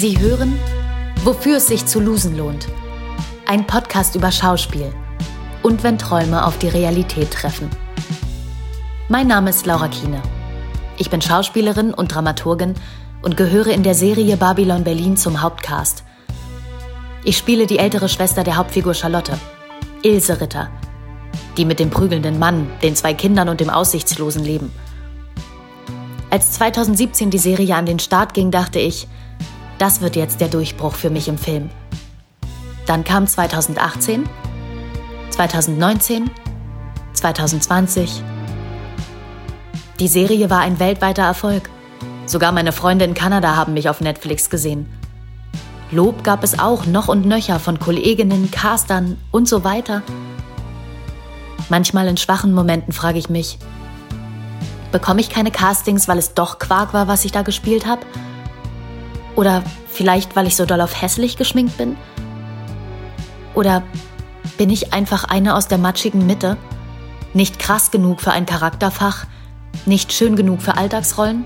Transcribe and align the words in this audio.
Sie 0.00 0.18
hören, 0.18 0.58
wofür 1.24 1.58
es 1.58 1.66
sich 1.66 1.84
zu 1.84 2.00
losen 2.00 2.34
lohnt. 2.34 2.68
Ein 3.44 3.66
Podcast 3.66 4.14
über 4.14 4.32
Schauspiel 4.32 4.94
und 5.62 5.82
wenn 5.82 5.98
Träume 5.98 6.46
auf 6.46 6.56
die 6.56 6.68
Realität 6.68 7.30
treffen. 7.30 7.68
Mein 9.10 9.26
Name 9.26 9.50
ist 9.50 9.66
Laura 9.66 9.88
Kiene. 9.88 10.22
Ich 10.96 11.10
bin 11.10 11.20
Schauspielerin 11.20 11.92
und 11.92 12.14
Dramaturgin 12.14 12.76
und 13.20 13.36
gehöre 13.36 13.66
in 13.66 13.82
der 13.82 13.94
Serie 13.94 14.38
Babylon 14.38 14.84
Berlin 14.84 15.18
zum 15.18 15.42
Hauptcast. 15.42 16.02
Ich 17.22 17.36
spiele 17.36 17.66
die 17.66 17.78
ältere 17.78 18.08
Schwester 18.08 18.42
der 18.42 18.56
Hauptfigur 18.56 18.94
Charlotte, 18.94 19.38
Ilse 20.02 20.40
Ritter, 20.40 20.70
die 21.58 21.66
mit 21.66 21.78
dem 21.78 21.90
prügelnden 21.90 22.38
Mann, 22.38 22.70
den 22.82 22.96
zwei 22.96 23.12
Kindern 23.12 23.50
und 23.50 23.60
dem 23.60 23.68
aussichtslosen 23.68 24.44
Leben. 24.44 24.72
Als 26.30 26.52
2017 26.52 27.28
die 27.28 27.36
Serie 27.36 27.76
an 27.76 27.84
den 27.84 27.98
Start 27.98 28.32
ging, 28.32 28.50
dachte 28.50 28.78
ich, 28.78 29.06
das 29.80 30.02
wird 30.02 30.14
jetzt 30.14 30.42
der 30.42 30.48
Durchbruch 30.48 30.94
für 30.94 31.08
mich 31.08 31.26
im 31.26 31.38
Film. 31.38 31.70
Dann 32.86 33.02
kam 33.02 33.26
2018, 33.26 34.28
2019, 35.30 36.30
2020. 37.14 38.22
Die 39.98 40.08
Serie 40.08 40.50
war 40.50 40.60
ein 40.60 40.78
weltweiter 40.78 41.22
Erfolg. 41.22 41.70
Sogar 42.26 42.52
meine 42.52 42.72
Freunde 42.72 43.06
in 43.06 43.14
Kanada 43.14 43.56
haben 43.56 43.72
mich 43.72 43.88
auf 43.88 44.02
Netflix 44.02 44.50
gesehen. 44.50 44.86
Lob 45.90 46.24
gab 46.24 46.44
es 46.44 46.58
auch 46.58 46.84
noch 46.84 47.08
und 47.08 47.24
nöcher 47.24 47.58
von 47.58 47.78
Kolleginnen, 47.78 48.50
Castern 48.50 49.16
und 49.30 49.48
so 49.48 49.64
weiter. 49.64 50.02
Manchmal 51.70 52.06
in 52.06 52.18
schwachen 52.18 52.52
Momenten 52.52 52.92
frage 52.92 53.18
ich 53.18 53.30
mich, 53.30 53.58
bekomme 54.92 55.22
ich 55.22 55.30
keine 55.30 55.50
Castings, 55.50 56.06
weil 56.06 56.18
es 56.18 56.34
doch 56.34 56.58
Quark 56.58 56.92
war, 56.92 57.08
was 57.08 57.24
ich 57.24 57.32
da 57.32 57.42
gespielt 57.42 57.86
habe? 57.86 58.02
Oder 59.36 59.62
vielleicht, 59.88 60.36
weil 60.36 60.46
ich 60.46 60.56
so 60.56 60.66
doll 60.66 60.80
auf 60.80 61.00
hässlich 61.00 61.36
geschminkt 61.36 61.76
bin? 61.78 61.96
Oder 63.54 63.82
bin 64.58 64.70
ich 64.70 64.92
einfach 64.92 65.24
eine 65.24 65.54
aus 65.54 65.68
der 65.68 65.78
matschigen 65.78 66.26
Mitte? 66.26 66.56
Nicht 67.32 67.58
krass 67.58 67.90
genug 67.90 68.20
für 68.20 68.32
ein 68.32 68.46
Charakterfach? 68.46 69.26
Nicht 69.86 70.12
schön 70.12 70.36
genug 70.36 70.62
für 70.62 70.76
Alltagsrollen? 70.76 71.44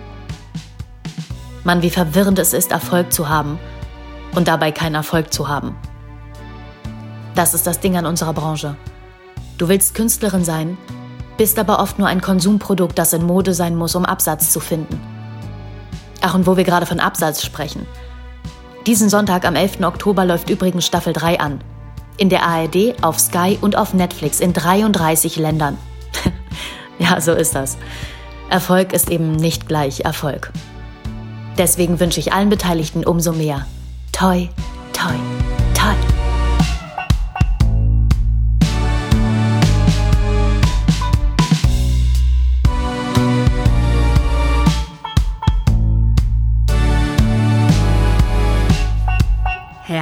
Mann, 1.62 1.82
wie 1.82 1.90
verwirrend 1.90 2.38
es 2.38 2.52
ist, 2.52 2.72
Erfolg 2.72 3.12
zu 3.12 3.28
haben 3.28 3.58
und 4.34 4.48
dabei 4.48 4.72
keinen 4.72 4.94
Erfolg 4.94 5.32
zu 5.32 5.48
haben. 5.48 5.74
Das 7.34 7.54
ist 7.54 7.66
das 7.66 7.80
Ding 7.80 7.96
an 7.96 8.06
unserer 8.06 8.32
Branche. 8.32 8.76
Du 9.58 9.68
willst 9.68 9.94
Künstlerin 9.94 10.44
sein, 10.44 10.76
bist 11.36 11.58
aber 11.58 11.80
oft 11.80 11.98
nur 11.98 12.08
ein 12.08 12.20
Konsumprodukt, 12.20 12.98
das 12.98 13.12
in 13.12 13.24
Mode 13.24 13.54
sein 13.54 13.76
muss, 13.76 13.94
um 13.94 14.04
Absatz 14.04 14.52
zu 14.52 14.60
finden. 14.60 15.00
Ach, 16.26 16.32
und 16.34 16.46
wo 16.46 16.56
wir 16.56 16.64
gerade 16.64 16.86
von 16.86 17.00
Absatz 17.00 17.44
sprechen. 17.44 17.84
Diesen 18.86 19.10
Sonntag 19.10 19.44
am 19.44 19.56
11. 19.56 19.82
Oktober 19.82 20.24
läuft 20.24 20.48
übrigens 20.48 20.86
Staffel 20.86 21.12
3 21.12 21.38
an. 21.38 21.62
In 22.16 22.30
der 22.30 22.44
ARD, 22.44 22.94
auf 23.02 23.20
Sky 23.20 23.58
und 23.60 23.76
auf 23.76 23.92
Netflix 23.92 24.40
in 24.40 24.54
33 24.54 25.36
Ländern. 25.36 25.76
ja, 26.98 27.20
so 27.20 27.32
ist 27.32 27.54
das. 27.54 27.76
Erfolg 28.48 28.94
ist 28.94 29.10
eben 29.10 29.32
nicht 29.32 29.68
gleich 29.68 30.00
Erfolg. 30.00 30.50
Deswegen 31.58 32.00
wünsche 32.00 32.20
ich 32.20 32.32
allen 32.32 32.48
Beteiligten 32.48 33.04
umso 33.04 33.32
mehr. 33.32 33.66
Toi, 34.12 34.48
toi, 34.94 35.12
toi. 35.74 36.13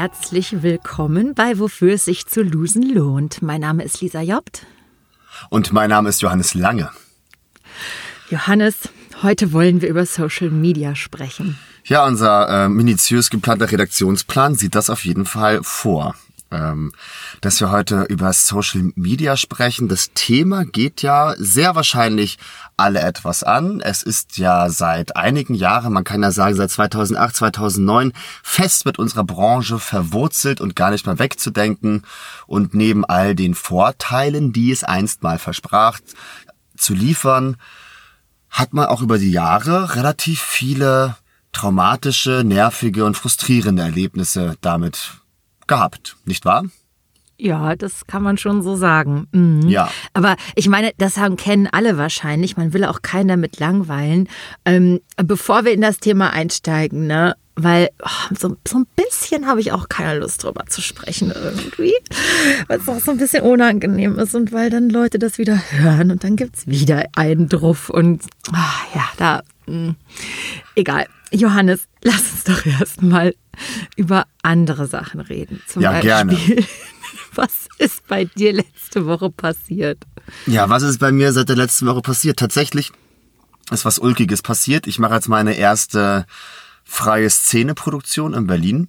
Herzlich 0.03 0.65
willkommen 0.65 1.33
bei 1.37 1.61
Wofür 1.61 1.95
es 1.95 2.07
sich 2.07 2.27
zu 2.27 2.43
losen 2.43 2.83
lohnt. 2.83 3.41
Mein 3.41 3.61
Name 3.61 3.85
ist 3.85 4.01
Lisa 4.01 4.21
Jobt. 4.21 4.67
Und 5.49 5.73
mein 5.73 5.91
Name 5.91 6.09
ist 6.09 6.23
Johannes 6.23 6.55
Lange. 6.55 6.91
Johannes, 8.29 8.89
heute 9.23 9.53
wollen 9.53 9.81
wir 9.81 9.89
über 9.89 10.05
Social 10.05 10.51
Media 10.51 10.97
sprechen. 10.97 11.57
Ja, 11.85 12.05
unser 12.05 12.65
äh, 12.65 12.69
minutiös 12.69 13.31
geplanter 13.31 13.71
Redaktionsplan 13.71 14.57
sieht 14.57 14.75
das 14.75 14.91
auf 14.91 15.05
jeden 15.05 15.25
Fall 15.25 15.61
vor 15.63 16.17
ähm, 16.53 16.93
dass 17.41 17.61
wir 17.61 17.71
heute 17.71 18.03
über 18.03 18.33
Social 18.33 18.93
Media 18.95 19.37
sprechen. 19.37 19.89
Das 19.89 20.11
Thema 20.15 20.65
geht 20.65 21.03
ja 21.03 21.35
sehr 21.39 21.75
wahrscheinlich 21.75 22.39
alle 22.77 23.01
etwas 23.01 23.43
an. 23.43 23.81
Es 23.81 24.03
ist 24.03 24.39
ja 24.39 24.69
seit 24.69 25.17
einigen 25.17 25.55
Jahren, 25.55 25.93
man 25.93 26.05
kann 26.05 26.23
ja 26.23 26.31
sagen 26.31 26.55
seit 26.55 26.71
2008, 26.71 27.37
2009, 27.37 28.13
fest 28.43 28.85
mit 28.85 28.99
unserer 28.99 29.25
Branche 29.25 29.79
verwurzelt 29.79 30.61
und 30.61 30.77
gar 30.77 30.91
nicht 30.91 31.07
mehr 31.07 31.19
wegzudenken. 31.19 32.03
Und 32.47 32.75
neben 32.75 33.05
all 33.05 33.35
den 33.35 33.55
Vorteilen, 33.55 34.53
die 34.53 34.71
es 34.71 34.85
einst 34.85 35.23
mal 35.23 35.39
versprach, 35.39 35.99
zu 36.77 36.95
liefern, 36.95 37.57
hat 38.51 38.75
man 38.75 38.87
auch 38.87 39.01
über 39.01 39.19
die 39.19 39.31
Jahre 39.31 39.97
relativ 39.97 40.41
viele 40.41 41.17
traumatische, 41.53 42.43
nervige 42.45 43.05
und 43.05 43.17
frustrierende 43.17 43.83
Erlebnisse 43.83 44.57
damit 44.61 45.22
gehabt, 45.67 46.17
nicht 46.25 46.45
wahr? 46.45 46.65
Ja, 47.43 47.75
das 47.75 48.07
kann 48.07 48.23
man 48.23 48.39
schon 48.39 48.63
so 48.63 48.77
sagen. 48.77 49.27
Mhm. 49.33 49.69
Ja. 49.69 49.91
Aber 50.13 50.37
ich 50.55 50.69
meine, 50.69 50.93
das 50.99 51.17
haben, 51.17 51.37
kennen 51.37 51.69
alle 51.71 51.99
wahrscheinlich. 51.99 52.57
Man 52.57 52.73
will 52.73 52.85
auch 52.85 53.03
keiner 53.03 53.37
mit 53.37 53.59
langweilen. 53.59 54.29
Ähm, 54.65 55.01
bevor 55.17 55.65
wir 55.65 55.73
in 55.73 55.81
das 55.81 55.99
Thema 55.99 56.31
einsteigen, 56.31 57.09
ne? 57.09 57.35
Weil 57.57 57.91
oh, 58.01 58.35
so, 58.39 58.57
so 58.67 58.79
ein 58.79 58.87
bisschen 58.95 59.47
habe 59.47 59.61
ich 59.61 59.73
auch 59.73 59.89
keine 59.89 60.21
Lust 60.21 60.45
drüber 60.45 60.67
zu 60.69 60.81
sprechen 60.81 61.33
irgendwie. 61.35 61.93
Weil 62.69 62.79
es 62.79 62.89
auch 62.89 63.01
so 63.01 63.11
ein 63.11 63.19
bisschen 63.19 63.43
unangenehm 63.43 64.21
ist 64.21 64.37
und 64.37 64.53
weil 64.53 64.71
dann 64.71 64.89
Leute 64.89 65.19
das 65.19 65.37
wieder 65.37 65.61
hören 65.73 66.13
und 66.13 66.23
dann 66.23 66.37
gibt 66.37 66.59
es 66.59 66.67
wieder 66.69 67.07
einen 67.17 67.49
Druff 67.49 67.91
und 67.91 68.23
oh, 68.53 68.95
ja, 68.95 69.05
da. 69.17 69.43
Mh. 69.67 69.89
Mm, 69.89 69.97
egal. 70.77 71.07
Johannes, 71.33 71.89
lass 72.03 72.33
uns 72.33 72.45
doch 72.45 72.67
erstmal 72.67 73.35
über 73.97 74.27
andere 74.43 74.87
Sachen 74.87 75.21
reden. 75.21 75.63
Zum 75.67 75.83
ja, 75.83 75.93
Beispiel, 75.93 76.09
gerne. 76.09 76.39
Was 77.35 77.69
ist 77.79 78.07
bei 78.09 78.25
dir 78.25 78.53
letzte 78.53 79.07
Woche 79.07 79.31
passiert? 79.31 80.05
Ja, 80.47 80.69
was 80.69 80.83
ist 80.83 80.99
bei 80.99 81.11
mir 81.13 81.33
seit 81.33 81.49
der 81.49 81.57
letzten 81.57 81.87
Woche 81.87 82.03
passiert? 82.03 82.39
Tatsächlich 82.39 82.93
ist 83.71 83.87
was 83.87 83.99
Ulkiges 83.99 84.43
passiert. 84.43 84.87
Ich 84.87 84.99
mache 84.99 85.15
jetzt 85.15 85.29
meine 85.29 85.55
erste 85.55 86.27
freie 86.85 87.31
Szeneproduktion 87.31 88.35
in 88.35 88.47
Berlin 88.47 88.89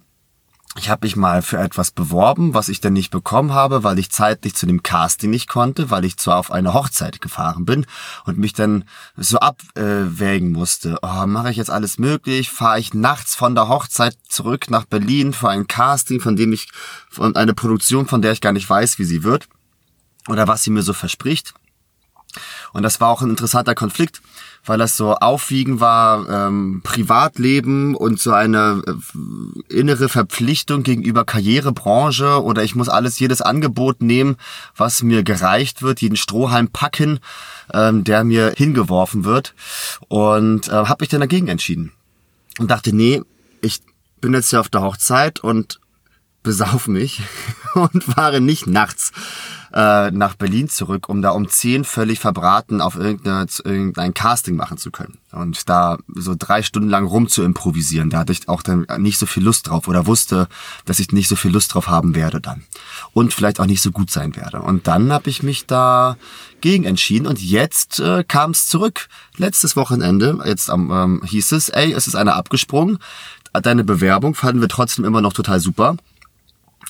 ich 0.76 0.88
habe 0.88 1.06
mich 1.06 1.14
mal 1.14 1.40
für 1.40 1.58
etwas 1.58 1.92
beworben, 1.92 2.52
was 2.52 2.68
ich 2.68 2.80
dann 2.80 2.94
nicht 2.94 3.10
bekommen 3.10 3.52
habe, 3.52 3.84
weil 3.84 3.98
ich 3.98 4.10
zeitlich 4.10 4.56
zu 4.56 4.66
dem 4.66 4.82
Casting 4.82 5.30
nicht 5.30 5.48
konnte, 5.48 5.90
weil 5.90 6.04
ich 6.04 6.16
zwar 6.16 6.36
auf 6.36 6.50
eine 6.50 6.74
Hochzeit 6.74 7.20
gefahren 7.20 7.64
bin 7.64 7.86
und 8.24 8.38
mich 8.38 8.54
dann 8.54 8.84
so 9.16 9.38
abwägen 9.38 10.50
musste. 10.50 10.98
Oh, 11.02 11.26
mache 11.26 11.50
ich 11.50 11.56
jetzt 11.56 11.70
alles 11.70 11.98
möglich? 11.98 12.50
Fahre 12.50 12.80
ich 12.80 12.92
nachts 12.92 13.36
von 13.36 13.54
der 13.54 13.68
Hochzeit 13.68 14.16
zurück 14.28 14.68
nach 14.68 14.84
Berlin 14.84 15.32
für 15.32 15.48
ein 15.48 15.68
Casting, 15.68 16.20
von 16.20 16.34
dem 16.34 16.52
ich 16.52 16.68
von 17.08 17.36
eine 17.36 17.54
Produktion, 17.54 18.06
von 18.06 18.20
der 18.20 18.32
ich 18.32 18.40
gar 18.40 18.52
nicht 18.52 18.68
weiß, 18.68 18.98
wie 18.98 19.04
sie 19.04 19.22
wird 19.22 19.48
oder 20.28 20.48
was 20.48 20.64
sie 20.64 20.70
mir 20.70 20.82
so 20.82 20.92
verspricht? 20.92 21.54
Und 22.72 22.82
das 22.82 23.00
war 23.00 23.08
auch 23.08 23.22
ein 23.22 23.30
interessanter 23.30 23.74
Konflikt, 23.74 24.20
weil 24.64 24.78
das 24.78 24.96
so 24.96 25.14
aufwiegen 25.14 25.80
war, 25.80 26.28
ähm, 26.28 26.80
Privatleben 26.82 27.94
und 27.94 28.20
so 28.20 28.32
eine 28.32 28.82
äh, 28.86 29.72
innere 29.72 30.08
Verpflichtung 30.08 30.82
gegenüber 30.82 31.24
Karrierebranche 31.24 32.42
oder 32.42 32.62
ich 32.62 32.74
muss 32.74 32.88
alles, 32.88 33.18
jedes 33.18 33.42
Angebot 33.42 34.02
nehmen, 34.02 34.36
was 34.76 35.02
mir 35.02 35.22
gereicht 35.22 35.82
wird, 35.82 36.00
jeden 36.00 36.16
Strohhalm 36.16 36.68
packen, 36.68 37.20
ähm, 37.72 38.04
der 38.04 38.24
mir 38.24 38.54
hingeworfen 38.56 39.24
wird. 39.24 39.54
Und 40.08 40.68
äh, 40.68 40.72
habe 40.72 41.02
mich 41.02 41.10
dann 41.10 41.20
dagegen 41.20 41.48
entschieden 41.48 41.92
und 42.58 42.70
dachte, 42.70 42.94
nee, 42.94 43.22
ich 43.60 43.80
bin 44.20 44.32
jetzt 44.32 44.50
hier 44.50 44.60
auf 44.60 44.68
der 44.68 44.82
Hochzeit 44.82 45.40
und 45.40 45.80
besauf 46.44 46.86
mich 46.86 47.22
und 47.74 48.04
fahre 48.04 48.40
nicht 48.40 48.68
nachts 48.68 49.10
äh, 49.74 50.12
nach 50.12 50.36
Berlin 50.36 50.68
zurück, 50.68 51.08
um 51.08 51.20
da 51.20 51.30
um 51.30 51.48
zehn 51.48 51.82
völlig 51.84 52.20
verbraten 52.20 52.80
auf 52.80 52.94
irgendein 52.96 54.14
Casting 54.14 54.54
machen 54.54 54.78
zu 54.78 54.92
können. 54.92 55.18
Und 55.32 55.68
da 55.68 55.98
so 56.14 56.36
drei 56.38 56.62
Stunden 56.62 56.88
lang 56.88 57.04
rum 57.06 57.26
zu 57.26 57.42
improvisieren, 57.42 58.08
da 58.08 58.18
hatte 58.18 58.30
ich 58.30 58.48
auch 58.48 58.62
dann 58.62 58.86
nicht 58.98 59.18
so 59.18 59.26
viel 59.26 59.42
Lust 59.42 59.68
drauf 59.68 59.88
oder 59.88 60.06
wusste, 60.06 60.46
dass 60.84 61.00
ich 61.00 61.10
nicht 61.10 61.26
so 61.26 61.34
viel 61.34 61.50
Lust 61.50 61.74
drauf 61.74 61.88
haben 61.88 62.14
werde 62.14 62.40
dann. 62.40 62.62
Und 63.12 63.34
vielleicht 63.34 63.58
auch 63.58 63.66
nicht 63.66 63.82
so 63.82 63.90
gut 63.90 64.12
sein 64.12 64.36
werde. 64.36 64.62
Und 64.62 64.86
dann 64.86 65.12
habe 65.12 65.28
ich 65.28 65.42
mich 65.42 65.66
da 65.66 66.16
gegen 66.60 66.84
entschieden 66.84 67.26
und 67.26 67.42
jetzt 67.42 67.98
äh, 67.98 68.22
kam 68.22 68.52
es 68.52 68.68
zurück. 68.68 69.08
Letztes 69.36 69.74
Wochenende, 69.74 70.38
jetzt 70.44 70.70
am, 70.70 70.92
ähm, 70.92 71.22
hieß 71.26 71.50
es, 71.50 71.68
ey, 71.68 71.92
es 71.92 72.06
ist 72.06 72.14
einer 72.14 72.36
abgesprungen. 72.36 72.98
Deine 73.52 73.84
Bewerbung 73.84 74.34
fanden 74.34 74.60
wir 74.60 74.68
trotzdem 74.68 75.04
immer 75.04 75.20
noch 75.20 75.32
total 75.32 75.60
super. 75.60 75.96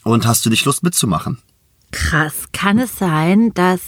Und 0.04 0.26
hast 0.26 0.46
du 0.46 0.50
dich 0.50 0.64
Lust 0.64 0.82
mitzumachen? 0.82 1.38
Krass. 1.90 2.44
Kann 2.52 2.78
es 2.78 2.98
sein, 2.98 3.52
dass 3.54 3.80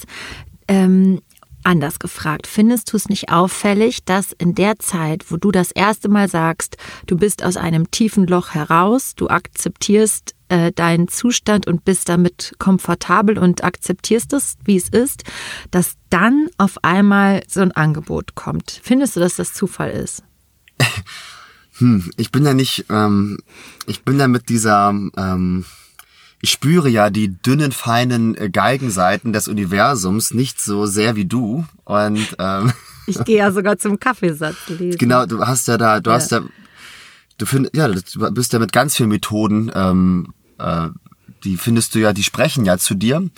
ähm, 0.69 1.21
anders 1.67 1.99
gefragt, 1.99 2.47
findest 2.47 2.93
du 2.93 2.97
es 2.97 3.09
nicht 3.09 3.31
auffällig, 3.31 4.05
dass 4.05 4.33
in 4.33 4.55
der 4.55 4.79
Zeit, 4.79 5.31
wo 5.31 5.37
du 5.37 5.51
das 5.51 5.73
erste 5.73 6.09
Mal 6.09 6.29
sagst, 6.29 6.77
du 7.07 7.17
bist 7.17 7.45
aus 7.45 7.57
einem 7.57 7.91
tiefen 7.91 8.27
Loch 8.27 8.55
heraus, 8.55 9.15
du 9.17 9.29
akzeptierst 9.29 10.35
äh, 10.49 10.71
deinen 10.73 11.09
Zustand 11.09 11.67
und 11.67 11.85
bist 11.85 12.09
damit 12.09 12.55
komfortabel 12.59 13.37
und 13.37 13.65
akzeptierst 13.65 14.33
es, 14.33 14.57
wie 14.65 14.77
es 14.77 14.89
ist, 14.89 15.25
dass 15.73 15.95
dann 16.09 16.49
auf 16.57 16.83
einmal 16.85 17.43
so 17.49 17.61
ein 17.61 17.73
Angebot 17.73 18.37
kommt. 18.37 18.81
Findest 18.83 19.17
du, 19.17 19.21
dass 19.21 19.37
das 19.37 19.53
Zufall 19.53 19.91
ist? 19.91 20.23
hm, 21.79 22.11
ich 22.17 22.31
bin 22.31 22.45
ja 22.45 22.55
nicht, 22.55 22.87
ähm, 22.91 23.39
ich 23.87 24.05
bin 24.05 24.21
ja 24.21 24.29
mit 24.29 24.49
dieser, 24.49 24.91
ähm, 25.17 25.65
ich 26.41 26.51
spüre 26.51 26.89
ja 26.89 27.11
die 27.11 27.29
dünnen, 27.29 27.73
feinen 27.73 28.37
äh, 28.37 28.51
Geigenseiten 28.51 29.33
des 29.33 29.49
Universums 29.49 30.35
nicht 30.35 30.61
so 30.61 30.87
sehr 30.87 31.17
wie 31.17 31.25
du. 31.25 31.65
Und 31.85 32.37
ähm, 32.39 32.73
ich 33.07 33.23
gehe 33.25 33.39
ja 33.39 33.53
sogar 33.53 33.79
zum 33.79 33.99
Kaffeesatz 33.99 34.57
lesen. 34.69 34.99
Genau, 34.99 35.27
du 35.27 35.47
hast 35.47 35.69
ja 35.69 35.79
da, 35.79 36.01
du 36.01 36.11
ja. 36.11 36.17
hast 36.17 36.33
ja, 36.33 36.43
du 37.39 37.47
findest, 37.47 37.75
ja, 37.75 37.89
du 37.89 38.31
bist 38.33 38.53
ja 38.53 38.59
mit 38.59 38.73
ganz 38.73 38.97
vielen 38.97 39.09
Methoden, 39.09 39.71
ähm, 39.75 40.35
äh, 40.59 40.89
die 41.45 41.57
findest 41.57 41.95
du 41.95 42.01
ja, 42.01 42.13
die 42.13 42.23
sprechen 42.23 42.65
ja 42.65 42.79
zu 42.79 42.95
dir 42.95 43.29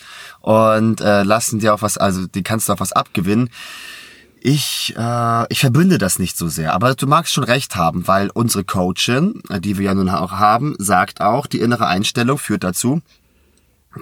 und 0.41 1.01
äh, 1.01 1.25
lassen 1.25 1.59
dir 1.59 1.75
auch 1.75 1.83
was, 1.83 1.99
also 1.99 2.27
die 2.27 2.43
kannst 2.43 2.69
du 2.69 2.73
auch 2.73 2.81
was 2.81 2.93
abgewinnen. 2.93 3.51
Ich, 4.51 4.95
äh, 4.97 5.53
ich 5.53 5.61
verbinde 5.61 5.99
das 5.99 6.19
nicht 6.19 6.39
so 6.39 6.49
sehr, 6.49 6.73
aber 6.73 6.95
du 6.95 7.07
magst 7.07 7.35
schon 7.35 7.45
recht 7.45 7.77
haben, 7.77 8.09
weil 8.09 8.31
unsere 8.31 8.65
Coachin, 8.65 9.43
äh, 9.51 9.61
die 9.61 9.77
wir 9.77 9.85
ja 9.85 9.95
nun 9.95 10.09
auch 10.09 10.33
haben, 10.33 10.75
sagt 10.79 11.21
auch, 11.21 11.47
die 11.47 11.61
innere 11.61 11.87
Einstellung 11.87 12.39
führt 12.39 12.65
dazu, 12.65 13.03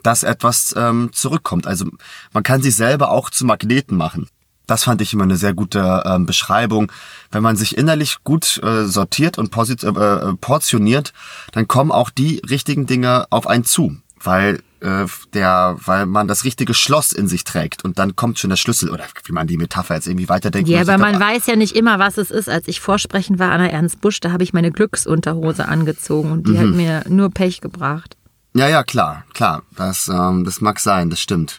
dass 0.05 0.23
etwas 0.23 0.73
ähm, 0.77 1.11
zurückkommt. 1.13 1.67
Also 1.67 1.87
man 2.33 2.45
kann 2.45 2.63
sich 2.63 2.77
selber 2.77 3.11
auch 3.11 3.29
zu 3.29 3.45
Magneten 3.45 3.97
machen. 3.97 4.29
Das 4.69 4.85
fand 4.85 5.01
ich 5.01 5.13
immer 5.13 5.25
eine 5.25 5.37
sehr 5.37 5.53
gute 5.53 6.05
ähm, 6.07 6.27
Beschreibung. 6.27 6.93
Wenn 7.33 7.43
man 7.43 7.57
sich 7.57 7.77
innerlich 7.77 8.19
gut 8.23 8.63
äh, 8.63 8.85
sortiert 8.85 9.39
und 9.39 9.53
äh, 9.57 9.89
äh, 9.89 10.35
portioniert, 10.35 11.13
dann 11.51 11.67
kommen 11.67 11.91
auch 11.91 12.09
die 12.09 12.41
richtigen 12.49 12.87
Dinge 12.87 13.27
auf 13.31 13.49
einen 13.49 13.65
zu, 13.65 13.97
weil 14.23 14.63
äh, 14.81 15.07
der, 15.33 15.77
weil 15.85 16.07
man 16.07 16.29
das 16.29 16.45
richtige 16.45 16.75
Schloss 16.75 17.13
in 17.13 17.29
sich 17.29 17.45
trägt 17.45 17.85
und 17.85 17.99
dann 17.99 18.17
kommt 18.17 18.39
schon 18.39 18.51
der 18.51 18.57
Schlüssel 18.57 18.91
oder 18.91 19.05
wie 19.25 19.33
man 19.33 19.47
die 19.47 19.57
Metapher 19.57 19.95
jetzt 19.95 20.07
irgendwie 20.07 20.29
weiterdenkt. 20.29 20.69
Ja, 20.69 20.81
aber 20.83 20.99
man 20.99 21.19
weiß 21.19 21.47
ja 21.47 21.57
nicht 21.57 21.75
immer, 21.75 21.99
was 21.99 22.19
es 22.19 22.31
ist. 22.31 22.49
Als 22.49 22.69
ich 22.69 22.81
vorsprechen 22.81 23.39
war, 23.39 23.53
Anna 23.53 23.69
Ernst 23.69 24.01
Busch, 24.01 24.21
da 24.21 24.33
habe 24.33 24.43
ich 24.43 24.53
meine 24.53 24.71
Glücksunterhose 24.71 25.67
angezogen 25.67 26.31
und 26.33 26.47
die 26.47 26.53
mhm. 26.53 26.59
hat 26.59 26.69
mir 26.69 27.05
nur 27.09 27.31
Pech 27.31 27.61
gebracht. 27.61 28.17
Ja, 28.57 28.69
ja, 28.69 28.83
klar, 28.85 29.25
klar. 29.35 29.63
Das, 29.77 30.09
ähm, 30.09 30.45
das 30.45 30.63
mag 30.63 30.81
sein, 30.81 31.11
das 31.11 31.21
stimmt. 31.21 31.59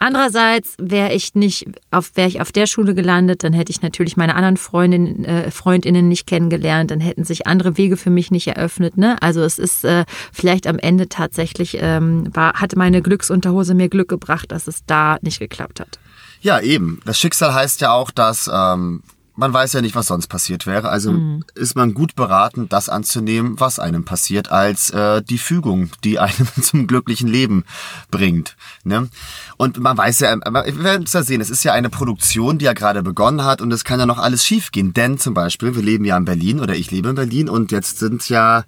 Andererseits 0.00 0.74
wäre 0.76 1.12
ich 1.12 1.36
nicht, 1.36 1.66
auf, 1.92 2.10
wäre 2.16 2.26
ich 2.26 2.40
auf 2.40 2.50
der 2.50 2.66
Schule 2.66 2.96
gelandet, 2.96 3.44
dann 3.44 3.52
hätte 3.52 3.70
ich 3.70 3.80
natürlich 3.80 4.16
meine 4.16 4.34
anderen 4.34 4.56
Freundinnen, 4.56 5.24
äh, 5.24 5.52
Freundinnen 5.52 6.08
nicht 6.08 6.26
kennengelernt, 6.26 6.90
dann 6.90 6.98
hätten 6.98 7.22
sich 7.22 7.46
andere 7.46 7.76
Wege 7.76 7.96
für 7.96 8.10
mich 8.10 8.32
nicht 8.32 8.48
eröffnet. 8.48 8.96
Ne? 8.96 9.22
Also 9.22 9.40
es 9.42 9.60
ist 9.60 9.84
äh, 9.84 10.04
vielleicht 10.32 10.66
am 10.66 10.80
Ende 10.80 11.08
tatsächlich, 11.08 11.78
ähm, 11.80 12.34
war, 12.34 12.54
hatte 12.54 12.76
meine 12.76 13.02
Glücksunterhose 13.02 13.74
mir 13.74 13.88
Glück 13.88 14.08
gebracht, 14.08 14.50
dass 14.50 14.66
es 14.66 14.84
da 14.84 15.18
nicht 15.22 15.38
geklappt 15.38 15.78
hat. 15.78 16.00
Ja, 16.40 16.58
eben. 16.58 17.00
Das 17.04 17.20
Schicksal 17.20 17.54
heißt 17.54 17.80
ja 17.82 17.92
auch, 17.92 18.10
dass 18.10 18.50
ähm, 18.52 19.04
man 19.34 19.52
weiß 19.52 19.72
ja 19.72 19.80
nicht, 19.80 19.94
was 19.94 20.08
sonst 20.08 20.26
passiert 20.26 20.66
wäre. 20.66 20.88
Also 20.88 21.12
mhm. 21.12 21.44
ist 21.54 21.74
man 21.74 21.94
gut 21.94 22.14
beraten, 22.14 22.68
das 22.68 22.88
anzunehmen, 22.88 23.58
was 23.58 23.78
einem 23.78 24.04
passiert, 24.04 24.50
als 24.50 24.90
äh, 24.90 25.22
die 25.22 25.38
Fügung, 25.38 25.90
die 26.04 26.18
einem 26.18 26.48
zum 26.60 26.86
glücklichen 26.86 27.28
Leben 27.28 27.64
bringt. 28.10 28.56
Ne? 28.84 29.08
Und 29.56 29.78
man 29.78 29.96
weiß 29.96 30.20
ja, 30.20 30.36
wir 30.36 30.84
werden 30.84 31.04
es 31.04 31.12
ja 31.12 31.22
sehen, 31.22 31.40
es 31.40 31.50
ist 31.50 31.64
ja 31.64 31.72
eine 31.72 31.90
Produktion, 31.90 32.58
die 32.58 32.66
ja 32.66 32.72
gerade 32.72 33.02
begonnen 33.02 33.44
hat 33.44 33.60
und 33.60 33.72
es 33.72 33.84
kann 33.84 34.00
ja 34.00 34.06
noch 34.06 34.18
alles 34.18 34.44
schiefgehen. 34.44 34.92
Denn 34.92 35.18
zum 35.18 35.34
Beispiel, 35.34 35.74
wir 35.74 35.82
leben 35.82 36.04
ja 36.04 36.16
in 36.16 36.24
Berlin 36.24 36.60
oder 36.60 36.74
ich 36.74 36.90
lebe 36.90 37.08
in 37.08 37.14
Berlin 37.14 37.48
und 37.48 37.72
jetzt 37.72 37.98
sind 37.98 38.28
ja 38.28 38.64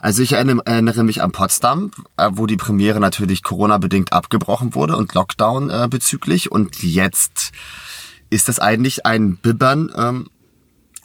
also 0.00 0.22
ich 0.22 0.34
erinnere 0.34 1.02
mich 1.02 1.22
an 1.22 1.32
Potsdam, 1.32 1.90
äh, 2.18 2.28
wo 2.30 2.44
die 2.44 2.58
Premiere 2.58 3.00
natürlich 3.00 3.42
Corona-bedingt 3.42 4.12
abgebrochen 4.12 4.74
wurde 4.74 4.98
und 4.98 5.14
Lockdown 5.14 5.70
äh, 5.70 5.88
bezüglich. 5.88 6.52
Und 6.52 6.82
jetzt 6.82 7.52
ist 8.34 8.48
das 8.48 8.58
eigentlich 8.58 9.06
ein 9.06 9.36
Bibbern 9.36 9.92
ähm, 9.96 10.28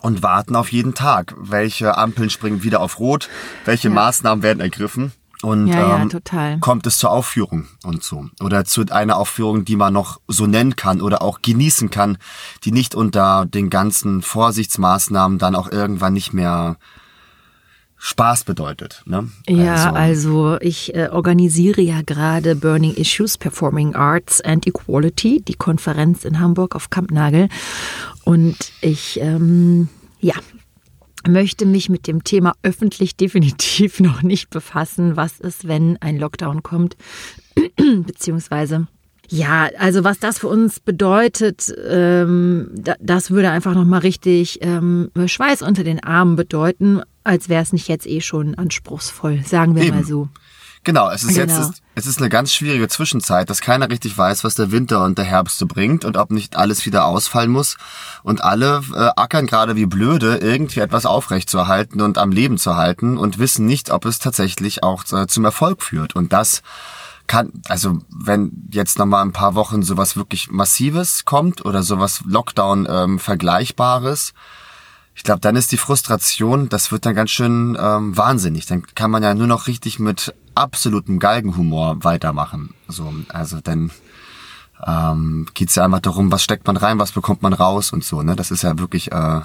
und 0.02 0.24
warten 0.24 0.56
auf 0.56 0.72
jeden 0.72 0.96
Tag. 0.96 1.36
Welche 1.38 1.96
Ampeln 1.96 2.32
springen 2.32 2.64
wieder 2.64 2.82
auf 2.82 3.00
Rot? 3.00 3.30
Welche 3.66 3.90
ja. 3.90 3.94
Maßnahmen 3.94 4.42
werden 4.42 4.60
ergriffen? 4.60 5.12
Und 5.42 5.68
ja, 5.68 6.02
ähm, 6.02 6.10
ja, 6.32 6.58
kommt 6.58 6.86
es 6.88 6.98
zur 6.98 7.12
Aufführung 7.12 7.68
und 7.84 8.04
so. 8.04 8.26
Oder 8.42 8.66
zu 8.66 8.84
einer 8.90 9.16
Aufführung, 9.16 9.64
die 9.64 9.78
man 9.78 9.94
noch 9.94 10.20
so 10.28 10.48
nennen 10.48 10.76
kann 10.76 11.02
oder 11.02 11.22
auch 11.22 11.42
genießen 11.42 11.92
kann, 11.92 12.18
die 12.66 12.72
nicht 12.72 12.94
unter 12.96 13.46
den 13.46 13.70
ganzen 13.70 14.22
Vorsichtsmaßnahmen 14.22 15.38
dann 15.38 15.56
auch 15.56 15.72
irgendwann 15.72 16.14
nicht 16.14 16.34
mehr 16.34 16.78
Spaß 18.02 18.46
bedeutet. 18.46 19.04
Ne? 19.06 19.30
Ja, 19.48 19.92
also, 19.92 20.46
also 20.46 20.62
ich 20.62 20.96
äh, 20.96 21.10
organisiere 21.12 21.82
ja 21.82 22.02
gerade 22.02 22.56
Burning 22.56 22.94
Issues, 22.96 23.38
Performing 23.38 23.94
Arts 23.94 24.40
and 24.40 24.66
Equality, 24.66 25.42
die 25.42 25.56
Konferenz 25.56 26.24
in 26.24 26.40
Hamburg 26.40 26.76
auf 26.76 26.90
Kampnagel. 26.90 27.50
Und 28.24 28.56
ich, 28.80 29.20
ähm, 29.22 29.90
ja, 30.22 30.36
möchte 31.28 31.66
mich 31.66 31.90
mit 31.90 32.08
dem 32.08 32.24
Thema 32.24 32.54
öffentlich 32.64 33.18
definitiv 33.18 34.00
noch 34.00 34.22
nicht 34.22 34.50
befassen. 34.50 35.18
Was 35.18 35.42
ist, 35.42 35.68
wenn 35.68 35.98
ein 36.02 36.18
Lockdown 36.18 36.64
kommt? 36.64 36.96
Beziehungsweise 37.76 38.88
ja, 39.32 39.70
also 39.78 40.04
was 40.04 40.18
das 40.18 40.40
für 40.40 40.48
uns 40.48 40.80
bedeutet, 40.80 41.72
ähm, 41.88 42.72
das 43.00 43.30
würde 43.30 43.52
einfach 43.52 43.76
nochmal 43.76 44.00
richtig 44.00 44.58
ähm, 44.64 45.12
Schweiß 45.24 45.62
unter 45.62 45.84
den 45.84 46.04
Armen 46.04 46.36
bedeuten, 46.36 47.02
als 47.24 47.50
wäre 47.50 47.62
es 47.62 47.74
nicht 47.74 47.88
jetzt 47.88 48.08
eh 48.08 48.22
schon 48.22 48.56
anspruchsvoll, 48.56 49.44
sagen 49.46 49.76
wir 49.76 49.84
Eben. 49.84 49.98
mal 49.98 50.06
so. 50.06 50.30
Genau, 50.84 51.10
es 51.10 51.24
ist 51.24 51.36
genau. 51.36 51.54
jetzt 51.54 51.82
es 52.00 52.06
ist 52.06 52.20
eine 52.20 52.30
ganz 52.30 52.54
schwierige 52.54 52.88
Zwischenzeit, 52.88 53.50
dass 53.50 53.60
keiner 53.60 53.90
richtig 53.90 54.18
weiß, 54.18 54.46
was 54.46 54.56
der 54.56 54.72
Winter 54.72 55.04
und 55.04 55.18
der 55.18 55.26
Herbst 55.26 55.58
so 55.58 55.68
bringt 55.68 56.06
und 56.06 56.16
ob 56.16 56.32
nicht 56.32 56.56
alles 56.56 56.86
wieder 56.86 57.06
ausfallen 57.06 57.52
muss. 57.52 57.76
Und 58.24 58.42
alle 58.42 58.82
äh, 58.96 59.10
ackern 59.18 59.48
gerade 59.48 59.76
wie 59.76 59.86
blöde, 59.86 60.38
irgendwie 60.38 60.80
etwas 60.80 61.06
aufrechtzuerhalten 61.06 62.00
und 62.00 62.18
am 62.18 62.32
Leben 62.32 62.58
zu 62.58 62.78
halten 62.78 63.18
und 63.18 63.38
wissen 63.38 63.66
nicht, 63.66 63.92
ob 63.92 64.06
es 64.06 64.20
tatsächlich 64.20 64.82
auch 64.82 65.04
äh, 65.12 65.28
zum 65.28 65.44
Erfolg 65.44 65.84
führt. 65.84 66.16
Und 66.16 66.32
das 66.32 66.62
kann, 67.28 67.52
also 67.68 68.00
wenn 68.10 68.70
jetzt 68.72 68.98
nochmal 68.98 69.24
ein 69.24 69.34
paar 69.34 69.56
Wochen 69.56 69.84
sowas 69.84 70.16
wirklich 70.16 70.50
Massives 70.50 71.26
kommt 71.26 71.66
oder 71.66 71.84
sowas 71.84 72.22
Lockdown 72.26 72.88
ähm, 72.90 73.20
Vergleichbares, 73.20 74.34
ich 75.16 75.24
glaube, 75.24 75.42
dann 75.42 75.56
ist 75.56 75.72
die 75.72 75.78
Frustration, 75.78 76.70
das 76.70 76.92
wird 76.92 77.06
dann 77.06 77.16
ganz 77.16 77.32
schön 77.32 77.78
ähm, 77.80 78.16
wahnsinnig. 78.16 78.66
Dann 78.68 78.84
kann 78.96 79.12
man 79.12 79.24
ja 79.24 79.34
nur 79.34 79.48
noch 79.48 79.68
richtig 79.68 80.00
mit 80.00 80.34
absolutem 80.56 81.20
Galgenhumor 81.20 82.04
weitermachen. 82.04 82.74
So, 82.88 83.14
also 83.28 83.60
dann 83.62 83.92
ähm, 84.86 85.48
geht 85.54 85.76
ja 85.76 85.86
einfach 85.86 86.00
darum, 86.00 86.32
was 86.32 86.44
steckt 86.44 86.68
man 86.68 86.78
rein, 86.78 87.00
was 87.00 87.12
bekommt 87.12 87.42
man 87.42 87.54
raus 87.54 87.92
und 87.92 88.04
so. 88.04 88.22
Ne, 88.22 88.36
das 88.36 88.52
ist 88.52 88.64
ja 88.64 88.78
wirklich 88.80 89.12
äh, 89.12 89.42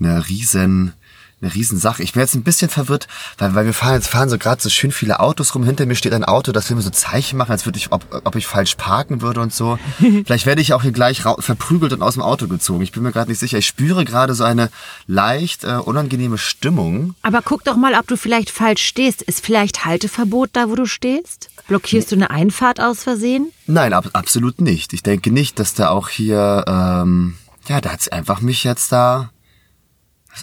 eine 0.00 0.28
riesen 0.28 0.94
eine 1.42 1.54
Riesensache. 1.54 2.02
Ich 2.02 2.12
bin 2.12 2.20
jetzt 2.20 2.34
ein 2.34 2.42
bisschen 2.42 2.68
verwirrt, 2.68 3.08
weil, 3.38 3.54
weil 3.54 3.66
wir 3.66 3.72
fahren 3.72 3.94
jetzt 3.94 4.08
fahren 4.08 4.28
so 4.28 4.38
gerade 4.38 4.60
so 4.60 4.68
schön 4.68 4.92
viele 4.92 5.20
Autos 5.20 5.54
rum. 5.54 5.64
Hinter 5.64 5.86
mir 5.86 5.94
steht 5.94 6.12
ein 6.12 6.24
Auto, 6.24 6.52
das 6.52 6.68
will 6.68 6.76
mir 6.76 6.82
so 6.82 6.90
Zeichen 6.90 7.36
machen, 7.36 7.52
als 7.52 7.66
würde 7.66 7.78
ich, 7.78 7.92
ob, 7.92 8.04
ob 8.24 8.36
ich 8.36 8.46
falsch 8.46 8.74
parken 8.74 9.22
würde 9.22 9.40
und 9.40 9.52
so. 9.52 9.78
Vielleicht 9.98 10.46
werde 10.46 10.60
ich 10.60 10.72
auch 10.72 10.82
hier 10.82 10.92
gleich 10.92 11.22
verprügelt 11.22 11.92
und 11.92 12.02
aus 12.02 12.14
dem 12.14 12.22
Auto 12.22 12.48
gezogen. 12.48 12.82
Ich 12.82 12.92
bin 12.92 13.02
mir 13.02 13.12
gerade 13.12 13.30
nicht 13.30 13.38
sicher. 13.38 13.58
Ich 13.58 13.66
spüre 13.66 14.04
gerade 14.04 14.34
so 14.34 14.44
eine 14.44 14.70
leicht 15.06 15.64
äh, 15.64 15.76
unangenehme 15.76 16.38
Stimmung. 16.38 17.14
Aber 17.22 17.42
guck 17.42 17.64
doch 17.64 17.76
mal, 17.76 17.94
ob 17.94 18.06
du 18.06 18.16
vielleicht 18.16 18.50
falsch 18.50 18.82
stehst. 18.82 19.22
Ist 19.22 19.44
vielleicht 19.44 19.84
Halteverbot 19.84 20.50
da, 20.52 20.68
wo 20.68 20.74
du 20.74 20.86
stehst? 20.86 21.50
Blockierst 21.68 22.12
du 22.12 22.16
eine 22.16 22.30
Einfahrt 22.30 22.80
aus 22.80 23.02
Versehen? 23.02 23.52
Nein, 23.66 23.92
ab, 23.92 24.10
absolut 24.12 24.60
nicht. 24.60 24.92
Ich 24.92 25.02
denke 25.02 25.30
nicht, 25.30 25.58
dass 25.58 25.74
da 25.74 25.88
auch 25.90 26.08
hier, 26.08 26.64
ähm, 26.66 27.36
ja, 27.68 27.80
da 27.80 27.92
hat's 27.92 28.08
einfach 28.08 28.40
mich 28.40 28.64
jetzt 28.64 28.92
da 28.92 29.30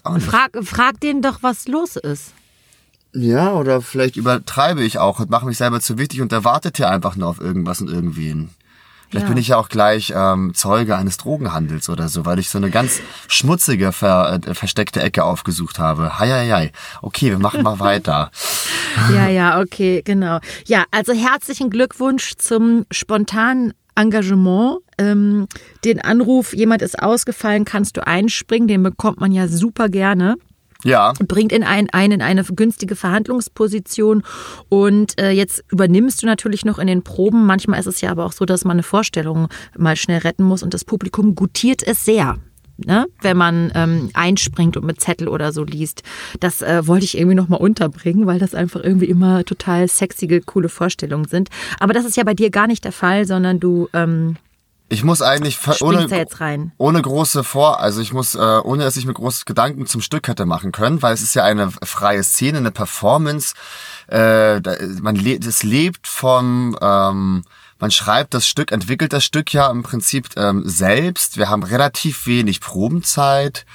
Frag, 0.03 0.57
frag 0.63 0.99
den 0.99 1.21
doch, 1.21 1.39
was 1.41 1.67
los 1.67 1.95
ist. 1.95 2.33
Ja, 3.13 3.53
oder 3.53 3.81
vielleicht 3.81 4.17
übertreibe 4.17 4.83
ich 4.83 4.99
auch 4.99 5.19
und 5.19 5.29
mache 5.29 5.45
mich 5.45 5.57
selber 5.57 5.79
zu 5.79 5.97
wichtig 5.97 6.21
und 6.21 6.31
erwartet 6.31 6.77
hier 6.77 6.89
einfach 6.89 7.15
nur 7.15 7.29
auf 7.29 7.39
irgendwas 7.39 7.81
und 7.81 7.89
irgendwen. 7.89 8.49
Vielleicht 9.09 9.25
ja. 9.25 9.29
bin 9.29 9.37
ich 9.37 9.47
ja 9.49 9.57
auch 9.57 9.69
gleich 9.69 10.11
ähm, 10.13 10.53
Zeuge 10.53 10.97
eines 10.97 11.15
Drogenhandels 11.17 11.87
oder 11.87 12.09
so, 12.09 12.25
weil 12.25 12.39
ich 12.39 12.49
so 12.49 12.57
eine 12.57 12.69
ganz 12.69 12.99
schmutzige, 13.29 13.93
ver, 13.93 14.41
äh, 14.45 14.53
versteckte 14.53 15.01
Ecke 15.01 15.23
aufgesucht 15.23 15.79
habe. 15.79 16.19
Hei, 16.19 16.29
hei, 16.29 16.49
hei. 16.49 16.71
Okay, 17.01 17.29
wir 17.29 17.39
machen 17.39 17.63
mal 17.63 17.79
weiter. 17.79 18.31
Ja, 19.13 19.27
ja, 19.27 19.61
okay, 19.61 20.01
genau. 20.03 20.39
Ja, 20.65 20.85
also 20.89 21.13
herzlichen 21.13 21.69
Glückwunsch 21.69 22.33
zum 22.37 22.87
spontanen 22.89 23.73
Engagement. 23.93 24.79
Ähm, 24.97 25.47
den 25.85 26.01
Anruf, 26.01 26.53
jemand 26.53 26.81
ist 26.81 26.99
ausgefallen, 26.99 27.65
kannst 27.65 27.97
du 27.97 28.05
einspringen, 28.05 28.67
den 28.67 28.83
bekommt 28.83 29.19
man 29.19 29.31
ja 29.31 29.47
super 29.47 29.89
gerne. 29.89 30.35
Ja. 30.83 31.13
bringt 31.27 31.51
in 31.51 31.63
ein, 31.63 31.89
einen 31.89 32.13
in 32.13 32.21
eine 32.21 32.43
günstige 32.43 32.95
Verhandlungsposition 32.95 34.23
und 34.69 35.19
äh, 35.19 35.31
jetzt 35.31 35.63
übernimmst 35.71 36.21
du 36.21 36.27
natürlich 36.27 36.65
noch 36.65 36.77
in 36.77 36.87
den 36.87 37.03
Proben. 37.03 37.45
Manchmal 37.45 37.79
ist 37.79 37.87
es 37.87 38.01
ja 38.01 38.11
aber 38.11 38.25
auch 38.25 38.31
so, 38.31 38.45
dass 38.45 38.63
man 38.63 38.75
eine 38.75 38.83
Vorstellung 38.83 39.47
mal 39.75 39.95
schnell 39.95 40.19
retten 40.19 40.43
muss 40.43 40.63
und 40.63 40.73
das 40.73 40.85
Publikum 40.85 41.35
gutiert 41.35 41.81
es 41.85 42.05
sehr. 42.05 42.37
Ne? 42.85 43.07
wenn 43.21 43.37
man 43.37 43.71
ähm, 43.73 44.11
einspringt 44.13 44.77
und 44.77 44.85
mit 44.85 45.01
Zettel 45.01 45.29
oder 45.29 45.51
so 45.51 45.63
liest. 45.63 46.03
Das 46.39 46.61
äh, 46.61 46.85
wollte 46.85 47.05
ich 47.05 47.17
irgendwie 47.17 47.33
nochmal 47.33 47.59
unterbringen, 47.59 48.27
weil 48.27 48.37
das 48.37 48.53
einfach 48.53 48.83
irgendwie 48.83 49.07
immer 49.07 49.43
total 49.45 49.87
sexige, 49.87 50.41
coole 50.41 50.69
Vorstellungen 50.69 51.27
sind. 51.27 51.49
Aber 51.79 51.93
das 51.93 52.05
ist 52.05 52.17
ja 52.17 52.23
bei 52.23 52.35
dir 52.35 52.51
gar 52.51 52.67
nicht 52.67 52.85
der 52.85 52.91
Fall, 52.91 53.25
sondern 53.25 53.59
du 53.59 53.89
ähm, 53.93 54.35
Ich 54.89 55.03
muss 55.03 55.21
eigentlich 55.21 55.59
ohne, 55.81 56.07
ohne 56.77 57.01
große 57.01 57.43
Vor, 57.43 57.81
also 57.81 57.99
ich 57.99 58.13
muss, 58.13 58.35
äh, 58.35 58.61
ohne 58.63 58.83
dass 58.85 58.95
ich 58.95 59.05
mir 59.05 59.13
große 59.13 59.43
Gedanken 59.45 59.85
zum 59.85 60.01
Stück 60.01 60.27
hätte 60.29 60.45
machen 60.45 60.71
können, 60.71 61.01
weil 61.01 61.13
es 61.13 61.21
ist 61.21 61.33
ja 61.33 61.43
eine 61.43 61.71
freie 61.83 62.23
Szene, 62.23 62.59
eine 62.59 62.71
Performance. 62.71 63.53
Äh, 64.07 64.61
man 65.01 65.15
le 65.15 65.37
es 65.37 65.63
lebt 65.63 66.07
vom, 66.07 66.77
ähm, 66.81 67.43
man 67.79 67.91
schreibt 67.91 68.33
das 68.33 68.47
Stück, 68.47 68.71
entwickelt 68.71 69.11
das 69.11 69.25
Stück 69.25 69.53
ja 69.53 69.69
im 69.69 69.83
Prinzip 69.83 70.29
ähm, 70.37 70.63
selbst. 70.65 71.37
Wir 71.37 71.49
haben 71.49 71.63
relativ 71.63 72.25
wenig 72.25 72.61
Probenzeit. 72.61 73.65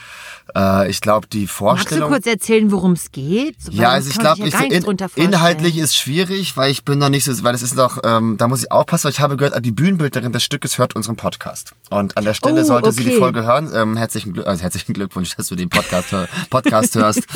Äh, 0.56 0.90
ich 0.90 1.00
glaube, 1.00 1.26
die 1.26 1.40
Magst 1.40 1.50
du 1.52 1.64
Vorstellung. 1.64 2.10
kurz 2.10 2.26
erzählen, 2.26 2.70
worum 2.70 2.92
es 2.92 3.10
geht? 3.12 3.56
Weil 3.66 3.74
Ja, 3.74 3.88
also 3.90 4.10
ich 4.10 4.18
glaube, 4.18 4.46
ja 4.46 4.60
in, 4.60 4.84
inhaltlich 5.16 5.78
ist 5.78 5.96
schwierig, 5.96 6.56
weil 6.56 6.70
ich 6.70 6.84
bin 6.84 6.98
noch 6.98 7.08
nicht 7.08 7.24
so, 7.24 7.42
weil 7.42 7.52
das 7.52 7.62
ist 7.62 7.74
noch, 7.74 7.98
ähm, 8.04 8.36
da 8.38 8.48
muss 8.48 8.62
ich 8.62 8.72
aufpassen, 8.72 9.04
weil 9.04 9.12
ich 9.12 9.20
habe 9.20 9.36
gehört, 9.36 9.64
die 9.64 9.70
Bühnenbildnerin 9.72 10.32
des 10.32 10.42
Stückes 10.42 10.78
hört 10.78 10.94
unseren 10.96 11.16
Podcast. 11.16 11.74
Und 11.90 12.16
an 12.16 12.24
der 12.24 12.34
Stelle 12.34 12.62
Oh, 12.62 12.64
sollte 12.64 12.92
sie 12.92 13.04
die 13.04 13.10
okay. 13.10 13.18
Folge 13.18 13.44
hören. 13.44 13.70
Ähm, 13.74 13.96
herzlichen, 13.96 14.32
Glück, 14.34 14.46
also 14.46 14.62
herzlichen 14.62 14.92
Glückwunsch, 14.92 15.34
dass 15.36 15.46
du 15.48 15.54
den 15.54 15.68
Podcast, 15.68 16.14
Podcast 16.50 16.94
hörst. 16.96 17.22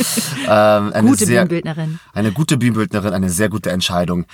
Ähm, 0.48 0.92
eine 0.92 1.08
Gute 1.08 1.24
sehr, 1.26 1.44
Bühnenbildnerin. 1.46 1.98
Eine 2.12 2.32
gute 2.32 2.56
Bühnenbildnerin, 2.56 3.12
eine 3.12 3.30
sehr 3.30 3.48
gute 3.48 3.70
Entscheidung. 3.70 4.26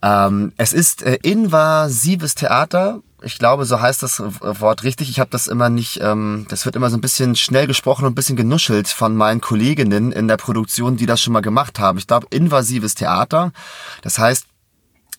Ähm, 0.00 0.52
es 0.56 0.72
ist 0.72 1.02
äh, 1.02 1.18
invasives 1.22 2.34
Theater. 2.34 3.00
Ich 3.24 3.38
glaube, 3.38 3.66
so 3.66 3.80
heißt 3.80 4.02
das 4.02 4.20
Wort 4.20 4.82
richtig. 4.82 5.08
Ich 5.08 5.20
habe 5.20 5.30
das 5.30 5.46
immer 5.46 5.68
nicht, 5.68 6.00
ähm, 6.02 6.46
das 6.48 6.64
wird 6.64 6.74
immer 6.74 6.90
so 6.90 6.96
ein 6.96 7.00
bisschen 7.00 7.36
schnell 7.36 7.66
gesprochen 7.66 8.04
und 8.04 8.12
ein 8.12 8.16
bisschen 8.16 8.36
genuschelt 8.36 8.88
von 8.88 9.16
meinen 9.16 9.40
Kolleginnen 9.40 10.10
in 10.10 10.26
der 10.26 10.38
Produktion, 10.38 10.96
die 10.96 11.06
das 11.06 11.20
schon 11.20 11.32
mal 11.32 11.40
gemacht 11.40 11.78
haben. 11.78 11.98
Ich 11.98 12.06
glaube, 12.06 12.26
invasives 12.30 12.94
Theater. 12.94 13.52
Das 14.02 14.18
heißt, 14.18 14.46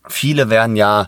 viele 0.08 0.50
werden 0.50 0.76
ja, 0.76 1.08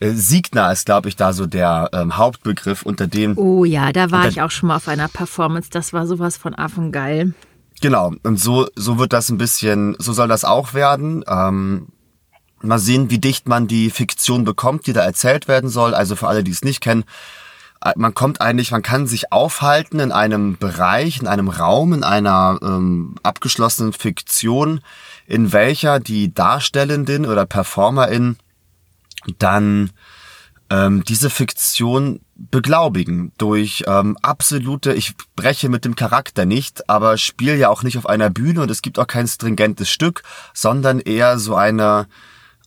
äh, 0.00 0.10
Signa 0.10 0.72
ist, 0.72 0.86
glaube 0.86 1.08
ich, 1.08 1.14
da 1.14 1.32
so 1.32 1.46
der 1.46 1.90
ähm, 1.92 2.16
Hauptbegriff, 2.16 2.82
unter 2.82 3.06
dem 3.06 3.38
Oh 3.38 3.64
ja, 3.64 3.92
da 3.92 4.10
war 4.10 4.26
ich 4.26 4.42
auch 4.42 4.50
schon 4.50 4.68
mal 4.68 4.76
auf 4.76 4.88
einer 4.88 5.08
Performance. 5.08 5.70
Das 5.70 5.92
war 5.92 6.06
sowas 6.08 6.36
von 6.36 6.56
affengeil. 6.56 7.34
Genau, 7.80 8.12
und 8.22 8.40
so, 8.40 8.68
so 8.74 8.98
wird 8.98 9.12
das 9.12 9.28
ein 9.28 9.38
bisschen, 9.38 9.96
so 9.98 10.12
soll 10.12 10.28
das 10.28 10.44
auch 10.44 10.74
werden. 10.74 11.24
Ähm, 11.28 11.88
mal 12.64 12.78
sehen, 12.78 13.10
wie 13.10 13.18
dicht 13.18 13.48
man 13.48 13.66
die 13.66 13.90
Fiktion 13.90 14.44
bekommt, 14.44 14.86
die 14.86 14.92
da 14.92 15.02
erzählt 15.02 15.48
werden 15.48 15.70
soll. 15.70 15.94
Also 15.94 16.16
für 16.16 16.28
alle, 16.28 16.44
die 16.44 16.50
es 16.50 16.62
nicht 16.62 16.80
kennen, 16.80 17.04
äh, 17.84 17.92
man 17.96 18.14
kommt 18.14 18.40
eigentlich, 18.40 18.70
man 18.70 18.82
kann 18.82 19.06
sich 19.06 19.32
aufhalten 19.32 20.00
in 20.00 20.12
einem 20.12 20.56
Bereich, 20.56 21.20
in 21.20 21.26
einem 21.26 21.48
Raum, 21.48 21.92
in 21.92 22.04
einer 22.04 22.58
ähm, 22.62 23.16
abgeschlossenen 23.22 23.92
Fiktion, 23.92 24.80
in 25.26 25.52
welcher 25.52 26.00
die 26.00 26.32
Darstellendin 26.32 27.26
oder 27.26 27.46
Performerin 27.46 28.36
dann 29.38 29.90
ähm, 30.70 31.04
diese 31.04 31.30
Fiktion 31.30 32.20
beglaubigen 32.34 33.32
durch 33.38 33.84
ähm, 33.86 34.16
absolute, 34.22 34.94
ich 34.94 35.14
breche 35.36 35.68
mit 35.68 35.84
dem 35.84 35.94
Charakter 35.94 36.44
nicht, 36.44 36.88
aber 36.88 37.18
spiele 37.18 37.56
ja 37.56 37.68
auch 37.68 37.82
nicht 37.82 37.98
auf 37.98 38.06
einer 38.06 38.30
Bühne 38.30 38.62
und 38.62 38.70
es 38.70 38.82
gibt 38.82 38.98
auch 38.98 39.06
kein 39.06 39.28
stringentes 39.28 39.90
Stück, 39.90 40.22
sondern 40.54 40.98
eher 40.98 41.38
so 41.38 41.54
eine 41.54 42.06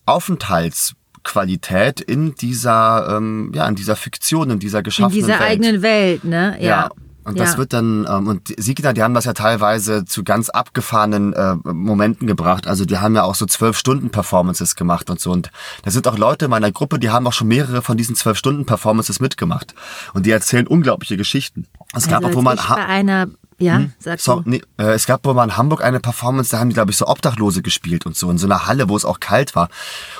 Aufenthaltsqualität 0.06 2.00
in 2.00 2.34
dieser, 2.34 3.16
ähm, 3.16 3.52
ja, 3.54 3.66
in 3.68 3.74
dieser 3.74 3.96
Fiktion, 3.96 4.50
in 4.50 4.58
dieser 4.58 4.78
In 4.78 4.84
geschaffenen 4.84 5.14
dieser 5.26 5.38
Welt. 5.40 5.50
eigenen 5.50 5.82
Welt, 5.82 6.24
ne? 6.24 6.56
Ja. 6.60 6.66
Ja. 6.68 6.88
Und 7.24 7.40
das 7.40 7.52
Ja. 7.54 7.58
wird 7.58 7.72
dann, 7.72 8.06
ähm, 8.08 8.28
und 8.28 8.54
Signa, 8.56 8.92
die 8.92 9.02
haben 9.02 9.12
das 9.14 9.24
ja 9.24 9.32
teilweise 9.32 10.04
zu 10.04 10.22
ganz 10.22 10.48
abgefahrenen 10.48 11.32
äh, 11.32 11.56
Momenten 11.64 12.28
gebracht. 12.28 12.68
Also 12.68 12.84
die 12.84 12.98
haben 12.98 13.16
ja 13.16 13.24
auch 13.24 13.34
so 13.34 13.46
zwölf 13.46 13.76
Stunden 13.76 14.10
Performances 14.10 14.76
gemacht 14.76 15.10
und 15.10 15.18
so. 15.18 15.32
Und 15.32 15.50
da 15.82 15.90
sind 15.90 16.06
auch 16.06 16.16
Leute 16.16 16.44
in 16.44 16.52
meiner 16.52 16.70
Gruppe, 16.70 17.00
die 17.00 17.10
haben 17.10 17.26
auch 17.26 17.32
schon 17.32 17.48
mehrere 17.48 17.82
von 17.82 17.96
diesen 17.96 18.14
zwölf 18.14 18.38
Stunden 18.38 18.64
Performances 18.64 19.18
mitgemacht. 19.18 19.74
Und 20.14 20.24
die 20.24 20.30
erzählen 20.30 20.68
unglaubliche 20.68 21.16
Geschichten. 21.16 21.66
Es 21.96 22.06
gab 22.06 22.18
also 22.18 22.28
auch, 22.28 22.34
wo 22.36 22.42
man 22.42 22.58
ich 22.58 22.64
bei 22.68 22.86
einer, 22.86 23.26
ja, 23.58 23.86
sag 23.98 24.20
so, 24.20 24.42
nee, 24.44 24.62
äh, 24.78 24.92
es 24.92 25.06
gab 25.06 25.24
wohl 25.24 25.34
mal 25.34 25.44
in 25.44 25.56
Hamburg 25.56 25.82
eine 25.82 26.00
Performance, 26.00 26.50
da 26.50 26.58
haben 26.58 26.68
die, 26.68 26.74
glaube 26.74 26.90
ich, 26.90 26.96
so 26.96 27.06
Obdachlose 27.06 27.62
gespielt 27.62 28.04
und 28.04 28.16
so, 28.16 28.30
in 28.30 28.38
so 28.38 28.46
einer 28.46 28.66
Halle, 28.66 28.88
wo 28.88 28.96
es 28.96 29.04
auch 29.04 29.20
kalt 29.20 29.54
war. 29.54 29.68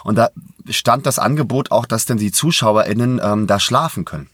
Und 0.05 0.16
da 0.16 0.31
stand 0.71 1.07
das 1.07 1.19
Angebot 1.19 1.71
auch, 1.71 1.87
dass 1.87 2.07
dann 2.07 2.16
die 2.16 2.33
ZuschauerInnen 2.33 3.21
ähm, 3.23 3.47
da 3.47 3.61
schlafen 3.61 4.05
können. 4.05 4.28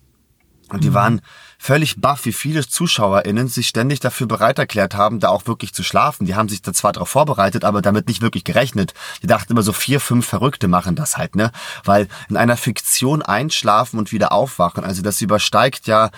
Und 0.72 0.84
die 0.84 0.94
waren 0.94 1.20
völlig 1.58 2.00
baff, 2.00 2.24
wie 2.24 2.32
viele 2.32 2.66
ZuschauerInnen 2.66 3.46
sich 3.46 3.68
ständig 3.68 4.00
dafür 4.00 4.26
bereit 4.26 4.58
erklärt 4.58 4.94
haben, 4.94 5.20
da 5.20 5.28
auch 5.28 5.46
wirklich 5.46 5.74
zu 5.74 5.82
schlafen. 5.82 6.24
Die 6.24 6.34
haben 6.34 6.48
sich 6.48 6.62
da 6.62 6.72
zwar 6.72 6.92
darauf 6.92 7.10
vorbereitet, 7.10 7.64
aber 7.64 7.82
damit 7.82 8.08
nicht 8.08 8.22
wirklich 8.22 8.44
gerechnet. 8.44 8.94
Die 9.22 9.26
dachten 9.26 9.52
immer 9.52 9.62
so 9.62 9.72
vier, 9.72 10.00
fünf 10.00 10.26
Verrückte 10.26 10.66
machen 10.66 10.96
das 10.96 11.18
halt, 11.18 11.36
ne? 11.36 11.52
Weil 11.84 12.08
in 12.30 12.36
einer 12.36 12.56
Fiktion 12.56 13.20
einschlafen 13.22 13.98
und 13.98 14.12
wieder 14.12 14.32
aufwachen, 14.32 14.82
also 14.82 15.02
das 15.02 15.20
übersteigt 15.20 15.86
ja 15.86 16.10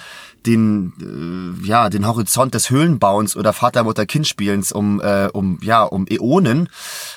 den, 0.46 1.60
äh, 1.62 1.66
ja, 1.66 1.88
den 1.88 2.06
Horizont 2.06 2.54
des 2.54 2.70
Höhlenbauens 2.70 3.36
oder 3.36 3.52
Vater-Mutter-Kind-Spielens 3.52 4.72
um, 4.72 5.00
äh, 5.00 5.28
um, 5.32 5.58
ja, 5.62 5.82
um 5.82 6.06
Äonen, 6.08 6.68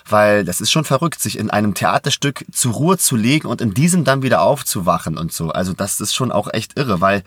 weil 0.08 0.46
das 0.46 0.62
ist 0.62 0.72
schon 0.72 0.86
verrückt, 0.86 1.20
sich 1.22 1.38
in 1.38 1.50
einem 1.50 1.74
Theaterstück 1.74 2.46
zur 2.52 2.74
Ruhe 2.74 2.98
zu 2.98 3.16
legen 3.16 3.48
und 3.48 3.62
in 3.62 3.74
diesem 3.74 4.04
dann 4.04 4.22
wieder 4.22 4.42
aufzuwachen 4.42 5.18
und 5.18 5.34
so. 5.34 5.50
Also 5.50 5.74
das 5.74 6.00
ist 6.00 6.16
schon 6.16 6.32
auch 6.32 6.48
echt 6.54 6.78
irre, 6.78 7.02
weil 7.02 7.24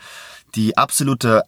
die 0.54 0.76
absolute 0.76 1.42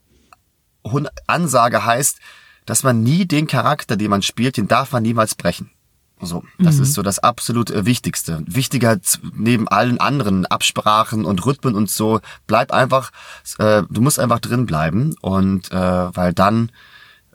Ansage 1.26 1.85
heißt, 1.85 2.18
dass 2.66 2.82
man 2.82 3.02
nie 3.02 3.26
den 3.26 3.47
Charakter, 3.47 3.97
den 3.97 4.11
man 4.11 4.23
spielt, 4.23 4.56
den 4.56 4.68
darf 4.68 4.92
man 4.92 5.02
niemals 5.02 5.35
brechen. 5.35 5.71
So, 6.23 6.45
das 6.59 6.79
ist 6.79 6.95
so 6.95 7.02
das 7.02 7.19
absolut 7.19 7.71
äh, 7.71 7.85
Wichtigste. 7.85 8.43
Wichtiger 8.47 8.99
neben 9.35 9.67
allen 9.67 9.99
anderen 9.99 10.47
Absprachen 10.47 11.25
und 11.25 11.45
Rhythmen 11.45 11.75
und 11.75 11.91
so, 11.91 12.21
bleib 12.47 12.73
einfach, 12.73 13.11
äh, 13.59 13.83
du 13.91 14.00
musst 14.00 14.21
einfach 14.21 14.38
drin 14.38 14.64
bleiben 14.64 15.17
und 15.21 15.73
äh, 15.73 15.76
weil 15.76 16.33
dann 16.33 16.71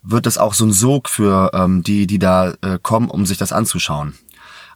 wird 0.03 0.25
es 0.25 0.37
auch 0.37 0.53
so 0.53 0.65
ein 0.65 0.71
Sog 0.71 1.09
für 1.09 1.51
ähm, 1.53 1.83
die, 1.83 2.07
die 2.07 2.17
da 2.17 2.53
äh, 2.61 2.79
kommen, 2.81 3.09
um 3.09 3.25
sich 3.25 3.37
das 3.37 3.51
anzuschauen. 3.51 4.13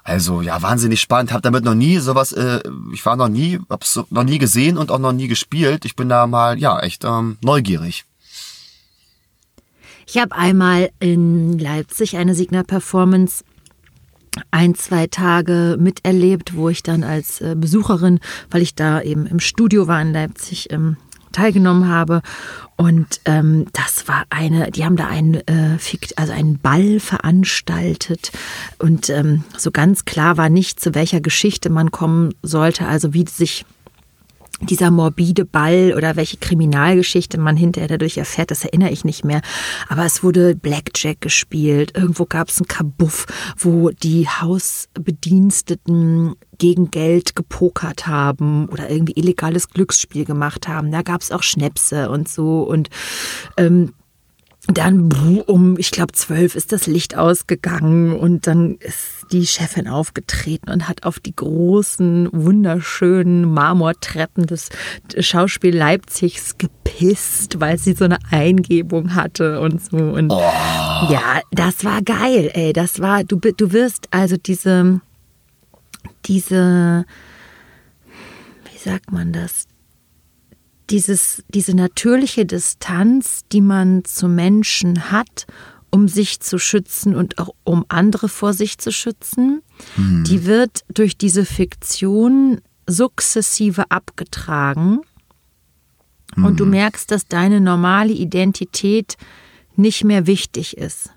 Also 0.03 0.41
ja, 0.41 0.61
wahnsinnig 0.61 0.99
spannend. 0.99 1.31
Hab 1.31 1.43
damit 1.43 1.63
noch 1.63 1.75
nie 1.75 1.99
sowas, 1.99 2.33
äh, 2.33 2.61
ich 2.91 3.05
war 3.05 3.15
noch 3.15 3.29
nie, 3.29 3.59
hab's 3.69 3.99
noch 4.09 4.23
nie 4.23 4.39
gesehen 4.39 4.77
und 4.77 4.91
auch 4.91 4.99
noch 4.99 5.13
nie 5.13 5.27
gespielt. 5.27 5.85
Ich 5.85 5.95
bin 5.95 6.09
da 6.09 6.27
mal, 6.27 6.59
ja, 6.59 6.79
echt 6.79 7.05
ähm, 7.05 7.37
neugierig. 7.41 8.03
Ich 10.07 10.17
habe 10.17 10.35
einmal 10.35 10.89
in 10.99 11.57
Leipzig 11.57 12.17
eine 12.17 12.35
Signa-Performance 12.35 13.45
ein, 14.51 14.75
zwei 14.75 15.07
Tage 15.07 15.77
miterlebt, 15.79 16.55
wo 16.55 16.69
ich 16.69 16.83
dann 16.83 17.03
als 17.03 17.41
äh, 17.41 17.55
Besucherin, 17.57 18.19
weil 18.49 18.61
ich 18.61 18.75
da 18.75 19.01
eben 19.01 19.25
im 19.25 19.39
Studio 19.39 19.87
war 19.87 20.01
in 20.01 20.13
Leipzig, 20.13 20.71
ähm, 20.71 20.97
teilgenommen 21.31 21.87
habe. 21.87 22.21
Und 22.75 23.21
ähm, 23.25 23.67
das 23.73 24.07
war 24.07 24.25
eine, 24.29 24.71
die 24.71 24.85
haben 24.85 24.95
da 24.95 25.07
einen, 25.07 25.35
äh, 25.35 25.77
also 26.15 26.33
einen 26.33 26.59
Ball 26.59 26.99
veranstaltet. 26.99 28.31
Und 28.79 29.09
ähm, 29.09 29.43
so 29.57 29.71
ganz 29.71 30.05
klar 30.05 30.37
war 30.37 30.49
nicht, 30.49 30.79
zu 30.79 30.95
welcher 30.95 31.21
Geschichte 31.21 31.69
man 31.69 31.91
kommen 31.91 32.33
sollte, 32.41 32.87
also 32.87 33.13
wie 33.13 33.25
sich 33.27 33.65
dieser 34.61 34.91
morbide 34.91 35.45
Ball 35.45 35.93
oder 35.95 36.15
welche 36.15 36.37
Kriminalgeschichte 36.37 37.39
man 37.39 37.57
hinterher 37.57 37.87
dadurch 37.87 38.17
erfährt, 38.17 38.51
das 38.51 38.63
erinnere 38.63 38.91
ich 38.91 39.05
nicht 39.05 39.25
mehr. 39.25 39.41
Aber 39.89 40.05
es 40.05 40.23
wurde 40.23 40.55
Blackjack 40.55 41.19
gespielt. 41.21 41.93
Irgendwo 41.95 42.25
gab 42.25 42.49
es 42.49 42.59
einen 42.59 42.67
Kabuff, 42.67 43.25
wo 43.57 43.89
die 43.89 44.27
Hausbediensteten 44.27 46.35
gegen 46.57 46.91
Geld 46.91 47.35
gepokert 47.35 48.07
haben 48.07 48.67
oder 48.69 48.89
irgendwie 48.89 49.13
illegales 49.13 49.69
Glücksspiel 49.69 50.25
gemacht 50.25 50.67
haben. 50.67 50.91
Da 50.91 51.01
gab 51.01 51.21
es 51.21 51.31
auch 51.31 51.43
Schnäpse 51.43 52.09
und 52.09 52.27
so. 52.29 52.61
Und 52.61 52.89
ähm, 53.57 53.93
dann 54.67 55.11
um, 55.47 55.77
ich 55.79 55.89
glaube, 55.89 56.13
zwölf 56.13 56.55
ist 56.55 56.71
das 56.71 56.85
Licht 56.85 57.17
ausgegangen 57.17 58.15
und 58.15 58.45
dann 58.45 58.75
ist 58.75 59.25
die 59.31 59.47
Chefin 59.47 59.87
aufgetreten 59.87 60.69
und 60.69 60.87
hat 60.87 61.03
auf 61.03 61.19
die 61.19 61.35
großen, 61.35 62.29
wunderschönen 62.31 63.51
Marmortreppen 63.51 64.45
des 64.45 64.69
Schauspiel 65.17 65.75
Leipzigs 65.75 66.57
gepisst, 66.59 67.59
weil 67.59 67.79
sie 67.79 67.93
so 67.93 68.05
eine 68.05 68.19
Eingebung 68.29 69.15
hatte 69.15 69.59
und 69.61 69.83
so. 69.83 69.97
Und 69.97 70.31
ja, 70.31 71.41
das 71.51 71.83
war 71.83 72.01
geil, 72.03 72.51
ey. 72.53 72.71
Das 72.71 72.99
war, 72.99 73.23
du, 73.23 73.37
du 73.37 73.71
wirst 73.71 74.09
also 74.11 74.37
diese, 74.37 75.01
diese, 76.25 77.05
wie 78.71 78.77
sagt 78.77 79.11
man 79.11 79.33
das? 79.33 79.65
Dieses, 80.91 81.43
diese 81.49 81.75
natürliche 81.75 82.45
Distanz, 82.45 83.41
die 83.51 83.61
man 83.61 84.03
zu 84.05 84.27
Menschen 84.27 85.11
hat 85.11 85.47
um 85.91 86.07
sich 86.07 86.39
zu 86.39 86.57
schützen 86.57 87.15
und 87.15 87.37
auch 87.37 87.49
um 87.63 87.85
andere 87.89 88.29
vor 88.29 88.53
sich 88.53 88.77
zu 88.77 88.91
schützen, 88.91 89.61
mhm. 89.97 90.23
die 90.23 90.45
wird 90.45 90.83
durch 90.91 91.17
diese 91.17 91.45
Fiktion 91.45 92.61
sukzessive 92.87 93.91
abgetragen. 93.91 95.01
Mhm. 96.35 96.45
Und 96.45 96.59
du 96.59 96.65
mhm. 96.65 96.71
merkst, 96.71 97.11
dass 97.11 97.27
deine 97.27 97.59
normale 97.59 98.13
Identität 98.13 99.17
nicht 99.75 100.03
mehr 100.03 100.27
wichtig 100.27 100.77
ist. 100.77 101.11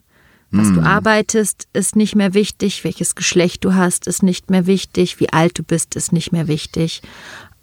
Was 0.51 0.69
mhm. 0.69 0.75
du 0.75 0.81
arbeitest, 0.83 1.69
ist 1.73 1.97
nicht 1.97 2.17
mehr 2.17 2.35
wichtig. 2.35 2.85
Welches 2.85 3.15
Geschlecht 3.15 3.65
du 3.65 3.75
hast, 3.75 4.07
ist 4.07 4.23
nicht 4.23 4.51
mehr 4.51 4.67
wichtig. 4.67 5.21
Wie 5.21 5.33
alt 5.33 5.59
du 5.59 5.63
bist, 5.63 5.95
ist 5.95 6.13
nicht 6.13 6.33
mehr 6.33 6.49
wichtig. 6.49 7.01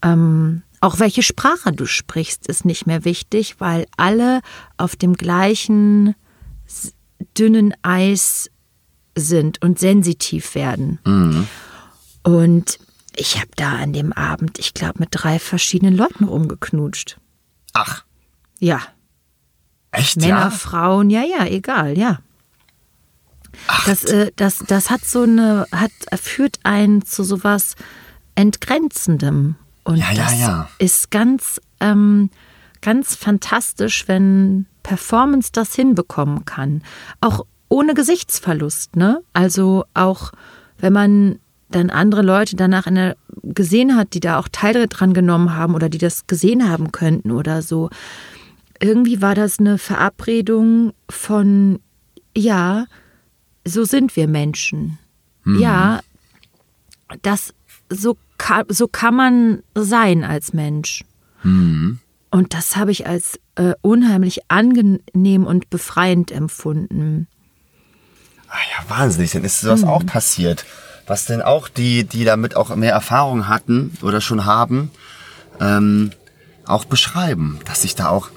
Ähm, 0.02 0.64
auch 0.82 1.00
welche 1.00 1.24
Sprache 1.24 1.72
du 1.72 1.86
sprichst, 1.86 2.48
ist 2.48 2.66
nicht 2.66 2.88
mehr 2.88 3.06
wichtig, 3.06 3.56
weil 3.60 3.86
alle 3.98 4.42
auf 4.78 4.96
dem 4.96 5.14
gleichen 5.14 6.16
dünnen 7.38 7.74
Eis 7.84 8.50
sind 9.16 9.62
und 9.62 9.80
sensitiv 9.80 10.56
werden. 10.56 11.00
Mhm. 11.06 11.48
Und 12.24 12.80
ich 13.16 13.38
habe 13.38 13.52
da 13.56 13.74
an 13.76 13.94
dem 13.94 14.12
Abend, 14.14 14.58
ich 14.58 14.74
glaube, 14.74 15.00
mit 15.00 15.10
drei 15.12 15.38
verschiedenen 15.38 15.96
Leuten 15.96 16.24
rumgeknutscht. 16.24 17.20
Ach. 17.74 18.04
Ja. 18.60 18.82
Echt? 19.92 20.18
Männer, 20.18 20.30
ja? 20.30 20.50
Frauen, 20.50 21.10
ja, 21.10 21.24
ja, 21.24 21.46
egal, 21.46 21.98
ja. 21.98 22.20
Ach. 23.68 23.86
Das, 23.86 24.04
äh, 24.06 24.32
das, 24.36 24.64
das 24.68 24.90
hat 24.90 25.06
so 25.06 25.24
eine, 25.24 25.68
hat, 25.72 25.92
führt 26.20 26.60
einen 26.64 27.06
zu 27.06 27.24
sowas 27.24 27.76
Entgrenzendem. 28.36 29.56
Und 29.84 29.98
ja, 29.98 30.14
das 30.14 30.40
ja, 30.40 30.48
ja. 30.48 30.70
ist 30.78 31.12
ganz, 31.12 31.60
ähm, 31.80 32.30
ganz 32.82 33.16
fantastisch, 33.16 34.08
wenn 34.08 34.66
Performance 34.84 35.50
das 35.52 35.76
hinbekommen 35.76 36.46
kann. 36.46 36.84
Auch 37.20 37.46
ohne 37.70 37.94
Gesichtsverlust, 37.94 38.96
ne? 38.96 39.22
Also 39.34 39.86
auch 39.94 40.32
wenn 40.78 40.94
man 40.94 41.40
dann 41.70 41.90
andere 41.90 42.22
Leute 42.22 42.56
danach 42.56 42.86
in 42.86 42.96
der, 42.96 43.16
gesehen 43.44 43.96
hat, 43.96 44.14
die 44.14 44.20
da 44.20 44.38
auch 44.38 44.50
Teil 44.52 44.88
dran 44.88 45.14
genommen 45.14 45.56
haben 45.56 45.74
oder 45.74 45.90
die 45.90 45.98
das 45.98 46.28
gesehen 46.28 46.70
haben 46.70 46.92
könnten 46.92 47.32
oder 47.32 47.62
so. 47.62 47.90
Irgendwie 48.80 49.22
war 49.22 49.36
das 49.36 49.60
eine 49.60 49.78
Verabredung 49.78 50.94
von, 51.10 51.80
ja, 52.36 52.88
so 53.66 53.84
sind 53.86 54.16
wir 54.16 54.28
Menschen. 54.28 54.98
Mhm. 55.44 55.60
Ja, 55.60 56.02
das, 57.22 57.54
so, 57.90 58.18
so 58.70 58.88
kann 58.88 59.16
man 59.16 59.64
sein 59.76 60.24
als 60.24 60.54
Mensch. 60.54 61.04
Mhm. 61.44 62.00
Und 62.30 62.54
das 62.54 62.76
habe 62.78 62.92
ich 62.92 63.08
als 63.08 63.40
äh, 63.56 63.74
unheimlich 63.82 64.42
angenehm 64.48 65.46
und 65.46 65.70
befreiend 65.70 66.32
empfunden. 66.32 67.28
Ah 68.50 68.58
ja, 68.78 68.90
wahnsinnig, 68.90 69.32
dann 69.32 69.44
ist 69.44 69.62
sowas 69.62 69.82
mhm. 69.82 69.90
auch 69.90 70.06
passiert. 70.06 70.66
Was 71.08 71.26
denn 71.26 71.42
auch 71.42 71.68
die, 71.68 72.06
die 72.06 72.24
damit 72.24 72.56
auch 72.56 72.74
mehr 72.76 72.94
Erfahrung 72.94 73.48
hatten 73.48 73.98
oder 74.02 74.22
schon 74.22 74.46
haben, 74.46 74.92
ähm, 75.60 76.12
auch 76.66 76.86
beschreiben, 76.86 77.60
dass 77.66 77.82
sich 77.82 77.96
da 77.96 78.10
auch 78.10 78.30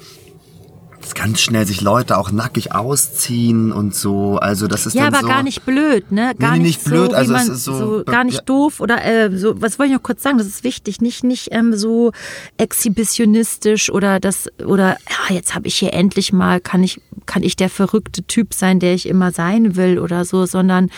ganz 1.13 1.41
schnell 1.41 1.67
sich 1.67 1.81
Leute 1.81 2.17
auch 2.17 2.31
nackig 2.31 2.73
ausziehen 2.73 3.73
und 3.73 3.95
so. 3.95 4.39
Also 4.39 4.67
das 4.67 4.87
ist 4.87 4.95
ja, 4.95 5.07
aber 5.07 5.21
so, 5.21 5.27
gar 5.27 5.43
nicht 5.43 5.67
blöd, 5.67 6.11
ne? 6.11 6.35
Gar 6.39 6.53
nee, 6.53 6.59
nicht, 6.61 6.79
nicht 6.79 6.85
blöd. 6.85 7.11
So, 7.11 7.17
also 7.17 7.35
es 7.35 7.49
ist 7.49 7.65
so, 7.65 7.79
so 7.99 8.05
gar 8.05 8.25
nicht 8.25 8.39
ja. 8.39 8.45
doof 8.45 8.81
oder 8.81 9.05
äh, 9.05 9.37
so. 9.37 9.61
Was 9.61 9.79
wollte 9.79 9.93
ich 9.93 9.97
noch 9.99 10.03
kurz 10.03 10.23
sagen? 10.23 10.39
Das 10.39 10.47
ist 10.47 10.65
wichtig, 10.65 11.01
nicht 11.01 11.25
nicht 11.25 11.49
ähm, 11.53 11.77
so 11.77 12.13
exhibitionistisch 12.57 13.91
oder 13.91 14.21
das 14.21 14.49
oder 14.65 14.97
ja, 15.11 15.35
jetzt 15.35 15.55
habe 15.55 15.67
ich 15.67 15.77
hier 15.77 15.93
endlich 15.93 16.33
mal 16.33 16.61
kann 16.61 16.83
ich 16.83 17.01
kann 17.27 17.43
ich 17.43 17.57
der 17.57 17.71
verrückte 17.71 18.23
Typ 18.23 18.55
sein, 18.55 18.81
der 18.81 18.95
ich 18.95 19.07
immer 19.07 19.33
sein 19.33 19.77
will 19.77 19.99
oder 19.99 20.25
so, 20.25 20.47
sondern 20.47 20.91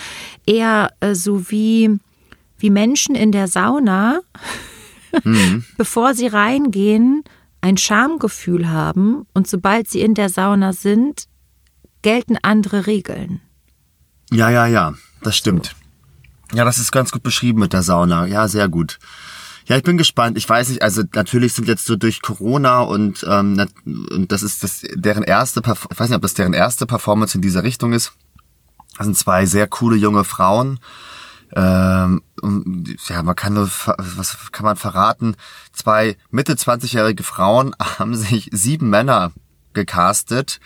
eher 0.47 0.93
äh, 1.01 1.15
so 1.15 1.51
wie 1.51 1.99
wie 2.59 2.71
Menschen 2.71 3.15
in 3.15 3.33
der 3.33 3.49
Sauna, 3.49 4.21
mhm. 5.25 5.65
bevor 5.77 6.15
sie 6.15 6.27
reingehen 6.27 7.25
ein 7.61 7.77
Schamgefühl 7.77 8.69
haben 8.71 9.27
und 9.35 9.49
sobald 9.49 9.89
sie 9.89 10.01
in 10.01 10.15
der 10.15 10.29
Sauna 10.29 10.73
sind, 10.73 11.27
gelten 12.03 12.37
andere 12.43 12.87
Regeln. 12.87 13.41
Ja, 14.31 14.51
ja, 14.51 14.67
ja, 14.67 14.95
das 15.23 15.37
stimmt. 15.37 15.75
Ja, 16.53 16.65
das 16.65 16.79
ist 16.79 16.93
ganz 16.93 17.11
gut 17.11 17.23
beschrieben 17.23 17.61
mit 17.61 17.73
der 17.73 17.83
Sauna. 17.83 18.27
Ja, 18.27 18.49
sehr 18.49 18.69
gut. 18.69 18.99
Ja, 19.67 19.77
ich 19.77 19.83
bin 19.83 19.99
gespannt. 19.99 20.39
Ich 20.39 20.49
weiß 20.49 20.69
nicht, 20.69 20.83
also 20.83 21.03
natürlich 21.15 21.53
sind 21.53 21.67
jetzt 21.67 21.87
so 21.87 21.97
durch 21.97 22.23
Corona 22.23 22.83
und, 22.83 23.27
ähm, 23.29 23.67
und 23.85 24.31
das 24.31 24.45
ist 24.45 24.63
das 24.63 24.83
deren 24.95 25.25
erste, 25.25 25.61
ich 25.61 25.99
weiß 25.99 26.09
nicht, 26.09 26.17
ob 26.17 26.23
das 26.23 26.35
deren 26.35 26.53
erste 26.53 26.87
Performance 26.87 27.37
in 27.37 27.43
dieser 27.43 27.65
Richtung 27.65 27.93
ist. 27.93 28.13
Das 28.97 29.07
sind 29.07 29.17
zwei 29.17 29.45
sehr 29.45 29.67
coole 29.67 29.97
junge 29.97 30.23
Frauen, 30.23 30.79
ähm, 31.57 32.21
ja, 33.09 33.23
man 33.23 33.35
kann 33.35 33.55
nur, 33.55 33.71
was 33.97 34.53
kann 34.53 34.65
man 34.65 34.77
verraten? 34.77 35.37
Zwei 35.73 36.19
Mitte 36.31 36.53
20-jährige 36.53 37.23
Frauen 37.23 37.75
haben 37.99 38.15
sich 38.15 38.51
sieben 38.53 38.91
Männer 38.91 39.33
gecastet. 39.73 40.61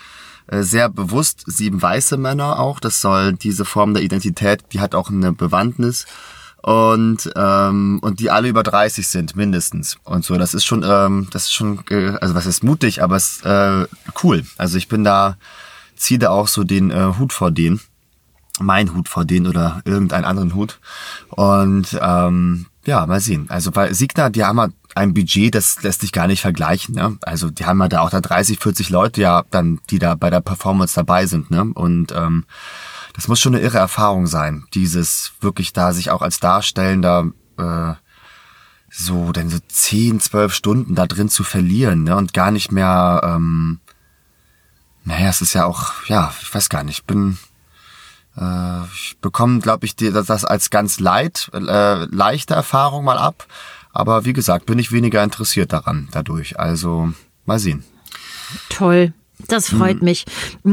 Äh, 0.48 0.62
sehr 0.62 0.88
bewusst 0.88 1.44
sieben 1.46 1.80
weiße 1.80 2.16
Männer 2.16 2.58
auch. 2.58 2.80
Das 2.80 3.00
soll 3.00 3.34
diese 3.34 3.64
Form 3.64 3.94
der 3.94 4.02
Identität, 4.02 4.64
die 4.72 4.80
hat 4.80 4.96
auch 4.96 5.10
eine 5.10 5.32
Bewandtnis. 5.32 6.06
Und, 6.62 7.30
ähm, 7.36 8.00
und 8.02 8.20
die 8.20 8.30
alle 8.30 8.48
über 8.48 8.62
30 8.62 9.06
sind, 9.06 9.36
mindestens. 9.36 9.96
Und 10.02 10.24
so, 10.24 10.36
das 10.36 10.54
ist 10.54 10.64
schon, 10.64 10.82
ähm, 10.84 11.28
das 11.30 11.44
ist 11.44 11.52
schon, 11.52 11.82
also 12.20 12.34
was 12.34 12.44
ist 12.44 12.64
mutig, 12.64 13.02
aber 13.02 13.16
es 13.16 13.36
ist 13.36 13.46
äh, 13.46 13.86
cool. 14.22 14.44
Also 14.58 14.76
ich 14.76 14.88
bin 14.88 15.04
da, 15.04 15.38
ziehe 15.96 16.18
da 16.18 16.30
auch 16.30 16.48
so 16.48 16.64
den 16.64 16.90
äh, 16.90 17.14
Hut 17.18 17.32
vor 17.32 17.50
denen 17.50 17.80
mein 18.60 18.94
Hut 18.94 19.08
vor 19.08 19.24
denen 19.24 19.46
oder 19.46 19.82
irgendeinen 19.84 20.24
anderen 20.24 20.54
Hut. 20.54 20.80
Und 21.28 21.98
ähm, 22.00 22.66
ja, 22.84 23.06
mal 23.06 23.20
sehen. 23.20 23.46
Also 23.50 23.70
bei 23.70 23.92
Signa, 23.92 24.30
die 24.30 24.44
haben 24.44 24.60
halt 24.60 24.72
ein 24.94 25.14
Budget, 25.14 25.54
das 25.54 25.82
lässt 25.82 26.00
sich 26.00 26.12
gar 26.12 26.26
nicht 26.26 26.40
vergleichen. 26.40 26.94
Ne? 26.94 27.18
Also 27.22 27.50
die 27.50 27.66
haben 27.66 27.80
ja 27.80 27.88
da 27.88 28.00
auch 28.00 28.10
da 28.10 28.20
30, 28.20 28.58
40 28.58 28.90
Leute 28.90 29.20
ja 29.20 29.44
dann, 29.50 29.80
die 29.90 29.98
da 29.98 30.14
bei 30.14 30.30
der 30.30 30.40
Performance 30.40 30.94
dabei 30.94 31.26
sind. 31.26 31.50
Ne? 31.50 31.64
Und 31.74 32.12
ähm, 32.12 32.44
das 33.14 33.28
muss 33.28 33.40
schon 33.40 33.54
eine 33.54 33.62
irre 33.62 33.78
Erfahrung 33.78 34.26
sein, 34.26 34.64
dieses 34.74 35.32
wirklich 35.40 35.72
da 35.72 35.92
sich 35.92 36.10
auch 36.10 36.22
als 36.22 36.40
Darstellender 36.40 37.30
äh, 37.58 37.94
so 38.90 39.30
denn 39.32 39.50
so 39.50 39.58
10, 39.66 40.20
12 40.20 40.52
Stunden 40.52 40.94
da 40.94 41.06
drin 41.06 41.28
zu 41.28 41.44
verlieren 41.44 42.04
ne? 42.04 42.16
und 42.16 42.34
gar 42.34 42.50
nicht 42.50 42.72
mehr, 42.72 43.20
ähm, 43.24 43.78
naja, 45.04 45.28
es 45.28 45.40
ist 45.40 45.54
ja 45.54 45.64
auch, 45.64 45.92
ja, 46.06 46.32
ich 46.42 46.52
weiß 46.52 46.68
gar 46.68 46.82
nicht, 46.82 47.06
bin 47.06 47.38
äh, 48.40 48.84
ich 48.94 49.16
bekomme, 49.20 49.60
glaube 49.60 49.86
ich, 49.86 49.96
das 49.96 50.44
als 50.44 50.70
ganz 50.70 51.00
leid, 51.00 51.50
äh, 51.52 52.04
leichte 52.04 52.54
Erfahrung 52.54 53.04
mal 53.04 53.18
ab. 53.18 53.46
Aber 53.92 54.24
wie 54.24 54.32
gesagt, 54.32 54.66
bin 54.66 54.78
ich 54.78 54.92
weniger 54.92 55.22
interessiert 55.22 55.72
daran 55.72 56.08
dadurch. 56.12 56.58
Also 56.58 57.12
mal 57.44 57.58
sehen. 57.58 57.84
Toll. 58.68 59.12
Das 59.48 59.68
freut 59.70 60.00
mhm. 60.00 60.04
mich. 60.04 60.24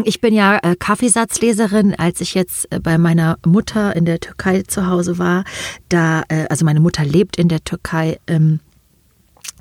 Ich 0.03 0.21
bin 0.21 0.33
ja 0.33 0.59
äh, 0.61 0.75
Kaffeesatzleserin. 0.75 1.95
Als 1.97 2.21
ich 2.21 2.33
jetzt 2.33 2.71
äh, 2.71 2.79
bei 2.79 2.97
meiner 2.97 3.37
Mutter 3.45 3.95
in 3.95 4.05
der 4.05 4.19
Türkei 4.19 4.63
zu 4.63 4.87
Hause 4.87 5.17
war, 5.17 5.45
da, 5.89 6.23
äh, 6.27 6.47
also 6.49 6.65
meine 6.65 6.79
Mutter 6.79 7.05
lebt 7.05 7.37
in 7.37 7.47
der 7.47 7.63
Türkei, 7.63 8.19
ähm, 8.27 8.59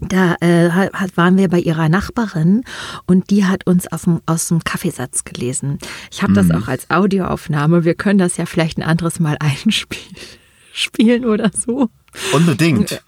da 0.00 0.36
äh, 0.40 0.70
hat, 0.70 1.16
waren 1.16 1.38
wir 1.38 1.48
bei 1.48 1.58
ihrer 1.58 1.88
Nachbarin 1.88 2.64
und 3.06 3.30
die 3.30 3.46
hat 3.46 3.66
uns 3.66 3.90
aus 3.90 4.02
dem, 4.02 4.20
aus 4.26 4.48
dem 4.48 4.62
Kaffeesatz 4.62 5.24
gelesen. 5.24 5.78
Ich 6.10 6.22
habe 6.22 6.34
das 6.34 6.46
mhm. 6.46 6.56
auch 6.56 6.68
als 6.68 6.90
Audioaufnahme. 6.90 7.84
Wir 7.84 7.94
können 7.94 8.18
das 8.18 8.36
ja 8.36 8.46
vielleicht 8.46 8.78
ein 8.78 8.82
anderes 8.82 9.20
Mal 9.20 9.36
einspielen 9.40 11.24
oder 11.24 11.50
so. 11.54 11.88
Unbedingt. 12.32 12.92
Äh, 12.92 12.98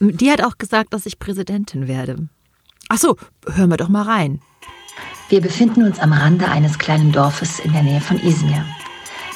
die 0.00 0.30
hat 0.30 0.42
auch 0.42 0.58
gesagt, 0.58 0.94
dass 0.94 1.06
ich 1.06 1.18
Präsidentin 1.18 1.88
werde. 1.88 2.28
Ach 2.88 2.98
so, 2.98 3.16
hören 3.46 3.70
wir 3.70 3.76
doch 3.76 3.88
mal 3.88 4.02
rein. 4.02 4.40
Wir 5.28 5.42
befinden 5.42 5.82
uns 5.82 5.98
am 5.98 6.12
Rande 6.12 6.48
eines 6.48 6.78
kleinen 6.78 7.12
Dorfes 7.12 7.58
in 7.58 7.72
der 7.72 7.82
Nähe 7.82 8.00
von 8.00 8.18
Izmir. 8.18 8.64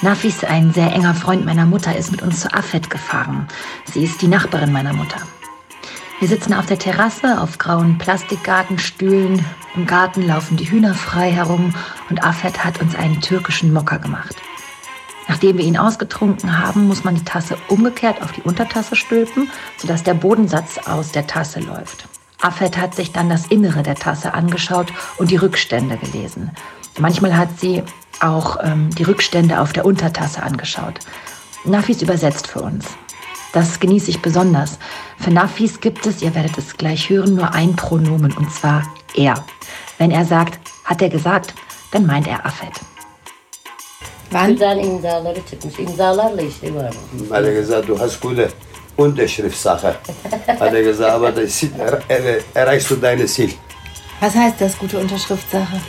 Nafis, 0.01 0.43
ein 0.43 0.73
sehr 0.73 0.93
enger 0.93 1.15
Freund 1.15 1.45
meiner 1.45 1.67
Mutter, 1.67 1.95
ist 1.97 2.11
mit 2.11 2.23
uns 2.23 2.41
zu 2.41 2.53
Afet 2.53 2.89
gefahren. 2.89 3.47
Sie 3.93 4.03
ist 4.03 4.23
die 4.23 4.27
Nachbarin 4.29 4.73
meiner 4.73 4.95
Mutter. 4.95 5.21
Wir 6.23 6.29
sitzen 6.29 6.55
auf 6.55 6.67
der 6.67 6.79
Terrasse 6.79 7.41
auf 7.41 7.59
grauen 7.59 7.99
Plastikgartenstühlen. 7.99 9.45
Im 9.75 9.87
Garten 9.89 10.23
laufen 10.23 10.57
die 10.57 10.71
Hühner 10.71 10.95
frei 10.95 11.33
herum 11.33 11.75
und 12.11 12.23
Afet 12.23 12.65
hat 12.65 12.81
uns 12.81 12.95
einen 12.95 13.21
türkischen 13.21 13.73
Mocker 13.73 13.99
gemacht. 13.99 14.37
Nachdem 15.27 15.59
wir 15.59 15.65
ihn 15.65 15.77
ausgetrunken 15.77 16.61
haben, 16.61 16.87
muss 16.87 17.03
man 17.03 17.17
die 17.17 17.25
Tasse 17.25 17.57
umgekehrt 17.67 18.23
auf 18.23 18.31
die 18.31 18.43
Untertasse 18.43 18.95
stülpen, 18.95 19.51
sodass 19.77 20.05
der 20.05 20.15
Bodensatz 20.15 20.79
aus 20.87 21.11
der 21.11 21.27
Tasse 21.27 21.59
läuft. 21.59 22.07
Afet 22.41 22.77
hat 22.77 22.95
sich 22.95 23.11
dann 23.11 23.29
das 23.29 23.49
Innere 23.49 23.83
der 23.83 23.97
Tasse 23.97 24.33
angeschaut 24.33 24.93
und 25.17 25.33
die 25.33 25.37
Rückstände 25.39 25.97
gelesen. 25.97 26.53
Manchmal 27.01 27.37
hat 27.37 27.59
sie 27.59 27.83
auch 28.21 28.59
ähm, 28.63 28.91
die 28.91 29.03
Rückstände 29.03 29.59
auf 29.59 29.73
der 29.73 29.85
Untertasse 29.85 30.41
angeschaut. 30.41 31.01
Nafis 31.65 32.01
übersetzt 32.01 32.47
für 32.47 32.63
uns. 32.63 32.87
Das 33.53 33.79
genieße 33.81 34.11
ich 34.11 34.23
besonders. 34.23 34.79
Für 35.19 35.31
Nafis 35.31 35.81
gibt 35.81 36.07
es, 36.07 36.23
ihr 36.23 36.35
werdet 36.35 36.57
es 36.59 36.77
gleich 36.77 37.11
hören, 37.11 37.35
nur 37.35 37.53
ein 37.53 37.77
Pronomen 37.77 38.33
und 38.33 38.51
zwar 38.53 38.83
er. 39.15 39.35
Wenn 39.99 40.11
er 40.11 40.25
sagt, 40.25 40.59
hat 40.85 41.03
er 41.03 41.11
gesagt, 41.11 41.55
dann 41.93 42.07
meint 42.07 42.27
er 42.27 42.45
Affet. 42.47 42.81
Wann? 44.33 44.51
Güzel 44.53 44.79
imzaları 44.79 45.41
çıkmış. 45.51 45.79
İmzalarla 45.79 46.43
var. 46.75 46.95
Er 47.31 47.89
du 47.89 47.99
hast 47.99 48.21
gute 48.23 48.49
Unterschriftssache. 48.97 49.95
Hat 50.59 50.75
er 50.75 50.83
gesagt, 50.83 51.13
aber 51.13 51.37
das 51.37 51.63
er, 51.63 52.03
er, 52.09 52.41
erreichst 52.55 52.91
du 52.91 52.97
deine 52.97 53.27
Ziel. 53.27 53.53
Was 54.21 54.35
heißt 54.35 54.61
das, 54.61 54.79
gute 54.79 54.99
Unterschriftssache? 54.99 55.81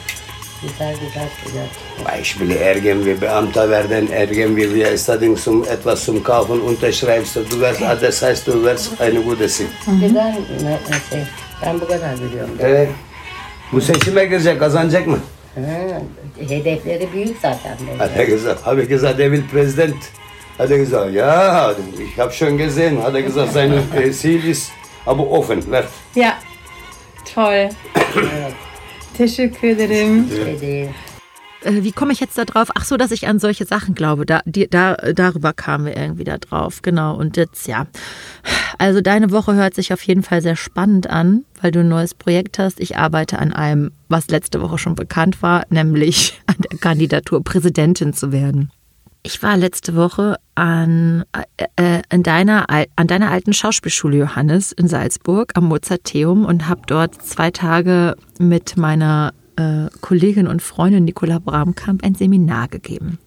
Güzel 0.63 0.93
güzel 0.93 1.29
güzel. 1.45 1.67
Beispiele 2.05 2.71
irgendwie 2.71 3.21
Beamter 3.21 3.69
werden, 3.69 4.07
irgendwie 4.07 4.73
wir 4.73 4.91
istediğin 4.91 5.35
zum, 5.35 5.63
etwas 5.63 6.05
zum 6.05 6.23
Kaufen 6.23 6.59
unterschreibst, 6.59 7.35
du 7.35 7.59
wirst, 7.61 7.81
das 8.01 8.21
heißt, 8.21 8.47
du 8.47 8.63
wirst 8.63 9.01
eine 9.01 9.19
gute 9.19 9.49
Ziel. 9.49 9.67
Güzel 9.87 10.35
ne, 10.63 10.71
ne 10.71 10.79
şey. 11.09 11.23
Ben 11.65 11.81
bu 11.81 11.87
kadar 11.87 12.15
biliyorum. 12.15 12.57
Evet. 12.59 12.89
Bu 13.71 13.81
seçime 13.81 14.25
girecek, 14.25 14.59
kazanacak 14.59 15.07
mı? 15.07 15.19
Ha, 15.55 16.01
hedefleri 16.49 17.13
büyük 17.13 17.37
zaten. 17.41 17.77
benim. 17.87 17.99
Hat 17.99 18.11
er 18.17 18.23
gesagt, 18.23 18.65
habe 18.65 18.81
ich 18.81 18.89
gesagt, 18.89 19.19
er 19.19 19.31
will 19.31 19.43
Präsident. 19.51 19.95
Er 20.59 20.67
gesagt, 20.67 21.13
ja, 21.13 21.73
ich 21.99 22.19
habe 22.19 22.31
schon 22.31 22.57
gesehen. 22.57 23.03
Hat 23.03 23.15
er 23.15 23.21
gesagt, 23.21 23.53
sein 23.53 23.73
äh, 23.95 24.11
Ziel 24.11 24.45
ist 24.45 24.71
aber 25.05 25.31
offen. 25.31 25.63
Wer? 25.67 25.83
Ja, 26.15 26.37
toll. 27.35 27.69
Teşekkür 29.17 29.67
ederim. 29.67 30.27
Äh, 31.63 31.83
Wie 31.83 31.91
komme 31.91 32.13
ich 32.13 32.19
jetzt 32.19 32.37
da 32.37 32.45
drauf? 32.45 32.69
Ach 32.75 32.85
so, 32.85 32.97
dass 32.97 33.11
ich 33.11 33.27
an 33.27 33.39
solche 33.39 33.65
Sachen 33.65 33.95
glaube. 33.95 34.25
Da, 34.25 34.41
die, 34.45 34.69
da, 34.69 34.95
darüber 34.95 35.53
kamen 35.53 35.85
wir 35.85 35.95
irgendwie 35.95 36.23
da 36.23 36.37
drauf. 36.37 36.81
Genau. 36.81 37.15
Und 37.15 37.37
jetzt, 37.37 37.67
ja. 37.67 37.87
Also 38.77 39.01
deine 39.01 39.31
Woche 39.31 39.53
hört 39.55 39.75
sich 39.75 39.93
auf 39.93 40.01
jeden 40.03 40.23
Fall 40.23 40.41
sehr 40.41 40.55
spannend 40.55 41.07
an, 41.07 41.45
weil 41.61 41.71
du 41.71 41.79
ein 41.81 41.89
neues 41.89 42.13
Projekt 42.13 42.59
hast. 42.59 42.79
Ich 42.79 42.97
arbeite 42.97 43.39
an 43.39 43.53
einem, 43.53 43.91
was 44.09 44.27
letzte 44.27 44.61
Woche 44.61 44.77
schon 44.77 44.95
bekannt 44.95 45.41
war, 45.41 45.63
nämlich 45.69 46.41
an 46.47 46.55
der 46.69 46.79
Kandidatur, 46.79 47.43
Präsidentin 47.43 48.13
zu 48.13 48.31
werden. 48.31 48.71
Ich 49.25 49.41
war 49.41 49.55
letzte 49.55 49.95
Woche 49.95 50.35
an, 50.53 51.23
äh, 51.77 52.01
in 52.11 52.23
deiner, 52.23 52.69
al- 52.69 52.87
an 52.97 53.07
deiner 53.07 53.31
alten 53.31 53.53
Schauspielschule, 53.53 54.17
Johannes, 54.17 54.73
in 54.73 54.89
Salzburg 54.89 55.53
am 55.55 55.69
Mozarteum 55.69 56.43
und 56.43 56.67
habe 56.67 56.81
dort 56.87 57.21
zwei 57.21 57.49
Tage 57.49 58.17
mit 58.37 58.75
meiner 58.75 59.33
äh, 59.55 59.87
Kollegin 60.01 60.45
und 60.47 60.61
Freundin 60.61 61.05
Nicola 61.05 61.39
Bramkamp 61.39 62.03
ein 62.03 62.15
Seminar 62.15 62.67
gegeben. 62.67 63.17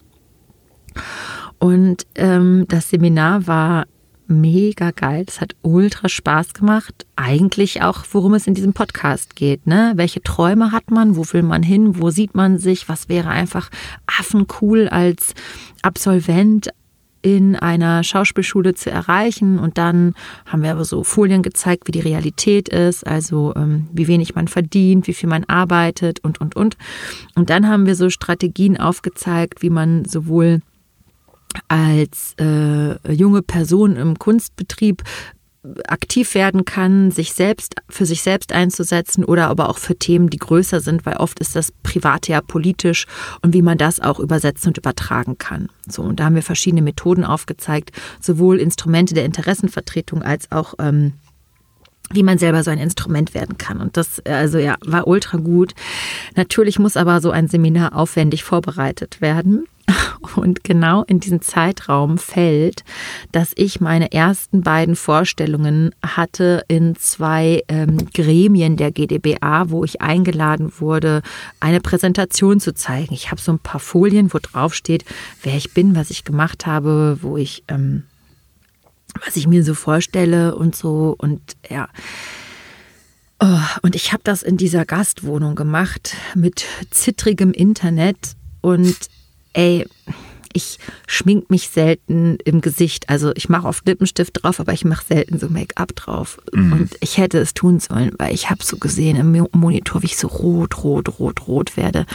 Und 1.58 2.06
ähm, 2.16 2.66
das 2.68 2.90
Seminar 2.90 3.46
war 3.46 3.86
mega 4.28 4.90
geil. 4.90 5.24
Es 5.26 5.40
hat 5.40 5.54
ultra 5.62 6.08
Spaß 6.08 6.54
gemacht. 6.54 7.06
Eigentlich 7.16 7.82
auch, 7.82 8.04
worum 8.12 8.34
es 8.34 8.46
in 8.46 8.54
diesem 8.54 8.72
Podcast 8.72 9.36
geht. 9.36 9.66
Ne? 9.66 9.92
Welche 9.96 10.22
Träume 10.22 10.72
hat 10.72 10.90
man? 10.90 11.16
Wo 11.16 11.24
will 11.32 11.42
man 11.42 11.62
hin? 11.62 12.00
Wo 12.00 12.10
sieht 12.10 12.34
man 12.34 12.58
sich? 12.58 12.88
Was 12.88 13.08
wäre 13.08 13.28
einfach 13.28 13.70
affencool 14.06 14.88
als 14.88 15.34
Absolvent 15.82 16.70
in 17.26 17.56
einer 17.56 18.04
Schauspielschule 18.04 18.74
zu 18.74 18.88
erreichen. 18.88 19.58
Und 19.58 19.78
dann 19.78 20.14
haben 20.46 20.62
wir 20.62 20.70
aber 20.70 20.84
so 20.84 21.02
Folien 21.02 21.42
gezeigt, 21.42 21.88
wie 21.88 21.92
die 21.92 21.98
Realität 21.98 22.68
ist, 22.68 23.04
also 23.04 23.52
ähm, 23.56 23.88
wie 23.92 24.06
wenig 24.06 24.36
man 24.36 24.46
verdient, 24.46 25.08
wie 25.08 25.12
viel 25.12 25.28
man 25.28 25.42
arbeitet 25.42 26.20
und, 26.20 26.40
und, 26.40 26.54
und. 26.54 26.76
Und 27.34 27.50
dann 27.50 27.66
haben 27.68 27.84
wir 27.84 27.96
so 27.96 28.10
Strategien 28.10 28.76
aufgezeigt, 28.76 29.60
wie 29.60 29.70
man 29.70 30.04
sowohl 30.04 30.60
als 31.68 32.34
äh, 32.40 33.12
junge 33.12 33.42
Person 33.42 33.96
im 33.96 34.18
Kunstbetrieb 34.18 35.02
aktiv 35.88 36.34
werden 36.34 36.64
kann, 36.64 37.10
sich 37.10 37.32
selbst 37.32 37.74
für 37.88 38.06
sich 38.06 38.22
selbst 38.22 38.52
einzusetzen 38.52 39.24
oder 39.24 39.48
aber 39.48 39.68
auch 39.68 39.78
für 39.78 39.96
Themen, 39.96 40.30
die 40.30 40.38
größer 40.38 40.80
sind, 40.80 41.06
weil 41.06 41.16
oft 41.16 41.40
ist 41.40 41.56
das 41.56 41.72
Private 41.82 42.32
ja 42.32 42.40
politisch 42.40 43.06
und 43.42 43.54
wie 43.54 43.62
man 43.62 43.78
das 43.78 44.00
auch 44.00 44.20
übersetzen 44.20 44.68
und 44.68 44.78
übertragen 44.78 45.38
kann. 45.38 45.68
So 45.88 46.02
und 46.02 46.20
da 46.20 46.26
haben 46.26 46.34
wir 46.34 46.42
verschiedene 46.42 46.82
Methoden 46.82 47.24
aufgezeigt, 47.24 47.90
sowohl 48.20 48.58
Instrumente 48.58 49.14
der 49.14 49.24
Interessenvertretung 49.24 50.22
als 50.22 50.50
auch 50.52 50.74
ähm, 50.78 51.14
wie 52.10 52.22
man 52.22 52.38
selber 52.38 52.62
so 52.62 52.70
ein 52.70 52.78
Instrument 52.78 53.34
werden 53.34 53.58
kann. 53.58 53.80
Und 53.80 53.96
das, 53.96 54.20
also 54.24 54.58
ja, 54.58 54.76
war 54.84 55.06
ultra 55.06 55.38
gut. 55.38 55.74
Natürlich 56.36 56.78
muss 56.78 56.96
aber 56.96 57.20
so 57.20 57.30
ein 57.30 57.48
Seminar 57.48 57.94
aufwendig 57.96 58.44
vorbereitet 58.44 59.20
werden. 59.20 59.66
Und 60.36 60.64
genau 60.64 61.04
in 61.04 61.20
diesen 61.20 61.40
Zeitraum 61.40 62.18
fällt, 62.18 62.84
dass 63.32 63.52
ich 63.54 63.80
meine 63.80 64.12
ersten 64.12 64.62
beiden 64.62 64.96
Vorstellungen 64.96 65.94
hatte 66.04 66.64
in 66.68 66.96
zwei 66.96 67.62
ähm, 67.68 67.98
Gremien 68.12 68.76
der 68.76 68.90
GdBA, 68.90 69.70
wo 69.70 69.84
ich 69.84 70.00
eingeladen 70.00 70.72
wurde, 70.78 71.22
eine 71.60 71.80
Präsentation 71.80 72.60
zu 72.60 72.74
zeigen. 72.74 73.14
Ich 73.14 73.30
habe 73.30 73.40
so 73.40 73.52
ein 73.52 73.58
paar 73.58 73.80
Folien, 73.80 74.32
wo 74.32 74.38
drauf 74.38 74.74
steht, 74.74 75.04
wer 75.42 75.56
ich 75.56 75.74
bin, 75.74 75.94
was 75.94 76.10
ich 76.10 76.24
gemacht 76.24 76.66
habe, 76.66 77.18
wo 77.22 77.36
ich 77.36 77.62
ähm, 77.68 78.04
was 79.24 79.36
ich 79.36 79.46
mir 79.46 79.64
so 79.64 79.74
vorstelle 79.74 80.54
und 80.54 80.76
so 80.76 81.14
und 81.18 81.40
ja. 81.68 81.88
Oh, 83.38 83.60
und 83.82 83.94
ich 83.94 84.12
habe 84.12 84.22
das 84.24 84.42
in 84.42 84.56
dieser 84.56 84.86
Gastwohnung 84.86 85.54
gemacht 85.56 86.16
mit 86.34 86.64
zittrigem 86.90 87.52
Internet 87.52 88.34
und 88.62 88.96
ey, 89.52 89.86
ich 90.56 90.78
schmink 91.06 91.50
mich 91.50 91.68
selten 91.68 92.38
im 92.44 92.60
Gesicht. 92.60 93.08
Also 93.08 93.30
ich 93.36 93.48
mache 93.48 93.66
oft 93.68 93.86
Lippenstift 93.86 94.42
drauf, 94.42 94.58
aber 94.58 94.72
ich 94.72 94.84
mache 94.84 95.04
selten 95.06 95.38
so 95.38 95.48
Make-up 95.48 95.94
drauf. 95.94 96.40
Und 96.52 96.90
ich 97.00 97.18
hätte 97.18 97.38
es 97.38 97.54
tun 97.54 97.78
sollen, 97.78 98.12
weil 98.18 98.34
ich 98.34 98.50
habe 98.50 98.64
so 98.64 98.78
gesehen 98.78 99.16
im 99.16 99.32
Mo- 99.32 99.48
Monitor, 99.52 100.02
wie 100.02 100.06
ich 100.06 100.16
so 100.16 100.28
rot, 100.28 100.82
rot, 100.82 101.20
rot, 101.20 101.46
rot 101.46 101.76
werde. 101.76 102.06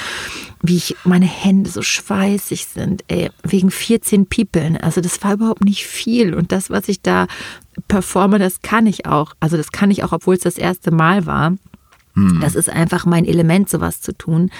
Wie 0.62 0.78
ich 0.78 0.96
meine 1.04 1.26
Hände 1.28 1.70
so 1.70 1.82
schweißig 1.82 2.66
sind, 2.66 3.04
ey, 3.08 3.30
wegen 3.44 3.72
14 3.72 4.26
Piepeln. 4.26 4.76
Also 4.78 5.00
das 5.02 5.24
war 5.24 5.34
überhaupt 5.34 5.64
nicht 5.64 5.86
viel. 5.86 6.34
Und 6.34 6.52
das, 6.52 6.70
was 6.70 6.90
ich 6.90 7.02
da 7.02 7.28
performe, 7.88 8.40
das 8.40 8.62
kann 8.62 8.88
ich 8.88 9.06
auch. 9.06 9.34
Also 9.40 9.58
das 9.58 9.72
kann 9.72 9.92
ich 9.92 10.04
auch, 10.04 10.12
obwohl 10.12 10.36
es 10.36 10.42
das 10.42 10.58
erste 10.58 10.92
Mal 10.92 11.26
war. 11.26 11.54
Das 12.42 12.56
ist 12.56 12.70
einfach 12.70 13.06
mein 13.06 13.24
Element, 13.26 13.70
sowas 13.70 14.02
zu 14.02 14.12
tun. 14.12 14.52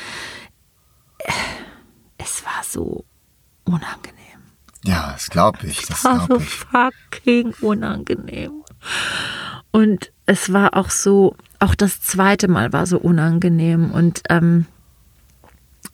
Es 2.18 2.46
war 2.46 2.64
so 2.64 3.04
unangenehm. 3.66 4.18
Ja, 4.84 5.12
das 5.14 5.30
glaube 5.30 5.60
ich. 5.64 5.86
Das 5.88 6.04
war 6.04 6.22
so 6.22 6.28
glaube 6.28 6.44
ich. 6.44 6.50
fucking 6.50 7.54
unangenehm. 7.62 8.64
Und 9.72 10.12
es 10.26 10.52
war 10.52 10.76
auch 10.76 10.90
so, 10.90 11.36
auch 11.60 11.76
das 11.76 12.02
zweite 12.02 12.48
Mal 12.48 12.74
war 12.74 12.86
so 12.86 12.98
unangenehm. 12.98 13.92
Und 13.92 14.24
ähm, 14.30 14.66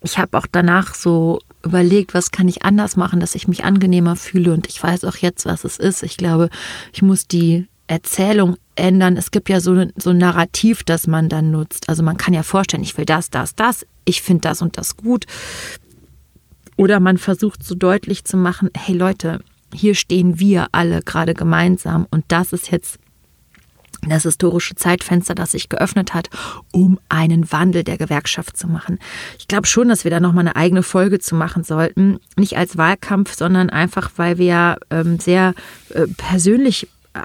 ich 0.01 0.17
habe 0.17 0.37
auch 0.37 0.47
danach 0.51 0.95
so 0.95 1.39
überlegt, 1.63 2.13
was 2.13 2.31
kann 2.31 2.47
ich 2.47 2.63
anders 2.63 2.95
machen, 2.95 3.19
dass 3.19 3.35
ich 3.35 3.47
mich 3.47 3.65
angenehmer 3.65 4.15
fühle. 4.15 4.53
Und 4.53 4.67
ich 4.67 4.81
weiß 4.81 5.03
auch 5.05 5.17
jetzt, 5.17 5.45
was 5.45 5.63
es 5.63 5.77
ist. 5.77 6.03
Ich 6.03 6.17
glaube, 6.17 6.49
ich 6.93 7.01
muss 7.01 7.27
die 7.27 7.67
Erzählung 7.87 8.57
ändern. 8.75 9.17
Es 9.17 9.31
gibt 9.31 9.49
ja 9.49 9.59
so, 9.59 9.85
so 9.95 10.09
ein 10.11 10.17
Narrativ, 10.17 10.83
das 10.83 11.07
man 11.07 11.29
dann 11.29 11.51
nutzt. 11.51 11.89
Also 11.89 12.03
man 12.03 12.17
kann 12.17 12.33
ja 12.33 12.43
vorstellen, 12.43 12.83
ich 12.83 12.97
will 12.97 13.05
das, 13.05 13.29
das, 13.29 13.55
das. 13.55 13.85
Ich 14.05 14.21
finde 14.21 14.41
das 14.41 14.61
und 14.61 14.77
das 14.77 14.97
gut. 14.97 15.25
Oder 16.77 16.99
man 16.99 17.17
versucht 17.17 17.63
so 17.63 17.75
deutlich 17.75 18.23
zu 18.23 18.37
machen, 18.37 18.69
hey 18.75 18.95
Leute, 18.95 19.41
hier 19.73 19.95
stehen 19.95 20.39
wir 20.39 20.67
alle 20.71 21.01
gerade 21.01 21.33
gemeinsam 21.33 22.07
und 22.09 22.23
das 22.29 22.53
ist 22.53 22.71
jetzt 22.71 22.99
das 24.07 24.23
historische 24.23 24.75
Zeitfenster, 24.75 25.35
das 25.35 25.51
sich 25.51 25.69
geöffnet 25.69 26.13
hat, 26.13 26.29
um 26.71 26.99
einen 27.09 27.51
Wandel 27.51 27.83
der 27.83 27.97
Gewerkschaft 27.97 28.55
zu 28.55 28.67
machen. 28.67 28.99
Ich 29.39 29.47
glaube 29.47 29.67
schon, 29.67 29.89
dass 29.89 30.03
wir 30.03 30.11
da 30.11 30.19
nochmal 30.19 30.47
eine 30.47 30.55
eigene 30.55 30.83
Folge 30.83 31.19
zu 31.19 31.35
machen 31.35 31.63
sollten. 31.63 32.19
Nicht 32.35 32.57
als 32.57 32.77
Wahlkampf, 32.77 33.33
sondern 33.33 33.69
einfach, 33.69 34.11
weil 34.17 34.37
wir 34.37 34.77
ähm, 34.91 35.19
sehr 35.19 35.53
äh, 35.89 36.05
persönlich 36.15 36.87
äh, 37.13 37.19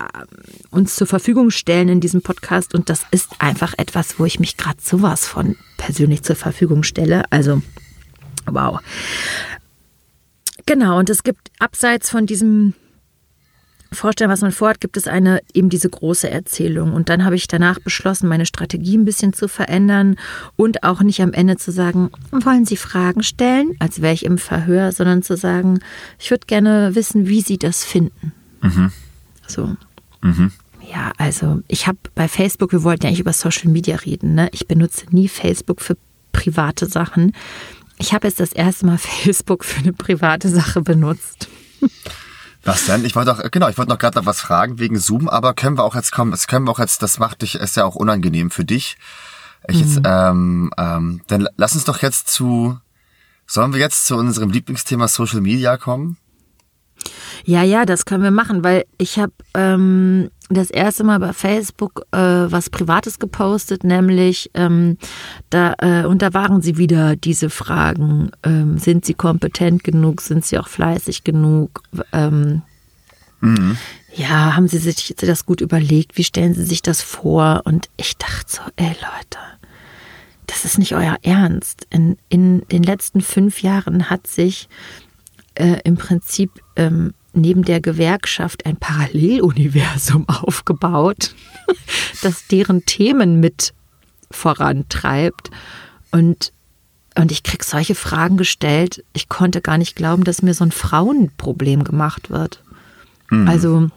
uns 0.71 0.97
zur 0.97 1.07
Verfügung 1.07 1.51
stellen 1.51 1.89
in 1.89 2.01
diesem 2.01 2.23
Podcast. 2.23 2.75
Und 2.75 2.89
das 2.89 3.05
ist 3.11 3.31
einfach 3.39 3.75
etwas, 3.77 4.19
wo 4.19 4.25
ich 4.25 4.41
mich 4.41 4.57
gerade 4.57 4.79
sowas 4.81 5.27
von 5.27 5.57
persönlich 5.77 6.23
zur 6.23 6.37
Verfügung 6.37 6.83
stelle. 6.83 7.25
Also, 7.31 7.63
wow. 8.47 8.81
Genau, 10.67 10.99
und 10.99 11.11
es 11.11 11.23
gibt 11.23 11.51
abseits 11.59 12.11
von 12.11 12.27
diesem 12.27 12.75
Vorstellen, 13.95 14.31
was 14.31 14.41
man 14.41 14.53
vorhat, 14.53 14.81
gibt 14.81 14.97
es 14.97 15.07
eine 15.07 15.41
eben 15.53 15.69
diese 15.69 15.91
große 15.91 16.31
Erzählung. 16.31 16.93
Und 16.95 17.09
dann 17.09 17.25
habe 17.25 17.37
ich 17.37 17.47
danach 17.47 17.79
beschlossen, 17.79 18.29
meine 18.29 18.47
Strategie 18.47 18.97
ein 18.97 19.05
bisschen 19.05 19.33
zu 19.33 19.49
verändern 19.49 20.17
und 20.57 20.83
auch 20.83 21.03
nicht 21.03 21.21
am 21.21 21.33
Ende 21.33 21.57
zu 21.57 21.73
sagen, 21.73 22.11
wollen 22.31 22.65
Sie 22.65 22.77
Fragen 22.77 23.23
stellen, 23.23 23.77
als 23.81 24.01
wäre 24.01 24.15
ich 24.15 24.25
im 24.25 24.39
Verhör, 24.39 24.93
sondern 24.93 25.23
zu 25.23 25.37
sagen, 25.37 25.81
ich 26.19 26.31
würde 26.31 26.47
gerne 26.47 26.95
wissen, 26.95 27.29
wie 27.29 27.43
Sie 27.43 27.59
das 27.59 27.85
finden. 27.85 28.33
So. 29.47 29.77
Ja, 30.91 31.13
also 31.19 31.61
ich 31.69 31.87
habe 31.87 31.99
bei 32.15 32.29
Facebook, 32.29 32.73
wir 32.73 32.85
wollten 32.85 33.05
ja 33.05 33.09
eigentlich 33.09 33.21
über 33.21 33.33
Social 33.33 33.71
Media 33.71 33.97
reden, 33.97 34.35
ne? 34.35 34.49
Ich 34.53 34.67
benutze 34.67 35.07
nie 35.11 35.29
Facebook 35.29 35.81
für 35.81 35.97
private 36.33 36.87
Sachen. 36.87 37.33
Ich 38.03 38.13
habe 38.13 38.27
jetzt 38.27 38.41
das 38.41 38.53
erste 38.53 38.87
Mal 38.87 38.99
Facebook 38.99 39.65
für 39.65 39.81
eine 39.81 39.93
private 39.93 40.49
Sache 40.49 40.83
benutzt. 40.83 41.49
Was 42.65 42.87
denn? 42.87 43.05
Ich 43.05 43.17
wollte 43.17 43.33
auch, 43.33 43.51
genau, 43.51 43.69
ich 43.69 43.79
wollte 43.79 43.91
noch 43.91 43.99
gerade 43.99 44.19
noch 44.19 44.27
was 44.27 44.41
fragen 44.41 44.79
wegen 44.79 44.99
Zoom, 44.99 45.29
aber 45.29 45.55
können 45.55 45.77
wir 45.77 45.85
auch 45.85 45.95
jetzt 45.95 46.13
kommen, 46.13 46.31
das 46.31 46.47
können 46.47 46.67
wir 46.67 46.71
auch 46.71 46.79
jetzt, 46.79 47.03
das 47.03 47.19
macht 47.19 47.43
dich, 47.43 47.57
ist 47.57 47.77
ja 47.77 47.85
auch 47.85 47.97
unangenehm 47.97 48.51
für 48.51 48.65
dich. 48.65 48.97
Ich 49.69 49.81
jetzt, 49.81 50.01
ähm, 50.05 50.73
ähm, 50.77 51.23
dann 51.29 51.49
lass 51.57 51.75
uns 51.75 51.85
doch 51.85 52.03
jetzt 52.03 52.29
zu 52.29 52.79
Sollen 53.47 53.75
wir 53.75 53.81
jetzt 53.81 54.07
zu 54.07 54.17
unserem 54.17 54.51
Lieblingsthema 54.51 55.09
Social 55.09 55.43
Media 55.43 55.77
kommen? 55.77 56.17
Ja, 57.45 57.63
ja, 57.63 57.85
das 57.85 58.07
können 58.07 58.23
wir 58.23 58.31
machen, 58.31 58.65
weil 58.65 58.85
ich 58.97 59.19
habe 59.19 59.33
ähm, 59.55 60.31
das 60.55 60.71
erste 60.71 61.05
Mal 61.05 61.19
bei 61.19 61.33
Facebook 61.33 62.07
äh, 62.13 62.19
was 62.19 62.71
Privates 62.71 63.19
gepostet, 63.19 63.85
nämlich 63.85 64.51
ähm, 64.55 64.99
da 65.51 65.75
äh, 65.79 66.05
und 66.05 66.23
da 66.23 66.35
waren 66.35 66.63
sie 66.63 66.77
wieder 66.77 67.17
diese 67.17 67.51
Fragen: 67.51 68.31
ähm, 68.43 68.79
Sind 68.79 69.05
sie 69.05 69.15
kompetent 69.15 69.85
genug? 69.85 70.21
Sind 70.21 70.45
sie 70.45 70.59
auch 70.59 70.69
fleißig 70.69 71.25
genug? 71.25 71.83
Ähm, 72.13 72.63
Ja, 74.15 74.57
haben 74.57 74.69
sie 74.69 74.79
sich 74.79 75.15
das 75.17 75.47
gut 75.47 75.61
überlegt? 75.61 76.17
Wie 76.17 76.25
stellen 76.25 76.55
sie 76.55 76.65
sich 76.65 76.83
das 76.83 77.03
vor? 77.03 77.63
Und 77.65 77.89
ich 77.97 78.17
dachte 78.17 78.45
so, 78.47 78.61
ey 78.77 78.89
Leute, 78.89 79.39
das 80.47 80.65
ist 80.65 80.79
nicht 80.79 80.95
euer 80.95 81.17
Ernst. 81.23 81.87
In, 81.91 82.19
in 82.29 82.61
den 82.69 82.83
letzten 82.83 83.23
fünf 83.23 83.63
Jahren 83.63 84.11
hat 84.11 84.27
sich 84.27 84.69
äh, 85.55 85.81
im 85.85 85.97
Prinzip 85.97 86.51
ähm, 86.77 87.15
neben 87.33 87.65
der 87.65 87.81
Gewerkschaft 87.81 88.67
ein 88.67 88.77
Paralleluniversum 88.77 90.29
aufgebaut, 90.29 91.35
das 92.23 92.47
deren 92.47 92.85
Themen 92.85 93.41
mit 93.41 93.73
vorantreibt. 94.31 95.51
Und, 96.11 96.53
und 97.17 97.33
ich 97.33 97.43
krieg 97.43 97.65
solche 97.65 97.95
Fragen 97.95 98.37
gestellt. 98.37 99.05
Ich 99.13 99.29
konnte 99.29 99.61
gar 99.61 99.79
nicht 99.79 99.97
glauben, 99.97 100.25
dass 100.25 100.43
mir 100.43 100.55
so 100.55 100.65
ein 100.65 100.73
Frauenproblem 100.73 101.85
gemacht 101.85 102.31
wird. 102.31 102.63
Also 103.47 103.89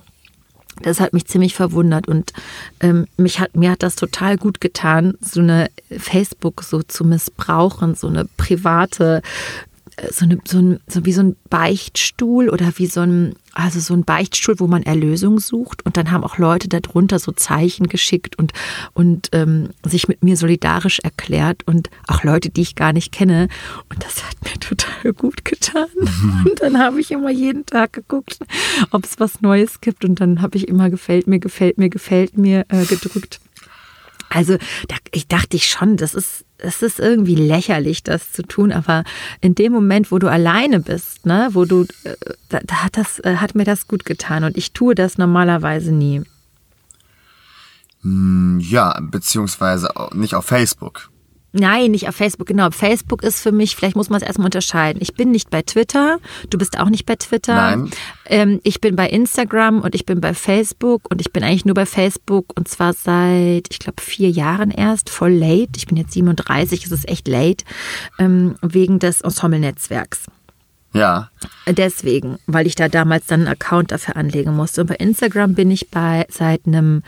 das 0.82 1.00
hat 1.00 1.13
mich 1.13 1.26
ziemlich 1.26 1.56
verwundert 1.56 2.08
und 2.08 2.34
ähm, 2.80 3.08
mich 3.17 3.39
hat, 3.39 3.56
mir 3.56 3.71
hat 3.71 3.84
das 3.84 3.95
total 3.95 4.38
gut 4.38 4.60
getan, 4.62 5.15
so 5.21 5.39
eine 5.41 5.69
Facebook 5.89 6.63
so 6.63 6.82
zu 6.84 7.06
missbrauchen, 7.06 7.95
so 7.95 8.08
eine 8.08 8.26
private, 8.38 9.21
so, 10.12 10.26
eine, 10.26 10.40
so, 10.46 10.60
ein, 10.60 10.80
so 10.88 11.06
wie 11.06 11.14
so 11.14 11.22
ein 11.22 11.36
Beichtstuhl 11.50 12.50
oder 12.50 12.74
wie 12.76 12.88
so 12.88 13.02
ein, 13.02 13.36
also 13.54 13.80
so 13.80 13.94
ein 13.94 14.04
Beichtstuhl, 14.04 14.60
wo 14.60 14.68
man 14.68 14.84
Erlösung 14.84 15.40
sucht. 15.40 15.86
Und 15.86 15.96
dann 15.98 16.12
haben 16.12 16.24
auch 16.24 16.38
Leute 16.38 16.68
darunter 16.68 17.20
so 17.20 17.32
Zeichen 17.32 17.88
geschickt 17.88 18.38
und, 18.38 18.52
und 18.94 19.30
ähm, 19.32 19.70
sich 19.86 20.08
mit 20.08 20.24
mir 20.24 20.36
solidarisch 20.36 21.00
erklärt 21.00 21.64
und 21.66 21.90
auch 22.08 22.24
Leute, 22.24 22.50
die 22.50 22.62
ich 22.62 22.76
gar 22.76 22.92
nicht 22.92 23.12
kenne. 23.12 23.48
Und 23.90 24.04
das 24.04 24.24
hat 24.26 24.36
mir 24.44 24.54
total 24.60 25.14
gut 25.14 25.46
getan. 25.46 25.88
Und 26.46 26.62
dann 26.62 26.78
habe 26.78 27.00
ich 27.00 27.12
immer 27.12 27.32
jeden 27.32 27.66
Tag 27.66 27.94
geguckt, 27.94 28.40
ob 28.92 29.06
es 29.06 29.20
was 29.20 29.42
Neues 29.42 29.80
gibt. 29.82 30.04
Und 30.04 30.20
dann 30.20 30.42
habe 30.42 30.58
ich 30.58 30.68
immer 30.68 30.90
gefällt 30.90 31.28
mir, 31.28 31.40
gefällt 31.40 31.78
mir, 31.78 31.90
gefällt 31.90 32.38
mir 32.38 32.66
äh, 32.70 32.86
gedrückt. 32.86 33.40
Also 34.30 34.58
da, 34.88 34.96
ich 35.12 35.28
dachte 35.28 35.56
ich 35.56 35.70
schon, 35.70 35.98
das 35.98 36.14
ist, 36.14 36.46
es 36.58 36.82
ist 36.82 37.00
irgendwie 37.00 37.36
lächerlich, 37.36 38.04
das 38.04 38.32
zu 38.32 38.44
tun, 38.44 38.72
aber 38.72 39.04
in 39.42 39.56
dem 39.56 39.72
Moment, 39.72 40.12
wo 40.12 40.20
du 40.20 40.30
alleine 40.30 40.80
bist, 40.80 41.26
ne, 41.26 41.50
wo 41.54 41.66
du, 41.66 41.84
äh, 42.04 42.16
da, 42.50 42.60
da 42.64 42.84
hat 42.84 42.98
das, 42.98 43.20
äh, 43.20 43.38
hat 43.38 43.56
mir 43.56 43.66
das 43.66 43.88
gut 43.88 44.06
getan 44.06 44.44
und 44.44 44.58
ich 44.58 44.72
tue 44.72 44.96
das 44.96 45.18
normalerweise 45.18 45.92
nie. 45.92 46.24
Ja, 48.60 49.00
beziehungsweise 49.02 49.90
nicht 50.14 50.36
auf 50.36 50.46
Facebook. 50.46 51.10
Nein, 51.58 51.91
nicht 51.91 52.10
auf 52.10 52.15
Facebook, 52.15 52.48
genau. 52.48 52.70
Facebook 52.70 53.24
ist 53.24 53.41
für 53.41 53.54
mich, 53.54 53.76
vielleicht 53.76 53.96
muss 53.96 54.10
man 54.10 54.22
es 54.22 54.28
erstmal 54.28 54.46
unterscheiden. 54.46 55.02
Ich 55.02 55.13
bin 55.13 55.32
nicht 55.32 55.50
bei 55.50 55.62
Twitter, 55.62 56.20
du 56.50 56.58
bist 56.58 56.78
auch 56.78 56.89
nicht 56.89 57.06
bei 57.06 57.15
Twitter. 57.15 57.56
Nein. 57.56 57.91
Ähm, 58.26 58.60
ich 58.63 58.82
bin 58.82 58.98
bei 58.98 59.08
Instagram 59.08 59.80
und 59.80 59.96
ich 59.96 60.06
bin 60.06 60.20
bei 60.20 60.34
Facebook 60.34 61.10
und 61.10 61.22
ich 61.22 61.32
bin 61.32 61.44
eigentlich 61.44 61.63
nur 61.63 61.76
bei 61.76 61.86
Facebook 61.86 62.48
und 62.56 62.68
zwar 62.68 62.91
seit, 62.91 63.68
ich 63.70 63.80
glaube, 63.80 64.02
vier 64.02 64.30
Jahren 64.30 64.70
erst, 64.70 65.10
voll 65.10 65.32
late. 65.32 65.72
Ich 65.78 65.88
bin 65.88 65.96
jetzt 65.96 66.12
37, 66.12 66.86
es 66.86 66.91
ist 66.91 67.08
echt 67.08 67.28
late, 67.28 67.63
ähm, 68.20 68.56
wegen 68.62 69.00
des 69.00 69.22
Ensemble-Netzwerks. 69.22 70.26
Ja. 70.91 71.30
Deswegen, 71.68 72.38
weil 72.48 72.68
ich 72.68 72.76
da 72.76 72.89
damals 72.89 73.28
dann 73.28 73.41
einen 73.41 73.50
Account 73.50 73.91
dafür 73.91 74.18
anlegen 74.18 74.56
musste. 74.56 74.82
Und 74.82 74.88
bei 74.88 74.96
Instagram 74.96 75.54
bin 75.54 75.72
ich 75.72 75.89
bei 75.89 76.26
seit 76.30 76.65
einem 76.65 77.04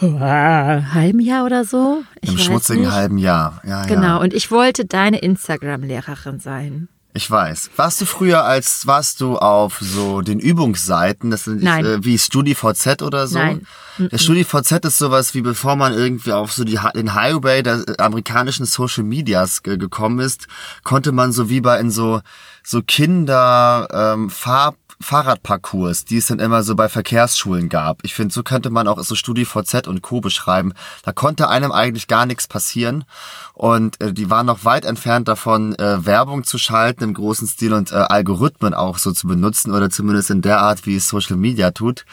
halben 0.00 1.20
Jahr 1.20 1.44
oder 1.44 1.64
so. 1.64 2.02
Ich 2.20 2.30
Im 2.32 2.38
schmutzigen 2.38 2.82
nicht. 2.84 2.92
halben 2.92 3.18
Jahr. 3.18 3.60
Ja, 3.66 3.84
Genau, 3.86 4.02
Ja. 4.02 4.16
und 4.18 4.34
ich 4.34 4.50
wollte 4.50 4.84
deine 4.84 5.18
Instagram-Lehrerin 5.18 6.38
sein. 6.40 6.88
Ich 7.14 7.30
weiß. 7.30 7.70
Warst 7.76 7.98
du 8.02 8.04
früher 8.04 8.44
als 8.44 8.86
warst 8.86 9.22
du 9.22 9.38
auf 9.38 9.78
so 9.80 10.20
den 10.20 10.38
Übungsseiten, 10.38 11.30
das 11.30 11.44
sind 11.44 11.62
Nein. 11.62 11.82
Äh, 11.86 12.04
wie 12.04 12.18
StudiVZ 12.18 13.00
oder 13.00 13.26
so? 13.26 13.38
Nein. 13.38 13.66
Der 13.96 14.18
StudiVZ 14.18 14.84
ist 14.84 14.98
sowas 14.98 15.32
wie 15.32 15.40
bevor 15.40 15.76
man 15.76 15.94
irgendwie 15.94 16.32
auf 16.32 16.52
so 16.52 16.64
die, 16.64 16.78
den 16.94 17.14
Highway 17.14 17.62
der 17.62 17.84
äh, 17.88 18.02
amerikanischen 18.02 18.66
Social 18.66 19.02
Medias 19.02 19.62
ge 19.62 19.78
gekommen 19.78 20.18
ist, 20.18 20.46
konnte 20.84 21.10
man 21.12 21.32
so 21.32 21.48
wie 21.48 21.62
bei 21.62 21.80
in 21.80 21.90
so 21.90 22.20
so 22.62 22.82
Kinder 22.82 23.88
ähm, 23.90 24.28
Fahr 24.28 24.74
Fahrradparcours, 25.00 26.04
die 26.04 26.16
es 26.16 26.26
dann 26.26 26.38
immer 26.38 26.62
so 26.62 26.74
bei 26.74 26.88
Verkehrsschulen 26.88 27.68
gab. 27.68 27.98
Ich 28.02 28.14
finde, 28.14 28.32
so 28.32 28.42
könnte 28.42 28.70
man 28.70 28.88
auch 28.88 28.98
so 29.00 29.14
StudiVZ 29.14 29.86
und 29.86 30.02
Co. 30.02 30.20
beschreiben. 30.20 30.72
Da 31.02 31.12
konnte 31.12 31.48
einem 31.48 31.72
eigentlich 31.72 32.06
gar 32.06 32.26
nichts 32.26 32.48
passieren. 32.48 33.04
Und 33.52 34.00
äh, 34.00 34.12
die 34.12 34.30
waren 34.30 34.46
noch 34.46 34.64
weit 34.64 34.84
entfernt 34.84 35.28
davon, 35.28 35.74
äh, 35.76 36.04
Werbung 36.04 36.44
zu 36.44 36.58
schalten 36.58 37.04
im 37.04 37.14
großen 37.14 37.46
Stil 37.46 37.72
und 37.72 37.92
äh, 37.92 37.96
Algorithmen 37.96 38.74
auch 38.74 38.98
so 38.98 39.12
zu 39.12 39.26
benutzen 39.26 39.72
oder 39.72 39.90
zumindest 39.90 40.30
in 40.30 40.42
der 40.42 40.60
Art, 40.60 40.86
wie 40.86 40.96
es 40.96 41.08
Social 41.08 41.36
Media 41.36 41.70
tut. 41.70 42.04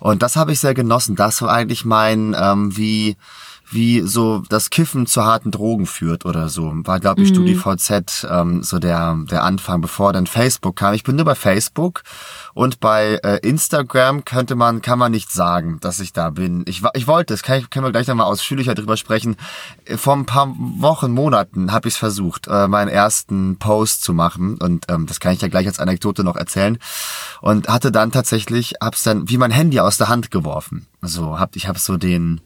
Und 0.00 0.22
das 0.22 0.36
habe 0.36 0.52
ich 0.52 0.60
sehr 0.60 0.74
genossen. 0.74 1.16
Das 1.16 1.42
war 1.42 1.50
eigentlich 1.50 1.84
mein, 1.84 2.36
ähm, 2.38 2.76
wie 2.76 3.16
wie 3.72 4.00
so 4.02 4.42
das 4.48 4.70
Kiffen 4.70 5.06
zu 5.06 5.24
harten 5.24 5.50
Drogen 5.50 5.86
führt 5.86 6.24
oder 6.24 6.48
so. 6.48 6.72
War, 6.84 7.00
glaube 7.00 7.22
ich, 7.22 7.28
StudiVZ 7.28 8.26
ähm, 8.30 8.62
so 8.62 8.78
der, 8.78 9.18
der 9.30 9.44
Anfang, 9.44 9.80
bevor 9.80 10.12
dann 10.12 10.26
Facebook 10.26 10.76
kam. 10.76 10.94
Ich 10.94 11.04
bin 11.04 11.16
nur 11.16 11.24
bei 11.24 11.34
Facebook 11.34 12.02
und 12.54 12.80
bei 12.80 13.20
äh, 13.22 13.38
Instagram 13.38 14.24
könnte 14.24 14.54
man, 14.54 14.82
kann 14.82 14.98
man 14.98 15.12
nicht 15.12 15.30
sagen, 15.30 15.78
dass 15.80 16.00
ich 16.00 16.12
da 16.12 16.30
bin. 16.30 16.64
Ich, 16.66 16.82
ich 16.94 17.06
wollte, 17.06 17.32
das 17.32 17.42
kann 17.42 17.58
ich, 17.58 17.70
können 17.70 17.86
wir 17.86 17.92
gleich 17.92 18.06
nochmal 18.06 18.26
ausführlicher 18.26 18.74
drüber 18.74 18.96
sprechen. 18.96 19.36
Äh, 19.84 19.96
Vor 19.96 20.14
ein 20.14 20.26
paar 20.26 20.54
Wochen, 20.58 21.12
Monaten 21.12 21.72
habe 21.72 21.88
ich 21.88 21.94
es 21.94 21.98
versucht, 21.98 22.48
äh, 22.48 22.68
meinen 22.68 22.88
ersten 22.88 23.56
Post 23.56 24.02
zu 24.02 24.12
machen 24.12 24.58
und 24.58 24.86
ähm, 24.88 25.06
das 25.06 25.20
kann 25.20 25.32
ich 25.32 25.40
ja 25.40 25.48
gleich 25.48 25.66
als 25.66 25.78
Anekdote 25.78 26.24
noch 26.24 26.36
erzählen 26.36 26.78
und 27.40 27.68
hatte 27.68 27.90
dann 27.90 28.12
tatsächlich, 28.12 28.74
hab's 28.80 29.02
dann 29.02 29.28
wie 29.28 29.38
mein 29.38 29.50
Handy 29.50 29.80
aus 29.80 29.96
der 29.96 30.08
Hand 30.08 30.30
geworfen. 30.30 30.86
So, 31.00 31.38
hab, 31.38 31.56
ich 31.56 31.66
habe 31.66 31.78
so 31.78 31.96
den 31.96 32.40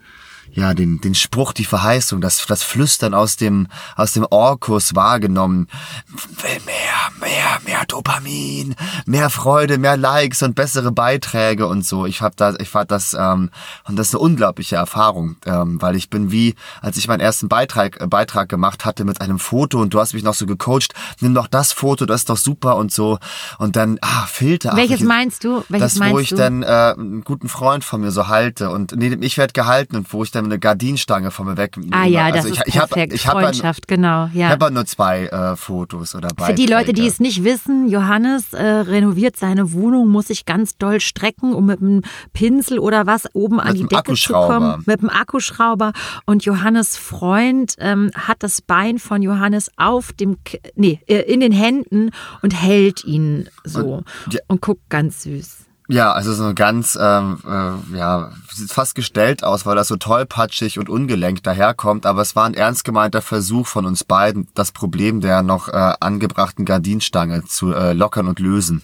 ja, 0.56 0.72
den, 0.72 1.00
den 1.02 1.14
Spruch, 1.14 1.52
die 1.52 1.66
Verheißung, 1.66 2.22
das, 2.22 2.44
das 2.46 2.62
Flüstern 2.62 3.12
aus 3.12 3.36
dem, 3.36 3.68
aus 3.94 4.12
dem 4.12 4.26
Orkus 4.30 4.94
wahrgenommen. 4.94 5.68
Will 6.08 6.60
mehr, 6.64 7.10
mehr, 7.20 7.60
mehr 7.66 7.84
Dopamin, 7.86 8.74
mehr 9.04 9.28
Freude, 9.28 9.76
mehr 9.76 9.98
Likes 9.98 10.42
und 10.42 10.54
bessere 10.54 10.92
Beiträge 10.92 11.66
und 11.66 11.84
so. 11.84 12.06
Ich 12.06 12.22
hab 12.22 12.36
da, 12.38 12.54
ich 12.58 12.70
fand 12.70 12.90
das, 12.90 13.12
ähm, 13.12 13.50
und 13.86 13.96
das 13.96 14.08
ist 14.08 14.14
eine 14.14 14.20
unglaubliche 14.22 14.76
Erfahrung, 14.76 15.36
ähm, 15.44 15.80
weil 15.82 15.94
ich 15.94 16.08
bin 16.08 16.30
wie, 16.32 16.54
als 16.80 16.96
ich 16.96 17.06
meinen 17.06 17.20
ersten 17.20 17.48
Beitrag, 17.48 18.00
äh, 18.00 18.06
Beitrag 18.06 18.48
gemacht 18.48 18.86
hatte 18.86 19.04
mit 19.04 19.20
einem 19.20 19.38
Foto 19.38 19.78
und 19.80 19.92
du 19.92 20.00
hast 20.00 20.14
mich 20.14 20.22
noch 20.22 20.34
so 20.34 20.46
gecoacht, 20.46 20.94
nimm 21.20 21.34
doch 21.34 21.48
das 21.48 21.72
Foto, 21.72 22.06
das 22.06 22.22
ist 22.22 22.30
doch 22.30 22.38
super 22.38 22.76
und 22.76 22.90
so. 22.90 23.18
Und 23.58 23.76
dann, 23.76 23.98
ah, 24.00 24.24
Filter. 24.26 24.70
ach, 24.72 24.76
Welches 24.78 25.00
ich- 25.00 25.06
meinst 25.06 25.44
du? 25.44 25.62
Welches 25.68 25.92
das, 25.92 25.98
meinst 25.98 26.14
wo 26.14 26.18
ich 26.18 26.30
du? 26.30 26.36
dann 26.36 26.62
äh, 26.62 26.66
einen 26.96 27.24
guten 27.24 27.50
Freund 27.50 27.84
von 27.84 28.00
mir 28.00 28.10
so 28.10 28.28
halte 28.28 28.70
und 28.70 28.92
nee, 28.96 29.14
ich 29.20 29.36
werde 29.36 29.52
gehalten 29.52 29.96
und 29.96 30.10
wo 30.14 30.22
ich 30.22 30.30
dann 30.30 30.45
eine 30.46 30.58
Gardinenstange 30.58 31.30
von 31.30 31.46
mir 31.46 31.56
weg. 31.56 31.76
ah 31.90 32.04
ja, 32.06 32.28
das 32.30 32.44
also 32.46 32.48
ist 32.54 32.60
ich, 32.66 32.74
ich 32.74 32.78
hab- 32.80 32.88
perfekt. 32.90 33.12
ich 33.12 33.26
hab 33.26 33.34
ja- 33.34 33.40
Freundschaft, 33.42 33.88
genau. 33.88 34.26
Ich 34.32 34.34
Ja. 34.34 34.48
habe 34.48 34.70
nur 34.70 34.86
zwei 34.86 35.26
äh, 35.26 35.56
Fotos 35.56 36.14
oder 36.14 36.28
Für 36.40 36.54
die 36.54 36.66
Leute, 36.66 36.92
die 36.92 37.06
es 37.06 37.20
nicht 37.20 37.44
wissen, 37.44 37.88
Johannes 37.88 38.52
äh, 38.52 38.62
renoviert 38.64 39.36
seine 39.36 39.72
Wohnung, 39.72 40.08
muss 40.08 40.28
sich 40.28 40.44
ganz 40.46 40.76
doll 40.78 41.00
strecken, 41.00 41.52
um 41.54 41.66
mit 41.66 41.80
einem 41.80 42.02
Pinsel 42.32 42.78
oder 42.78 43.06
was 43.06 43.24
oben 43.34 43.60
an 43.60 43.68
Mit 43.68 43.76
die 43.76 43.80
einem 43.80 43.88
Decke 44.04 44.14
zu 44.14 44.32
kommen. 44.32 44.82
Mit 44.86 45.00
einem 45.00 45.10
Akkuschrauber. 45.10 45.92
Und 46.24 46.44
Johannes 46.44 46.96
Freund 46.96 47.74
ähm, 47.78 48.10
hat 48.14 48.42
das 48.42 48.62
Bein 48.62 48.98
von 48.98 49.22
Johannes 49.22 49.70
auf 49.76 50.12
dem, 50.12 50.36
K 50.44 50.58
nee, 50.74 51.00
äh, 51.06 51.20
in 51.20 51.40
den 51.40 51.52
Händen 51.52 52.10
und 52.42 52.52
hält 52.60 53.04
ihn 53.04 53.48
so 53.64 53.80
Und- 53.96 54.04
ja. 54.34 54.40
und 54.48 54.60
guckt 54.60 54.88
ganz 54.88 55.22
süß. 55.24 55.65
Ja, 55.88 56.12
also 56.12 56.34
so 56.34 56.52
ganz, 56.52 56.98
ähm, 57.00 57.38
äh, 57.46 57.96
ja, 57.96 58.32
sieht 58.52 58.72
fast 58.72 58.94
gestellt 58.96 59.44
aus, 59.44 59.66
weil 59.66 59.76
das 59.76 59.88
so 59.88 59.96
tollpatschig 59.96 60.78
und 60.78 60.88
ungelenkt 60.88 61.46
daherkommt. 61.46 62.06
Aber 62.06 62.22
es 62.22 62.34
war 62.34 62.44
ein 62.44 62.54
ernst 62.54 62.84
gemeinter 62.84 63.22
Versuch 63.22 63.68
von 63.68 63.86
uns 63.86 64.02
beiden, 64.02 64.48
das 64.54 64.72
Problem 64.72 65.20
der 65.20 65.42
noch 65.42 65.68
äh, 65.68 65.92
angebrachten 66.00 66.64
Gardinenstange 66.64 67.44
zu 67.44 67.72
äh, 67.72 67.92
lockern 67.92 68.26
und 68.26 68.40
lösen. 68.40 68.82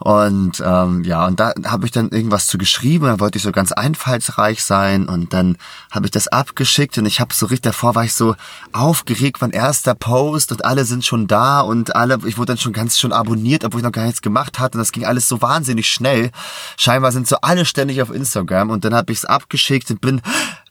Und 0.00 0.62
ähm, 0.64 1.04
ja, 1.04 1.26
und 1.26 1.38
da 1.38 1.52
habe 1.64 1.84
ich 1.86 1.92
dann 1.92 2.08
irgendwas 2.08 2.48
zu 2.48 2.58
geschrieben. 2.58 3.06
Da 3.06 3.20
wollte 3.20 3.38
ich 3.38 3.44
so 3.44 3.52
ganz 3.52 3.70
einfallsreich 3.70 4.64
sein. 4.64 5.08
Und 5.08 5.32
dann 5.32 5.56
habe 5.92 6.06
ich 6.06 6.10
das 6.10 6.26
abgeschickt 6.26 6.98
und 6.98 7.06
ich 7.06 7.20
habe 7.20 7.32
so 7.32 7.46
richtig 7.46 7.62
davor 7.62 7.94
war 7.94 8.04
ich 8.04 8.14
so 8.14 8.34
aufgeregt, 8.72 9.40
mein 9.40 9.50
erster 9.50 9.94
Post 9.94 10.50
und 10.50 10.64
alle 10.64 10.84
sind 10.84 11.04
schon 11.04 11.28
da 11.28 11.60
und 11.60 11.94
alle, 11.94 12.18
ich 12.26 12.36
wurde 12.36 12.48
dann 12.48 12.58
schon 12.58 12.72
ganz 12.72 12.98
schon 12.98 13.12
abonniert, 13.12 13.64
obwohl 13.64 13.80
ich 13.80 13.84
noch 13.84 13.92
gar 13.92 14.06
nichts 14.06 14.22
gemacht 14.22 14.58
hatte. 14.58 14.76
Und 14.76 14.80
das 14.80 14.90
ging 14.90 15.04
alles 15.04 15.28
so 15.28 15.40
wahnsinnig 15.40 15.86
schnell. 15.86 16.31
Scheinbar 16.78 17.12
sind 17.12 17.26
so 17.28 17.36
alle 17.42 17.64
ständig 17.64 18.02
auf 18.02 18.10
Instagram 18.10 18.70
und 18.70 18.84
dann 18.84 18.94
habe 18.94 19.12
ich 19.12 19.18
es 19.18 19.24
abgeschickt 19.24 19.90
und 19.90 20.00
bin 20.00 20.20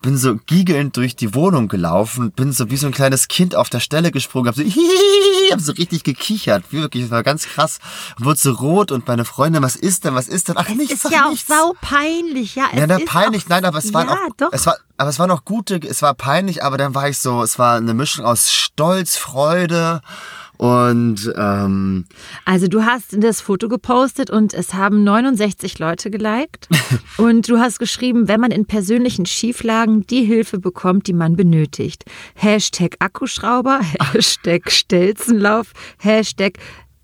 bin 0.01 0.17
so 0.17 0.35
giegelnd 0.47 0.97
durch 0.97 1.15
die 1.15 1.35
Wohnung 1.35 1.67
gelaufen, 1.67 2.31
bin 2.31 2.51
so 2.53 2.71
wie 2.71 2.77
so 2.77 2.87
ein 2.87 2.91
kleines 2.91 3.27
Kind 3.27 3.55
auf 3.55 3.69
der 3.69 3.79
Stelle 3.79 4.09
gesprungen, 4.11 4.47
hab 4.47 4.55
so 4.55 4.63
hihihi 4.63 5.51
habe 5.51 5.61
so 5.61 5.73
richtig 5.73 6.03
gekichert, 6.03 6.71
wirklich, 6.71 7.03
das 7.03 7.11
war 7.11 7.23
ganz 7.23 7.45
krass. 7.45 7.79
Und 8.17 8.25
wurde 8.25 8.39
so 8.39 8.51
rot 8.53 8.91
und 8.91 9.07
meine 9.07 9.25
Freundin, 9.25 9.61
was 9.61 9.75
ist 9.75 10.05
denn, 10.05 10.15
was 10.15 10.27
ist 10.27 10.47
denn? 10.47 10.57
Ach, 10.57 10.67
Es 10.67 10.75
nichts, 10.75 10.93
ist 10.93 11.05
ach, 11.07 11.11
ja 11.11 11.25
auch 11.25 11.31
nichts. 11.31 11.47
sau 11.47 11.75
peinlich, 11.81 12.55
ja. 12.55 12.65
Es 12.71 12.79
Ja, 12.79 12.87
na, 12.87 12.97
ist 12.97 13.05
peinlich, 13.05 13.45
auch, 13.45 13.49
nein, 13.49 13.65
aber 13.65 13.77
es 13.77 13.93
waren 13.93 14.07
ja, 14.07 14.13
auch, 14.15 14.35
doch. 14.37 14.49
es 14.51 14.65
war, 14.65 14.77
aber 14.97 15.09
es 15.09 15.19
waren 15.19 15.31
auch 15.31 15.45
gute, 15.45 15.75
es 15.87 16.01
war 16.01 16.13
peinlich, 16.13 16.63
aber 16.63 16.77
dann 16.77 16.95
war 16.95 17.09
ich 17.09 17.19
so, 17.19 17.43
es 17.43 17.59
war 17.59 17.75
eine 17.77 17.93
Mischung 17.93 18.25
aus 18.25 18.51
Stolz, 18.51 19.17
Freude 19.17 20.01
und 20.61 21.33
ähm, 21.37 22.05
Also 22.45 22.67
du 22.67 22.85
hast 22.85 23.17
das 23.17 23.41
Foto 23.41 23.67
gepostet 23.67 24.29
und 24.29 24.53
es 24.53 24.75
haben 24.75 25.03
69 25.03 25.79
Leute 25.79 26.11
geliked. 26.11 26.69
und 27.17 27.49
du 27.49 27.57
hast 27.57 27.79
geschrieben, 27.79 28.27
wenn 28.27 28.39
man 28.39 28.51
in 28.51 28.67
persönlichen 28.67 29.25
Schieflagen 29.25 30.05
die 30.05 30.23
Hilfe 30.23 30.59
bekommt, 30.59 31.07
die 31.07 31.13
man 31.13 31.35
benötigt. 31.35 32.05
Hashtag 32.35 32.97
Akkuschrauber, 32.99 33.79
Hashtag 34.13 34.69
Stelzenlauf, 34.69 35.73
Hashtag 35.97 36.59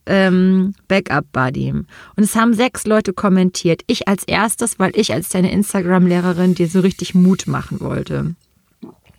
ähm, 0.05 0.75
Backup 0.87 1.25
Buddy. 1.31 1.71
Und 1.71 1.87
es 2.23 2.35
haben 2.35 2.53
sechs 2.53 2.85
Leute 2.85 3.11
kommentiert. 3.11 3.81
Ich 3.87 4.07
als 4.07 4.23
erstes, 4.25 4.77
weil 4.77 4.91
ich 4.93 5.13
als 5.13 5.29
deine 5.29 5.51
Instagram-Lehrerin 5.51 6.53
dir 6.53 6.67
so 6.67 6.81
richtig 6.81 7.15
Mut 7.15 7.47
machen 7.47 7.79
wollte. 7.79 8.35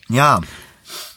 ja, 0.08 0.40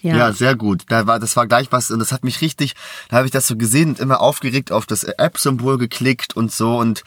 Ja. 0.02 0.16
Ja. 0.18 0.34
sehr 0.34 0.56
gut. 0.56 0.84
Da 0.90 1.08
war, 1.08 1.20
das 1.20 1.36
war 1.36 1.48
gleich 1.48 1.72
was 1.72 1.92
und 1.92 2.00
das 2.00 2.12
hat 2.12 2.24
mich 2.24 2.42
richtig, 2.42 2.74
da 3.10 3.18
habe 3.18 3.26
ich 3.28 3.32
das 3.32 3.48
so 3.48 3.56
gesehen 3.56 3.90
und 3.90 4.00
immer 4.00 4.22
aufgeregt 4.22 4.72
auf 4.72 4.86
das 4.86 5.04
App-Symbol 5.04 5.78
geklickt 5.78 6.36
und 6.36 6.52
so 6.52 6.78
und 6.78 7.04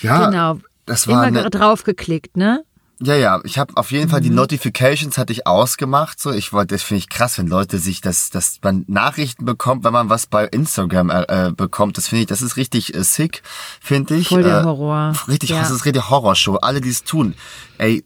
ja, 0.00 0.26
genau. 0.30 0.58
das 0.84 1.06
war 1.08 1.26
Immer 1.26 1.40
eine, 1.40 1.50
drauf 1.50 1.84
geklickt, 1.84 2.36
ne? 2.36 2.62
ja, 2.98 3.14
ja, 3.14 3.40
ich 3.44 3.58
habe 3.58 3.76
auf 3.76 3.90
jeden 3.92 4.08
Fall 4.08 4.20
Mhm. 4.20 4.24
die 4.24 4.30
Notifications 4.30 5.18
hatte 5.18 5.30
ich 5.32 5.46
ausgemacht, 5.46 6.18
so 6.18 6.30
ich 6.32 6.54
wollte, 6.54 6.74
das 6.74 6.82
finde 6.82 6.98
ich 7.00 7.10
krass, 7.10 7.36
wenn 7.36 7.46
Leute 7.46 7.78
sich 7.78 8.00
das, 8.00 8.30
dass 8.30 8.58
man 8.62 8.84
Nachrichten 8.88 9.44
bekommt, 9.44 9.84
wenn 9.84 9.92
man 9.92 10.08
was 10.08 10.26
bei 10.26 10.46
Instagram 10.46 11.10
äh, 11.10 11.48
äh, 11.48 11.52
bekommt, 11.52 11.98
das 11.98 12.08
finde 12.08 12.22
ich, 12.22 12.26
das 12.26 12.40
ist 12.40 12.56
richtig 12.56 12.94
äh, 12.94 13.04
sick, 13.04 13.42
finde 13.82 14.16
ich. 14.16 14.28
Voll 14.28 14.42
der 14.44 14.60
äh, 14.60 14.64
Horror. 14.64 15.12
Richtig, 15.28 15.50
Ja. 15.50 15.58
das 15.60 15.70
ist 15.70 15.84
richtig 15.84 16.08
Horrorshow. 16.08 16.56
Alle, 16.56 16.80
die 16.80 16.88
es 16.88 17.04
tun, 17.04 17.34
ey, 17.76 18.02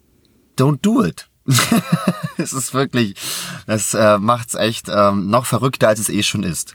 don't 0.58 0.80
do 0.82 1.04
it. 1.04 1.28
es 2.36 2.52
ist 2.52 2.74
wirklich, 2.74 3.14
das 3.66 3.94
äh, 3.94 4.18
macht's 4.18 4.54
echt 4.54 4.88
ähm, 4.88 5.28
noch 5.28 5.46
verrückter, 5.46 5.88
als 5.88 6.00
es 6.00 6.08
eh 6.08 6.22
schon 6.22 6.42
ist. 6.42 6.74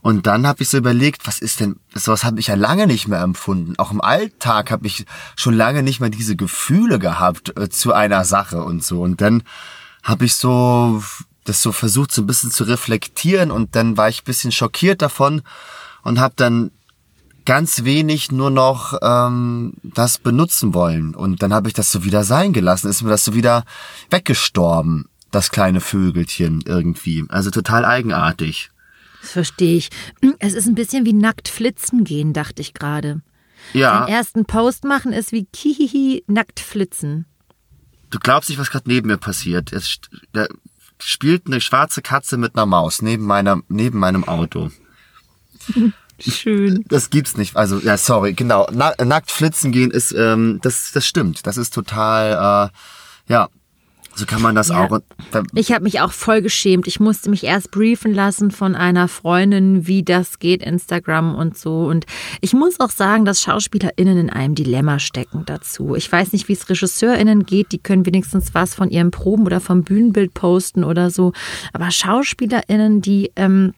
Und 0.00 0.26
dann 0.26 0.46
habe 0.46 0.62
ich 0.62 0.68
so 0.68 0.78
überlegt, 0.78 1.26
was 1.26 1.40
ist 1.40 1.60
denn, 1.60 1.76
sowas 1.94 2.24
habe 2.24 2.40
ich 2.40 2.48
ja 2.48 2.54
lange 2.54 2.86
nicht 2.86 3.08
mehr 3.08 3.20
empfunden. 3.20 3.74
Auch 3.78 3.90
im 3.90 4.00
Alltag 4.00 4.70
habe 4.70 4.86
ich 4.86 5.04
schon 5.36 5.54
lange 5.54 5.82
nicht 5.82 6.00
mehr 6.00 6.10
diese 6.10 6.36
Gefühle 6.36 6.98
gehabt 6.98 7.56
äh, 7.58 7.68
zu 7.68 7.92
einer 7.92 8.24
Sache 8.24 8.62
und 8.62 8.84
so. 8.84 9.02
Und 9.02 9.20
dann 9.20 9.42
habe 10.02 10.24
ich 10.24 10.34
so 10.34 11.02
das 11.44 11.62
so 11.62 11.72
versucht, 11.72 12.12
so 12.12 12.22
ein 12.22 12.26
bisschen 12.26 12.50
zu 12.50 12.64
reflektieren 12.64 13.50
und 13.50 13.74
dann 13.74 13.96
war 13.96 14.08
ich 14.08 14.22
ein 14.22 14.26
bisschen 14.26 14.52
schockiert 14.52 15.02
davon 15.02 15.42
und 16.02 16.20
habe 16.20 16.34
dann 16.36 16.70
ganz 17.44 17.84
wenig 17.84 18.30
nur 18.32 18.50
noch 18.50 18.98
ähm, 19.02 19.74
das 19.82 20.18
benutzen 20.18 20.74
wollen. 20.74 21.14
Und 21.14 21.42
dann 21.42 21.52
habe 21.52 21.68
ich 21.68 21.74
das 21.74 21.90
so 21.92 22.04
wieder 22.04 22.24
sein 22.24 22.52
gelassen, 22.52 22.88
ist 22.90 23.02
mir 23.02 23.10
das 23.10 23.24
so 23.24 23.34
wieder 23.34 23.64
weggestorben, 24.10 25.08
das 25.30 25.50
kleine 25.50 25.80
Vögelchen 25.80 26.62
irgendwie. 26.66 27.24
Also 27.28 27.50
total 27.50 27.84
eigenartig. 27.84 28.70
Das 29.22 29.32
verstehe 29.32 29.76
ich. 29.76 29.90
Es 30.38 30.54
ist 30.54 30.66
ein 30.66 30.74
bisschen 30.74 31.04
wie 31.04 31.12
nackt 31.12 31.48
flitzen 31.48 32.04
gehen, 32.04 32.32
dachte 32.32 32.62
ich 32.62 32.72
gerade. 32.74 33.20
Ja, 33.74 34.06
Den 34.06 34.14
ersten 34.14 34.44
Post 34.46 34.84
machen 34.84 35.12
ist 35.12 35.32
wie 35.32 35.44
Kihihi 35.44 36.24
nackt 36.26 36.60
flitzen. 36.60 37.26
du 38.10 38.18
glaubst 38.18 38.48
nicht, 38.48 38.58
was 38.58 38.70
gerade 38.70 38.88
neben 38.88 39.08
mir 39.08 39.18
passiert. 39.18 39.72
Es 39.72 39.98
da 40.32 40.46
spielt 40.98 41.46
eine 41.46 41.60
schwarze 41.60 42.00
Katze 42.02 42.36
mit 42.38 42.56
einer 42.56 42.66
Maus 42.66 43.02
neben 43.02 43.24
meiner 43.26 43.60
neben 43.68 43.98
meinem 43.98 44.24
Auto. 44.24 44.70
Schön. 46.22 46.84
Das 46.88 47.10
gibt's 47.10 47.36
nicht. 47.36 47.56
Also 47.56 47.78
ja, 47.78 47.96
sorry, 47.96 48.32
genau. 48.34 48.66
Na, 48.72 48.92
nackt 49.04 49.30
flitzen 49.30 49.72
gehen 49.72 49.90
ist 49.90 50.12
ähm, 50.12 50.58
das 50.62 50.92
das 50.92 51.06
stimmt. 51.06 51.46
Das 51.46 51.56
ist 51.56 51.74
total 51.74 52.70
äh, 53.28 53.32
ja. 53.32 53.48
So 54.16 54.26
kann 54.26 54.42
man 54.42 54.56
das 54.56 54.68
Ja. 54.68 54.80
auch. 54.84 54.98
Ich 55.54 55.70
habe 55.70 55.84
mich 55.84 56.00
auch 56.00 56.10
voll 56.12 56.42
geschämt. 56.42 56.88
Ich 56.88 56.98
musste 56.98 57.30
mich 57.30 57.44
erst 57.44 57.70
briefen 57.70 58.12
lassen 58.12 58.50
von 58.50 58.74
einer 58.74 59.06
Freundin, 59.06 59.86
wie 59.86 60.02
das 60.02 60.40
geht, 60.40 60.64
Instagram 60.64 61.36
und 61.36 61.56
so. 61.56 61.84
Und 61.84 62.06
ich 62.40 62.52
muss 62.52 62.80
auch 62.80 62.90
sagen, 62.90 63.24
dass 63.24 63.40
SchauspielerInnen 63.40 64.18
in 64.18 64.28
einem 64.28 64.56
Dilemma 64.56 64.98
stecken 64.98 65.44
dazu. 65.46 65.94
Ich 65.94 66.10
weiß 66.10 66.32
nicht, 66.32 66.48
wie 66.48 66.54
es 66.54 66.68
RegisseurInnen 66.68 67.46
geht. 67.46 67.70
Die 67.70 67.78
können 67.78 68.04
wenigstens 68.04 68.52
was 68.52 68.74
von 68.74 68.90
ihren 68.90 69.12
Proben 69.12 69.46
oder 69.46 69.60
vom 69.60 69.84
Bühnenbild 69.84 70.34
posten 70.34 70.82
oder 70.82 71.10
so. 71.10 71.32
Aber 71.72 71.90
SchauspielerInnen, 71.92 73.00
die 73.00 73.30
ähm, 73.36 73.74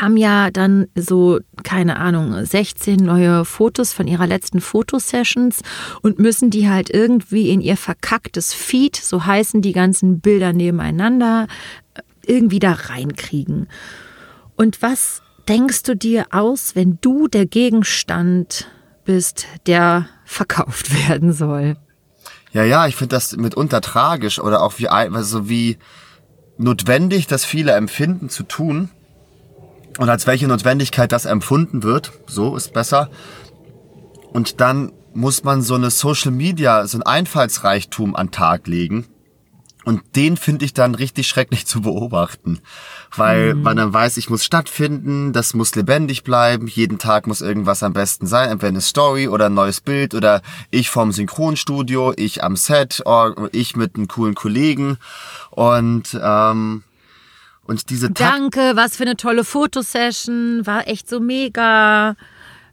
haben 0.00 0.16
ja 0.16 0.50
dann 0.50 0.86
so, 0.94 1.40
keine 1.62 1.96
Ahnung, 1.96 2.44
16 2.44 2.96
neue 2.96 3.44
Fotos 3.44 3.92
von 3.92 4.06
ihrer 4.06 4.26
letzten 4.26 4.60
Fotosessions 4.60 5.60
und 6.02 6.18
müssen 6.18 6.50
die 6.50 6.68
halt 6.68 6.90
irgendwie 6.90 7.50
in 7.50 7.60
ihr 7.60 7.76
verkacktes 7.76 8.54
Feed, 8.54 8.96
so 8.96 9.24
heißen 9.26 9.62
die 9.62 9.72
ganzen 9.72 10.20
Bilder 10.20 10.52
nebeneinander, 10.52 11.46
irgendwie 12.24 12.58
da 12.58 12.72
reinkriegen. 12.72 13.68
Und 14.56 14.82
was 14.82 15.22
denkst 15.48 15.82
du 15.84 15.96
dir 15.96 16.26
aus, 16.30 16.74
wenn 16.74 16.98
du 17.00 17.28
der 17.28 17.46
Gegenstand 17.46 18.70
bist, 19.04 19.46
der 19.66 20.08
verkauft 20.24 20.92
werden 21.08 21.32
soll? 21.32 21.76
Ja, 22.52 22.64
ja, 22.64 22.86
ich 22.86 22.96
finde 22.96 23.16
das 23.16 23.36
mitunter 23.36 23.80
tragisch 23.80 24.40
oder 24.40 24.62
auch 24.62 24.78
wie, 24.78 24.88
also 24.88 25.48
wie 25.48 25.78
notwendig 26.58 27.26
das 27.26 27.44
viele 27.44 27.72
empfinden 27.72 28.30
zu 28.30 28.42
tun 28.42 28.90
und 29.98 30.08
als 30.08 30.26
welche 30.26 30.46
Notwendigkeit 30.46 31.12
das 31.12 31.24
empfunden 31.24 31.82
wird, 31.82 32.12
so 32.26 32.56
ist 32.56 32.72
besser. 32.72 33.10
Und 34.32 34.60
dann 34.60 34.92
muss 35.14 35.44
man 35.44 35.62
so 35.62 35.74
eine 35.74 35.90
Social 35.90 36.30
Media, 36.30 36.86
so 36.86 36.98
ein 36.98 37.02
Einfallsreichtum 37.02 38.14
an 38.14 38.30
Tag 38.30 38.66
legen. 38.66 39.06
Und 39.86 40.02
den 40.16 40.36
finde 40.36 40.64
ich 40.64 40.74
dann 40.74 40.96
richtig 40.96 41.28
schrecklich 41.28 41.64
zu 41.64 41.80
beobachten, 41.80 42.58
weil 43.14 43.54
man 43.54 43.76
dann 43.76 43.92
weiß, 43.92 44.16
ich 44.16 44.28
muss 44.28 44.44
stattfinden, 44.44 45.32
das 45.32 45.54
muss 45.54 45.76
lebendig 45.76 46.24
bleiben, 46.24 46.66
jeden 46.66 46.98
Tag 46.98 47.28
muss 47.28 47.40
irgendwas 47.40 47.84
am 47.84 47.92
besten 47.92 48.26
sein, 48.26 48.50
entweder 48.50 48.70
eine 48.70 48.80
Story 48.80 49.28
oder 49.28 49.46
ein 49.46 49.54
neues 49.54 49.80
Bild 49.80 50.12
oder 50.14 50.42
ich 50.72 50.90
vom 50.90 51.12
Synchronstudio, 51.12 52.12
ich 52.16 52.42
am 52.42 52.56
Set, 52.56 53.00
ich 53.52 53.76
mit 53.76 53.94
einem 53.94 54.08
coolen 54.08 54.34
Kollegen 54.34 54.98
und 55.52 56.18
ähm, 56.20 56.82
und 57.66 57.90
diese 57.90 58.12
Takt 58.12 58.20
Danke, 58.20 58.72
was 58.74 58.96
für 58.96 59.04
eine 59.04 59.16
tolle 59.16 59.44
Fotosession, 59.44 60.66
war 60.66 60.88
echt 60.88 61.08
so 61.08 61.20
mega. 61.20 62.16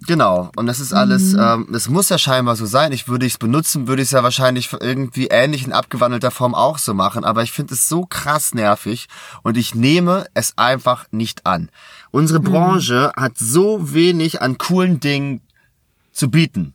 Genau, 0.05 0.51
und 0.57 0.65
das 0.65 0.79
ist 0.79 0.93
alles, 0.93 1.33
ähm, 1.33 1.69
es 1.73 1.87
muss 1.87 2.09
ja 2.09 2.17
scheinbar 2.17 2.55
so 2.55 2.65
sein. 2.65 2.91
Ich 2.91 3.07
würde 3.07 3.25
es 3.25 3.37
benutzen, 3.37 3.87
würde 3.87 4.01
ich 4.01 4.09
es 4.09 4.11
ja 4.11 4.21
wahrscheinlich 4.21 4.69
irgendwie 4.73 5.27
ähnlich 5.27 5.65
in 5.65 5.71
abgewandelter 5.71 6.31
Form 6.31 6.55
auch 6.55 6.77
so 6.77 6.93
machen, 6.93 7.23
aber 7.23 7.43
ich 7.43 7.51
finde 7.53 7.73
es 7.73 7.87
so 7.87 8.05
krass 8.05 8.53
nervig 8.53 9.07
und 9.43 9.55
ich 9.55 9.75
nehme 9.75 10.25
es 10.33 10.57
einfach 10.57 11.05
nicht 11.11 11.45
an. 11.45 11.69
Unsere 12.11 12.41
Branche 12.41 13.13
hat 13.15 13.37
so 13.37 13.93
wenig 13.93 14.41
an 14.41 14.57
coolen 14.57 14.99
Dingen 14.99 15.41
zu 16.11 16.29
bieten. 16.29 16.73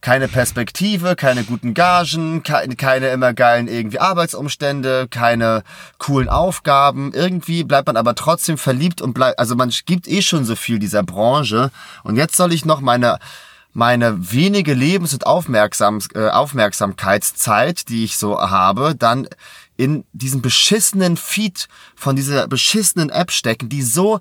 Keine 0.00 0.28
Perspektive, 0.28 1.14
keine 1.14 1.44
guten 1.44 1.74
Gagen, 1.74 2.42
keine, 2.42 2.74
keine 2.76 3.08
immer 3.08 3.34
geilen 3.34 3.68
irgendwie 3.68 3.98
Arbeitsumstände, 3.98 5.08
keine 5.10 5.62
coolen 5.98 6.28
Aufgaben. 6.28 7.12
Irgendwie 7.12 7.64
bleibt 7.64 7.86
man 7.86 7.98
aber 7.98 8.14
trotzdem 8.14 8.56
verliebt 8.56 9.02
und 9.02 9.12
bleibt, 9.12 9.38
also 9.38 9.56
man 9.56 9.70
gibt 9.84 10.08
eh 10.08 10.22
schon 10.22 10.46
so 10.46 10.56
viel 10.56 10.78
dieser 10.78 11.02
Branche. 11.02 11.70
Und 12.02 12.16
jetzt 12.16 12.36
soll 12.36 12.54
ich 12.54 12.64
noch 12.64 12.80
meine, 12.80 13.18
meine 13.74 14.32
wenige 14.32 14.72
Lebens- 14.72 15.12
und 15.12 15.26
Aufmerksam, 15.26 16.00
äh, 16.14 16.28
Aufmerksamkeitszeit, 16.28 17.88
die 17.90 18.04
ich 18.04 18.16
so 18.16 18.40
habe, 18.40 18.94
dann 18.94 19.28
in 19.76 20.04
diesen 20.12 20.42
beschissenen 20.42 21.16
Feed 21.16 21.68
von 21.94 22.16
dieser 22.16 22.48
beschissenen 22.48 23.10
App 23.10 23.30
stecken, 23.30 23.68
die 23.68 23.82
so 23.82 24.20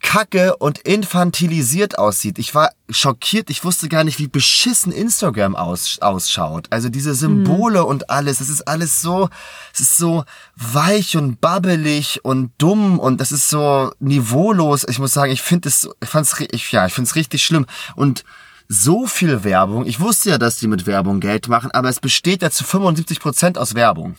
kacke 0.00 0.56
und 0.56 0.78
infantilisiert 0.78 1.98
aussieht. 1.98 2.38
Ich 2.38 2.54
war 2.54 2.72
schockiert, 2.88 3.50
ich 3.50 3.64
wusste 3.64 3.88
gar 3.88 4.02
nicht, 4.04 4.18
wie 4.18 4.28
beschissen 4.28 4.92
Instagram 4.92 5.54
aus, 5.54 5.98
ausschaut. 6.00 6.66
Also 6.70 6.88
diese 6.88 7.14
Symbole 7.14 7.84
und 7.84 8.10
alles, 8.10 8.40
es 8.40 8.48
ist 8.48 8.62
alles 8.62 9.02
so, 9.02 9.28
es 9.72 9.80
ist 9.80 9.96
so 9.96 10.24
weich 10.56 11.16
und 11.16 11.40
babbelig 11.40 12.24
und 12.24 12.52
dumm 12.58 12.98
und 12.98 13.20
das 13.20 13.30
ist 13.30 13.48
so 13.48 13.92
niveaulos. 14.00 14.86
Ich 14.88 14.98
muss 14.98 15.12
sagen, 15.12 15.32
ich 15.32 15.42
finde 15.42 15.68
es, 15.68 15.88
ich 16.02 16.08
fand's, 16.08 16.34
ich, 16.50 16.72
ja, 16.72 16.86
ich 16.86 16.92
finde 16.92 17.08
es 17.08 17.14
richtig 17.14 17.44
schlimm 17.44 17.66
und 17.94 18.24
so 18.68 19.06
viel 19.06 19.44
Werbung. 19.44 19.84
Ich 19.84 20.00
wusste 20.00 20.30
ja, 20.30 20.38
dass 20.38 20.56
die 20.56 20.68
mit 20.68 20.86
Werbung 20.86 21.20
Geld 21.20 21.48
machen, 21.48 21.72
aber 21.72 21.88
es 21.88 22.00
besteht 22.00 22.42
ja 22.42 22.50
zu 22.50 22.64
75 22.64 23.20
Prozent 23.20 23.58
aus 23.58 23.74
Werbung. 23.74 24.16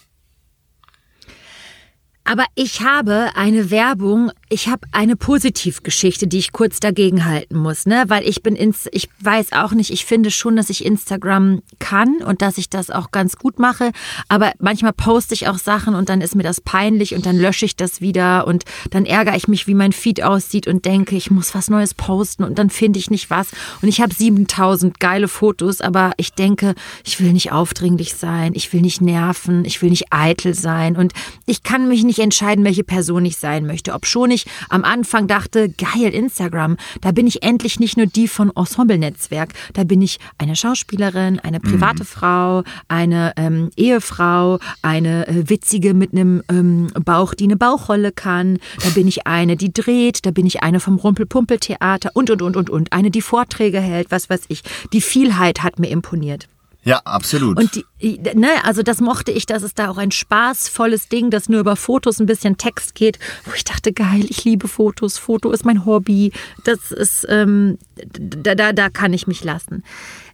Aber 2.24 2.46
ich 2.56 2.82
habe 2.82 3.32
eine 3.36 3.72
Werbung 3.72 4.32
ich 4.52 4.68
habe 4.68 4.86
eine 4.92 5.16
Positivgeschichte, 5.16 6.28
die 6.28 6.38
ich 6.38 6.52
kurz 6.52 6.82
dagegen 6.82 7.24
halten 7.24 7.58
muss, 7.58 7.86
ne? 7.86 8.04
Weil 8.10 8.28
ich 8.28 8.44
bin 8.44 8.58
ins, 8.58 8.90
ich 8.92 9.08
weiß 9.22 9.54
auch 9.54 9.72
nicht, 9.72 9.92
ich 9.92 10.06
finde 10.06 10.30
schon, 10.30 10.58
dass 10.58 10.70
ich 10.70 10.84
Instagram 10.84 11.62
kann 11.80 12.18
und 12.18 12.42
dass 12.42 12.58
ich 12.58 12.70
das 12.70 12.90
auch 12.90 13.12
ganz 13.12 13.38
gut 13.38 13.60
mache. 13.60 13.94
Aber 14.28 14.52
manchmal 14.60 14.92
poste 14.92 15.34
ich 15.34 15.48
auch 15.48 15.58
Sachen 15.58 15.96
und 15.96 16.10
dann 16.10 16.20
ist 16.20 16.36
mir 16.36 16.44
das 16.44 16.60
peinlich 16.60 17.16
und 17.16 17.26
dann 17.26 17.38
lösche 17.38 17.64
ich 17.64 17.78
das 17.78 18.02
wieder 18.02 18.46
und 18.46 18.66
dann 18.90 19.06
ärgere 19.06 19.38
ich 19.38 19.48
mich, 19.48 19.68
wie 19.68 19.74
mein 19.74 19.94
Feed 19.94 20.22
aussieht 20.22 20.68
und 20.68 20.84
denke, 20.84 21.16
ich 21.16 21.32
muss 21.32 21.56
was 21.56 21.70
Neues 21.70 21.94
posten 21.94 22.44
und 22.44 22.60
dann 22.60 22.70
finde 22.70 23.00
ich 23.00 23.10
nicht 23.10 23.30
was. 23.30 23.52
Und 23.82 23.88
ich 23.88 24.02
habe 24.02 24.14
7000 24.14 25.00
geile 25.00 25.30
Fotos, 25.30 25.80
aber 25.80 26.12
ich 26.18 26.34
denke, 26.34 26.76
ich 27.06 27.22
will 27.22 27.32
nicht 27.32 27.54
aufdringlich 27.54 28.16
sein, 28.16 28.52
ich 28.54 28.74
will 28.74 28.82
nicht 28.82 29.00
nerven, 29.00 29.64
ich 29.64 29.82
will 29.82 29.92
nicht 29.92 30.12
eitel 30.12 30.54
sein 30.54 30.98
und 30.98 31.14
ich 31.46 31.64
kann 31.64 31.88
mich 31.88 32.04
nicht 32.04 32.11
entscheiden, 32.20 32.64
welche 32.66 32.84
Person 32.84 33.26
ich 33.26 33.38
sein 33.38 33.66
möchte. 33.66 33.94
Ob 33.94 34.06
schon 34.06 34.32
ich 34.32 34.46
am 34.70 34.84
Anfang 34.84 35.28
dachte, 35.28 35.70
geil, 35.70 36.14
Instagram, 36.14 36.78
da 37.02 37.12
bin 37.12 37.28
ich 37.28 37.44
endlich 37.44 37.80
nicht 37.80 37.98
nur 37.98 38.06
die 38.06 38.28
von 38.28 38.52
Ensemble-Netzwerk, 38.56 39.54
da 39.74 39.84
bin 39.84 40.02
ich 40.02 40.20
eine 40.38 40.56
Schauspielerin, 40.56 41.40
eine 41.40 41.60
private 41.60 42.04
mhm. 42.04 42.08
Frau, 42.08 42.64
eine 42.88 43.34
ähm, 43.38 43.70
Ehefrau, 43.76 44.60
eine 44.82 45.28
äh, 45.28 45.50
witzige 45.50 45.94
mit 45.94 46.14
einem 46.14 46.44
ähm, 46.50 46.88
Bauch, 47.06 47.34
die 47.34 47.46
eine 47.46 47.58
Bauchrolle 47.58 48.12
kann, 48.12 48.60
da 48.84 48.90
bin 48.90 49.08
ich 49.08 49.28
eine, 49.28 49.56
die 49.56 49.74
dreht, 49.74 50.26
da 50.26 50.32
bin 50.32 50.46
ich 50.46 50.64
eine 50.64 50.80
vom 50.80 50.96
Rumpel-Pumpel-Theater 50.96 52.12
und, 52.14 52.30
und, 52.30 52.42
und, 52.42 52.58
und, 52.58 52.70
und, 52.70 52.94
eine, 52.94 53.12
die 53.12 53.22
Vorträge 53.22 53.80
hält, 53.80 54.12
was 54.12 54.30
weiß 54.30 54.42
ich. 54.48 54.64
Die 54.94 55.02
Vielheit 55.02 55.64
hat 55.64 55.80
mir 55.80 55.90
imponiert. 55.90 56.48
Ja, 56.84 56.98
absolut. 57.06 57.58
Und 57.58 57.86
die, 58.02 58.20
ne, 58.34 58.64
also 58.64 58.82
das 58.82 59.02
mochte 59.02 59.32
ich, 59.32 59.46
dass 59.46 59.62
es 59.62 59.76
da 59.76 59.90
auch 59.90 59.98
ein 59.98 60.12
spaßvolles 60.12 61.10
Ding, 61.10 61.30
das 61.30 61.48
nur 61.48 61.60
über 61.60 61.76
Fotos 61.76 62.20
ein 62.20 62.26
bisschen 62.26 62.58
Text 62.58 62.96
geht, 62.96 63.20
wo 63.46 63.52
ich 63.54 63.64
dachte, 63.64 63.94
geil, 63.94 64.26
ich 64.28 64.44
liebe 64.46 64.68
Fotos, 64.68 65.20
Foto 65.20 65.52
ist 65.52 65.64
mein 65.64 65.86
Hobby, 65.86 66.32
das 66.64 66.92
ist, 66.92 67.26
ähm, 67.30 67.78
da, 67.96 68.56
da, 68.56 68.74
da 68.74 68.90
kann 68.90 69.14
ich 69.14 69.28
mich 69.28 69.44
lassen. 69.44 69.84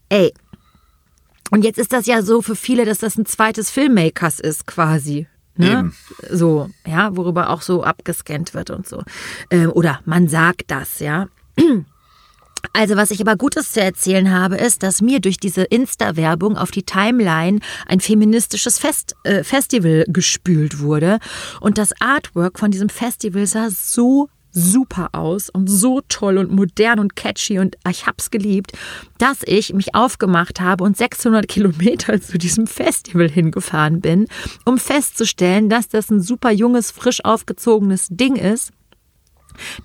Ey, 0.08 0.34
und 1.52 1.64
jetzt 1.64 1.80
ist 1.80 1.92
das 1.92 2.06
ja 2.06 2.22
so 2.22 2.42
für 2.42 2.56
viele, 2.56 2.86
dass 2.86 3.00
das 3.00 3.18
ein 3.18 3.26
zweites 3.26 3.70
Filmmakers 3.70 4.40
ist 4.40 4.68
quasi. 4.68 5.28
Ne? 5.58 5.72
Eben. 5.72 5.96
So, 6.30 6.70
ja, 6.86 7.16
worüber 7.16 7.50
auch 7.50 7.62
so 7.62 7.84
abgescannt 7.84 8.54
wird 8.54 8.70
und 8.70 8.88
so. 8.88 9.04
Ähm, 9.50 9.72
oder 9.74 10.00
man 10.06 10.28
sagt 10.28 10.72
das, 10.72 11.00
ja. 11.00 11.28
Also 12.78 12.96
was 12.96 13.10
ich 13.10 13.20
aber 13.22 13.36
Gutes 13.38 13.72
zu 13.72 13.82
erzählen 13.82 14.32
habe, 14.32 14.56
ist, 14.56 14.84
dass 14.84 15.02
mir 15.02 15.20
durch 15.20 15.38
diese 15.38 15.64
Insta-Werbung 15.64 16.56
auf 16.56 16.70
die 16.70 16.84
Timeline 16.84 17.60
ein 17.88 18.00
feministisches 18.00 18.78
Fest, 18.78 19.16
äh, 19.24 19.44
Festival 19.44 20.06
gespült 20.08 20.78
wurde. 20.78 21.18
Und 21.60 21.80
das 21.80 22.00
Artwork 22.00 22.60
von 22.60 22.70
diesem 22.70 22.90
Festival 22.90 23.48
sah 23.48 23.72
so 23.72 24.30
super 24.52 25.10
aus 25.14 25.50
und 25.50 25.68
so 25.68 26.02
toll 26.08 26.38
und 26.38 26.52
modern 26.52 27.00
und 27.00 27.16
catchy 27.16 27.58
und 27.58 27.76
ich 27.90 28.06
hab's 28.06 28.30
geliebt, 28.30 28.74
dass 29.18 29.40
ich 29.44 29.74
mich 29.74 29.96
aufgemacht 29.96 30.62
habe 30.62 30.84
und 30.84 30.96
600 30.96 31.48
Kilometer 31.48 32.22
zu 32.22 32.38
diesem 32.38 32.68
Festival 32.68 33.28
hingefahren 33.28 34.02
bin, 34.02 34.28
um 34.66 34.78
festzustellen, 34.78 35.70
dass 35.70 35.88
das 35.88 36.12
ein 36.12 36.22
super 36.22 36.52
junges, 36.52 36.92
frisch 36.92 37.26
aufgezogenes 37.26 38.08
Ding 38.12 38.36
ist 38.36 38.72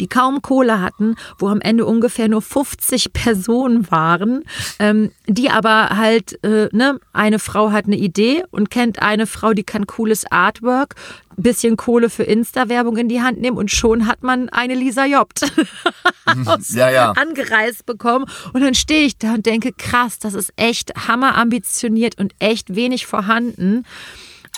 die 0.00 0.08
kaum 0.08 0.42
Kohle 0.42 0.80
hatten, 0.80 1.16
wo 1.38 1.48
am 1.48 1.60
Ende 1.60 1.86
ungefähr 1.86 2.28
nur 2.28 2.42
50 2.42 3.12
Personen 3.12 3.90
waren, 3.90 4.44
ähm, 4.78 5.10
die 5.26 5.50
aber 5.50 5.90
halt, 5.90 6.42
äh, 6.44 6.68
ne, 6.72 6.98
eine 7.12 7.38
Frau 7.38 7.72
hat 7.72 7.86
eine 7.86 7.96
Idee 7.96 8.44
und 8.50 8.70
kennt 8.70 9.02
eine 9.02 9.26
Frau, 9.26 9.52
die 9.52 9.64
kann 9.64 9.86
cooles 9.86 10.30
Artwork, 10.30 10.96
bisschen 11.36 11.76
Kohle 11.76 12.10
für 12.10 12.24
Insta-Werbung 12.24 12.96
in 12.96 13.08
die 13.08 13.22
Hand 13.22 13.40
nehmen 13.40 13.56
und 13.56 13.70
schon 13.70 14.06
hat 14.06 14.22
man 14.22 14.48
eine 14.48 14.74
Lisa 14.74 15.06
Jobt 15.06 15.40
ja, 16.70 16.90
ja. 16.90 17.12
angereist 17.12 17.86
bekommen. 17.86 18.26
Und 18.52 18.62
dann 18.62 18.74
stehe 18.74 19.04
ich 19.04 19.18
da 19.18 19.34
und 19.34 19.46
denke, 19.46 19.72
krass, 19.72 20.18
das 20.18 20.34
ist 20.34 20.52
echt 20.56 20.92
hammerambitioniert 21.08 22.18
und 22.18 22.34
echt 22.38 22.74
wenig 22.74 23.06
vorhanden. 23.06 23.84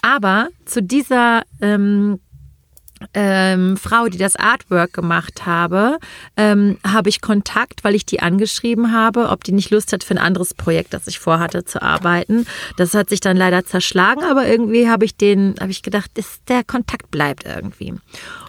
Aber 0.03 0.49
zu 0.67 0.83
dieser 0.83 1.43
ähm, 1.61 2.21
ähm, 3.13 3.77
Frau, 3.77 4.07
die 4.07 4.19
das 4.19 4.37
Artwork 4.37 4.93
gemacht 4.93 5.47
habe, 5.47 5.99
ähm, 6.37 6.79
habe 6.87 7.09
ich 7.09 7.21
Kontakt, 7.21 7.85
weil 7.85 7.95
ich 7.95 8.07
die 8.07 8.21
angeschrieben 8.21 8.93
habe, 8.93 9.29
ob 9.29 9.45
die 9.45 9.53
nicht 9.53 9.71
Lust 9.71 9.93
hat 9.93 10.05
für 10.05 10.15
ein 10.15 10.19
anderes 10.19 10.55
Projekt, 10.55 10.95
das 10.95 11.07
ich 11.07 11.19
vorhatte 11.19 11.65
zu 11.65 11.83
arbeiten. 11.83 12.47
Das 12.77 12.95
hat 12.95 13.11
sich 13.11 13.21
dann 13.21 13.37
leider 13.37 13.65
zerschlagen, 13.65 14.23
aber 14.25 14.47
irgendwie 14.47 14.89
habe 14.89 15.05
ich 15.05 15.17
den, 15.17 15.55
habe 15.61 15.71
ich 15.71 15.83
gedacht, 15.83 16.11
das, 16.15 16.41
der 16.49 16.65
Kontakt 16.65 17.11
bleibt 17.11 17.45
irgendwie. 17.45 17.95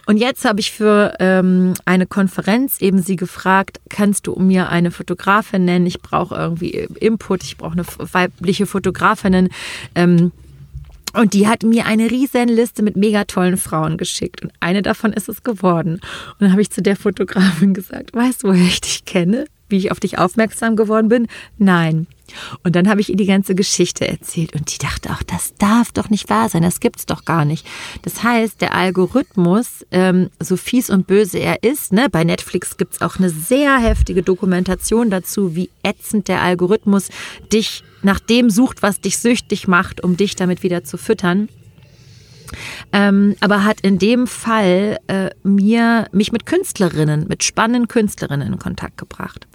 Und 0.06 0.18
jetzt 0.18 0.44
habe 0.44 0.60
ich 0.60 0.70
für 0.70 1.14
ähm, 1.18 1.74
eine 1.84 2.06
Konferenz 2.06 2.80
eben 2.80 3.02
sie 3.02 3.16
gefragt, 3.16 3.80
kannst 3.88 4.28
du 4.28 4.36
mir 4.36 4.68
eine 4.68 4.92
Fotografin 4.92 5.64
nennen? 5.64 5.86
Ich 5.86 6.00
brauche 6.00 6.34
irgendwie 6.34 6.70
Input, 7.00 7.42
ich 7.42 7.56
brauche 7.56 7.72
eine 7.72 7.84
weibliche 8.12 8.66
Fotografin. 8.66 9.48
Ähm, 9.96 10.32
und 11.16 11.34
die 11.34 11.48
hat 11.48 11.62
mir 11.62 11.86
eine 11.86 12.10
riesen 12.10 12.48
Liste 12.48 12.82
mit 12.82 12.96
mega 12.96 13.24
tollen 13.24 13.56
Frauen 13.56 13.96
geschickt. 13.96 14.42
Und 14.42 14.52
eine 14.60 14.82
davon 14.82 15.12
ist 15.12 15.28
es 15.28 15.42
geworden. 15.42 15.94
Und 15.94 16.40
dann 16.40 16.52
habe 16.52 16.62
ich 16.62 16.70
zu 16.70 16.82
der 16.82 16.96
Fotografin 16.96 17.74
gesagt, 17.74 18.14
weißt 18.14 18.42
du, 18.42 18.48
woher 18.48 18.66
ich 18.66 18.80
dich 18.80 19.04
kenne? 19.04 19.46
Wie 19.68 19.78
ich 19.78 19.90
auf 19.90 20.00
dich 20.00 20.18
aufmerksam 20.18 20.76
geworden 20.76 21.08
bin? 21.08 21.26
Nein. 21.58 22.06
Und 22.62 22.76
dann 22.76 22.88
habe 22.88 23.00
ich 23.00 23.10
ihr 23.10 23.16
die 23.16 23.26
ganze 23.26 23.54
Geschichte 23.54 24.06
erzählt 24.06 24.54
und 24.54 24.72
die 24.72 24.78
dachte 24.78 25.10
auch, 25.10 25.22
das 25.22 25.54
darf 25.58 25.92
doch 25.92 26.10
nicht 26.10 26.28
wahr 26.28 26.48
sein, 26.48 26.62
das 26.62 26.80
gibt's 26.80 27.06
doch 27.06 27.24
gar 27.24 27.44
nicht. 27.44 27.66
Das 28.02 28.22
heißt, 28.22 28.60
der 28.60 28.74
Algorithmus, 28.74 29.86
ähm, 29.90 30.30
so 30.40 30.56
fies 30.56 30.90
und 30.90 31.06
böse 31.06 31.38
er 31.38 31.62
ist, 31.62 31.92
ne, 31.92 32.08
bei 32.10 32.24
Netflix 32.24 32.76
gibt's 32.76 33.00
auch 33.00 33.16
eine 33.16 33.30
sehr 33.30 33.78
heftige 33.78 34.22
Dokumentation 34.22 35.10
dazu, 35.10 35.54
wie 35.54 35.70
ätzend 35.82 36.28
der 36.28 36.42
Algorithmus 36.42 37.08
dich 37.52 37.84
nach 38.02 38.20
dem 38.20 38.50
sucht, 38.50 38.82
was 38.82 39.00
dich 39.00 39.18
süchtig 39.18 39.68
macht, 39.68 40.02
um 40.02 40.16
dich 40.16 40.36
damit 40.36 40.62
wieder 40.62 40.84
zu 40.84 40.96
füttern. 40.96 41.48
Ähm, 42.92 43.36
aber 43.40 43.64
hat 43.64 43.80
in 43.80 43.98
dem 43.98 44.26
Fall 44.26 44.98
äh, 45.08 45.30
mir 45.42 46.06
mich 46.12 46.32
mit 46.32 46.46
Künstlerinnen, 46.46 47.26
mit 47.28 47.42
spannenden 47.42 47.88
Künstlerinnen 47.88 48.52
in 48.52 48.58
Kontakt 48.58 48.98
gebracht. 48.98 49.46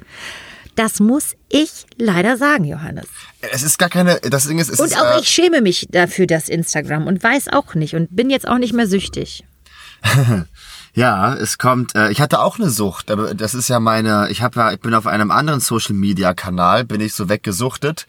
Das 0.75 0.99
muss 0.99 1.35
ich 1.49 1.85
leider 1.97 2.37
sagen, 2.37 2.63
Johannes. 2.63 3.07
Es 3.41 3.63
ist 3.63 3.77
gar 3.77 3.89
keine, 3.89 4.19
das 4.21 4.47
Ding 4.47 4.59
ist, 4.59 4.69
es 4.69 4.79
und 4.79 4.87
ist, 4.87 4.97
auch 4.97 5.17
äh, 5.17 5.19
ich 5.19 5.27
schäme 5.27 5.61
mich 5.61 5.87
dafür, 5.91 6.27
das 6.27 6.49
Instagram 6.49 7.07
und 7.07 7.23
weiß 7.23 7.49
auch 7.49 7.75
nicht 7.75 7.95
und 7.95 8.15
bin 8.15 8.29
jetzt 8.29 8.47
auch 8.47 8.57
nicht 8.57 8.73
mehr 8.73 8.87
süchtig. 8.87 9.43
Ja, 10.93 11.35
es 11.35 11.57
kommt. 11.57 11.95
Äh, 11.95 12.11
ich 12.11 12.19
hatte 12.19 12.41
auch 12.41 12.59
eine 12.59 12.69
Sucht, 12.69 13.11
aber 13.11 13.33
das 13.33 13.53
ist 13.53 13.69
ja 13.69 13.79
meine. 13.79 14.27
Ich 14.29 14.41
habe 14.41 14.59
ja, 14.59 14.71
ich 14.73 14.79
bin 14.81 14.93
auf 14.93 15.07
einem 15.07 15.31
anderen 15.31 15.61
Social 15.61 15.95
Media 15.95 16.33
Kanal, 16.33 16.83
bin 16.83 16.99
ich 16.99 17.13
so 17.13 17.29
weggesuchtet. 17.29 18.07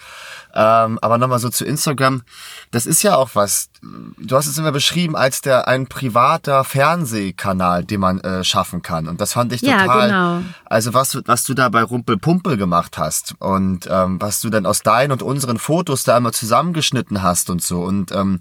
Ähm, 0.55 0.99
aber 1.01 1.19
nochmal 1.19 1.39
so 1.39 1.49
zu 1.49 1.65
Instagram. 1.65 2.23
Das 2.71 2.87
ist 2.87 3.03
ja 3.03 3.17
auch 3.17 3.31
was. 3.35 3.71
Du 4.19 4.37
hast 4.37 4.47
es 4.47 4.59
immer 4.59 4.71
beschrieben 4.71 5.17
als 5.17 5.41
der 5.41 5.67
ein 5.67 5.87
privater 5.87 6.63
Fernsehkanal, 6.63 7.85
den 7.85 8.01
man 8.01 8.21
äh, 8.21 8.45
schaffen 8.45 8.83
kann. 8.83 9.09
Und 9.09 9.21
das 9.21 9.33
fand 9.33 9.53
ich 9.53 9.63
total. 9.63 10.09
Ja, 10.09 10.37
genau. 10.39 10.49
Also 10.67 10.95
was, 10.95 11.19
was 11.27 11.45
du 11.45 11.55
da 11.55 11.69
bei 11.69 11.83
Rumpelpumpel 11.83 12.57
gemacht 12.57 12.99
hast 12.99 13.35
und 13.39 13.89
ähm, 13.91 14.21
was 14.21 14.41
du 14.41 14.51
dann 14.51 14.67
aus 14.67 14.83
deinen 14.83 15.11
und 15.11 15.23
unseren 15.23 15.59
Fotos 15.59 16.05
da 16.05 16.17
einmal 16.17 16.33
zusammengeschnitten 16.33 17.23
hast 17.23 17.51
und 17.51 17.63
so. 17.63 17.83
Und 17.83 18.13
ähm, 18.13 18.41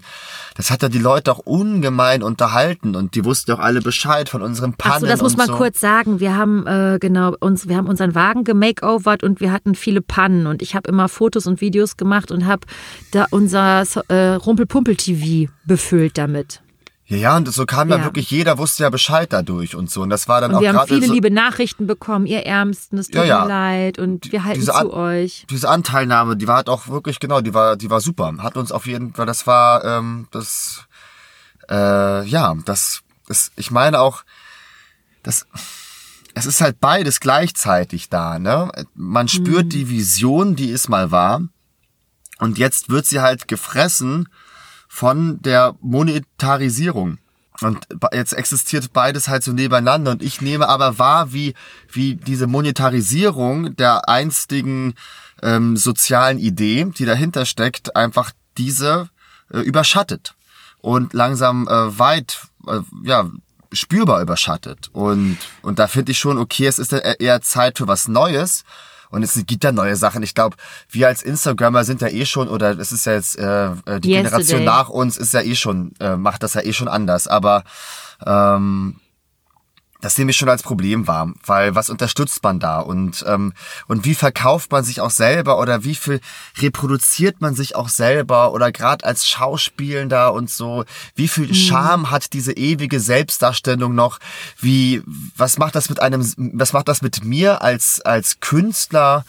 das 0.54 0.70
hat 0.70 0.82
ja 0.82 0.88
die 0.88 0.98
Leute 0.98 1.32
auch 1.32 1.40
ungemein 1.40 2.22
unterhalten 2.22 2.94
und 2.94 3.14
die 3.14 3.24
wussten 3.24 3.52
auch 3.52 3.58
alle 3.58 3.80
Bescheid 3.80 4.28
von 4.28 4.42
unseren 4.42 4.74
Pannen. 4.74 4.96
Achso, 4.96 5.06
das 5.06 5.22
muss 5.22 5.36
man 5.36 5.46
so. 5.46 5.56
kurz 5.56 5.80
sagen. 5.80 6.20
Wir 6.20 6.36
haben 6.36 6.66
äh, 6.66 6.98
genau 7.00 7.34
uns, 7.40 7.68
wir 7.68 7.76
haben 7.76 7.88
unseren 7.88 8.14
Wagen 8.14 8.44
gemakeovert 8.44 9.24
und 9.24 9.40
wir 9.40 9.50
hatten 9.50 9.74
viele 9.74 10.02
Pannen 10.02 10.46
und 10.46 10.62
ich 10.62 10.74
habe 10.74 10.88
immer 10.88 11.08
Fotos 11.08 11.46
und 11.46 11.60
Videos 11.60 11.96
gemacht 11.96 12.01
und 12.30 12.46
habe 12.46 12.66
da 13.12 13.26
unser 13.30 13.84
äh, 14.08 14.34
Rumpelpumpel-TV 14.34 15.50
befüllt 15.64 16.18
damit. 16.18 16.62
Ja, 17.12 17.18
ja, 17.18 17.36
und 17.36 17.52
so 17.52 17.66
kam 17.66 17.90
ja. 17.90 17.98
ja 17.98 18.04
wirklich 18.04 18.30
jeder 18.30 18.56
wusste 18.56 18.84
ja 18.84 18.90
Bescheid 18.90 19.30
dadurch 19.32 19.74
und 19.74 19.90
so. 19.90 20.02
Und 20.02 20.08
das 20.08 20.28
war 20.28 20.40
dann 20.40 20.52
und 20.52 20.56
auch 20.56 20.60
Wir 20.62 20.72
haben 20.72 20.88
viele 20.88 21.06
so 21.06 21.12
liebe 21.12 21.30
Nachrichten 21.30 21.86
bekommen, 21.86 22.26
ihr 22.26 22.46
Ärmsten, 22.46 22.96
es 22.98 23.08
tut 23.08 23.16
ja, 23.16 23.24
ja. 23.24 23.42
mir 23.42 23.48
leid 23.48 23.98
und 23.98 24.32
wir 24.32 24.44
halten 24.44 24.60
diese 24.60 24.72
zu 24.72 24.92
euch. 24.92 25.46
Diese 25.50 25.68
Anteilnahme, 25.68 26.36
die 26.36 26.48
war 26.48 26.56
halt 26.56 26.70
auch 26.70 26.88
wirklich, 26.88 27.20
genau, 27.20 27.42
die 27.42 27.52
war, 27.52 27.76
die 27.76 27.90
war 27.90 28.00
super. 28.00 28.32
Hat 28.38 28.56
uns 28.56 28.72
auf 28.72 28.86
jeden 28.86 29.12
Fall, 29.12 29.26
das 29.26 29.46
war, 29.46 29.84
ähm, 29.84 30.28
das, 30.30 30.86
äh, 31.68 32.24
ja, 32.24 32.54
das, 32.64 33.02
das, 33.26 33.52
ich 33.56 33.70
meine 33.70 34.00
auch, 34.00 34.22
das, 35.22 35.46
es 36.34 36.46
ist 36.46 36.62
halt 36.62 36.80
beides 36.80 37.20
gleichzeitig 37.20 38.08
da, 38.08 38.38
ne? 38.38 38.72
Man 38.94 39.28
spürt 39.28 39.66
mhm. 39.66 39.70
die 39.70 39.90
Vision, 39.90 40.56
die 40.56 40.70
ist 40.70 40.88
mal 40.88 41.10
wahr. 41.10 41.42
Und 42.42 42.58
jetzt 42.58 42.90
wird 42.90 43.06
sie 43.06 43.20
halt 43.20 43.46
gefressen 43.46 44.28
von 44.88 45.40
der 45.42 45.76
Monetarisierung. 45.80 47.18
Und 47.60 47.86
jetzt 48.12 48.32
existiert 48.32 48.92
beides 48.92 49.28
halt 49.28 49.44
so 49.44 49.52
nebeneinander. 49.52 50.10
Und 50.10 50.24
ich 50.24 50.40
nehme 50.40 50.68
aber 50.68 50.98
wahr, 50.98 51.32
wie, 51.32 51.54
wie 51.92 52.16
diese 52.16 52.48
Monetarisierung 52.48 53.76
der 53.76 54.08
einstigen 54.08 54.94
ähm, 55.40 55.76
sozialen 55.76 56.40
Idee, 56.40 56.84
die 56.86 57.04
dahinter 57.04 57.46
steckt, 57.46 57.94
einfach 57.94 58.32
diese 58.58 59.08
äh, 59.52 59.60
überschattet 59.60 60.34
und 60.80 61.12
langsam 61.12 61.68
äh, 61.68 61.96
weit, 61.96 62.40
äh, 62.66 62.80
ja, 63.04 63.30
spürbar 63.70 64.20
überschattet. 64.20 64.90
Und, 64.92 65.38
und 65.62 65.78
da 65.78 65.86
finde 65.86 66.10
ich 66.10 66.18
schon, 66.18 66.38
okay, 66.38 66.66
es 66.66 66.80
ist 66.80 66.92
eher 66.92 67.40
Zeit 67.40 67.78
für 67.78 67.86
was 67.86 68.08
Neues. 68.08 68.64
Und 69.12 69.22
es 69.22 69.40
gibt 69.46 69.62
da 69.62 69.72
neue 69.72 69.94
Sachen. 69.94 70.22
Ich 70.22 70.34
glaube, 70.34 70.56
wir 70.90 71.06
als 71.06 71.22
Instagrammer 71.22 71.84
sind 71.84 72.00
ja 72.00 72.08
eh 72.08 72.24
schon, 72.24 72.48
oder 72.48 72.78
es 72.78 72.92
ist 72.92 73.04
ja 73.04 73.12
jetzt 73.12 73.38
äh, 73.38 73.66
äh 73.66 74.00
die 74.00 74.10
Yesterday. 74.10 74.22
Generation 74.22 74.64
nach 74.64 74.88
uns 74.88 75.18
ist 75.18 75.34
ja 75.34 75.42
eh 75.42 75.54
schon, 75.54 75.92
äh, 76.00 76.16
macht 76.16 76.42
das 76.42 76.54
ja 76.54 76.62
eh 76.62 76.72
schon 76.72 76.88
anders. 76.88 77.28
Aber 77.28 77.62
ähm, 78.26 78.96
das 80.02 80.18
nehme 80.18 80.32
ich 80.32 80.36
schon 80.36 80.48
als 80.48 80.62
Problem 80.62 81.06
wahr, 81.06 81.32
weil 81.46 81.74
was 81.74 81.88
unterstützt 81.88 82.42
man 82.42 82.58
da 82.60 82.80
und 82.80 83.24
ähm, 83.26 83.54
und 83.86 84.04
wie 84.04 84.14
verkauft 84.14 84.70
man 84.72 84.84
sich 84.84 85.00
auch 85.00 85.10
selber 85.10 85.58
oder 85.58 85.84
wie 85.84 85.94
viel 85.94 86.20
reproduziert 86.58 87.40
man 87.40 87.54
sich 87.54 87.76
auch 87.76 87.88
selber 87.88 88.52
oder 88.52 88.72
gerade 88.72 89.04
als 89.06 89.26
Schauspielender 89.26 90.34
und 90.34 90.50
so, 90.50 90.84
wie 91.14 91.28
viel 91.28 91.46
mhm. 91.48 91.54
Charme 91.54 92.10
hat 92.10 92.32
diese 92.32 92.52
ewige 92.52 93.00
Selbstdarstellung 93.00 93.94
noch? 93.94 94.18
Wie 94.60 95.02
was 95.36 95.56
macht 95.56 95.76
das 95.76 95.88
mit 95.88 96.02
einem 96.02 96.20
was 96.36 96.72
macht 96.72 96.88
das 96.88 97.00
mit 97.00 97.24
mir 97.24 97.62
als 97.62 98.00
als 98.00 98.40
Künstler? 98.40 99.24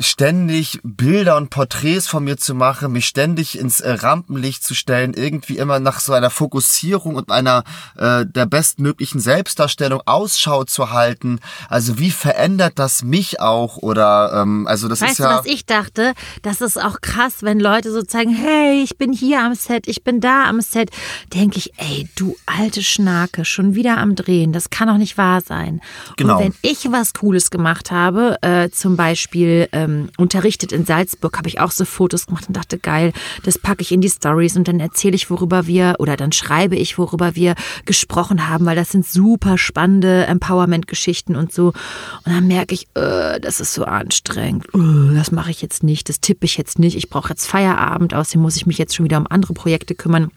Ständig 0.00 0.80
Bilder 0.82 1.36
und 1.36 1.50
Porträts 1.50 2.08
von 2.08 2.24
mir 2.24 2.36
zu 2.36 2.54
machen, 2.54 2.92
mich 2.92 3.06
ständig 3.06 3.58
ins 3.58 3.80
äh, 3.80 3.92
Rampenlicht 3.92 4.64
zu 4.64 4.74
stellen, 4.74 5.14
irgendwie 5.14 5.58
immer 5.58 5.78
nach 5.78 6.00
so 6.00 6.12
einer 6.12 6.30
Fokussierung 6.30 7.14
und 7.14 7.30
einer 7.30 7.64
äh, 7.96 8.24
der 8.26 8.46
bestmöglichen 8.46 9.20
Selbstdarstellung 9.20 10.00
Ausschau 10.06 10.64
zu 10.64 10.90
halten. 10.90 11.38
Also 11.68 11.98
wie 11.98 12.10
verändert 12.10 12.78
das 12.78 13.02
mich 13.02 13.40
auch? 13.40 13.76
Oder 13.76 14.32
ähm, 14.34 14.66
also 14.66 14.88
das 14.88 15.02
weißt 15.02 15.12
ist 15.12 15.18
ja. 15.18 15.32
Du, 15.32 15.38
was 15.38 15.46
ich 15.46 15.66
dachte? 15.66 16.14
Das 16.42 16.60
ist 16.60 16.82
auch 16.82 17.00
krass, 17.00 17.42
wenn 17.42 17.60
Leute 17.60 17.92
so 17.92 18.02
zeigen, 18.02 18.34
hey, 18.34 18.82
ich 18.82 18.96
bin 18.96 19.12
hier 19.12 19.42
am 19.42 19.54
Set, 19.54 19.86
ich 19.86 20.02
bin 20.02 20.20
da 20.20 20.44
am 20.44 20.60
Set. 20.60 20.90
Denke 21.34 21.58
ich, 21.58 21.72
ey, 21.76 22.08
du 22.16 22.36
alte 22.46 22.82
Schnake, 22.82 23.44
schon 23.44 23.74
wieder 23.74 23.98
am 23.98 24.16
Drehen. 24.16 24.52
Das 24.52 24.70
kann 24.70 24.88
doch 24.88 24.96
nicht 24.96 25.18
wahr 25.18 25.42
sein. 25.42 25.80
Genau. 26.16 26.38
Und 26.38 26.44
wenn 26.44 26.54
ich 26.62 26.90
was 26.90 27.12
Cooles 27.12 27.50
gemacht 27.50 27.90
habe, 27.90 28.38
äh, 28.42 28.70
zum 28.70 28.96
Beispiel 28.96 29.68
ähm, 29.72 29.89
ähm, 29.90 30.10
unterrichtet 30.16 30.72
in 30.72 30.84
Salzburg, 30.84 31.36
habe 31.36 31.48
ich 31.48 31.60
auch 31.60 31.70
so 31.70 31.84
Fotos 31.84 32.26
gemacht 32.26 32.48
und 32.48 32.56
dachte, 32.56 32.78
geil, 32.78 33.12
das 33.44 33.58
packe 33.58 33.82
ich 33.82 33.92
in 33.92 34.00
die 34.00 34.08
Stories 34.08 34.56
und 34.56 34.68
dann 34.68 34.80
erzähle 34.80 35.14
ich, 35.14 35.30
worüber 35.30 35.66
wir 35.66 35.96
oder 35.98 36.16
dann 36.16 36.32
schreibe 36.32 36.76
ich, 36.76 36.98
worüber 36.98 37.34
wir 37.34 37.54
gesprochen 37.84 38.48
haben, 38.48 38.66
weil 38.66 38.76
das 38.76 38.90
sind 38.90 39.06
super 39.06 39.58
spannende 39.58 40.26
Empowerment-Geschichten 40.26 41.36
und 41.36 41.52
so. 41.52 41.68
Und 41.68 42.32
dann 42.32 42.46
merke 42.46 42.74
ich, 42.74 42.86
äh, 42.94 43.40
das 43.40 43.60
ist 43.60 43.74
so 43.74 43.84
anstrengend. 43.84 44.66
Äh, 44.74 45.14
das 45.14 45.32
mache 45.32 45.50
ich 45.50 45.62
jetzt 45.62 45.82
nicht, 45.82 46.08
das 46.08 46.20
tippe 46.20 46.44
ich 46.44 46.56
jetzt 46.56 46.78
nicht. 46.78 46.96
Ich 46.96 47.10
brauche 47.10 47.30
jetzt 47.30 47.46
Feierabend, 47.46 48.14
außerdem 48.14 48.42
muss 48.42 48.56
ich 48.56 48.66
mich 48.66 48.78
jetzt 48.78 48.94
schon 48.94 49.04
wieder 49.04 49.18
um 49.18 49.26
andere 49.28 49.54
Projekte 49.54 49.94
kümmern. 49.94 50.30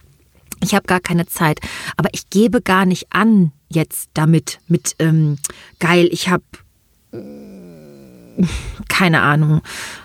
Ich 0.62 0.74
habe 0.74 0.88
gar 0.88 1.02
keine 1.02 1.26
Zeit, 1.26 1.60
aber 1.98 2.10
ich 2.14 2.30
gebe 2.30 2.62
gar 2.62 2.86
nicht 2.86 3.08
an 3.10 3.52
jetzt 3.68 4.10
damit 4.14 4.60
mit 4.68 4.96
ähm, 5.00 5.38
geil. 5.80 6.08
Ich 6.12 6.30
habe 6.30 6.44
keine 8.88 9.22
Ahnung. 9.22 9.62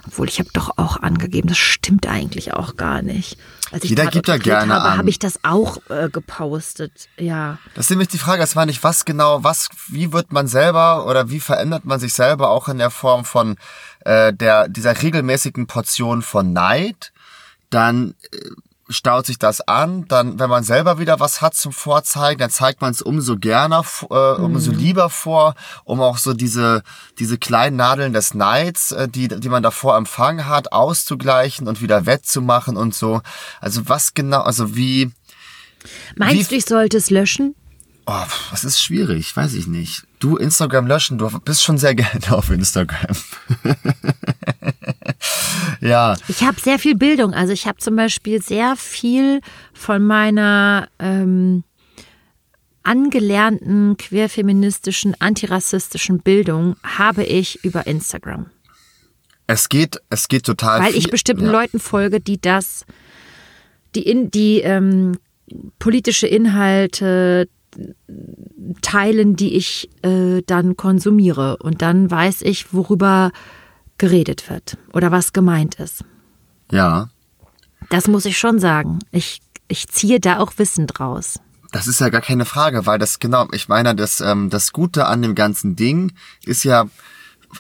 Obwohl 0.07 0.29
ich 0.29 0.39
habe 0.39 0.51
doch 0.53 0.77
auch 0.77 0.97
angegeben, 0.99 1.49
das 1.49 1.59
stimmt 1.59 2.07
eigentlich 2.07 2.55
auch 2.55 2.77
gar 2.77 3.03
nicht. 3.03 3.39
Als 3.71 3.85
ich 3.85 3.91
Jeder 3.91 4.07
gibt 4.07 4.29
da 4.29 4.39
gerne 4.39 4.75
habe, 4.75 4.97
habe 4.97 5.11
ich 5.11 5.19
das 5.19 5.45
auch 5.45 5.79
äh, 5.91 6.09
gepostet. 6.09 7.09
Ja. 7.19 7.59
Das 7.75 7.87
ist 7.87 7.91
nämlich 7.91 8.09
die 8.09 8.19
Frage, 8.19 8.41
das 8.41 8.57
war 8.57 8.65
nicht, 8.65 8.83
was 8.83 9.05
genau, 9.05 9.45
was, 9.45 9.69
wie 9.89 10.13
wird 10.13 10.33
man 10.33 10.47
selber 10.47 11.07
oder 11.07 11.29
wie 11.31 11.41
verändert 11.41 11.85
man 11.85 12.01
sich 12.01 12.15
selber 12.15 12.51
auch 12.51 12.69
in 12.69 12.79
der 12.79 12.91
Form 12.91 13.25
von 13.25 13.57
äh, 14.05 14.33
der 14.33 14.69
dieser 14.69 15.01
regelmäßigen 15.03 15.67
Portion 15.67 16.23
von 16.23 16.53
Neid, 16.53 17.13
dann 17.69 18.15
äh, 18.33 18.39
staut 18.89 19.27
sich 19.27 19.39
das 19.39 19.61
an. 19.61 20.07
Dann, 20.09 20.39
wenn 20.39 20.51
man 20.51 20.65
selber 20.65 20.99
wieder 20.99 21.21
was 21.21 21.41
hat 21.41 21.55
zum 21.55 21.73
Vorzeigen, 21.73 22.39
dann 22.39 22.51
zeigt 22.51 22.81
man 22.81 22.93
es 22.93 23.03
umso 23.03 23.37
gerne, 23.37 23.83
äh, 24.11 24.15
umso 24.15 24.73
mhm. 24.73 24.79
lieber 24.79 25.11
vor, 25.11 25.55
um 25.85 26.01
auch 26.01 26.19
so 26.19 26.35
diese, 26.35 26.83
diese 27.19 27.39
kleinen 27.39 27.77
Nadeln 27.77 28.13
des 28.13 28.35
Neids, 28.35 28.93
äh, 28.93 29.09
die, 29.09 29.29
die 29.29 29.49
man 29.49 29.63
davor 29.63 29.97
empfangen 29.97 30.47
hat, 30.47 30.73
auszugleichen 30.73 31.69
und 31.69 31.83
wieder 31.83 32.07
wettzumachen 32.07 32.77
und 32.77 32.95
so. 32.95 33.21
Also 33.61 33.89
was 33.89 34.15
genau, 34.15 34.41
also 34.41 34.77
wie. 34.77 35.11
Meinst 36.17 36.51
wie, 36.51 36.55
du, 36.55 36.59
ich 36.59 36.65
sollte 36.65 36.97
es 36.97 37.11
löschen? 37.11 37.55
Oh, 38.07 38.25
das 38.51 38.65
ist 38.65 38.81
schwierig, 38.81 39.37
weiß 39.37 39.53
ich 39.53 39.67
nicht. 39.67 40.05
Du 40.19 40.37
Instagram 40.39 40.87
löschen, 40.87 41.19
du 41.19 41.29
bist 41.41 41.63
schon 41.63 41.77
sehr 41.77 41.95
gerne 41.95 42.33
auf 42.33 42.49
Instagram. 42.51 43.17
Ja. 45.81 46.17
Ich 46.29 46.43
habe 46.43 46.61
sehr 46.61 46.79
viel 46.79 46.97
Bildung. 46.97 47.35
Also 47.35 47.53
ich 47.53 47.67
habe 47.67 47.79
zum 47.79 47.97
Beispiel 47.97 48.43
sehr 48.43 48.77
viel 48.77 49.41
von 49.73 50.05
meiner 50.05 50.89
ähm, 50.99 51.65
angelernten 52.83 53.97
queerfeministischen, 53.97 55.15
antirassistischen 55.21 56.21
Bildung 56.21 56.77
habe 56.83 57.25
ich 57.25 57.65
über 57.65 57.87
Instagram. 57.87 58.47
Es 59.47 59.69
geht, 59.69 60.01
es 60.11 60.29
geht 60.29 60.45
total. 60.45 60.81
Weil 60.81 60.93
viel, 60.93 60.99
ich 60.99 61.11
bestimmten 61.11 61.47
ja. 61.47 61.53
Leuten 61.53 61.81
folge, 61.81 62.21
die 62.21 62.41
das, 62.41 62.85
die 63.95 64.03
in 64.03 64.31
die 64.31 64.61
ähm, 64.61 65.19
politische 65.79 66.27
Inhalte 66.27 67.49
teilen, 68.83 69.37
die 69.37 69.55
ich 69.55 69.91
äh, 70.03 70.43
dann 70.47 70.77
konsumiere. 70.77 71.59
Und 71.59 71.83
dann 71.83 72.11
weiß 72.11 72.43
ich, 72.43 72.73
worüber 72.73 73.31
geredet 73.99 74.49
wird 74.49 74.79
oder 74.93 75.11
was 75.11 75.33
gemeint 75.33 75.77
ist. 75.77 76.05
Ja. 76.71 77.11
Das 77.91 78.07
muss 78.09 78.25
ich 78.25 78.39
schon 78.39 78.59
sagen. 78.59 79.01
Ich, 79.11 79.41
ich 79.69 79.89
ziehe 79.89 80.21
da 80.21 80.39
auch 80.39 80.53
Wissen 80.57 80.87
draus. 80.87 81.41
Das 81.71 81.87
ist 81.87 82.01
ja 82.01 82.09
gar 82.09 82.23
keine 82.23 82.45
Frage, 82.45 82.87
weil 82.87 82.99
das 82.99 83.19
genau, 83.19 83.47
ich 83.53 83.69
meine, 83.69 83.95
das, 83.95 84.21
ähm, 84.21 84.49
das 84.49 84.73
Gute 84.73 85.07
an 85.07 85.21
dem 85.21 85.35
ganzen 85.35 85.77
Ding 85.77 86.13
ist 86.45 86.65
ja 86.65 86.87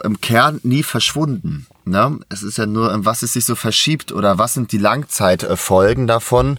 im 0.02 0.20
Kern 0.20 0.60
nie 0.62 0.82
verschwunden. 0.82 1.66
Ne? 1.84 2.18
Es 2.28 2.42
ist 2.42 2.58
ja 2.58 2.66
nur, 2.66 3.04
was 3.04 3.22
es 3.22 3.32
sich 3.34 3.44
so 3.44 3.54
verschiebt 3.54 4.12
oder 4.12 4.38
was 4.38 4.54
sind 4.54 4.72
die 4.72 4.78
Langzeitfolgen 4.78 6.06
davon. 6.06 6.58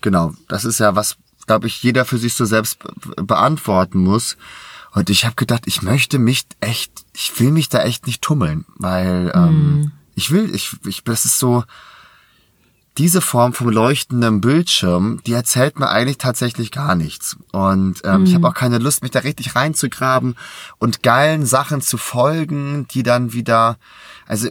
Genau, 0.00 0.34
das 0.48 0.64
ist 0.64 0.80
ja 0.80 0.94
was, 0.96 1.16
glaube 1.46 1.66
ich, 1.66 1.82
jeder 1.82 2.04
für 2.04 2.18
sich 2.18 2.34
so 2.34 2.44
selbst 2.44 2.78
beantworten 3.16 3.98
muss. 3.98 4.36
Und 4.92 5.10
ich 5.10 5.24
habe 5.24 5.36
gedacht, 5.36 5.62
ich 5.66 5.82
möchte 5.82 6.18
mich 6.18 6.46
echt, 6.60 6.92
ich 7.12 7.38
will 7.38 7.52
mich 7.52 7.68
da 7.68 7.82
echt 7.82 8.06
nicht 8.06 8.22
tummeln, 8.22 8.64
weil 8.76 9.30
ähm, 9.34 9.80
mm. 9.80 9.92
ich 10.14 10.30
will, 10.30 10.54
ich, 10.54 10.76
ich, 10.84 11.04
das 11.04 11.24
ist 11.24 11.38
so, 11.38 11.64
diese 12.98 13.20
Form 13.20 13.52
vom 13.52 13.70
leuchtenden 13.70 14.40
Bildschirm, 14.40 15.20
die 15.24 15.32
erzählt 15.32 15.78
mir 15.78 15.88
eigentlich 15.88 16.18
tatsächlich 16.18 16.70
gar 16.72 16.96
nichts. 16.96 17.36
Und 17.52 18.00
ähm, 18.04 18.22
mm. 18.22 18.26
ich 18.26 18.34
habe 18.34 18.48
auch 18.48 18.54
keine 18.54 18.78
Lust, 18.78 19.02
mich 19.02 19.12
da 19.12 19.20
richtig 19.20 19.54
reinzugraben 19.54 20.36
und 20.78 21.02
geilen 21.02 21.46
Sachen 21.46 21.80
zu 21.80 21.96
folgen, 21.96 22.88
die 22.88 23.02
dann 23.02 23.32
wieder, 23.32 23.78
also 24.26 24.48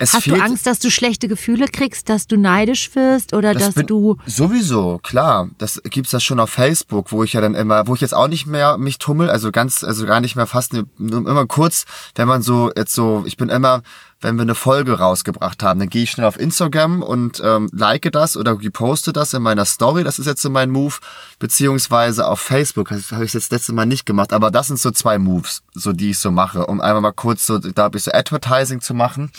es 0.00 0.14
Hast 0.14 0.26
du 0.26 0.34
Angst, 0.34 0.66
dass 0.66 0.78
du 0.78 0.90
schlechte 0.90 1.28
Gefühle 1.28 1.66
kriegst, 1.66 2.08
dass 2.08 2.26
du 2.26 2.38
neidisch 2.38 2.94
wirst 2.94 3.34
oder 3.34 3.52
das 3.52 3.74
dass 3.74 3.86
du 3.86 4.16
sowieso 4.24 4.98
klar, 5.02 5.50
das 5.58 5.80
gibt's 5.84 6.10
das 6.10 6.24
schon 6.24 6.40
auf 6.40 6.48
Facebook, 6.48 7.12
wo 7.12 7.22
ich 7.22 7.34
ja 7.34 7.42
dann 7.42 7.54
immer, 7.54 7.86
wo 7.86 7.94
ich 7.94 8.00
jetzt 8.00 8.14
auch 8.14 8.28
nicht 8.28 8.46
mehr 8.46 8.78
mich 8.78 8.98
tummel, 8.98 9.28
also 9.28 9.52
ganz, 9.52 9.84
also 9.84 10.06
gar 10.06 10.20
nicht 10.20 10.36
mehr 10.36 10.46
fast, 10.46 10.72
nur 10.72 10.86
immer 10.98 11.46
kurz, 11.46 11.84
wenn 12.14 12.26
man 12.26 12.40
so 12.40 12.72
jetzt 12.74 12.94
so, 12.94 13.24
ich 13.26 13.36
bin 13.36 13.50
immer 13.50 13.82
wenn 14.20 14.36
wir 14.36 14.42
eine 14.42 14.54
Folge 14.54 14.98
rausgebracht 14.98 15.62
haben, 15.62 15.80
dann 15.80 15.88
gehe 15.88 16.02
ich 16.02 16.10
schnell 16.10 16.26
auf 16.26 16.38
Instagram 16.38 17.02
und 17.02 17.40
ähm, 17.42 17.70
like 17.72 18.10
das 18.12 18.36
oder 18.36 18.56
poste 18.72 19.12
das 19.12 19.32
in 19.32 19.42
meiner 19.42 19.64
Story. 19.64 20.04
Das 20.04 20.18
ist 20.18 20.26
jetzt 20.26 20.42
so 20.42 20.50
mein 20.50 20.70
Move. 20.70 20.96
Beziehungsweise 21.38 22.26
auf 22.26 22.40
Facebook. 22.40 22.90
Das 22.90 23.12
habe 23.12 23.24
ich 23.24 23.32
jetzt 23.32 23.50
letzte 23.50 23.72
Mal 23.72 23.86
nicht 23.86 24.04
gemacht. 24.04 24.32
Aber 24.32 24.50
das 24.50 24.66
sind 24.66 24.78
so 24.78 24.90
zwei 24.90 25.18
Moves, 25.18 25.62
so 25.74 25.92
die 25.92 26.10
ich 26.10 26.18
so 26.18 26.30
mache, 26.30 26.66
um 26.66 26.80
einmal 26.80 27.00
mal 27.00 27.12
kurz 27.12 27.46
so, 27.46 27.58
da 27.58 27.86
ein 27.86 27.90
bisschen 27.90 28.14
Advertising 28.14 28.80
zu 28.80 28.94
machen. 28.94 29.32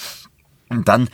Und 0.71 0.87
dann 0.87 1.09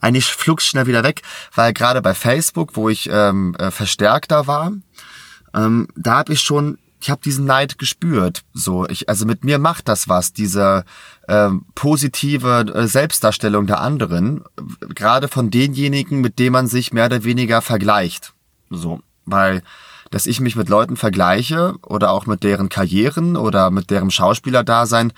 eigentlich 0.00 0.26
flugs 0.26 0.66
schnell 0.66 0.86
wieder 0.86 1.04
weg, 1.04 1.22
weil 1.54 1.72
gerade 1.72 2.02
bei 2.02 2.14
Facebook, 2.14 2.76
wo 2.76 2.88
ich 2.88 3.08
ähm, 3.12 3.54
äh, 3.58 3.70
verstärkter 3.70 4.46
war, 4.46 4.72
ähm, 5.54 5.88
da 5.96 6.16
habe 6.18 6.32
ich 6.32 6.40
schon, 6.40 6.78
ich 7.00 7.10
habe 7.10 7.20
diesen 7.22 7.44
Neid 7.44 7.78
gespürt. 7.78 8.42
So, 8.54 8.86
ich, 8.88 9.08
also 9.08 9.26
mit 9.26 9.44
mir 9.44 9.58
macht 9.58 9.88
das 9.88 10.08
was, 10.08 10.32
diese 10.32 10.84
ähm, 11.28 11.66
positive 11.74 12.72
äh, 12.74 12.86
Selbstdarstellung 12.86 13.66
der 13.66 13.80
anderen, 13.80 14.44
gerade 14.94 15.28
von 15.28 15.50
denjenigen, 15.50 16.20
mit 16.20 16.38
denen 16.38 16.52
man 16.52 16.66
sich 16.66 16.92
mehr 16.92 17.06
oder 17.06 17.24
weniger 17.24 17.60
vergleicht. 17.60 18.32
So, 18.70 19.00
weil 19.26 19.62
dass 20.12 20.26
ich 20.26 20.40
mich 20.40 20.56
mit 20.56 20.68
Leuten 20.68 20.96
vergleiche 20.96 21.74
oder 21.86 22.10
auch 22.10 22.26
mit 22.26 22.44
deren 22.44 22.68
Karrieren 22.68 23.34
oder 23.34 23.70
mit 23.70 23.90
deren 23.90 24.10
Schauspielerdasein, 24.10 25.12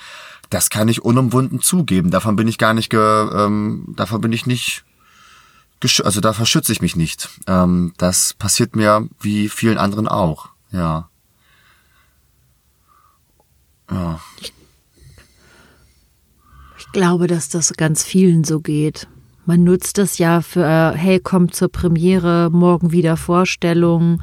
das 0.51 0.71
kann 0.71 0.89
ich 0.89 1.03
unumwunden 1.03 1.61
zugeben. 1.61 2.11
Davon 2.11 2.37
bin 2.37 2.49
ich 2.49 2.59
gar 2.59 2.75
nicht, 2.75 2.91
ge, 2.91 3.01
ähm, 3.01 3.95
davon 3.97 4.21
bin 4.21 4.33
ich 4.33 4.47
nicht, 4.47 4.85
also 6.03 6.21
da 6.21 6.33
verschütze 6.33 6.73
ich 6.73 6.81
mich 6.81 6.97
nicht. 6.97 7.29
Ähm, 7.47 7.93
das 7.99 8.35
passiert 8.35 8.77
mir 8.77 9.09
wie 9.21 9.49
vielen 9.49 9.79
anderen 9.79 10.09
auch. 10.09 10.51
Ja. 10.71 11.09
Ja. 13.91 14.21
Ich 16.79 16.93
glaube, 16.93 17.27
dass 17.27 17.49
das 17.49 17.73
ganz 17.75 18.03
vielen 18.03 18.45
so 18.45 18.61
geht. 18.61 19.09
Man 19.47 19.63
nutzt 19.63 19.99
es 19.99 20.17
ja 20.17 20.41
für, 20.41 20.93
hey, 20.93 21.21
kommt 21.21 21.55
zur 21.55 21.69
Premiere, 21.69 22.49
morgen 22.51 22.93
wieder 22.93 23.19
Vorstellung. 23.19 24.23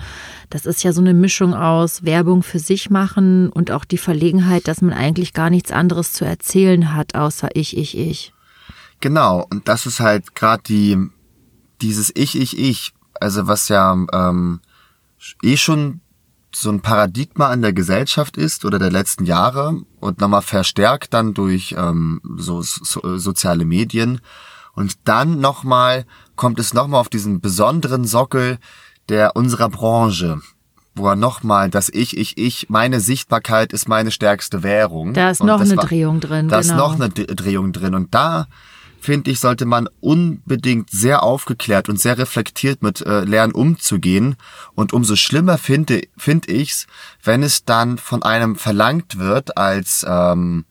Das 0.49 0.65
ist 0.65 0.84
ja 0.84 0.93
so 0.93 1.01
eine 1.01 1.13
Mischung 1.13 1.53
aus 1.53 2.03
Werbung 2.03 2.41
für 2.41 2.57
sich 2.57 2.89
machen 2.89 3.49
und 3.49 3.69
auch 3.69 3.86
die 3.86 3.99
Verlegenheit, 3.99 4.67
dass 4.67 4.82
man 4.82 4.93
eigentlich 4.93 5.34
gar 5.34 5.51
nichts 5.51 5.72
anderes 5.72 6.13
zu 6.13 6.26
erzählen 6.26 6.95
hat, 6.95 7.13
außer 7.13 7.49
ich, 7.53 7.78
ich, 7.78 7.97
ich. 7.97 8.34
Genau, 8.99 9.45
und 9.51 9.67
das 9.67 9.86
ist 9.86 9.99
halt 9.99 10.34
gerade 10.34 10.63
die, 10.67 10.97
dieses 11.82 12.11
Ich, 12.15 12.39
ich, 12.39 12.57
ich, 12.57 12.93
also 13.19 13.47
was 13.47 13.69
ja 13.69 13.93
ähm, 14.13 14.59
eh 15.43 15.57
schon 15.57 16.01
so 16.53 16.69
ein 16.69 16.82
Paradigma 16.82 17.53
in 17.53 17.61
der 17.61 17.74
Gesellschaft 17.74 18.38
ist 18.38 18.65
oder 18.65 18.80
der 18.80 18.91
letzten 18.91 19.26
Jahre 19.26 19.82
und 19.99 20.19
nochmal 20.19 20.41
verstärkt 20.41 21.13
dann 21.13 21.34
durch 21.34 21.76
ähm, 21.78 22.22
so, 22.38 22.61
so 22.61 23.17
soziale 23.17 23.65
Medien. 23.65 24.19
Und 24.74 24.95
dann 25.05 25.39
nochmal 25.39 26.05
kommt 26.36 26.59
es 26.59 26.74
nochmal 26.74 26.99
auf 27.01 27.09
diesen 27.09 27.41
besonderen 27.41 28.05
Sockel 28.05 28.57
der 29.09 29.36
unserer 29.36 29.69
Branche, 29.69 30.39
wo 30.95 31.07
er 31.09 31.15
nochmal 31.15 31.69
das 31.69 31.89
Ich, 31.89 32.17
Ich, 32.17 32.38
Ich, 32.38 32.69
meine 32.69 32.99
Sichtbarkeit 32.99 33.74
ist 33.74 33.88
meine 33.88 34.11
stärkste 34.11 34.63
Währung. 34.63 35.13
Da 35.13 35.30
ist 35.32 35.41
Und 35.41 35.47
noch 35.47 35.59
eine 35.61 35.76
war- 35.78 35.86
Drehung 35.86 36.19
drin. 36.19 36.47
Da 36.47 36.59
ist 36.59 36.69
genau. 36.69 36.88
noch 36.89 36.95
eine 36.95 37.09
Drehung 37.09 37.74
drin. 37.74 37.95
Und 37.95 38.13
da, 38.15 38.47
finde 38.99 39.32
ich, 39.32 39.39
sollte 39.39 39.65
man 39.65 39.89
unbedingt 39.99 40.89
sehr 40.89 41.24
aufgeklärt 41.24 41.89
und 41.89 41.99
sehr 41.99 42.17
reflektiert 42.17 42.82
mit 42.84 43.01
äh, 43.01 43.22
lernen 43.22 43.53
umzugehen. 43.53 44.36
Und 44.76 44.93
umso 44.93 45.15
schlimmer 45.15 45.57
finde 45.57 46.03
find 46.17 46.47
ich's, 46.47 46.88
wenn 47.24 47.43
es 47.43 47.65
dann 47.65 47.97
von 47.97 48.24
einem 48.24 48.55
verlangt 48.55 49.17
wird 49.17 49.57
als 49.57 50.05
ähm, 50.07 50.65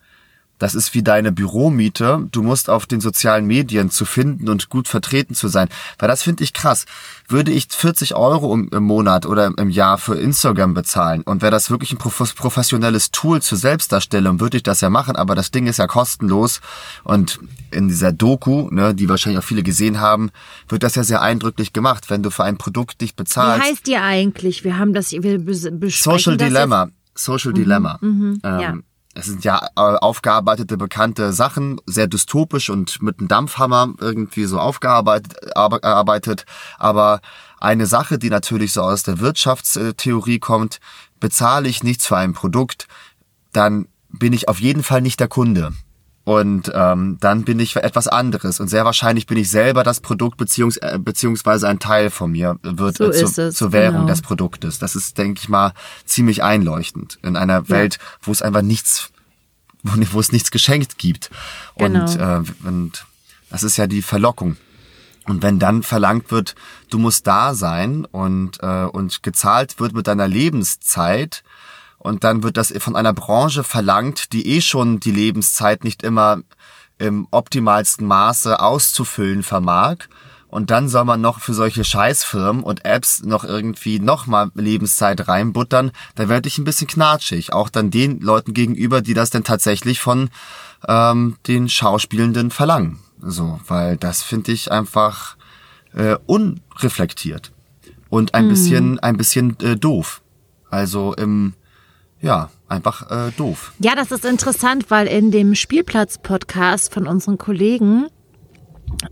das 0.61 0.77
ist 0.77 0.95
wie 0.95 1.03
deine 1.03 1.33
Büromiete. 1.33 2.29
Du 2.31 2.45
musst 2.45 2.71
auf 2.71 2.87
den 2.87 3.01
sozialen 3.01 3.47
Medien 3.47 3.91
zu 3.91 4.05
finden 4.05 4.49
und 4.49 4.69
gut 4.69 4.87
vertreten 4.87 5.35
zu 5.35 5.49
sein. 5.49 5.69
Weil 5.99 6.09
das 6.09 6.23
finde 6.23 6.45
ich 6.45 6.53
krass. 6.53 6.85
Würde 7.27 7.51
ich 7.51 7.67
40 7.71 8.15
Euro 8.15 8.55
im, 8.55 8.69
im 8.73 8.85
Monat 8.85 9.27
oder 9.27 9.51
im 9.57 9.71
Jahr 9.71 9.99
für 9.99 10.15
Instagram 10.17 10.75
bezahlen 10.75 11.23
und 11.23 11.43
wäre 11.43 11.51
das 11.51 11.71
wirklich 11.71 11.93
ein 11.93 11.99
prof- 11.99 12.35
professionelles 12.37 13.11
Tool 13.11 13.43
zur 13.43 13.59
Selbstdarstellung, 13.59 14.39
würde 14.39 14.59
ich 14.59 14.63
das 14.63 14.81
ja 14.81 14.91
machen. 14.91 15.17
Aber 15.17 15.35
das 15.35 15.51
Ding 15.51 15.67
ist 15.67 15.79
ja 15.79 15.87
kostenlos. 15.89 16.61
Und 17.05 17.41
in 17.71 17.89
dieser 17.89 18.13
Doku, 18.13 18.69
ne, 18.71 18.95
die 18.95 19.09
wahrscheinlich 19.09 19.39
auch 19.43 19.47
viele 19.47 19.63
gesehen 19.63 20.01
haben, 20.01 20.31
wird 20.69 20.83
das 20.83 20.95
ja 20.95 21.03
sehr 21.05 21.23
eindrücklich 21.23 21.73
gemacht. 21.73 22.11
Wenn 22.11 22.23
du 22.23 22.31
für 22.31 22.45
ein 22.45 22.59
Produkt 22.59 23.01
dich 23.01 23.11
Wie 23.13 23.17
bezahlst. 23.17 23.65
heißt 23.67 23.87
die 23.87 23.97
eigentlich? 23.97 24.63
Wir 24.65 24.79
haben 24.79 24.93
das, 24.93 25.11
wir 25.13 25.39
bes- 25.41 25.71
besprechen 25.71 26.19
Social 26.19 26.37
das 26.37 26.49
Dilemma. 26.49 26.89
Social 27.15 27.53
Dilemma. 27.53 27.99
ähm, 28.03 28.41
ja. 28.43 28.75
Es 29.15 29.27
sind 29.27 29.45
ja 29.45 29.69
äh, 29.77 29.81
aufgearbeitete, 29.81 30.77
bekannte 30.77 31.33
Sachen, 31.33 31.81
sehr 31.85 32.07
dystopisch 32.07 32.71
und 32.71 33.03
mit 33.03 33.19
einem 33.19 33.27
Dampfhammer 33.27 33.95
irgendwie 33.99 34.45
so 34.45 34.61
aufgearbeitet. 34.61 36.45
Aber 36.79 37.21
eine 37.59 37.87
Sache, 37.87 38.19
die 38.19 38.31
natürlich 38.31 38.73
so 38.73 38.83
aus 38.83 39.03
der 39.03 39.19
Wirtschaftstheorie 39.19 40.39
kommt, 40.39 40.79
bezahle 41.19 41.69
ich 41.69 41.83
nichts 41.83 42.07
für 42.07 42.17
ein 42.17 42.35
Produkt, 42.35 42.87
dann 43.53 43.89
bin 44.09 44.33
ich 44.33 44.49
auf 44.49 44.61
jeden 44.61 44.83
Fall 44.83 45.03
nicht 45.03 45.19
der 45.19 45.29
Kunde. 45.29 45.73
Und 46.25 46.71
ähm, 46.75 47.17
dann 47.21 47.45
bin 47.45 47.59
ich 47.61 47.77
etwas 47.77 48.07
anderes. 48.07 48.61
Und 48.61 48.69
sehr 48.69 48.85
wahrscheinlich 48.85 49.27
bin 49.27 49.39
ich 49.39 49.51
selber 49.51 49.83
das 49.85 50.01
Produkt 50.01 50.37
beziehungs 50.37 50.77
äh, 50.77 50.99
beziehungsweise 50.99 51.67
ein 51.67 51.79
Teil 51.79 52.11
von 52.11 52.31
mir 52.31 52.59
wird 52.63 52.99
So 52.99 53.11
äh, 53.11 53.13
zu, 53.13 53.43
es, 53.43 53.57
zur 53.57 53.73
Währung 53.73 54.03
genau. 54.03 54.07
des 54.09 54.21
Produktes. 54.21 54.79
Das 54.79 54.95
ist, 54.95 55.17
denke 55.17 55.41
ich 55.43 55.49
mal, 55.49 55.73
ziemlich 56.05 56.43
einleuchtend 56.43 57.19
in 57.23 57.37
einer 57.37 57.69
Welt, 57.71 57.99
wo 58.23 58.33
es 58.33 58.43
einfach 58.43 58.63
nichts, 58.63 59.11
wo, 59.83 59.93
wo 60.13 60.21
es 60.21 60.31
nichts 60.31 60.51
geschenkt 60.51 60.99
gibt. 60.99 61.31
Und, 61.75 61.95
Genau. 61.95 62.41
äh, 62.41 62.45
und 62.65 63.07
das 63.49 63.63
ist 63.63 63.79
ja 63.79 63.87
die 63.87 64.03
Verlockung. 64.03 64.57
Und 65.27 65.43
wenn 65.43 65.59
dann 65.59 65.83
verlangt 65.83 66.31
wird, 66.31 66.55
du 66.91 66.99
musst 66.99 67.27
da 67.27 67.55
sein 67.55 68.05
und, 68.05 68.59
äh, 68.63 68.85
und 68.85 69.23
gezahlt 69.23 69.81
wird 69.81 69.95
mit 69.95 70.07
deiner 70.07 70.29
Lebenszeit, 70.29 71.43
und 72.01 72.25
dann 72.25 72.43
wird 72.43 72.57
das 72.57 72.73
von 72.79 72.97
einer 72.97 73.13
Branche 73.13 73.63
verlangt, 73.63 74.33
die 74.33 74.49
eh 74.57 74.63
schon 74.63 75.01
die 75.01 75.11
Lebenszeit 75.11 75.85
nicht 75.85 76.03
immer 76.03 76.41
im 76.97 77.29
optimalsten 77.31 78.07
Maße 78.07 78.59
auszufüllen 78.59 79.43
vermag. 79.43 79.97
Und 80.49 80.71
dann 80.71 80.89
soll 80.89 81.05
man 81.05 81.21
noch 81.21 81.41
für 81.41 81.53
solche 81.53 81.85
Scheißfirmen 81.85 82.63
und 82.63 82.87
Apps 82.87 83.23
noch 83.23 83.45
irgendwie 83.45 84.01
nochmal 84.01 84.51
Lebenszeit 84.55 85.29
reinbuttern. 85.29 85.93
Da 86.15 86.31
werde 86.31 86.49
ich 86.49 86.57
ein 86.57 86.65
bisschen 86.65 86.89
knatschig. 86.89 87.53
Auch 87.53 87.69
dann 87.69 87.91
den 87.91 88.21
Leuten 88.21 88.55
gegenüber, 88.55 89.03
die 89.03 89.15
das 89.15 89.29
denn 89.29 89.45
tatsächlich 89.45 90.01
von 90.01 90.31
ähm, 90.89 91.37
den 91.47 91.69
Schauspielenden 91.69 92.51
verlangen. 92.51 92.99
So, 93.21 93.61
weil 93.69 93.99
das 93.99 94.23
finde 94.23 94.53
ich 94.53 94.73
einfach 94.73 95.37
äh, 95.93 96.17
unreflektiert 96.25 97.53
und 98.09 98.33
ein 98.33 98.49
bisschen, 98.49 98.99
ein 99.01 99.19
bisschen 99.19 99.61
äh, 99.61 99.77
doof. 99.77 100.23
Also 100.71 101.15
im, 101.15 101.53
ja, 102.21 102.51
einfach 102.69 103.11
äh, 103.11 103.31
doof. 103.37 103.73
Ja, 103.79 103.95
das 103.95 104.13
ist 104.13 104.25
interessant, 104.25 104.91
weil 104.91 105.07
in 105.07 105.31
dem 105.31 105.55
Spielplatz-Podcast 105.55 106.93
von 106.93 107.07
unseren 107.07 107.39
Kollegen, 107.39 108.07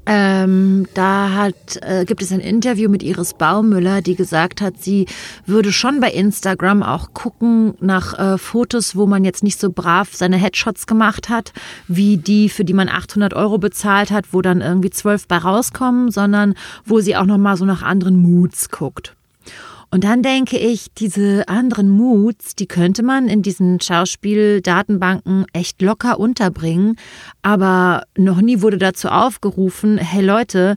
ähm, 0.06 0.86
da 0.94 1.30
hat, 1.32 1.78
äh, 1.82 2.04
gibt 2.04 2.20
es 2.20 2.32
ein 2.32 2.40
Interview 2.40 2.90
mit 2.90 3.02
Iris 3.02 3.34
Baumüller, 3.34 4.02
die 4.02 4.16
gesagt 4.16 4.61
hat, 4.61 4.74
sie 4.82 5.06
würde 5.46 5.72
schon 5.72 6.00
bei 6.00 6.11
Instagram 6.11 6.82
auch 6.82 7.14
gucken 7.14 7.74
nach 7.80 8.18
äh, 8.18 8.38
Fotos, 8.38 8.96
wo 8.96 9.06
man 9.06 9.24
jetzt 9.24 9.42
nicht 9.42 9.59
so 9.59 9.70
brav 9.70 10.14
seine 10.14 10.36
Headshots 10.36 10.86
gemacht 10.86 11.28
hat, 11.28 11.52
wie 11.86 12.18
die, 12.18 12.48
für 12.48 12.64
die 12.64 12.74
man 12.74 12.88
800 12.88 13.34
Euro 13.34 13.59
bezahlt 13.59 14.11
hat, 14.11 14.32
wo 14.32 14.42
dann 14.42 14.61
irgendwie 14.61 14.90
zwölf 14.90 15.26
bei 15.28 15.38
rauskommen, 15.38 16.11
sondern 16.11 16.54
wo 16.84 17.00
sie 17.00 17.16
auch 17.16 17.26
noch 17.26 17.38
mal 17.38 17.56
so 17.56 17.64
nach 17.64 17.82
anderen 17.82 18.16
Moods 18.16 18.70
guckt. 18.70 19.14
Und 19.91 20.05
dann 20.05 20.22
denke 20.22 20.59
ich, 20.59 20.93
diese 20.99 21.49
anderen 21.49 21.89
Moods, 21.89 22.55
die 22.55 22.66
könnte 22.66 23.03
man 23.03 23.26
in 23.26 23.41
diesen 23.41 23.80
Schauspieldatenbanken 23.80 25.47
echt 25.55 25.80
locker 25.80 26.20
unterbringen. 26.20 26.97
Aber 27.41 28.03
noch 28.16 28.43
nie 28.43 28.61
wurde 28.61 28.76
dazu 28.76 29.09
aufgerufen, 29.09 29.97
hey 29.97 30.22
Leute, 30.22 30.76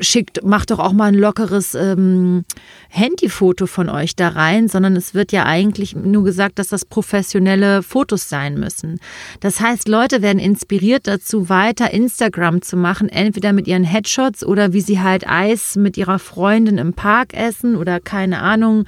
schickt, 0.00 0.44
macht 0.44 0.70
doch 0.70 0.78
auch 0.78 0.92
mal 0.92 1.06
ein 1.06 1.14
lockeres 1.14 1.74
ähm, 1.74 2.44
Handyfoto 2.88 3.66
von 3.66 3.88
euch 3.88 4.16
da 4.16 4.28
rein, 4.28 4.68
sondern 4.68 4.96
es 4.96 5.14
wird 5.14 5.32
ja 5.32 5.44
eigentlich 5.44 5.94
nur 5.94 6.24
gesagt, 6.24 6.58
dass 6.58 6.68
das 6.68 6.84
professionelle 6.84 7.82
Fotos 7.82 8.28
sein 8.28 8.58
müssen. 8.58 9.00
Das 9.40 9.60
heißt, 9.60 9.88
Leute 9.88 10.22
werden 10.22 10.38
inspiriert 10.38 11.06
dazu, 11.06 11.48
weiter 11.48 11.92
Instagram 11.92 12.62
zu 12.62 12.76
machen, 12.76 13.08
entweder 13.08 13.52
mit 13.52 13.66
ihren 13.66 13.84
Headshots 13.84 14.44
oder 14.44 14.72
wie 14.72 14.80
sie 14.80 15.00
halt 15.00 15.28
Eis 15.28 15.76
mit 15.76 15.96
ihrer 15.96 16.18
Freundin 16.18 16.78
im 16.78 16.94
Park 16.94 17.34
essen 17.34 17.76
oder 17.76 18.00
keine 18.00 18.40
Ahnung, 18.40 18.84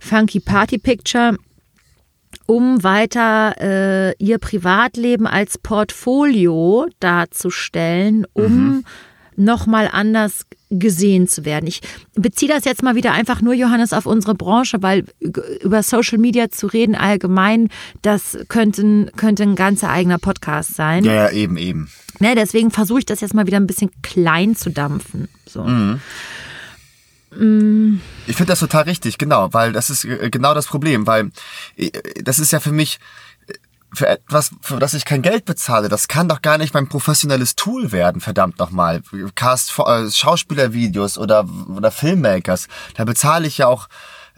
funky 0.00 0.40
Party 0.40 0.78
Picture 0.78 1.36
um 2.46 2.82
weiter 2.82 3.54
äh, 3.60 4.14
ihr 4.18 4.38
Privatleben 4.38 5.26
als 5.26 5.58
Portfolio 5.58 6.86
darzustellen, 6.98 8.26
um 8.32 8.84
nochmal 9.38 9.88
anders 9.90 10.46
gesehen 10.70 11.28
zu 11.28 11.44
werden. 11.44 11.66
Ich 11.66 11.80
beziehe 12.14 12.52
das 12.52 12.64
jetzt 12.64 12.82
mal 12.82 12.94
wieder 12.94 13.12
einfach 13.12 13.40
nur, 13.40 13.54
Johannes, 13.54 13.92
auf 13.92 14.04
unsere 14.04 14.34
Branche, 14.34 14.82
weil 14.82 15.04
über 15.62 15.82
Social 15.82 16.18
Media 16.18 16.50
zu 16.50 16.66
reden 16.66 16.94
allgemein, 16.94 17.70
das 18.02 18.36
könnte, 18.48 19.10
könnte 19.16 19.44
ein 19.44 19.54
ganzer 19.54 19.88
eigener 19.88 20.18
Podcast 20.18 20.74
sein. 20.74 21.04
Ja, 21.04 21.14
ja, 21.14 21.30
eben, 21.30 21.56
eben. 21.56 21.90
Ne, 22.20 22.34
deswegen 22.34 22.70
versuche 22.70 22.98
ich 22.98 23.06
das 23.06 23.20
jetzt 23.20 23.34
mal 23.34 23.46
wieder 23.46 23.58
ein 23.58 23.66
bisschen 23.66 23.90
klein 24.02 24.56
zu 24.56 24.70
dampfen. 24.70 25.28
So. 25.46 25.64
Ich 27.30 28.36
finde 28.36 28.46
das 28.46 28.60
total 28.60 28.84
richtig, 28.84 29.18
genau, 29.18 29.52
weil 29.52 29.72
das 29.72 29.90
ist 29.90 30.04
äh, 30.04 30.30
genau 30.30 30.54
das 30.54 30.66
Problem, 30.66 31.06
weil 31.06 31.30
äh, 31.76 31.90
das 32.22 32.38
ist 32.38 32.52
ja 32.52 32.60
für 32.60 32.72
mich 32.72 32.98
für 33.92 34.06
etwas, 34.06 34.50
für 34.60 34.78
das 34.78 34.94
ich 34.94 35.04
kein 35.04 35.22
Geld 35.22 35.44
bezahle, 35.44 35.88
das 35.88 36.08
kann 36.08 36.28
doch 36.28 36.42
gar 36.42 36.58
nicht 36.58 36.74
mein 36.74 36.88
professionelles 36.88 37.56
Tool 37.56 37.90
werden, 37.90 38.20
verdammt 38.20 38.58
nochmal. 38.58 39.02
Cast, 39.34 39.78
äh, 39.78 40.10
Schauspielervideos 40.10 41.18
oder, 41.18 41.46
oder 41.68 41.90
Filmmakers, 41.90 42.68
da 42.96 43.04
bezahle 43.04 43.46
ich 43.46 43.58
ja 43.58 43.66
auch, 43.66 43.88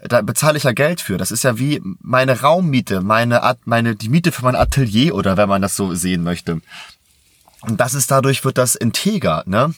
da 0.03 0.21
bezahle 0.21 0.57
ich 0.57 0.63
ja 0.63 0.71
Geld 0.71 1.01
für. 1.01 1.17
Das 1.17 1.31
ist 1.31 1.43
ja 1.43 1.59
wie 1.59 1.81
meine 1.99 2.41
Raummiete, 2.41 3.01
meine, 3.01 3.43
At- 3.43 3.65
meine, 3.65 3.95
die 3.95 4.09
Miete 4.09 4.31
für 4.31 4.43
mein 4.43 4.55
Atelier 4.55 5.15
oder 5.15 5.37
wenn 5.37 5.49
man 5.49 5.61
das 5.61 5.75
so 5.75 5.93
sehen 5.93 6.23
möchte. 6.23 6.61
Und 7.61 7.79
das 7.79 7.93
ist 7.93 8.09
dadurch 8.09 8.43
wird 8.43 8.57
das 8.57 8.75
integer, 8.75 9.43
ne? 9.45 9.73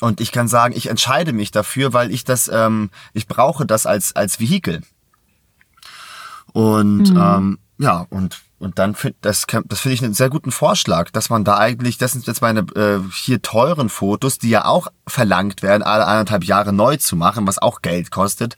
Und 0.00 0.20
ich 0.20 0.32
kann 0.32 0.48
sagen, 0.48 0.74
ich 0.76 0.88
entscheide 0.88 1.32
mich 1.32 1.50
dafür, 1.50 1.92
weil 1.92 2.12
ich 2.12 2.24
das, 2.24 2.48
ähm, 2.52 2.90
ich 3.12 3.26
brauche 3.26 3.66
das 3.66 3.86
als 3.86 4.14
als 4.14 4.38
Vehikel. 4.38 4.82
Und 6.52 7.10
ähm, 7.10 7.58
ja, 7.78 8.06
und 8.10 8.40
und 8.62 8.78
dann 8.78 8.94
find, 8.94 9.16
das 9.22 9.46
das 9.64 9.80
finde 9.80 9.94
ich 9.94 10.04
einen 10.04 10.14
sehr 10.14 10.30
guten 10.30 10.52
Vorschlag, 10.52 11.10
dass 11.10 11.30
man 11.30 11.44
da 11.44 11.58
eigentlich, 11.58 11.98
das 11.98 12.12
sind 12.12 12.26
jetzt 12.26 12.42
meine 12.42 12.60
äh, 12.76 13.00
hier 13.12 13.42
teuren 13.42 13.88
Fotos, 13.88 14.38
die 14.38 14.50
ja 14.50 14.64
auch 14.64 14.86
verlangt 15.06 15.62
werden, 15.62 15.82
alle 15.82 16.06
anderthalb 16.06 16.44
Jahre 16.44 16.72
neu 16.72 16.96
zu 16.96 17.16
machen, 17.16 17.46
was 17.46 17.58
auch 17.58 17.82
Geld 17.82 18.10
kostet. 18.10 18.56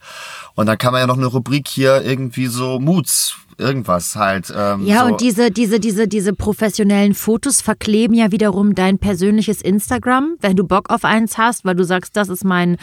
Und 0.55 0.67
dann 0.67 0.79
kann 0.79 0.93
man 0.93 1.01
ja 1.01 1.07
noch 1.07 1.17
eine 1.17 1.27
Rubrik 1.27 1.69
hier 1.69 2.03
irgendwie 2.03 2.49
so 2.49 2.79
Moods 2.79 3.37
irgendwas 3.59 4.17
halt. 4.17 4.53
Ähm, 4.57 4.85
Ja, 4.87 5.01
so. 5.01 5.13
und 5.13 5.21
diese, 5.21 5.51
diese, 5.51 5.81
diese, 5.81 6.09
diese 6.09 6.33
professionellen 6.33 7.15
Fotos 7.15 7.61
verkleben 7.61 8.15
ja 8.15 8.33
wiederum 8.33 8.75
dein 8.75 8.99
persönliches 8.99 9.63
Instagram, 9.63 10.37
wenn 10.41 10.57
du 10.57 10.65
Bock 10.65 10.91
auf 10.91 11.05
eins 11.05 11.39
hast, 11.39 11.65
weil 11.65 11.75
du 11.75 11.85
sagst, 11.85 12.17
das 12.17 12.29
ist 12.29 12.45
meine 12.45 12.77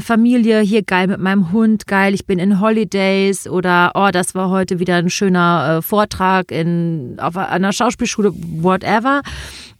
Familie, 0.00 0.60
hier 0.60 0.82
geil 0.82 1.06
mit 1.06 1.20
meinem 1.20 1.52
Hund, 1.52 1.86
geil, 1.86 2.14
ich 2.14 2.26
bin 2.26 2.38
in 2.38 2.60
Holidays 2.60 3.46
oder 3.46 3.92
oh, 3.94 4.10
das 4.12 4.34
war 4.34 4.50
heute 4.50 4.78
wieder 4.78 4.96
ein 4.96 5.10
schöner 5.10 5.76
äh, 5.78 5.82
Vortrag 5.82 6.50
in, 6.50 7.16
auf 7.18 7.36
einer 7.36 7.72
Schauspielschule, 7.72 8.32
whatever. 8.34 9.22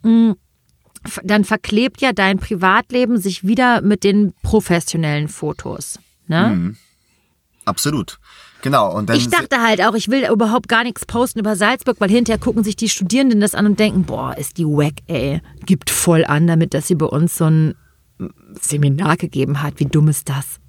F- 0.04 1.20
Dann 1.22 1.44
verklebt 1.44 2.00
ja 2.00 2.12
dein 2.12 2.38
Privatleben 2.38 3.18
sich 3.18 3.46
wieder 3.46 3.80
mit 3.82 4.04
den 4.04 4.32
professionellen 4.42 5.28
Fotos. 5.28 5.98
Ne? 6.26 6.74
Absolut. 7.66 8.18
Genau. 8.64 8.96
Und 8.96 9.10
dann 9.10 9.18
Ich 9.18 9.28
dachte 9.28 9.60
halt 9.60 9.82
auch, 9.82 9.94
ich 9.94 10.08
will 10.08 10.26
überhaupt 10.26 10.70
gar 10.70 10.84
nichts 10.84 11.04
posten 11.04 11.38
über 11.38 11.54
Salzburg, 11.54 11.96
weil 11.98 12.08
hinterher 12.08 12.40
gucken 12.40 12.64
sich 12.64 12.76
die 12.76 12.88
Studierenden 12.88 13.42
das 13.42 13.54
an 13.54 13.66
und 13.66 13.78
denken, 13.78 14.04
boah, 14.04 14.34
ist 14.38 14.56
die 14.56 14.64
wack, 14.64 14.94
ey. 15.06 15.42
Gibt 15.66 15.90
voll 15.90 16.24
an 16.24 16.46
damit, 16.46 16.72
dass 16.72 16.88
sie 16.88 16.94
bei 16.94 17.04
uns 17.04 17.36
so 17.36 17.44
ein 17.44 17.74
Seminar 18.58 19.18
gegeben 19.18 19.62
hat. 19.62 19.80
Wie 19.80 19.84
dumm 19.84 20.08
ist 20.08 20.30
das? 20.30 20.60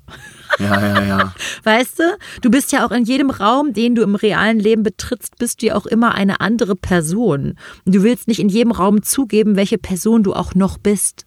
Ja, 0.59 0.81
ja, 0.81 1.05
ja. 1.05 1.33
Weißt 1.63 1.99
du, 1.99 2.03
du 2.41 2.51
bist 2.51 2.73
ja 2.73 2.85
auch 2.85 2.91
in 2.91 3.05
jedem 3.05 3.29
Raum, 3.29 3.71
den 3.71 3.95
du 3.95 4.01
im 4.01 4.15
realen 4.15 4.59
Leben 4.59 4.83
betrittst, 4.83 5.37
bist 5.37 5.61
du 5.61 5.67
ja 5.67 5.75
auch 5.75 5.85
immer 5.85 6.15
eine 6.15 6.41
andere 6.41 6.75
Person. 6.75 7.57
Und 7.85 7.95
du 7.95 8.03
willst 8.03 8.27
nicht 8.27 8.41
in 8.41 8.49
jedem 8.49 8.73
Raum 8.73 9.03
zugeben, 9.03 9.55
welche 9.55 9.77
Person 9.77 10.21
du 10.21 10.33
auch 10.33 10.53
noch 10.53 10.77
bist. 10.77 11.25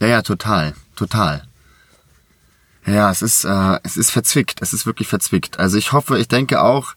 Ja, 0.00 0.06
ja, 0.06 0.22
total, 0.22 0.72
total. 0.96 1.42
Ja, 2.86 3.10
es 3.10 3.20
ist, 3.20 3.44
äh, 3.44 3.80
es 3.82 3.96
ist 3.96 4.10
verzwickt, 4.10 4.62
es 4.62 4.72
ist 4.72 4.86
wirklich 4.86 5.08
verzwickt. 5.08 5.58
Also 5.58 5.76
ich 5.76 5.92
hoffe, 5.92 6.18
ich 6.18 6.28
denke 6.28 6.62
auch, 6.62 6.94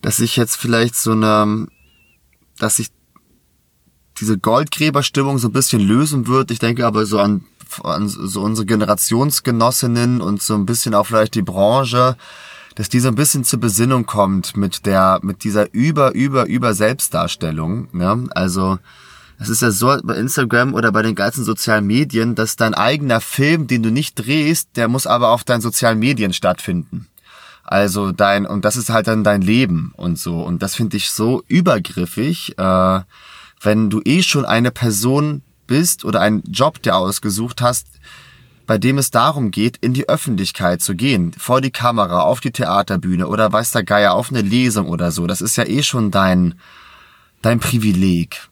dass 0.00 0.20
ich 0.20 0.36
jetzt 0.36 0.56
vielleicht 0.56 0.96
so 0.96 1.12
eine, 1.12 1.66
dass 2.58 2.76
sich 2.76 2.88
diese 4.18 4.38
Goldgräberstimmung 4.38 5.38
so 5.38 5.48
ein 5.48 5.52
bisschen 5.52 5.80
lösen 5.80 6.26
wird. 6.26 6.50
Ich 6.50 6.58
denke 6.58 6.86
aber 6.86 7.04
so 7.06 7.18
an, 7.18 7.44
an 7.82 8.08
so 8.08 8.42
unsere 8.42 8.66
Generationsgenossinnen 8.66 10.20
und 10.20 10.42
so 10.42 10.54
ein 10.54 10.66
bisschen 10.66 10.94
auch 10.94 11.06
vielleicht 11.06 11.34
die 11.34 11.42
Branche, 11.42 12.16
dass 12.74 12.88
die 12.88 13.00
so 13.00 13.08
ein 13.08 13.14
bisschen 13.14 13.44
zur 13.44 13.60
Besinnung 13.60 14.06
kommt 14.06 14.56
mit 14.56 14.86
der, 14.86 15.20
mit 15.22 15.44
dieser 15.44 15.72
über, 15.74 16.14
über, 16.14 16.46
über 16.46 16.72
Selbstdarstellung. 16.72 17.88
Ne? 17.92 18.28
Also, 18.30 18.78
es 19.42 19.48
ist 19.48 19.62
ja 19.62 19.70
so 19.70 19.96
bei 20.02 20.14
Instagram 20.14 20.74
oder 20.74 20.92
bei 20.92 21.02
den 21.02 21.14
ganzen 21.14 21.44
sozialen 21.44 21.86
Medien, 21.86 22.34
dass 22.34 22.56
dein 22.56 22.74
eigener 22.74 23.20
Film, 23.20 23.66
den 23.66 23.82
du 23.82 23.90
nicht 23.90 24.14
drehst, 24.14 24.70
der 24.76 24.88
muss 24.88 25.06
aber 25.06 25.30
auf 25.30 25.44
deinen 25.44 25.60
sozialen 25.60 25.98
Medien 25.98 26.32
stattfinden. 26.32 27.08
Also 27.64 28.12
dein, 28.12 28.46
und 28.46 28.64
das 28.64 28.76
ist 28.76 28.90
halt 28.90 29.06
dann 29.06 29.24
dein 29.24 29.42
Leben 29.42 29.92
und 29.96 30.18
so. 30.18 30.42
Und 30.42 30.62
das 30.62 30.74
finde 30.74 30.96
ich 30.96 31.10
so 31.10 31.42
übergriffig, 31.48 32.58
äh, 32.58 33.00
wenn 33.60 33.90
du 33.90 34.00
eh 34.04 34.22
schon 34.22 34.44
eine 34.44 34.70
Person 34.70 35.42
bist 35.66 36.04
oder 36.04 36.20
einen 36.20 36.42
Job 36.50 36.82
dir 36.82 36.96
ausgesucht 36.96 37.60
hast, 37.60 37.86
bei 38.66 38.78
dem 38.78 38.98
es 38.98 39.10
darum 39.10 39.50
geht, 39.50 39.76
in 39.78 39.92
die 39.92 40.08
Öffentlichkeit 40.08 40.82
zu 40.82 40.94
gehen, 40.94 41.32
vor 41.36 41.60
die 41.60 41.70
Kamera, 41.70 42.20
auf 42.22 42.40
die 42.40 42.52
Theaterbühne 42.52 43.26
oder 43.26 43.52
weiß 43.52 43.72
der 43.72 43.84
Geier, 43.84 44.14
auf 44.14 44.30
eine 44.30 44.42
Lesung 44.42 44.88
oder 44.88 45.10
so. 45.10 45.26
Das 45.26 45.40
ist 45.40 45.56
ja 45.56 45.64
eh 45.64 45.82
schon 45.82 46.10
dein, 46.10 46.54
dein 47.42 47.60
Privileg. 47.60 48.48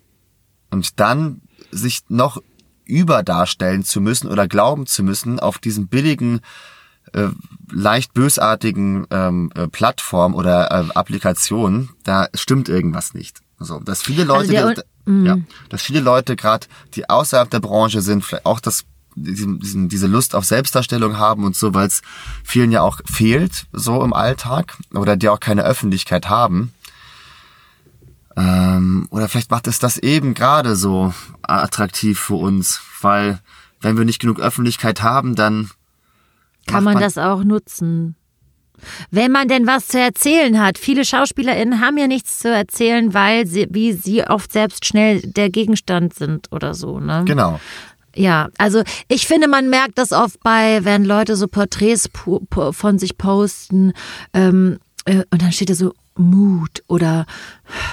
Und 0.71 1.01
dann 1.01 1.43
sich 1.71 2.03
noch 2.09 2.43
überdarstellen 2.85 3.85
zu 3.85 4.01
müssen 4.01 4.29
oder 4.29 4.49
glauben 4.49 4.87
zu 4.87 5.03
müssen 5.03 5.39
auf 5.39 5.59
diesen 5.59 5.89
billigen, 5.89 6.41
äh, 7.13 7.29
leicht 7.71 8.15
bösartigen 8.15 9.07
ähm, 9.11 9.53
äh, 9.55 9.69
Plattform 9.69 10.35
oder 10.35 10.71
äh, 10.71 10.93
Applikation, 10.95 11.91
da 12.05 12.29
stimmt 12.35 12.69
irgendwas 12.69 13.15
nicht. 13.15 13.41
So, 13.59 13.79
dass 13.81 14.03
viele 14.03 14.25
Leute, 14.25 14.49
der 14.49 14.75
die, 14.75 15.25
ja, 15.25 15.39
dass 15.69 15.83
viele 15.83 16.01
Leute 16.01 16.37
gerade, 16.37 16.67
die 16.95 17.09
außerhalb 17.09 17.51
der 17.51 17.61
Branche 17.61 18.01
sind, 18.01 18.25
vielleicht 18.25 18.47
auch 18.47 18.61
das 18.61 18.85
diesen, 19.17 19.89
diese 19.89 20.07
Lust 20.07 20.35
auf 20.35 20.45
Selbstdarstellung 20.45 21.19
haben 21.19 21.45
und 21.45 21.57
so, 21.57 21.75
weil 21.75 21.89
es 21.89 22.03
vielen 22.45 22.73
ja 22.73 22.83
auch 22.83 23.01
fehlt, 23.05 23.67
so 23.73 24.03
im 24.03 24.13
Alltag, 24.13 24.79
oder 24.95 25.17
die 25.17 25.29
auch 25.29 25.41
keine 25.41 25.65
Öffentlichkeit 25.65 26.29
haben. 26.29 26.73
Ähm, 28.37 29.07
oder 29.11 29.29
vielleicht 29.29 29.51
macht 29.51 29.67
es 29.67 29.79
das 29.79 29.99
eben 29.99 30.35
gerade 30.35 30.77
so 30.77 31.13
attraktiv 31.43 32.19
für 32.19 32.35
uns, 32.35 32.81
weil 33.01 33.41
wenn 33.81 33.97
wir 33.97 34.05
nicht 34.05 34.21
genug 34.21 34.41
Öffentlichkeit 34.41 35.03
haben, 35.03 35.35
dann 35.35 35.71
Kann 36.67 36.85
macht 36.85 36.95
man 36.95 37.03
das 37.03 37.19
auch 37.19 37.43
nutzen? 37.45 38.17
Wenn 39.11 39.31
man 39.31 39.49
denn 39.49 39.67
was 39.67 39.89
zu 39.89 39.99
erzählen 39.99 40.59
hat. 40.59 40.79
Viele 40.79 41.05
SchauspielerInnen 41.05 41.81
haben 41.81 41.99
ja 41.99 42.07
nichts 42.07 42.39
zu 42.39 42.49
erzählen, 42.49 43.13
weil 43.13 43.47
sie, 43.47 43.67
wie 43.71 43.93
sie 43.93 44.23
oft 44.25 44.53
selbst 44.53 44.87
schnell 44.87 45.21
der 45.21 45.51
Gegenstand 45.51 46.15
sind 46.15 46.51
oder 46.51 46.73
so, 46.73 46.99
ne? 46.99 47.25
Genau. 47.27 47.61
Ja, 48.17 48.49
also 48.59 48.83
ich 49.09 49.27
finde, 49.27 49.49
man 49.49 49.69
merkt 49.71 49.99
das 49.99 50.13
oft 50.13 50.41
bei, 50.41 50.85
wenn 50.85 51.05
Leute 51.05 51.37
so 51.37 51.47
Porträts 51.47 52.09
von 52.73 52.99
sich 52.99 53.19
posten 53.19 53.93
ähm, 54.33 54.79
äh, 55.05 55.25
und 55.31 55.43
dann 55.43 55.53
steht 55.53 55.71
da 55.71 55.75
so 55.75 55.93
Mut 56.17 56.83
oder 56.87 57.27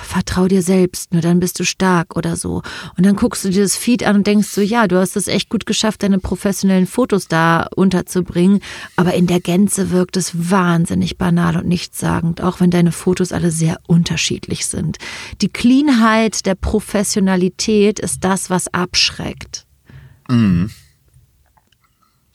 vertrau 0.04 0.48
dir 0.48 0.62
selbst, 0.62 1.14
nur 1.14 1.22
dann 1.22 1.40
bist 1.40 1.60
du 1.60 1.64
stark 1.64 2.16
oder 2.16 2.36
so. 2.36 2.62
Und 2.98 3.06
dann 3.06 3.16
guckst 3.16 3.46
du 3.46 3.50
dir 3.50 3.62
das 3.62 3.76
Feed 3.76 4.04
an 4.04 4.18
und 4.18 4.28
denkst 4.28 4.48
so, 4.48 4.62
ja, 4.62 4.88
du 4.88 5.00
hast 5.00 5.16
es 5.16 5.28
echt 5.28 5.50
gut 5.50 5.66
geschafft, 5.66 6.04
deine 6.04 6.20
professionellen 6.20 6.88
Fotos 6.88 7.28
da 7.28 7.68
unterzubringen, 7.76 8.62
aber 8.96 9.14
in 9.14 9.28
der 9.28 9.40
Gänze 9.40 9.92
wirkt 9.92 10.18
es 10.18 10.50
wahnsinnig 10.52 11.18
banal 11.18 11.58
und 11.58 11.68
nichtssagend, 11.68 12.42
auch 12.42 12.60
wenn 12.60 12.72
deine 12.72 12.92
Fotos 12.92 13.32
alle 13.32 13.52
sehr 13.52 13.80
unterschiedlich 13.88 14.66
sind. 14.66 14.98
Die 15.42 15.50
Cleanheit 15.50 16.46
der 16.46 16.56
Professionalität 16.56 18.00
ist 18.00 18.24
das, 18.24 18.50
was 18.50 18.74
abschreckt. 18.74 19.66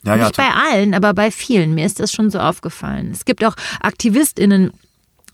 Ja, 0.04 0.16
ja, 0.16 0.24
Nicht 0.24 0.36
bei 0.36 0.50
allen, 0.50 0.94
aber 0.94 1.14
bei 1.14 1.30
vielen. 1.30 1.74
Mir 1.74 1.86
ist 1.86 2.00
das 2.00 2.12
schon 2.12 2.30
so 2.30 2.40
aufgefallen. 2.40 3.10
Es 3.12 3.24
gibt 3.24 3.44
auch 3.44 3.54
AktivistInnen, 3.80 4.72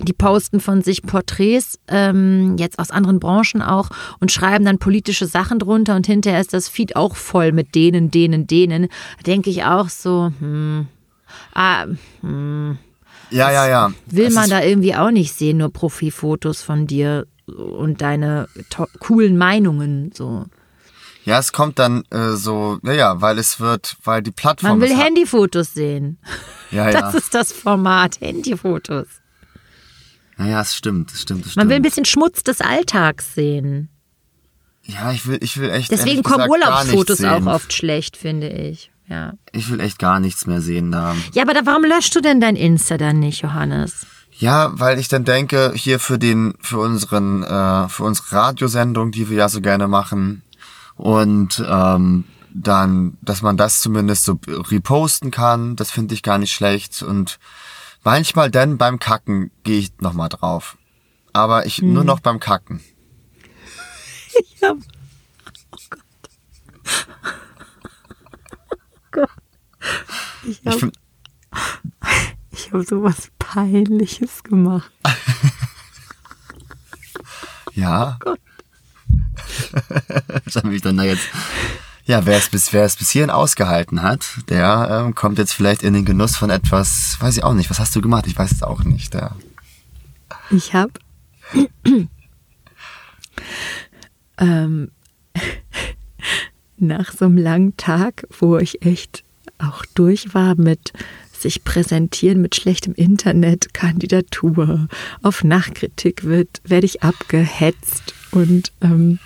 die 0.00 0.12
posten 0.12 0.60
von 0.60 0.82
sich 0.82 1.02
Porträts, 1.02 1.78
ähm, 1.88 2.56
jetzt 2.58 2.78
aus 2.78 2.90
anderen 2.90 3.18
Branchen 3.18 3.62
auch, 3.62 3.90
und 4.20 4.30
schreiben 4.30 4.64
dann 4.64 4.78
politische 4.78 5.26
Sachen 5.26 5.58
drunter 5.58 5.96
und 5.96 6.06
hinterher 6.06 6.40
ist 6.40 6.52
das 6.52 6.68
Feed 6.68 6.96
auch 6.96 7.16
voll 7.16 7.52
mit 7.52 7.74
denen, 7.74 8.10
denen, 8.10 8.46
denen. 8.46 8.88
Da 9.18 9.22
denke 9.26 9.50
ich 9.50 9.64
auch 9.64 9.88
so, 9.88 10.32
hm, 10.38 10.86
ah, 11.54 11.86
ja, 13.30 13.50
ja, 13.50 13.68
ja. 13.68 13.92
will 14.06 14.30
man 14.30 14.48
da 14.48 14.62
irgendwie 14.62 14.94
auch 14.94 15.10
nicht 15.10 15.34
sehen, 15.34 15.58
nur 15.58 15.72
Profifotos 15.72 16.62
von 16.62 16.86
dir 16.86 17.26
und 17.46 18.02
deine 18.02 18.48
coolen 19.00 19.36
Meinungen 19.36 20.12
so. 20.14 20.46
Ja, 21.24 21.38
es 21.38 21.52
kommt 21.52 21.78
dann 21.78 22.04
äh, 22.10 22.36
so, 22.36 22.78
ja, 22.82 22.92
ja, 22.92 23.20
weil 23.20 23.38
es 23.38 23.60
wird, 23.60 23.96
weil 24.02 24.22
die 24.22 24.30
Plattform. 24.30 24.78
Man 24.78 24.88
will 24.88 24.96
Handyfotos 24.96 25.74
sehen. 25.74 26.18
Ja, 26.70 26.88
ja. 26.90 27.02
Das 27.02 27.14
ist 27.14 27.34
das 27.34 27.52
Format, 27.52 28.20
Handyfotos. 28.20 29.06
Naja, 30.38 30.60
es 30.60 30.74
stimmt, 30.74 31.12
es 31.12 31.22
stimmt, 31.22 31.44
es 31.44 31.52
stimmt. 31.52 31.56
Man 31.64 31.68
will 31.68 31.76
ein 31.76 31.82
bisschen 31.82 32.04
Schmutz 32.04 32.42
des 32.42 32.60
Alltags 32.60 33.34
sehen. 33.34 33.90
ja, 34.84 35.12
ich 35.12 35.26
will, 35.26 35.38
ich 35.42 35.58
will 35.58 35.68
echt. 35.70 35.90
Deswegen 35.90 36.22
kommen 36.22 36.48
Urlaubsfotos 36.48 37.22
auch 37.24 37.44
oft 37.46 37.72
schlecht, 37.72 38.16
finde 38.16 38.48
ich. 38.48 38.90
Ja. 39.08 39.34
Ich 39.52 39.70
will 39.70 39.80
echt 39.80 39.98
gar 39.98 40.20
nichts 40.20 40.46
mehr 40.46 40.60
sehen 40.60 40.92
da. 40.92 41.16
Ja, 41.32 41.42
aber 41.42 41.54
da, 41.54 41.60
warum 41.64 41.84
löschst 41.84 42.14
du 42.14 42.20
denn 42.20 42.40
dein 42.40 42.56
Insta 42.56 42.98
dann 42.98 43.18
nicht, 43.18 43.42
Johannes? 43.42 44.06
Ja, 44.32 44.70
weil 44.74 44.98
ich 44.98 45.08
dann 45.08 45.24
denke, 45.24 45.72
hier 45.74 45.98
für 45.98 46.18
den, 46.18 46.54
für 46.60 46.78
unseren, 46.78 47.42
äh, 47.42 47.88
für 47.88 48.04
unsere 48.04 48.32
Radiosendung, 48.32 49.10
die 49.10 49.28
wir 49.28 49.38
ja 49.38 49.48
so 49.48 49.60
gerne 49.60 49.88
machen, 49.88 50.42
und 50.94 51.64
ähm, 51.66 52.24
dann, 52.52 53.16
dass 53.22 53.40
man 53.40 53.56
das 53.56 53.80
zumindest 53.80 54.24
so 54.24 54.38
reposten 54.48 55.30
kann, 55.30 55.76
das 55.76 55.90
finde 55.90 56.14
ich 56.14 56.22
gar 56.22 56.38
nicht 56.38 56.52
schlecht. 56.52 57.02
Und 57.02 57.38
manchmal 58.04 58.50
dann 58.50 58.78
beim 58.78 58.98
Kacken 58.98 59.50
gehe 59.64 59.78
ich 59.80 59.92
nochmal 60.00 60.28
drauf. 60.28 60.78
Aber 61.32 61.66
ich 61.66 61.76
Hm. 61.78 61.92
nur 61.92 62.04
noch 62.04 62.20
beim 62.20 62.40
Kacken. 62.40 62.80
Ja. 64.60 64.72
Oh 64.72 65.78
Gott. 65.90 66.00
Gott. 69.10 69.30
Ich 70.44 70.60
Ich 70.60 70.66
habe 70.66 70.78
find, 70.78 70.96
ich 72.52 72.72
hab 72.72 72.84
sowas 72.86 73.30
Peinliches 73.38 74.42
gemacht. 74.44 74.90
ja. 77.72 78.16
Gott. 78.20 78.40
Was 80.44 80.56
habe 80.56 80.74
ich 80.74 80.82
dann 80.82 80.96
da 80.98 81.04
jetzt? 81.04 81.28
Ja, 82.08 82.24
wer 82.24 82.38
es 82.38 82.48
bis, 82.48 82.72
wer 82.72 82.84
es 82.84 82.96
bis 82.96 83.10
hierhin 83.10 83.28
ausgehalten 83.28 84.00
hat, 84.00 84.26
der 84.48 85.04
ähm, 85.04 85.14
kommt 85.14 85.36
jetzt 85.36 85.52
vielleicht 85.52 85.82
in 85.82 85.92
den 85.92 86.06
Genuss 86.06 86.36
von 86.36 86.48
etwas, 86.48 87.18
weiß 87.20 87.36
ich 87.36 87.44
auch 87.44 87.52
nicht. 87.52 87.68
Was 87.68 87.80
hast 87.80 87.94
du 87.94 88.00
gemacht? 88.00 88.26
Ich 88.26 88.38
weiß 88.38 88.50
es 88.50 88.62
auch 88.62 88.82
nicht. 88.82 89.12
Ja. 89.12 89.36
Ich 90.50 90.72
habe 90.72 90.92
ähm, 94.38 94.90
nach 96.78 97.12
so 97.12 97.26
einem 97.26 97.36
langen 97.36 97.76
Tag, 97.76 98.26
wo 98.38 98.56
ich 98.56 98.80
echt 98.80 99.22
auch 99.58 99.84
durch 99.94 100.32
war 100.32 100.54
mit 100.54 100.94
sich 101.38 101.62
präsentieren 101.62 102.40
mit 102.40 102.56
schlechtem 102.56 102.94
Internet, 102.94 103.74
Kandidatur, 103.74 104.88
auf 105.22 105.44
Nachkritik 105.44 106.24
wird, 106.24 106.62
werde 106.64 106.86
ich 106.86 107.02
abgehetzt 107.02 108.14
und 108.30 108.72
ähm, 108.80 109.18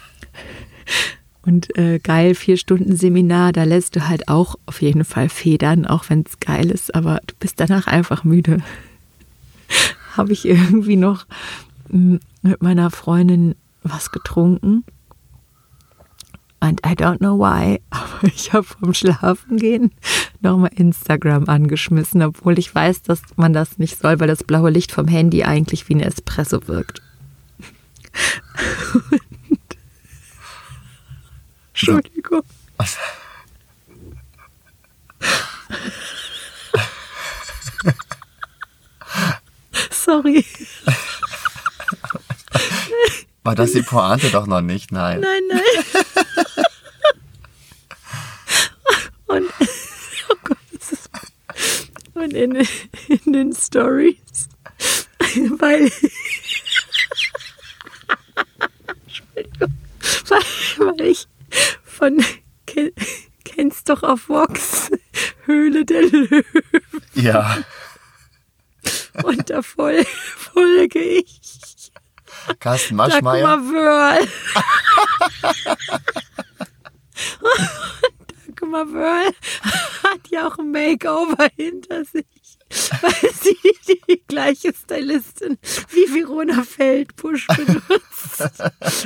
und 1.45 1.77
äh, 1.77 1.99
geil, 1.99 2.35
vier 2.35 2.57
Stunden 2.57 2.97
Seminar, 2.97 3.53
da 3.53 3.65
lässt 3.65 3.97
du 3.97 4.09
halt 4.09 4.29
auch 4.29 4.57
auf 4.67 4.81
jeden 4.81 5.05
Fall 5.05 5.29
federn, 5.29 5.87
auch 5.87 6.09
wenn 6.09 6.25
es 6.27 6.39
geil 6.39 6.71
ist, 6.71 6.95
aber 6.95 7.21
du 7.27 7.35
bist 7.39 7.59
danach 7.59 7.87
einfach 7.89 8.23
müde. 8.23 8.59
Habe 10.17 10.33
ich 10.33 10.47
irgendwie 10.47 10.97
noch 10.97 11.27
mm, 11.89 12.17
mit 12.43 12.63
meiner 12.63 12.91
Freundin 12.91 13.57
was 13.83 14.13
getrunken. 14.13 14.85
And 16.61 16.81
I 16.87 16.91
don't 16.91 17.19
know 17.19 17.37
why, 17.37 17.81
aber 17.91 18.29
ich 18.33 18.53
habe 18.53 18.63
vom 18.63 18.95
Schlafengehen 18.95 19.91
nochmal 20.43 20.71
Instagram 20.77 21.49
angeschmissen, 21.49 22.23
obwohl 22.23 22.57
ich 22.57 22.73
weiß, 22.73 23.03
dass 23.03 23.21
man 23.35 23.53
das 23.53 23.79
nicht 23.79 23.99
soll, 23.99 24.21
weil 24.21 24.29
das 24.29 24.45
blaue 24.45 24.71
Licht 24.71 24.93
vom 24.93 25.09
Handy 25.09 25.43
eigentlich 25.43 25.89
wie 25.89 25.97
ein 25.97 26.01
Espresso 26.01 26.69
wirkt. 26.69 27.03
Entschuldigung. 31.83 32.43
Sorry. 39.91 40.45
War 43.43 43.57
das 43.57 43.73
die 43.73 43.83
Pointe 43.83 44.31
doch 44.31 44.47
noch 44.47 44.61
nicht? 44.61 44.93
Nein. 44.93 45.19
Nein, 45.21 45.43
nein. 45.49 45.63
Und, 49.27 49.51
oh 50.31 50.37
Gott, 50.45 50.59
das 50.79 50.93
ist, 50.93 51.11
und 52.15 52.33
in, 52.33 52.65
in 53.09 53.33
den 53.33 53.53
Stories, 53.53 54.49
weil, 55.59 55.91
Entschuldigung, 59.05 59.75
weil, 60.29 60.43
weil 60.79 61.01
ich 61.01 61.27
von, 61.85 62.25
kenn, 62.67 62.91
kennst 63.45 63.89
doch 63.89 64.03
auf 64.03 64.29
Vox, 64.29 64.91
Höhle 65.45 65.85
der 65.85 66.03
Löwen. 66.03 66.45
Ja. 67.15 67.59
Und 69.23 69.51
da 69.51 69.63
fol 69.63 70.05
folge 70.37 70.99
ich 70.99 71.41
Carsten 72.59 72.97
Dagmar 72.97 73.41
Maschmeyer. 73.41 73.61
Wörl. 73.61 74.19
Dagmar 78.47 78.93
Wörl 78.93 79.33
hat 80.03 80.29
ja 80.31 80.49
auch 80.49 80.59
ein 80.59 80.71
Makeover 80.71 81.49
hinter 81.57 82.05
sich, 82.05 82.27
weil 83.01 83.33
sie 83.41 83.57
die 84.09 84.23
gleiche 84.27 84.73
Stylistin 84.73 85.59
wie 85.91 86.15
Verona 86.15 86.63
Feldbusch 86.63 87.47
benutzt. 87.49 88.41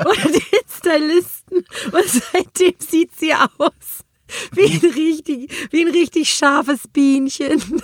Oder 0.00 0.30
den 0.30 0.42
Stylisten. 0.68 1.64
Und 1.92 2.22
seitdem 2.32 2.74
sieht 2.78 3.16
sie 3.16 3.34
aus. 3.34 4.04
Wie 4.52 4.66
ein 4.66 4.92
richtig, 4.92 5.50
wie 5.70 5.82
ein 5.82 5.90
richtig 5.92 6.32
scharfes 6.32 6.88
Bienchen. 6.92 7.62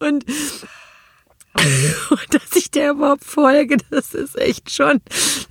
Und 0.00 0.24
und 2.10 2.26
dass 2.34 2.56
ich 2.56 2.70
der 2.70 2.90
überhaupt 2.90 3.24
folge, 3.24 3.76
das 3.90 4.14
ist 4.14 4.38
echt 4.38 4.70
schon, 4.70 5.00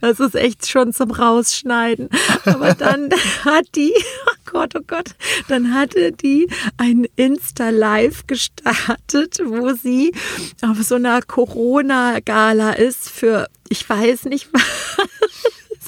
das 0.02 0.20
ist 0.20 0.36
echt 0.36 0.68
schon 0.68 0.94
zum 0.94 1.12
Rausschneiden. 1.12 2.10
Aber 2.46 2.74
dann 2.74 3.10
hat 3.46 3.66
die, 3.76 3.94
oh 3.96 4.36
Gott, 4.46 4.74
oh 4.76 4.84
Gott, 4.86 5.12
dann 5.48 5.74
hatte 5.74 6.12
die 6.12 6.50
ein 6.78 7.08
Insta-Live 7.16 8.28
gestartet, 8.28 9.40
wo 9.44 9.74
sie 9.74 10.14
auf 10.62 10.82
so 10.84 10.96
einer 10.96 11.22
Corona-Gala 11.22 12.74
ist 12.74 13.10
für, 13.10 13.48
ich 13.70 13.88
weiß 13.88 14.26
nicht 14.26 14.50
was, 14.54 14.64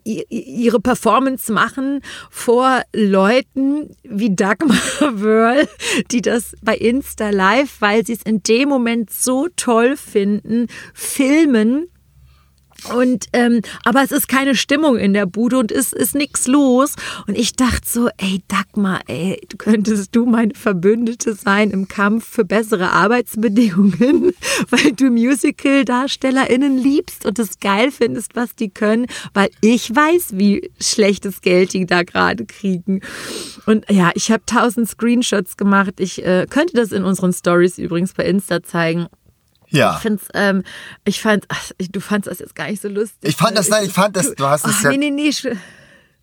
ihre 0.03 0.79
Performance 0.79 1.51
machen 1.51 2.01
vor 2.29 2.83
Leuten 2.93 3.91
wie 4.03 4.35
Dagmar 4.35 4.77
Wörl, 4.99 5.67
die 6.11 6.21
das 6.21 6.55
bei 6.61 6.75
Insta 6.75 7.29
Live, 7.29 7.77
weil 7.79 8.05
sie 8.05 8.13
es 8.13 8.23
in 8.23 8.43
dem 8.43 8.69
Moment 8.69 9.11
so 9.11 9.47
toll 9.55 9.97
finden, 9.97 10.67
filmen 10.93 11.87
und 12.93 13.27
ähm, 13.33 13.61
aber 13.83 14.03
es 14.03 14.11
ist 14.11 14.27
keine 14.27 14.55
Stimmung 14.55 14.97
in 14.97 15.13
der 15.13 15.25
Bude 15.25 15.57
und 15.57 15.71
es 15.71 15.93
ist 15.93 16.15
nichts 16.15 16.47
los. 16.47 16.95
Und 17.27 17.37
ich 17.37 17.55
dachte 17.55 17.87
so, 17.87 18.09
ey 18.17 18.41
Dagmar, 18.47 19.01
ey, 19.07 19.39
könntest 19.57 20.15
du 20.15 20.25
meine 20.25 20.53
Verbündete 20.53 21.33
sein 21.33 21.71
im 21.71 21.87
Kampf 21.87 22.27
für 22.27 22.45
bessere 22.45 22.91
Arbeitsbedingungen, 22.91 24.33
weil 24.69 24.91
du 24.93 25.09
Musical-DarstellerInnen 25.09 26.77
liebst 26.77 27.25
und 27.25 27.39
es 27.39 27.59
geil 27.59 27.91
findest, 27.91 28.35
was 28.35 28.55
die 28.55 28.69
können, 28.69 29.07
weil 29.33 29.49
ich 29.61 29.93
weiß, 29.93 30.31
wie 30.33 30.69
schlechtes 30.79 31.41
Geld 31.41 31.73
die 31.73 31.85
da 31.85 32.03
gerade 32.03 32.45
kriegen. 32.45 33.01
Und 33.65 33.89
ja, 33.89 34.11
ich 34.15 34.31
habe 34.31 34.43
tausend 34.45 34.89
Screenshots 34.89 35.57
gemacht. 35.57 35.93
Ich 35.99 36.23
äh, 36.25 36.45
könnte 36.49 36.73
das 36.73 36.91
in 36.91 37.03
unseren 37.03 37.33
Stories 37.33 37.77
übrigens 37.77 38.13
bei 38.13 38.25
Insta 38.25 38.61
zeigen. 38.61 39.07
Ja. 39.73 39.95
Ich 39.95 40.01
find's, 40.01 40.27
ähm, 40.35 40.63
ich 41.03 41.19
fand, 41.19 41.45
ach, 41.49 41.71
du 41.79 41.99
fandst 41.99 42.29
das 42.29 42.39
jetzt 42.39 42.55
gar 42.55 42.67
nicht 42.67 42.81
so 42.81 42.87
lustig. 42.87 43.17
Ich 43.23 43.35
fand 43.35 43.57
das, 43.57 43.69
nein, 43.69 43.85
ich 43.85 43.91
fand 43.91 44.15
das, 44.15 44.33
du 44.35 44.45
hast 44.45 44.65
es 44.65 44.75
Ach, 44.77 44.83
ja. 44.83 44.89
nee, 44.91 44.97
nee, 44.97 45.09
nee. 45.09 45.31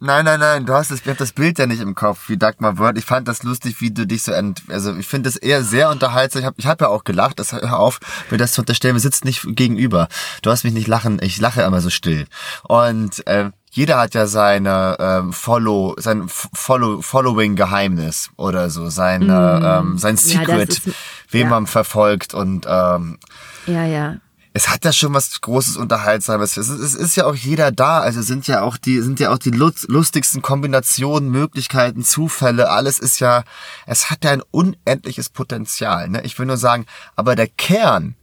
Nein, 0.03 0.24
nein, 0.24 0.40
nein, 0.40 0.64
du 0.64 0.72
hast 0.72 0.90
das, 0.90 1.01
ich 1.01 1.09
hab 1.09 1.18
das 1.18 1.32
Bild 1.32 1.59
ja 1.59 1.66
nicht 1.66 1.80
im 1.80 1.94
Kopf, 1.94 2.28
wie 2.28 2.38
Dagmar 2.38 2.78
Word. 2.78 2.96
Ich 2.96 3.05
fand 3.05 3.28
das 3.28 3.42
lustig, 3.42 3.80
wie 3.80 3.90
du 3.90 4.07
dich 4.07 4.22
so 4.22 4.32
ent, 4.32 4.62
also 4.68 4.96
ich 4.96 5.07
finde 5.07 5.28
das 5.28 5.36
eher 5.36 5.62
sehr 5.62 5.90
unterhaltsam. 5.90 6.40
Ich 6.40 6.46
habe 6.46 6.57
ich 6.59 6.66
hab 6.66 6.80
ja 6.80 6.88
auch 6.88 7.05
gelacht, 7.05 7.38
das, 7.38 7.53
hör 7.53 7.78
auf, 7.78 8.01
mir 8.30 8.38
das 8.38 8.53
zu 8.53 8.62
unterstellen, 8.62 8.94
wir 8.94 9.01
sitzen 9.01 9.26
nicht 9.26 9.44
gegenüber. 9.48 10.09
Du 10.40 10.51
hast 10.51 10.64
mich 10.64 10.72
nicht 10.72 10.86
lachen, 10.86 11.18
ich 11.20 11.38
lache 11.38 11.61
immer 11.62 11.82
so 11.82 11.90
still. 11.90 12.26
Und 12.62 13.22
ähm, 13.26 13.53
jeder 13.72 13.98
hat 13.98 14.14
ja 14.14 14.26
seine 14.26 14.96
ähm, 14.98 15.32
Follow, 15.32 15.94
sein 15.98 16.28
Follow, 16.28 17.02
Following-Geheimnis 17.02 18.30
oder 18.36 18.68
so, 18.70 18.88
sein, 18.90 19.22
ähm, 19.22 19.96
sein 19.98 20.16
Mm. 20.16 20.18
Ja, 20.28 20.40
das 20.44 20.48
Secret, 20.48 20.68
ist- 20.70 20.82
wen 21.30 21.42
ja. 21.42 21.48
man 21.48 21.66
verfolgt 21.66 22.34
und 22.34 22.66
ähm, 22.68 23.18
Ja, 23.66 23.84
ja. 23.84 24.16
es 24.52 24.68
hat 24.68 24.84
ja 24.84 24.92
schon 24.92 25.14
was 25.14 25.40
Großes 25.40 25.76
Unterhaltsames. 25.76 26.56
Es 26.56 26.68
ist, 26.68 26.80
es 26.80 26.94
ist 26.94 27.14
ja 27.16 27.26
auch 27.26 27.36
jeder 27.36 27.70
da. 27.70 28.00
Also 28.00 28.22
sind 28.22 28.48
ja 28.48 28.62
auch 28.62 28.76
die, 28.76 29.00
sind 29.00 29.20
ja 29.20 29.30
auch 29.32 29.38
die 29.38 29.52
lust- 29.52 29.86
lustigsten 29.88 30.42
Kombinationen, 30.42 31.30
Möglichkeiten, 31.30 32.02
Zufälle. 32.02 32.70
Alles 32.70 32.98
ist 32.98 33.20
ja, 33.20 33.44
es 33.86 34.10
hat 34.10 34.24
ja 34.24 34.32
ein 34.32 34.42
unendliches 34.50 35.28
Potenzial. 35.28 36.08
Ne? 36.08 36.22
Ich 36.24 36.36
will 36.40 36.46
nur 36.46 36.56
sagen, 36.56 36.86
aber 37.14 37.36
der 37.36 37.46
Kern, 37.46 38.16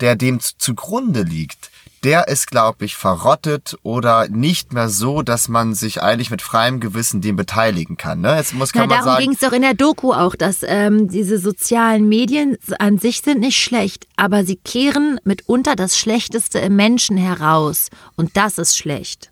der 0.00 0.16
dem 0.16 0.38
zu- 0.40 0.52
zugrunde 0.58 1.22
liegt, 1.22 1.70
der 2.04 2.28
ist, 2.28 2.48
glaube 2.48 2.84
ich, 2.84 2.96
verrottet 2.96 3.76
oder 3.82 4.28
nicht 4.28 4.72
mehr 4.72 4.88
so, 4.88 5.22
dass 5.22 5.48
man 5.48 5.74
sich 5.74 6.02
eigentlich 6.02 6.30
mit 6.30 6.42
freiem 6.42 6.80
Gewissen 6.80 7.20
dem 7.20 7.36
beteiligen 7.36 7.96
kann. 7.96 8.20
Ne? 8.20 8.36
Jetzt 8.36 8.54
muss 8.54 8.72
Na, 8.74 8.82
kann 8.82 8.88
man 8.88 9.04
darum 9.04 9.20
ging 9.20 9.32
es 9.32 9.40
doch 9.40 9.52
in 9.52 9.62
der 9.62 9.74
Doku 9.74 10.12
auch, 10.12 10.34
dass 10.34 10.58
ähm, 10.62 11.08
diese 11.08 11.38
sozialen 11.38 12.08
Medien 12.08 12.56
an 12.78 12.98
sich 12.98 13.20
sind 13.22 13.40
nicht 13.40 13.60
schlecht, 13.60 14.06
aber 14.16 14.44
sie 14.44 14.56
kehren 14.56 15.20
mitunter 15.24 15.76
das 15.76 15.96
Schlechteste 15.96 16.58
im 16.58 16.76
Menschen 16.76 17.16
heraus. 17.16 17.88
Und 18.16 18.36
das 18.36 18.58
ist 18.58 18.76
schlecht. 18.76 19.30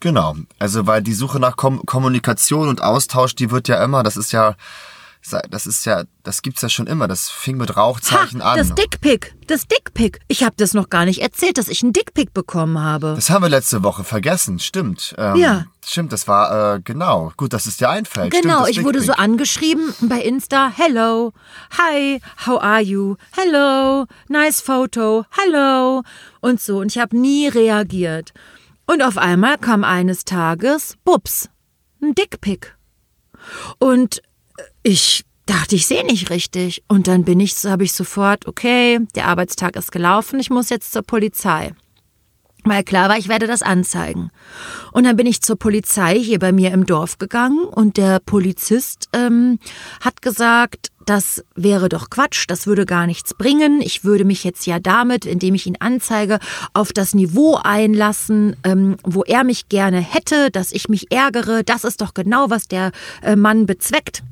Genau, 0.00 0.36
also 0.58 0.86
weil 0.86 1.02
die 1.02 1.14
Suche 1.14 1.40
nach 1.40 1.56
Kom 1.56 1.84
Kommunikation 1.86 2.68
und 2.68 2.82
Austausch, 2.82 3.34
die 3.34 3.50
wird 3.50 3.66
ja 3.66 3.82
immer, 3.82 4.02
das 4.02 4.16
ist 4.16 4.30
ja, 4.30 4.54
das 5.30 5.66
ist 5.66 5.86
ja, 5.86 6.04
das 6.22 6.42
gibt's 6.42 6.62
ja 6.62 6.68
schon 6.68 6.86
immer. 6.86 7.08
Das 7.08 7.30
fing 7.30 7.56
mit 7.56 7.76
Rauchzeichen 7.76 8.42
ha, 8.42 8.52
an. 8.52 8.58
das 8.58 8.74
Dickpick, 8.74 9.34
das 9.46 9.66
Dickpick. 9.66 10.20
Ich 10.28 10.42
habe 10.42 10.54
das 10.56 10.74
noch 10.74 10.88
gar 10.88 11.04
nicht 11.04 11.22
erzählt, 11.22 11.58
dass 11.58 11.68
ich 11.68 11.82
einen 11.82 11.92
Dickpick 11.92 12.32
bekommen 12.34 12.80
habe. 12.80 13.14
Das 13.14 13.30
haben 13.30 13.42
wir 13.42 13.48
letzte 13.48 13.82
Woche 13.82 14.04
vergessen, 14.04 14.58
stimmt. 14.58 15.14
Ähm, 15.18 15.36
Ja. 15.36 15.66
Stimmt, 15.88 16.12
das 16.12 16.26
war, 16.26 16.74
äh, 16.74 16.80
genau. 16.80 17.32
Gut, 17.36 17.52
dass 17.52 17.66
es 17.66 17.76
dir 17.76 17.88
einfällt. 17.88 18.32
Genau, 18.32 18.62
stimmt, 18.62 18.76
ich 18.76 18.84
wurde 18.84 19.00
so 19.00 19.12
angeschrieben 19.12 19.94
bei 20.00 20.20
Insta. 20.20 20.72
Hello, 20.74 21.32
hi, 21.78 22.20
how 22.44 22.60
are 22.60 22.82
you? 22.82 23.14
Hello, 23.30 24.06
nice 24.28 24.60
photo, 24.60 25.24
hello 25.30 26.02
und 26.40 26.60
so. 26.60 26.78
Und 26.78 26.90
ich 26.90 26.98
habe 26.98 27.16
nie 27.16 27.46
reagiert. 27.46 28.32
Und 28.86 29.02
auf 29.02 29.16
einmal 29.16 29.58
kam 29.58 29.84
eines 29.84 30.24
Tages, 30.24 30.96
bups, 31.04 31.48
ein 32.02 32.14
Dickpick. 32.14 32.76
Und 33.78 34.22
ich 34.82 35.24
dachte, 35.46 35.76
ich 35.76 35.86
sehe 35.86 36.04
nicht 36.04 36.30
richtig. 36.30 36.82
Und 36.88 37.08
dann 37.08 37.24
bin 37.24 37.40
ich, 37.40 37.54
so 37.54 37.70
habe 37.70 37.84
ich 37.84 37.92
sofort, 37.92 38.46
okay, 38.46 39.00
der 39.14 39.26
Arbeitstag 39.26 39.76
ist 39.76 39.92
gelaufen, 39.92 40.40
ich 40.40 40.50
muss 40.50 40.70
jetzt 40.70 40.92
zur 40.92 41.02
Polizei. 41.02 41.72
Weil 42.64 42.82
klar 42.82 43.08
war, 43.08 43.16
ich 43.16 43.28
werde 43.28 43.46
das 43.46 43.62
anzeigen. 43.62 44.30
Und 44.90 45.04
dann 45.04 45.14
bin 45.14 45.26
ich 45.26 45.40
zur 45.40 45.56
Polizei 45.56 46.18
hier 46.18 46.40
bei 46.40 46.50
mir 46.50 46.72
im 46.72 46.84
Dorf 46.84 47.18
gegangen 47.18 47.64
und 47.64 47.96
der 47.96 48.18
Polizist 48.18 49.08
ähm, 49.12 49.60
hat 50.00 50.20
gesagt, 50.20 50.88
das 51.06 51.44
wäre 51.54 51.88
doch 51.88 52.10
Quatsch, 52.10 52.46
das 52.48 52.66
würde 52.66 52.84
gar 52.84 53.06
nichts 53.06 53.34
bringen. 53.34 53.80
Ich 53.80 54.02
würde 54.02 54.24
mich 54.24 54.42
jetzt 54.42 54.66
ja 54.66 54.80
damit, 54.80 55.24
indem 55.24 55.54
ich 55.54 55.68
ihn 55.68 55.76
anzeige, 55.78 56.40
auf 56.72 56.92
das 56.92 57.14
Niveau 57.14 57.56
einlassen, 57.62 58.56
ähm, 58.64 58.96
wo 59.04 59.22
er 59.22 59.44
mich 59.44 59.68
gerne 59.68 60.00
hätte, 60.00 60.50
dass 60.50 60.72
ich 60.72 60.88
mich 60.88 61.12
ärgere. 61.12 61.62
Das 61.62 61.84
ist 61.84 62.00
doch 62.00 62.14
genau, 62.14 62.50
was 62.50 62.66
der 62.66 62.90
äh, 63.22 63.36
Mann 63.36 63.66
bezweckt. 63.66 64.24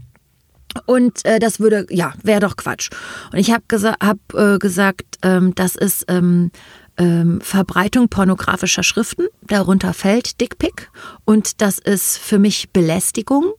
Und 0.86 1.24
äh, 1.24 1.38
das 1.38 1.60
würde, 1.60 1.86
ja, 1.90 2.12
wäre 2.22 2.40
doch 2.40 2.56
Quatsch. 2.56 2.90
Und 3.32 3.38
ich 3.38 3.52
habe 3.52 3.64
gesa 3.68 3.96
hab, 4.02 4.18
äh, 4.34 4.58
gesagt, 4.58 5.18
ähm, 5.22 5.54
das 5.54 5.76
ist 5.76 6.04
ähm, 6.08 6.50
ähm, 6.96 7.40
Verbreitung 7.40 8.08
pornografischer 8.08 8.82
Schriften, 8.82 9.26
darunter 9.42 9.94
fällt 9.94 10.40
Dickpick. 10.40 10.90
Und 11.24 11.60
das 11.60 11.78
ist 11.78 12.18
für 12.18 12.38
mich 12.38 12.70
Belästigung. 12.70 13.52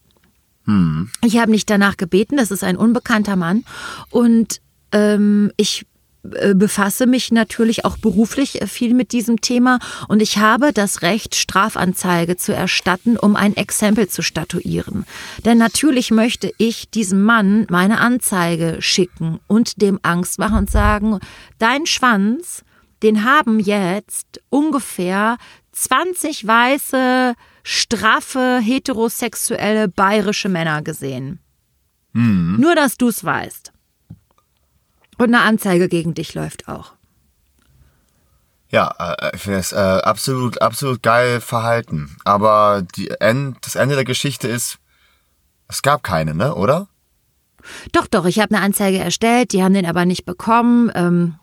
Hm. 0.65 1.09
Ich 1.23 1.37
habe 1.37 1.51
nicht 1.51 1.69
danach 1.69 1.97
gebeten, 1.97 2.37
das 2.37 2.51
ist 2.51 2.63
ein 2.63 2.77
unbekannter 2.77 3.35
Mann. 3.35 3.65
Und 4.09 4.61
ähm, 4.91 5.51
ich 5.57 5.85
befasse 6.53 7.07
mich 7.07 7.31
natürlich 7.31 7.85
auch 7.85 7.97
beruflich 7.97 8.61
äh, 8.61 8.67
viel 8.67 8.93
mit 8.93 9.11
diesem 9.11 9.41
Thema 9.41 9.79
und 10.07 10.21
ich 10.21 10.37
habe 10.37 10.73
das 10.73 11.01
Recht, 11.01 11.35
Strafanzeige 11.35 12.37
zu 12.37 12.53
erstatten, 12.53 13.17
um 13.17 13.35
ein 13.35 13.55
Exempel 13.55 14.07
zu 14.07 14.21
statuieren. 14.21 15.05
Denn 15.43 15.57
natürlich 15.57 16.11
möchte 16.11 16.51
ich 16.57 16.89
diesem 16.89 17.23
Mann 17.23 17.67
meine 17.69 17.99
Anzeige 17.99 18.77
schicken 18.79 19.39
und 19.47 19.81
dem 19.81 19.99
Angst 20.03 20.39
machen 20.39 20.57
und 20.57 20.71
sagen, 20.71 21.19
dein 21.59 21.85
Schwanz, 21.85 22.63
den 23.03 23.23
haben 23.23 23.59
jetzt 23.59 24.41
ungefähr 24.49 25.37
20 25.73 26.47
weiße, 26.47 27.33
straffe, 27.63 28.59
heterosexuelle 28.61 29.87
bayerische 29.87 30.49
Männer 30.49 30.81
gesehen. 30.81 31.39
Hm. 32.13 32.55
Nur, 32.59 32.75
dass 32.75 32.97
du 32.97 33.09
es 33.09 33.23
weißt. 33.23 33.73
Und 35.17 35.33
eine 35.33 35.41
Anzeige 35.41 35.87
gegen 35.87 36.13
dich 36.13 36.33
läuft 36.33 36.67
auch. 36.67 36.93
Ja, 38.69 38.93
äh, 38.99 39.35
ich 39.35 39.41
finde 39.41 39.59
es 39.59 39.71
äh, 39.71 39.75
absolut, 39.75 40.61
absolut 40.61 41.01
geil 41.01 41.39
verhalten. 41.39 42.17
Aber 42.25 42.83
die 42.95 43.09
End, 43.09 43.57
das 43.61 43.75
Ende 43.75 43.95
der 43.95 44.05
Geschichte 44.05 44.47
ist, 44.47 44.79
es 45.67 45.81
gab 45.81 46.03
keine, 46.03 46.35
ne, 46.35 46.53
oder? 46.53 46.87
Doch, 47.91 48.07
doch, 48.07 48.25
ich 48.25 48.39
habe 48.39 48.53
eine 48.53 48.63
Anzeige 48.63 48.99
erstellt, 48.99 49.53
die 49.53 49.63
haben 49.63 49.73
den 49.73 49.85
aber 49.85 50.05
nicht 50.05 50.25
bekommen. 50.25 50.91
Ähm, 50.93 51.35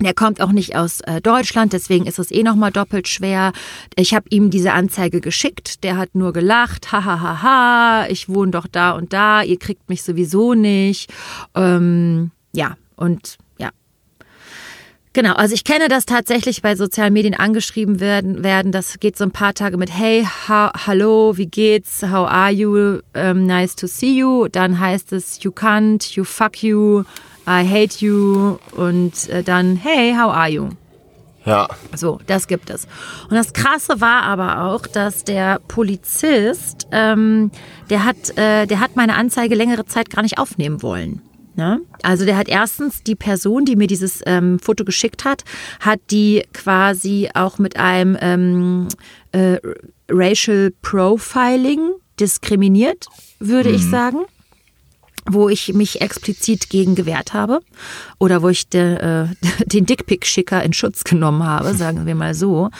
der 0.00 0.14
kommt 0.14 0.40
auch 0.40 0.52
nicht 0.52 0.74
aus 0.74 1.00
äh, 1.02 1.20
Deutschland, 1.20 1.74
deswegen 1.74 2.06
ist 2.06 2.18
es 2.18 2.30
eh 2.30 2.42
nochmal 2.42 2.72
doppelt 2.72 3.08
schwer. 3.08 3.52
Ich 3.94 4.14
habe 4.14 4.26
ihm 4.30 4.50
diese 4.50 4.72
Anzeige 4.72 5.20
geschickt, 5.20 5.84
der 5.84 5.98
hat 5.98 6.14
nur 6.14 6.32
gelacht, 6.32 6.92
hahaha, 6.92 7.20
ha, 7.20 7.42
ha, 7.42 8.02
ha, 8.02 8.06
ich 8.08 8.28
wohne 8.28 8.52
doch 8.52 8.66
da 8.66 8.92
und 8.92 9.12
da, 9.12 9.42
ihr 9.42 9.58
kriegt 9.58 9.90
mich 9.90 10.02
sowieso 10.02 10.54
nicht. 10.54 11.12
Ähm, 11.54 12.30
ja, 12.52 12.76
und 12.96 13.38
ja. 13.58 13.70
Genau, 15.14 15.34
also 15.34 15.54
ich 15.54 15.64
kenne 15.64 15.88
das 15.88 16.06
tatsächlich 16.06 16.62
bei 16.62 16.74
sozialen 16.74 17.12
Medien 17.12 17.34
angeschrieben 17.34 18.00
werden, 18.00 18.42
werden. 18.42 18.72
Das 18.72 18.98
geht 18.98 19.18
so 19.18 19.24
ein 19.24 19.30
paar 19.30 19.52
Tage 19.52 19.76
mit 19.76 19.90
Hey, 19.92 20.26
ha, 20.48 20.72
hallo, 20.86 21.36
wie 21.36 21.46
geht's? 21.46 22.02
How 22.02 22.26
are 22.26 22.50
you? 22.50 23.00
Um, 23.14 23.46
nice 23.46 23.76
to 23.76 23.86
see 23.86 24.18
you. 24.18 24.48
Dann 24.48 24.80
heißt 24.80 25.12
es 25.12 25.42
You 25.42 25.50
can't, 25.50 26.14
you 26.14 26.24
fuck 26.24 26.62
you, 26.62 27.02
I 27.46 27.62
hate 27.62 28.02
you 28.04 28.56
und 28.74 29.28
äh, 29.28 29.42
dann 29.42 29.76
Hey, 29.76 30.14
how 30.14 30.32
are 30.32 30.48
you? 30.48 30.70
Ja. 31.44 31.68
So, 31.94 32.20
das 32.26 32.46
gibt 32.46 32.70
es. 32.70 32.86
Und 33.28 33.34
das 33.34 33.52
Krasse 33.52 34.00
war 34.00 34.22
aber 34.22 34.62
auch, 34.64 34.86
dass 34.86 35.24
der 35.24 35.60
Polizist, 35.68 36.86
ähm, 36.92 37.50
der 37.90 38.04
hat, 38.04 38.36
äh, 38.38 38.66
der 38.66 38.80
hat 38.80 38.96
meine 38.96 39.16
Anzeige 39.16 39.54
längere 39.54 39.84
Zeit 39.84 40.10
gar 40.10 40.22
nicht 40.22 40.38
aufnehmen 40.38 40.82
wollen. 40.82 41.20
Ne? 41.54 41.80
Also 42.02 42.24
der 42.24 42.36
hat 42.36 42.48
erstens 42.48 43.02
die 43.02 43.14
Person, 43.14 43.64
die 43.64 43.76
mir 43.76 43.86
dieses 43.86 44.22
ähm, 44.26 44.58
Foto 44.58 44.84
geschickt 44.84 45.24
hat, 45.24 45.44
hat 45.80 46.00
die 46.10 46.44
quasi 46.52 47.28
auch 47.34 47.58
mit 47.58 47.76
einem 47.76 48.16
ähm, 48.20 48.88
äh, 49.32 49.58
Racial 50.08 50.72
Profiling 50.82 51.92
diskriminiert, 52.18 53.06
würde 53.38 53.70
mhm. 53.70 53.74
ich 53.74 53.88
sagen 53.88 54.18
wo 55.30 55.48
ich 55.48 55.72
mich 55.74 56.00
explizit 56.00 56.68
gegen 56.68 56.94
gewehrt 56.94 57.32
habe 57.32 57.60
oder 58.18 58.42
wo 58.42 58.48
ich 58.48 58.68
de, 58.68 58.96
äh, 58.96 59.26
den 59.66 59.86
Dickpick-Schicker 59.86 60.62
in 60.62 60.72
Schutz 60.72 61.04
genommen 61.04 61.44
habe, 61.44 61.74
sagen 61.74 62.06
wir 62.06 62.14
mal 62.14 62.34
so. 62.34 62.70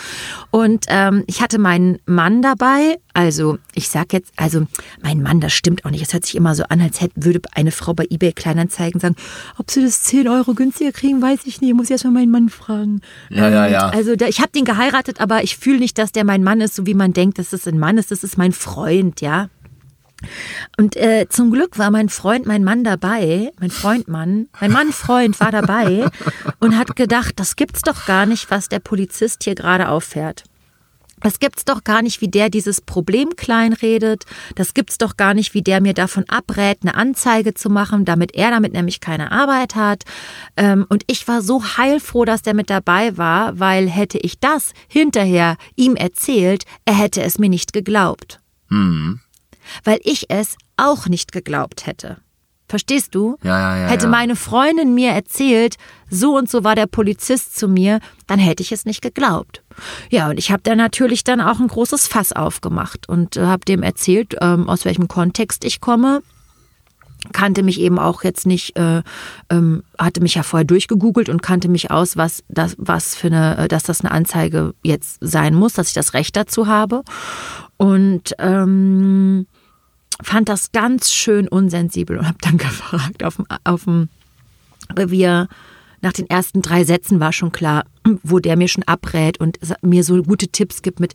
Und 0.50 0.86
ähm, 0.88 1.24
ich 1.26 1.40
hatte 1.40 1.58
meinen 1.58 1.98
Mann 2.06 2.42
dabei, 2.42 2.98
also 3.14 3.58
ich 3.74 3.88
sag 3.88 4.12
jetzt, 4.12 4.32
also 4.36 4.66
mein 5.02 5.22
Mann, 5.22 5.40
das 5.40 5.52
stimmt 5.52 5.84
auch 5.84 5.90
nicht. 5.90 6.02
Es 6.02 6.12
hört 6.12 6.24
sich 6.24 6.34
immer 6.34 6.54
so 6.54 6.64
an, 6.64 6.80
als 6.80 7.00
hätte, 7.00 7.14
würde 7.16 7.40
eine 7.52 7.70
Frau 7.70 7.94
bei 7.94 8.06
eBay 8.10 8.32
Kleinanzeigen 8.32 9.00
sagen, 9.00 9.16
ob 9.58 9.70
sie 9.70 9.82
das 9.82 10.02
10 10.02 10.28
Euro 10.28 10.54
günstiger 10.54 10.92
kriegen, 10.92 11.22
weiß 11.22 11.40
ich 11.44 11.60
nicht, 11.60 11.70
ich 11.70 11.76
muss 11.76 11.90
erst 11.90 12.04
mal 12.04 12.10
meinen 12.10 12.30
Mann 12.30 12.48
fragen. 12.48 13.02
Ja, 13.30 13.48
ja, 13.48 13.66
ja. 13.66 13.88
Also 13.90 14.16
da, 14.16 14.26
ich 14.26 14.40
habe 14.40 14.50
den 14.50 14.64
geheiratet, 14.64 15.20
aber 15.20 15.44
ich 15.44 15.56
fühle 15.56 15.78
nicht, 15.78 15.98
dass 15.98 16.12
der 16.12 16.24
mein 16.24 16.42
Mann 16.42 16.60
ist, 16.60 16.74
so 16.74 16.86
wie 16.86 16.94
man 16.94 17.12
denkt, 17.12 17.38
dass 17.38 17.52
es 17.52 17.68
ein 17.68 17.78
Mann 17.78 17.98
ist. 17.98 18.10
Das 18.10 18.24
ist 18.24 18.36
mein 18.38 18.52
Freund, 18.52 19.20
ja. 19.20 19.48
Und 20.76 20.96
äh, 20.96 21.26
zum 21.28 21.50
Glück 21.50 21.78
war 21.78 21.90
mein 21.90 22.08
Freund, 22.08 22.46
mein 22.46 22.64
Mann 22.64 22.84
dabei, 22.84 23.50
mein 23.60 23.70
Freund 23.70 24.08
Mann, 24.08 24.48
mein 24.60 24.72
Mann 24.72 24.92
Freund 24.92 25.38
war 25.40 25.50
dabei 25.52 26.06
und 26.60 26.78
hat 26.78 26.96
gedacht, 26.96 27.34
das 27.36 27.56
gibt's 27.56 27.82
doch 27.82 28.06
gar 28.06 28.26
nicht, 28.26 28.50
was 28.50 28.68
der 28.68 28.80
Polizist 28.80 29.44
hier 29.44 29.54
gerade 29.54 29.88
auffährt. 29.88 30.44
Das 31.22 31.38
gibt's 31.38 31.64
doch 31.64 31.84
gar 31.84 32.02
nicht, 32.02 32.20
wie 32.20 32.28
der 32.28 32.50
dieses 32.50 32.80
Problem 32.80 33.36
kleinredet. 33.36 34.24
Das 34.56 34.74
gibt's 34.74 34.98
doch 34.98 35.16
gar 35.16 35.34
nicht, 35.34 35.54
wie 35.54 35.62
der 35.62 35.80
mir 35.80 35.94
davon 35.94 36.24
abrät, 36.28 36.78
eine 36.82 36.94
Anzeige 36.94 37.54
zu 37.54 37.70
machen, 37.70 38.04
damit 38.04 38.34
er 38.34 38.50
damit 38.50 38.72
nämlich 38.72 39.00
keine 39.00 39.30
Arbeit 39.30 39.74
hat. 39.74 40.02
Ähm, 40.56 40.84
und 40.88 41.04
ich 41.06 41.26
war 41.28 41.42
so 41.42 41.62
heilfroh, 41.76 42.24
dass 42.24 42.42
der 42.42 42.54
mit 42.54 42.70
dabei 42.70 43.16
war, 43.16 43.58
weil 43.58 43.88
hätte 43.88 44.18
ich 44.18 44.40
das 44.40 44.72
hinterher 44.88 45.56
ihm 45.76 45.94
erzählt, 45.96 46.64
er 46.84 46.94
hätte 46.94 47.22
es 47.22 47.38
mir 47.38 47.48
nicht 47.48 47.72
geglaubt. 47.72 48.40
Hm 48.68 49.20
weil 49.84 50.00
ich 50.02 50.30
es 50.30 50.56
auch 50.76 51.06
nicht 51.06 51.32
geglaubt 51.32 51.86
hätte. 51.86 52.18
Verstehst 52.72 53.14
du? 53.14 53.36
Ja, 53.42 53.76
ja, 53.76 53.82
ja. 53.82 53.88
Hätte 53.88 54.08
meine 54.08 54.34
Freundin 54.34 54.94
mir 54.94 55.10
erzählt, 55.10 55.76
so 56.08 56.38
und 56.38 56.48
so 56.48 56.64
war 56.64 56.74
der 56.74 56.86
Polizist 56.86 57.54
zu 57.58 57.68
mir, 57.68 58.00
dann 58.26 58.38
hätte 58.38 58.62
ich 58.62 58.72
es 58.72 58.86
nicht 58.86 59.02
geglaubt. 59.02 59.62
Ja, 60.08 60.30
und 60.30 60.38
ich 60.38 60.50
habe 60.50 60.62
da 60.62 60.74
natürlich 60.74 61.22
dann 61.22 61.42
auch 61.42 61.60
ein 61.60 61.68
großes 61.68 62.06
Fass 62.06 62.32
aufgemacht 62.32 63.10
und 63.10 63.36
äh, 63.36 63.44
habe 63.44 63.66
dem 63.66 63.82
erzählt, 63.82 64.36
ähm, 64.40 64.70
aus 64.70 64.86
welchem 64.86 65.06
Kontext 65.06 65.66
ich 65.66 65.82
komme. 65.82 66.22
Kannte 67.34 67.62
mich 67.62 67.78
eben 67.78 67.98
auch 67.98 68.24
jetzt 68.24 68.46
nicht, 68.46 68.74
äh, 68.78 69.02
ähm, 69.50 69.82
hatte 69.98 70.22
mich 70.22 70.34
ja 70.34 70.42
vorher 70.42 70.64
durchgegoogelt 70.64 71.28
und 71.28 71.42
kannte 71.42 71.68
mich 71.68 71.90
aus, 71.90 72.16
was 72.16 72.42
das, 72.48 72.74
was 72.78 73.14
für 73.14 73.26
eine, 73.26 73.58
äh, 73.58 73.68
dass 73.68 73.82
das 73.82 74.00
eine 74.00 74.12
Anzeige 74.12 74.72
jetzt 74.82 75.18
sein 75.20 75.54
muss, 75.54 75.74
dass 75.74 75.88
ich 75.88 75.94
das 75.94 76.14
Recht 76.14 76.36
dazu 76.36 76.68
habe. 76.68 77.02
Und 77.76 78.34
ähm, 78.38 79.46
fand 80.22 80.48
das 80.48 80.72
ganz 80.72 81.12
schön 81.12 81.48
unsensibel 81.48 82.18
und 82.18 82.26
habe 82.26 82.38
dann 82.40 82.58
gefragt 82.58 83.24
auf 83.24 83.36
dem, 83.36 83.46
auf 83.64 83.84
dem 83.84 84.08
Revier. 84.96 85.48
Nach 86.00 86.12
den 86.12 86.28
ersten 86.28 86.62
drei 86.62 86.82
Sätzen 86.82 87.20
war 87.20 87.32
schon 87.32 87.52
klar, 87.52 87.84
wo 88.22 88.40
der 88.40 88.56
mir 88.56 88.68
schon 88.68 88.84
abrät 88.84 89.38
und 89.38 89.58
mir 89.82 90.02
so 90.04 90.22
gute 90.22 90.48
Tipps 90.48 90.82
gibt 90.82 90.98
mit, 90.98 91.14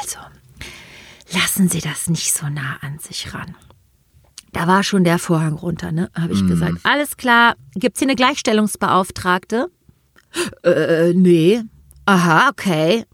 also, 0.00 0.18
lassen 1.32 1.68
Sie 1.68 1.80
das 1.80 2.08
nicht 2.08 2.34
so 2.34 2.48
nah 2.48 2.76
an 2.80 2.98
sich 2.98 3.32
ran. 3.34 3.54
Da 4.52 4.66
war 4.66 4.82
schon 4.82 5.04
der 5.04 5.20
Vorhang 5.20 5.54
runter, 5.54 5.92
ne? 5.92 6.10
Habe 6.14 6.32
ich 6.32 6.42
mm. 6.42 6.48
gesagt. 6.48 6.78
Alles 6.82 7.16
klar. 7.16 7.54
Gibt's 7.74 8.00
hier 8.00 8.08
eine 8.08 8.16
Gleichstellungsbeauftragte? 8.16 9.70
Äh, 10.64 11.12
nee. 11.14 11.62
Aha, 12.06 12.48
okay. 12.50 13.04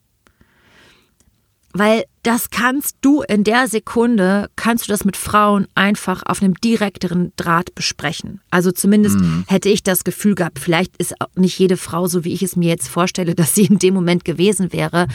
Weil 1.78 2.04
das 2.22 2.50
kannst 2.50 2.96
du 3.02 3.22
in 3.22 3.44
der 3.44 3.68
Sekunde, 3.68 4.48
kannst 4.56 4.86
du 4.86 4.92
das 4.92 5.04
mit 5.04 5.16
Frauen 5.16 5.68
einfach 5.74 6.22
auf 6.24 6.42
einem 6.42 6.54
direkteren 6.54 7.32
Draht 7.36 7.74
besprechen. 7.74 8.40
Also 8.50 8.72
zumindest 8.72 9.20
mhm. 9.20 9.44
hätte 9.46 9.68
ich 9.68 9.82
das 9.82 10.02
Gefühl 10.02 10.34
gehabt, 10.34 10.58
vielleicht 10.58 10.96
ist 10.96 11.14
nicht 11.34 11.58
jede 11.58 11.76
Frau 11.76 12.06
so, 12.06 12.24
wie 12.24 12.32
ich 12.32 12.42
es 12.42 12.56
mir 12.56 12.70
jetzt 12.70 12.88
vorstelle, 12.88 13.34
dass 13.36 13.54
sie 13.54 13.66
in 13.66 13.78
dem 13.78 13.94
Moment 13.94 14.24
gewesen 14.24 14.72
wäre. 14.72 15.06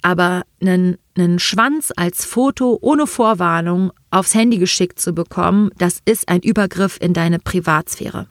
Aber 0.00 0.42
einen, 0.60 0.96
einen 1.16 1.40
Schwanz 1.40 1.92
als 1.96 2.24
Foto 2.24 2.78
ohne 2.80 3.08
Vorwarnung 3.08 3.92
aufs 4.10 4.34
Handy 4.34 4.58
geschickt 4.58 5.00
zu 5.00 5.12
bekommen, 5.12 5.70
das 5.78 6.00
ist 6.04 6.28
ein 6.28 6.40
Übergriff 6.40 6.98
in 7.00 7.12
deine 7.12 7.40
Privatsphäre. 7.40 8.28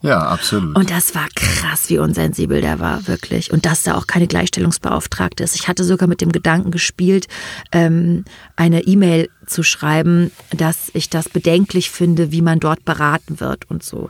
Ja, 0.00 0.20
absolut. 0.20 0.76
Und 0.76 0.90
das 0.90 1.14
war 1.14 1.26
krass, 1.34 1.90
wie 1.90 1.98
unsensibel 1.98 2.60
der 2.60 2.78
war, 2.78 3.08
wirklich. 3.08 3.52
Und 3.52 3.66
dass 3.66 3.82
da 3.82 3.96
auch 3.96 4.06
keine 4.06 4.28
Gleichstellungsbeauftragte 4.28 5.42
ist. 5.42 5.56
Ich 5.56 5.66
hatte 5.66 5.82
sogar 5.82 6.08
mit 6.08 6.20
dem 6.20 6.30
Gedanken 6.30 6.70
gespielt, 6.70 7.26
ähm, 7.72 8.24
eine 8.54 8.82
E-Mail 8.82 9.28
zu 9.46 9.62
schreiben, 9.62 10.30
dass 10.56 10.90
ich 10.94 11.10
das 11.10 11.28
bedenklich 11.28 11.90
finde, 11.90 12.30
wie 12.30 12.42
man 12.42 12.60
dort 12.60 12.84
beraten 12.84 13.40
wird 13.40 13.68
und 13.70 13.82
so. 13.82 14.08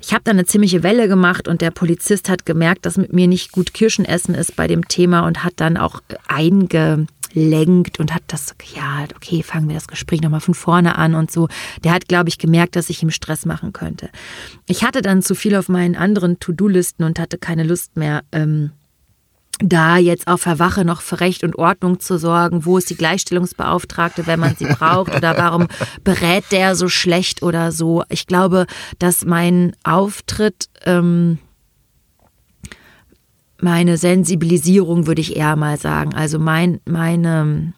Ich 0.00 0.12
habe 0.12 0.22
da 0.22 0.30
eine 0.30 0.44
ziemliche 0.44 0.84
Welle 0.84 1.08
gemacht 1.08 1.48
und 1.48 1.60
der 1.60 1.72
Polizist 1.72 2.28
hat 2.28 2.46
gemerkt, 2.46 2.86
dass 2.86 2.96
mit 2.96 3.12
mir 3.12 3.26
nicht 3.26 3.50
gut 3.50 3.74
Kirschen 3.74 4.04
essen 4.04 4.36
ist 4.36 4.54
bei 4.54 4.68
dem 4.68 4.86
Thema 4.86 5.26
und 5.26 5.42
hat 5.42 5.54
dann 5.56 5.76
auch 5.76 6.00
einge 6.28 7.08
lenkt 7.36 8.00
und 8.00 8.14
hat 8.14 8.22
das, 8.28 8.54
ja, 8.74 9.04
okay, 9.14 9.42
fangen 9.42 9.68
wir 9.68 9.74
das 9.74 9.86
Gespräch 9.86 10.22
nochmal 10.22 10.40
von 10.40 10.54
vorne 10.54 10.96
an 10.96 11.14
und 11.14 11.30
so. 11.30 11.48
Der 11.84 11.92
hat, 11.92 12.08
glaube 12.08 12.30
ich, 12.30 12.38
gemerkt, 12.38 12.74
dass 12.74 12.90
ich 12.90 13.02
ihm 13.02 13.10
Stress 13.10 13.44
machen 13.44 13.72
könnte. 13.72 14.08
Ich 14.66 14.82
hatte 14.82 15.02
dann 15.02 15.22
zu 15.22 15.34
viel 15.34 15.54
auf 15.54 15.68
meinen 15.68 15.96
anderen 15.96 16.40
To-Do-Listen 16.40 17.04
und 17.04 17.18
hatte 17.18 17.38
keine 17.38 17.62
Lust 17.62 17.96
mehr, 17.96 18.22
ähm, 18.32 18.72
da 19.58 19.96
jetzt 19.96 20.28
auf 20.28 20.44
der 20.44 20.58
Wache 20.58 20.84
noch 20.84 21.00
für 21.00 21.20
Recht 21.20 21.42
und 21.42 21.56
Ordnung 21.56 21.98
zu 21.98 22.18
sorgen, 22.18 22.66
wo 22.66 22.76
ist 22.76 22.90
die 22.90 22.96
Gleichstellungsbeauftragte, 22.96 24.26
wenn 24.26 24.40
man 24.40 24.54
sie 24.56 24.66
braucht 24.66 25.14
oder 25.14 25.36
warum 25.38 25.68
berät 26.04 26.44
der 26.50 26.76
so 26.76 26.88
schlecht 26.88 27.42
oder 27.42 27.72
so. 27.72 28.02
Ich 28.10 28.26
glaube, 28.26 28.66
dass 28.98 29.24
mein 29.24 29.74
Auftritt 29.82 30.68
ähm, 30.84 31.38
meine 33.60 33.96
Sensibilisierung, 33.96 35.06
würde 35.06 35.20
ich 35.20 35.36
eher 35.36 35.56
mal 35.56 35.78
sagen. 35.78 36.14
Also 36.14 36.38
mein, 36.38 36.80
meine, 36.84 37.72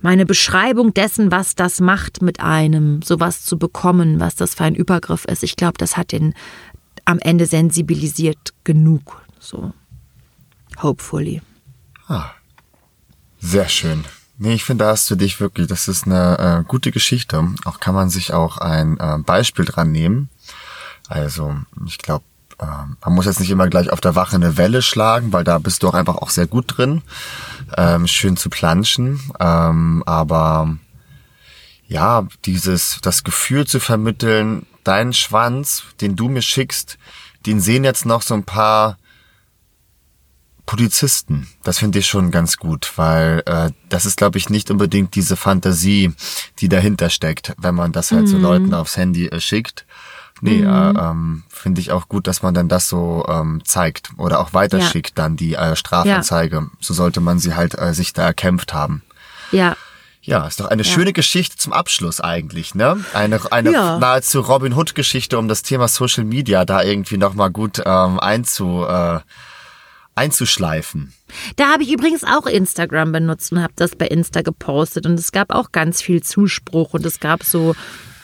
meine 0.00 0.26
Beschreibung 0.26 0.94
dessen, 0.94 1.30
was 1.30 1.54
das 1.54 1.80
macht 1.80 2.22
mit 2.22 2.40
einem, 2.40 3.02
sowas 3.02 3.44
zu 3.44 3.58
bekommen, 3.58 4.20
was 4.20 4.34
das 4.34 4.54
für 4.54 4.64
ein 4.64 4.74
Übergriff 4.74 5.24
ist. 5.26 5.42
Ich 5.42 5.56
glaube, 5.56 5.78
das 5.78 5.96
hat 5.96 6.12
den 6.12 6.34
am 7.04 7.18
Ende 7.18 7.46
sensibilisiert 7.46 8.54
genug. 8.64 9.22
So. 9.38 9.72
Hopefully. 10.82 11.40
Ah, 12.08 12.30
sehr 13.40 13.68
schön. 13.68 14.04
Nee, 14.38 14.54
ich 14.54 14.64
finde, 14.64 14.84
da 14.84 14.90
hast 14.90 15.10
du 15.10 15.14
dich 15.16 15.40
wirklich, 15.40 15.66
das 15.66 15.88
ist 15.88 16.06
eine 16.06 16.60
äh, 16.60 16.68
gute 16.68 16.90
Geschichte. 16.90 17.48
Auch 17.64 17.80
kann 17.80 17.94
man 17.94 18.10
sich 18.10 18.34
auch 18.34 18.58
ein 18.58 18.98
äh, 18.98 19.18
Beispiel 19.18 19.64
dran 19.64 19.92
nehmen. 19.92 20.28
Also, 21.08 21.56
ich 21.86 21.98
glaube, 21.98 22.24
ähm, 22.60 22.96
man 23.04 23.14
muss 23.14 23.26
jetzt 23.26 23.40
nicht 23.40 23.50
immer 23.50 23.68
gleich 23.68 23.90
auf 23.90 24.00
der 24.00 24.14
Wache 24.14 24.36
eine 24.36 24.56
Welle 24.56 24.82
schlagen, 24.82 25.32
weil 25.32 25.44
da 25.44 25.58
bist 25.58 25.82
du 25.82 25.88
auch 25.88 25.94
einfach 25.94 26.16
auch 26.16 26.30
sehr 26.30 26.46
gut 26.46 26.76
drin, 26.76 27.02
ähm, 27.76 28.06
schön 28.06 28.36
zu 28.36 28.50
planschen. 28.50 29.20
Ähm, 29.40 30.02
aber 30.06 30.76
ja, 31.88 32.26
dieses, 32.44 32.98
das 33.02 33.24
Gefühl 33.24 33.66
zu 33.66 33.80
vermitteln, 33.80 34.66
deinen 34.84 35.12
Schwanz, 35.12 35.84
den 36.00 36.16
du 36.16 36.28
mir 36.28 36.42
schickst, 36.42 36.98
den 37.44 37.60
sehen 37.60 37.84
jetzt 37.84 38.06
noch 38.06 38.22
so 38.22 38.34
ein 38.34 38.44
paar 38.44 38.98
Polizisten. 40.66 41.46
Das 41.62 41.78
finde 41.78 42.00
ich 42.00 42.08
schon 42.08 42.32
ganz 42.32 42.56
gut, 42.56 42.92
weil 42.96 43.42
äh, 43.46 43.70
das 43.88 44.04
ist, 44.04 44.16
glaube 44.16 44.38
ich, 44.38 44.50
nicht 44.50 44.70
unbedingt 44.70 45.14
diese 45.14 45.36
Fantasie, 45.36 46.12
die 46.58 46.68
dahinter 46.68 47.08
steckt, 47.08 47.54
wenn 47.56 47.76
man 47.76 47.92
das 47.92 48.10
halt 48.10 48.22
mhm. 48.22 48.26
so 48.26 48.38
Leuten 48.38 48.74
aufs 48.74 48.96
Handy 48.96 49.28
äh, 49.28 49.40
schickt. 49.40 49.86
Nee, 50.40 50.58
mhm. 50.58 50.66
äh, 50.66 50.90
ähm, 50.90 51.42
finde 51.48 51.80
ich 51.80 51.92
auch 51.92 52.08
gut, 52.08 52.26
dass 52.26 52.42
man 52.42 52.52
dann 52.52 52.68
das 52.68 52.88
so 52.88 53.24
ähm, 53.28 53.62
zeigt 53.64 54.10
oder 54.18 54.40
auch 54.40 54.52
weiterschickt 54.52 55.18
ja. 55.18 55.24
dann 55.24 55.36
die 55.36 55.54
äh, 55.54 55.76
Strafanzeige. 55.76 56.56
Ja. 56.56 56.66
So 56.80 56.94
sollte 56.94 57.20
man 57.20 57.38
sie 57.38 57.54
halt 57.54 57.78
äh, 57.78 57.94
sich 57.94 58.12
da 58.12 58.24
erkämpft 58.24 58.74
haben. 58.74 59.02
Ja. 59.50 59.76
Ja, 60.20 60.44
ist 60.46 60.58
doch 60.58 60.66
eine 60.66 60.82
ja. 60.82 60.92
schöne 60.92 61.12
Geschichte 61.12 61.56
zum 61.56 61.72
Abschluss 61.72 62.20
eigentlich, 62.20 62.74
ne? 62.74 62.98
Eine, 63.14 63.40
eine 63.52 63.70
nahezu 63.70 64.40
Robin 64.40 64.72
Hood 64.72 64.96
Geschichte, 64.96 65.38
um 65.38 65.46
das 65.46 65.62
Thema 65.62 65.86
Social 65.86 66.24
Media 66.24 66.64
da 66.64 66.82
irgendwie 66.82 67.16
nochmal 67.16 67.50
gut 67.50 67.80
ähm, 67.86 68.18
einzu, 68.18 68.84
äh, 68.88 69.20
einzuschleifen. 70.16 71.14
Da 71.54 71.72
habe 71.72 71.84
ich 71.84 71.92
übrigens 71.92 72.24
auch 72.24 72.46
Instagram 72.46 73.12
benutzt 73.12 73.52
und 73.52 73.62
habe 73.62 73.74
das 73.76 73.94
bei 73.94 74.08
Insta 74.08 74.42
gepostet 74.42 75.06
und 75.06 75.14
es 75.14 75.30
gab 75.30 75.52
auch 75.52 75.70
ganz 75.70 76.02
viel 76.02 76.20
Zuspruch 76.24 76.94
und 76.94 77.06
es 77.06 77.20
gab 77.20 77.44
so 77.44 77.76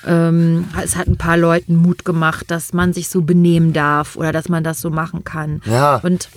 ähm, 0.06 0.68
es 0.82 0.96
hat 0.96 1.06
ein 1.06 1.16
paar 1.16 1.36
Leuten 1.36 1.76
Mut 1.76 2.04
gemacht, 2.04 2.50
dass 2.50 2.72
man 2.72 2.92
sich 2.92 3.08
so 3.08 3.22
benehmen 3.22 3.72
darf 3.72 4.16
oder 4.16 4.32
dass 4.32 4.48
man 4.48 4.64
das 4.64 4.80
so 4.80 4.90
machen 4.90 5.24
kann. 5.24 5.60
Ja. 5.64 5.96
Und 5.96 6.28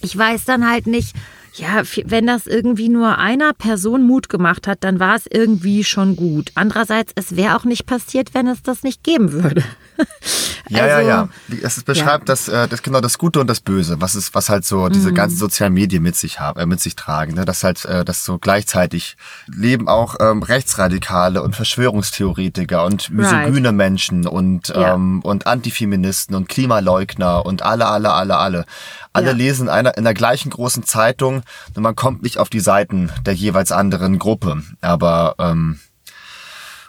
ich 0.00 0.16
weiß 0.16 0.44
dann 0.44 0.68
halt 0.68 0.86
nicht, 0.86 1.14
ja, 1.56 1.82
wenn 2.06 2.26
das 2.26 2.46
irgendwie 2.46 2.88
nur 2.88 3.18
einer 3.18 3.52
Person 3.52 4.06
Mut 4.06 4.28
gemacht 4.28 4.66
hat, 4.66 4.82
dann 4.82 4.98
war 4.98 5.14
es 5.14 5.26
irgendwie 5.30 5.84
schon 5.84 6.16
gut. 6.16 6.50
Andererseits, 6.56 7.12
es 7.14 7.36
wäre 7.36 7.56
auch 7.56 7.64
nicht 7.64 7.86
passiert, 7.86 8.34
wenn 8.34 8.48
es 8.48 8.62
das 8.62 8.82
nicht 8.82 9.04
geben 9.04 9.32
würde. 9.32 9.62
ja, 10.68 10.82
also, 10.82 11.00
ja, 11.00 11.00
ja. 11.00 11.28
Es 11.62 11.80
beschreibt 11.84 12.28
ja. 12.28 12.34
das, 12.34 12.48
äh, 12.48 12.66
das 12.66 12.82
genau 12.82 13.00
das 13.00 13.18
Gute 13.18 13.38
und 13.40 13.46
das 13.46 13.60
Böse, 13.60 14.00
was 14.00 14.16
ist, 14.16 14.34
was 14.34 14.48
halt 14.48 14.64
so 14.64 14.88
diese 14.88 15.10
mhm. 15.10 15.14
ganzen 15.14 15.36
sozialen 15.36 15.74
Medien 15.74 16.02
mit 16.02 16.16
sich 16.16 16.40
haben, 16.40 16.58
äh, 16.58 16.66
mit 16.66 16.80
sich 16.80 16.96
tragen. 16.96 17.34
Ne? 17.34 17.44
Das 17.44 17.62
halt, 17.62 17.84
äh, 17.84 18.04
das 18.04 18.24
so 18.24 18.38
gleichzeitig 18.38 19.16
leben 19.46 19.86
auch 19.86 20.16
ähm, 20.18 20.42
Rechtsradikale 20.42 21.40
und 21.40 21.54
Verschwörungstheoretiker 21.54 22.84
und 22.84 23.10
misogyne 23.10 23.68
right. 23.68 23.76
Menschen 23.76 24.26
und 24.26 24.68
ja. 24.68 24.94
ähm, 24.94 25.20
und 25.22 25.46
Antifeministen 25.46 26.34
und 26.34 26.48
Klimaleugner 26.48 27.46
und 27.46 27.62
alle, 27.62 27.86
alle, 27.86 28.12
alle, 28.12 28.38
alle. 28.38 28.64
Alle 29.12 29.28
ja. 29.28 29.32
lesen 29.32 29.68
einer 29.68 29.96
in 29.96 30.02
der 30.02 30.12
gleichen 30.12 30.50
großen 30.50 30.82
Zeitung 30.82 31.43
und 31.74 31.82
man 31.82 31.96
kommt 31.96 32.22
nicht 32.22 32.38
auf 32.38 32.50
die 32.50 32.60
Seiten 32.60 33.10
der 33.24 33.34
jeweils 33.34 33.72
anderen 33.72 34.18
Gruppe. 34.18 34.62
Aber 34.80 35.34
ähm, 35.38 35.80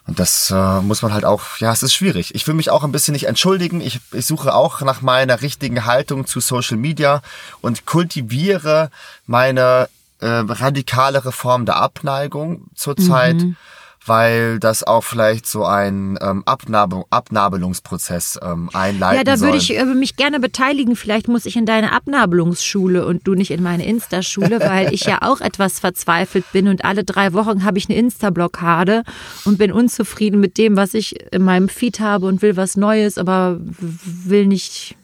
und 0.07 0.19
das 0.19 0.51
äh, 0.51 0.81
muss 0.81 1.01
man 1.01 1.13
halt 1.13 1.25
auch, 1.25 1.57
ja, 1.57 1.71
es 1.71 1.81
ist 1.81 1.95
schwierig. 1.95 2.35
Ich 2.35 2.45
will 2.45 2.53
mich 2.53 2.69
auch 2.69 2.83
ein 2.83 2.91
bisschen 2.91 3.13
nicht 3.13 3.25
entschuldigen. 3.25 3.81
Ich, 3.81 4.01
ich 4.11 4.25
suche 4.25 4.53
auch 4.53 4.81
nach 4.81 5.01
meiner 5.01 5.41
richtigen 5.41 5.85
Haltung 5.85 6.27
zu 6.27 6.39
Social 6.39 6.77
Media 6.77 7.21
und 7.61 7.87
kultiviere 7.87 8.91
meine 9.25 9.89
äh, 10.19 10.27
radikalere 10.27 11.31
Form 11.31 11.65
der 11.65 11.77
Abneigung 11.77 12.65
zurzeit. 12.75 13.37
Mhm 13.37 13.57
weil 14.05 14.59
das 14.59 14.83
auch 14.83 15.03
vielleicht 15.03 15.47
so 15.47 15.65
ein 15.65 16.17
ähm, 16.21 16.43
Abnabel 16.45 17.03
Abnabelungsprozess 17.09 18.39
ähm, 18.41 18.69
einleiten 18.73 19.17
Ja, 19.17 19.23
da 19.23 19.39
würde 19.39 19.57
ich 19.57 19.75
äh, 19.75 19.85
mich 19.85 20.15
gerne 20.15 20.39
beteiligen. 20.39 20.95
Vielleicht 20.95 21.27
muss 21.27 21.45
ich 21.45 21.55
in 21.55 21.65
deine 21.65 21.91
Abnabelungsschule 21.91 23.05
und 23.05 23.27
du 23.27 23.33
nicht 23.33 23.51
in 23.51 23.63
meine 23.63 23.85
Insta-Schule, 23.85 24.59
weil 24.59 24.93
ich 24.93 25.05
ja 25.05 25.19
auch 25.21 25.41
etwas 25.41 25.79
verzweifelt 25.79 26.45
bin 26.51 26.67
und 26.67 26.85
alle 26.85 27.03
drei 27.03 27.33
Wochen 27.33 27.63
habe 27.63 27.77
ich 27.77 27.89
eine 27.89 27.97
Insta-Blockade 27.97 29.03
und 29.45 29.57
bin 29.57 29.71
unzufrieden 29.71 30.39
mit 30.39 30.57
dem, 30.57 30.77
was 30.77 30.93
ich 30.93 31.33
in 31.33 31.43
meinem 31.43 31.69
Feed 31.69 31.99
habe 31.99 32.27
und 32.27 32.41
will 32.41 32.55
was 32.57 32.77
Neues, 32.77 33.17
aber 33.17 33.59
will 33.59 34.45
nicht, 34.45 34.95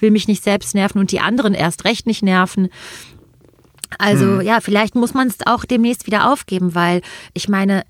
will 0.00 0.10
mich 0.10 0.28
nicht 0.28 0.44
selbst 0.44 0.74
nerven 0.74 0.98
und 0.98 1.12
die 1.12 1.20
anderen 1.20 1.54
erst 1.54 1.84
recht 1.84 2.06
nicht 2.06 2.22
nerven. 2.22 2.68
Also 3.96 4.24
hm. 4.24 4.40
ja, 4.42 4.60
vielleicht 4.60 4.94
muss 4.94 5.14
man 5.14 5.28
es 5.28 5.38
auch 5.46 5.64
demnächst 5.64 6.06
wieder 6.06 6.30
aufgeben, 6.30 6.74
weil 6.74 7.00
ich 7.32 7.48
meine, 7.48 7.84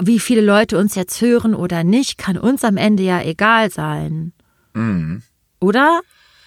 wie 0.00 0.18
viele 0.18 0.40
Leute 0.40 0.78
uns 0.78 0.94
jetzt 0.94 1.20
hören 1.20 1.54
oder 1.54 1.84
nicht, 1.84 2.18
kann 2.18 2.38
uns 2.38 2.64
am 2.64 2.76
Ende 2.76 3.02
ja 3.02 3.22
egal 3.22 3.70
sein. 3.70 4.32
Mhm. 4.74 5.22
Oder? 5.60 6.00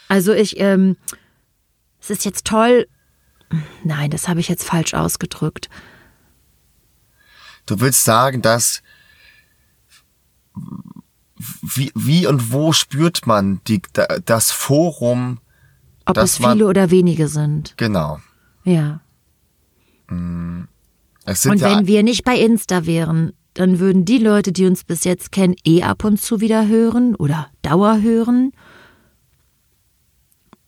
Also 0.07 0.33
ich, 0.33 0.59
ähm, 0.59 0.97
es 1.99 2.09
ist 2.09 2.25
jetzt 2.25 2.45
toll. 2.45 2.87
Nein, 3.83 4.11
das 4.11 4.27
habe 4.27 4.39
ich 4.39 4.49
jetzt 4.49 4.63
falsch 4.63 4.93
ausgedrückt. 4.93 5.69
Du 7.65 7.79
willst 7.79 8.03
sagen, 8.03 8.41
dass 8.41 8.81
wie, 11.61 11.91
wie 11.95 12.27
und 12.27 12.51
wo 12.51 12.73
spürt 12.73 13.27
man 13.27 13.61
die, 13.67 13.81
das 14.25 14.51
Forum? 14.51 15.39
Ob 16.05 16.17
es 16.17 16.37
viele 16.37 16.47
man, 16.49 16.63
oder 16.63 16.89
wenige 16.89 17.27
sind. 17.27 17.73
Genau. 17.77 18.19
Ja. 18.63 19.01
Mhm. 20.09 20.67
Und 21.27 21.61
wenn 21.61 21.79
ja 21.79 21.87
wir 21.87 22.03
nicht 22.03 22.23
bei 22.23 22.37
Insta 22.37 22.85
wären, 22.85 23.33
dann 23.53 23.79
würden 23.79 24.05
die 24.05 24.19
Leute, 24.19 24.51
die 24.51 24.65
uns 24.65 24.83
bis 24.83 25.03
jetzt 25.03 25.31
kennen, 25.31 25.55
eh 25.65 25.83
ab 25.83 26.03
und 26.03 26.21
zu 26.21 26.39
wieder 26.39 26.67
hören 26.67 27.15
oder 27.15 27.47
Dauer 27.63 28.01
hören. 28.01 28.51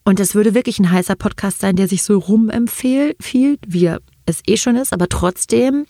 Und 0.04 0.20
das 0.20 0.34
würde 0.36 0.56
wirklich 0.56 0.80
ein 0.80 0.92
heißer 0.92 1.16
Podcast 1.16 1.60
sein, 1.60 1.76
der 1.76 1.88
sich 1.88 2.04
so 2.04 2.18
rumempfiehlt, 2.18 3.60
wie 3.68 3.86
er 3.86 4.00
es 4.26 4.42
eh 4.48 4.58
schon 4.58 4.76
ist, 4.76 4.92
aber 4.92 5.08
trotzdem. 5.08 5.86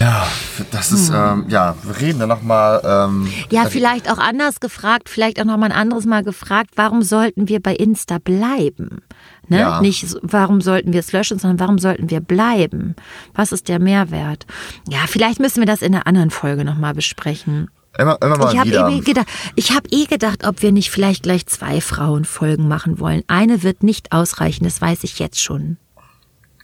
Ja, 0.00 0.26
das 0.70 0.92
ist, 0.92 1.10
hm. 1.10 1.14
ähm, 1.14 1.44
ja, 1.48 1.76
wir 1.82 2.00
reden 2.00 2.20
dann 2.20 2.28
nochmal. 2.28 2.80
Ähm, 2.84 3.28
ja, 3.50 3.66
vielleicht 3.66 4.10
auch 4.10 4.18
anders 4.18 4.60
gefragt, 4.60 5.08
vielleicht 5.08 5.40
auch 5.40 5.44
nochmal 5.44 5.70
ein 5.70 5.78
anderes 5.78 6.04
Mal 6.04 6.24
gefragt, 6.24 6.70
warum 6.74 7.02
sollten 7.02 7.48
wir 7.48 7.60
bei 7.60 7.74
Insta 7.74 8.18
bleiben? 8.18 9.02
Ne? 9.48 9.58
Ja. 9.58 9.80
Nicht, 9.80 10.16
warum 10.22 10.60
sollten 10.60 10.92
wir 10.92 11.00
es 11.00 11.12
löschen, 11.12 11.38
sondern 11.38 11.60
warum 11.60 11.78
sollten 11.78 12.10
wir 12.10 12.20
bleiben? 12.20 12.94
Was 13.34 13.52
ist 13.52 13.68
der 13.68 13.78
Mehrwert? 13.78 14.46
Ja, 14.88 15.00
vielleicht 15.06 15.40
müssen 15.40 15.60
wir 15.60 15.66
das 15.66 15.82
in 15.82 15.94
einer 15.94 16.06
anderen 16.06 16.30
Folge 16.30 16.64
nochmal 16.64 16.94
besprechen. 16.94 17.70
Immer, 17.96 18.18
immer 18.22 18.38
mal 18.38 18.52
ich 18.52 18.58
habe 18.58 18.92
eh 18.92 19.00
gedacht, 19.00 19.28
ich 19.54 19.70
habe 19.70 19.88
eh 19.90 20.06
gedacht, 20.06 20.44
ob 20.44 20.62
wir 20.62 20.72
nicht 20.72 20.90
vielleicht 20.90 21.22
gleich 21.22 21.46
zwei 21.46 21.80
Frauenfolgen 21.80 22.66
machen 22.66 22.98
wollen. 22.98 23.22
Eine 23.28 23.62
wird 23.62 23.84
nicht 23.84 24.12
ausreichen, 24.12 24.64
das 24.64 24.80
weiß 24.80 25.04
ich 25.04 25.18
jetzt 25.20 25.40
schon. 25.40 25.76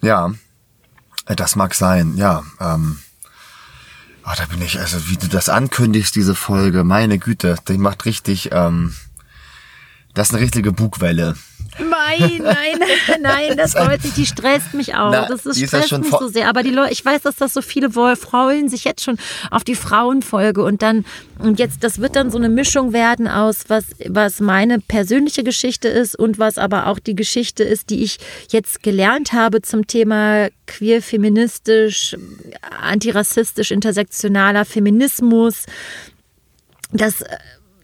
Ja, 0.03 0.33
das 1.27 1.55
mag 1.55 1.75
sein, 1.75 2.17
ja. 2.17 2.43
Ähm, 2.61 2.99
Oh, 4.31 4.33
da 4.37 4.45
bin 4.47 4.61
ich, 4.63 4.79
also 4.79 5.09
wie 5.09 5.17
du 5.17 5.29
das 5.29 5.49
ankündigst, 5.49 6.15
diese 6.15 6.35
Folge, 6.35 6.85
meine 6.85 7.19
Güte, 7.19 7.57
die 7.67 7.79
macht 7.79 8.05
richtig, 8.05 8.51
ähm, 8.53 8.95
das 10.15 10.29
ist 10.29 10.35
eine 10.35 10.43
richtige 10.45 10.73
Bugwelle. 10.73 11.37
Nein, 11.89 12.43
nein, 12.43 12.89
nein, 13.21 13.57
das 13.57 13.75
wollte 13.75 14.09
ich, 14.09 14.15
die 14.15 14.27
stresst 14.27 14.75
mich 14.75 14.95
auch. 14.95 15.11
Na, 15.11 15.27
das 15.27 15.47
ist, 15.47 15.61
ist 15.61 15.69
stresst 15.69 15.99
mich 15.99 16.11
so 16.11 16.29
sehr. 16.29 16.49
Aber 16.49 16.63
die 16.63 16.71
Leute, 16.71 16.93
ich 16.93 17.05
weiß, 17.05 17.23
dass 17.23 17.37
das 17.37 17.55
so 17.55 17.63
viele 17.63 17.95
wollen, 17.95 18.17
freuen 18.17 18.69
sich 18.69 18.85
jetzt 18.85 19.03
schon 19.05 19.19
auf 19.51 19.65
die 19.65 19.75
Frauenfolge 19.75 20.63
und 20.63 20.83
dann, 20.83 21.05
und 21.39 21.59
jetzt, 21.59 21.83
das 21.85 22.01
wird 22.01 22.17
dann 22.17 22.31
so 22.31 22.39
eine 22.39 22.49
Mischung 22.49 22.93
werden 22.93 23.29
aus, 23.29 23.65
was, 23.69 23.85
was 24.07 24.41
meine 24.41 24.81
persönliche 24.81 25.45
Geschichte 25.45 25.89
ist 25.89 26.19
und 26.19 26.39
was 26.39 26.59
aber 26.59 26.87
auch 26.87 26.99
die 26.99 27.15
Geschichte 27.15 27.65
ist, 27.65 27.91
die 27.91 28.03
ich 28.03 28.19
jetzt 28.51 28.83
gelernt 28.83 29.33
habe 29.33 29.63
zum 29.63 29.87
Thema 29.87 30.49
queer, 30.67 31.03
feministisch, 31.03 32.17
antirassistisch, 32.81 33.71
intersektionaler 33.71 34.65
Feminismus. 34.65 35.65
Das, 36.93 37.25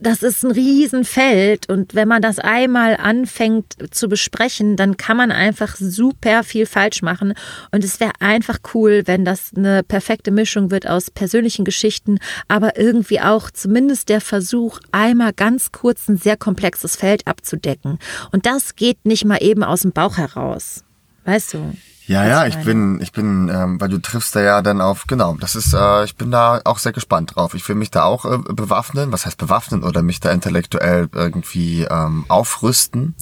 das 0.00 0.22
ist 0.22 0.44
ein 0.44 0.50
Riesenfeld 0.50 1.68
und 1.68 1.94
wenn 1.94 2.08
man 2.08 2.22
das 2.22 2.38
einmal 2.38 2.96
anfängt 2.96 3.76
zu 3.90 4.08
besprechen, 4.08 4.76
dann 4.76 4.96
kann 4.96 5.16
man 5.16 5.32
einfach 5.32 5.76
super 5.76 6.42
viel 6.44 6.66
falsch 6.66 7.02
machen 7.02 7.34
und 7.72 7.84
es 7.84 8.00
wäre 8.00 8.12
einfach 8.20 8.58
cool, 8.74 9.02
wenn 9.06 9.24
das 9.24 9.52
eine 9.56 9.82
perfekte 9.82 10.30
Mischung 10.30 10.70
wird 10.70 10.88
aus 10.88 11.10
persönlichen 11.10 11.64
Geschichten, 11.64 12.18
aber 12.48 12.78
irgendwie 12.78 13.20
auch 13.20 13.50
zumindest 13.50 14.08
der 14.08 14.20
Versuch, 14.20 14.80
einmal 14.92 15.32
ganz 15.32 15.72
kurz 15.72 16.08
ein 16.08 16.18
sehr 16.18 16.36
komplexes 16.36 16.96
Feld 16.96 17.26
abzudecken 17.26 17.98
und 18.32 18.46
das 18.46 18.76
geht 18.76 19.04
nicht 19.04 19.24
mal 19.24 19.42
eben 19.42 19.64
aus 19.64 19.82
dem 19.82 19.92
Bauch 19.92 20.18
heraus. 20.18 20.84
Weißt 21.24 21.54
du? 21.54 21.74
Ja, 22.06 22.24
ja, 22.24 22.46
ich 22.46 22.56
bin, 22.58 23.00
ich 23.00 23.10
bin, 23.10 23.48
ähm, 23.48 23.80
weil 23.80 23.88
du 23.88 23.98
triffst 23.98 24.36
da 24.36 24.40
ja 24.40 24.62
dann 24.62 24.80
auf, 24.80 25.08
genau, 25.08 25.36
das 25.40 25.56
ist, 25.56 25.74
äh, 25.74 26.04
ich 26.04 26.14
bin 26.14 26.30
da 26.30 26.60
auch 26.64 26.78
sehr 26.78 26.92
gespannt 26.92 27.34
drauf. 27.34 27.54
Ich 27.54 27.68
will 27.68 27.74
mich 27.74 27.90
da 27.90 28.04
auch 28.04 28.24
äh, 28.24 28.38
bewaffnen, 28.38 29.10
was 29.10 29.26
heißt 29.26 29.38
bewaffnen 29.38 29.82
oder 29.82 30.02
mich 30.02 30.20
da 30.20 30.30
intellektuell 30.30 31.08
irgendwie 31.12 31.82
ähm, 31.82 32.24
aufrüsten. 32.28 33.16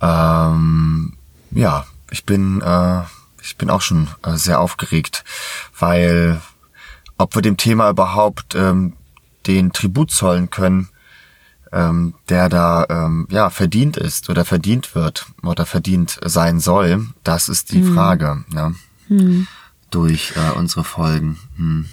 Ähm, 0.00 1.16
ja, 1.52 1.86
ich 2.10 2.24
bin, 2.24 2.60
äh, 2.62 3.02
ich 3.40 3.56
bin 3.56 3.70
auch 3.70 3.80
schon 3.80 4.08
äh, 4.24 4.34
sehr 4.34 4.58
aufgeregt, 4.58 5.22
weil 5.78 6.40
ob 7.16 7.36
wir 7.36 7.42
dem 7.42 7.56
Thema 7.56 7.90
überhaupt 7.90 8.56
ähm, 8.56 8.94
den 9.46 9.72
Tribut 9.72 10.10
zollen 10.10 10.50
können, 10.50 10.88
ähm, 11.74 12.14
der 12.28 12.48
da 12.48 12.86
ähm, 12.88 13.26
ja 13.30 13.50
verdient 13.50 13.96
ist 13.96 14.30
oder 14.30 14.44
verdient 14.44 14.94
wird 14.94 15.26
oder 15.42 15.66
verdient 15.66 16.18
sein 16.24 16.60
soll, 16.60 17.06
das 17.24 17.48
ist 17.48 17.72
die 17.72 17.82
Frage. 17.82 18.44
Ja. 18.54 18.72
Durch 19.90 20.32
äh, 20.36 20.56
unsere 20.58 20.84
Folgen. 20.84 21.38
Hm. 21.56 21.86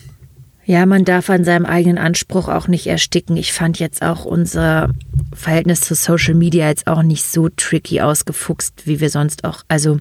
Ja, 0.64 0.86
man 0.86 1.04
darf 1.04 1.30
an 1.30 1.44
seinem 1.44 1.66
eigenen 1.66 1.98
Anspruch 1.98 2.48
auch 2.48 2.68
nicht 2.68 2.88
ersticken. 2.88 3.36
Ich 3.36 3.52
fand 3.52 3.80
jetzt 3.80 4.04
auch 4.04 4.26
unser 4.26 4.92
Verhältnis 5.34 5.82
zu 5.82 5.96
Social 5.96 6.36
Media 6.36 6.68
jetzt 6.68 6.88
auch 6.88 7.02
nicht 7.02 7.26
so 7.26 7.50
tricky 7.50 8.02
ausgefuchst, 8.02 8.86
wie 8.86 9.00
wir 9.00 9.10
sonst 9.10 9.44
auch. 9.44 9.64
Also, 9.68 10.00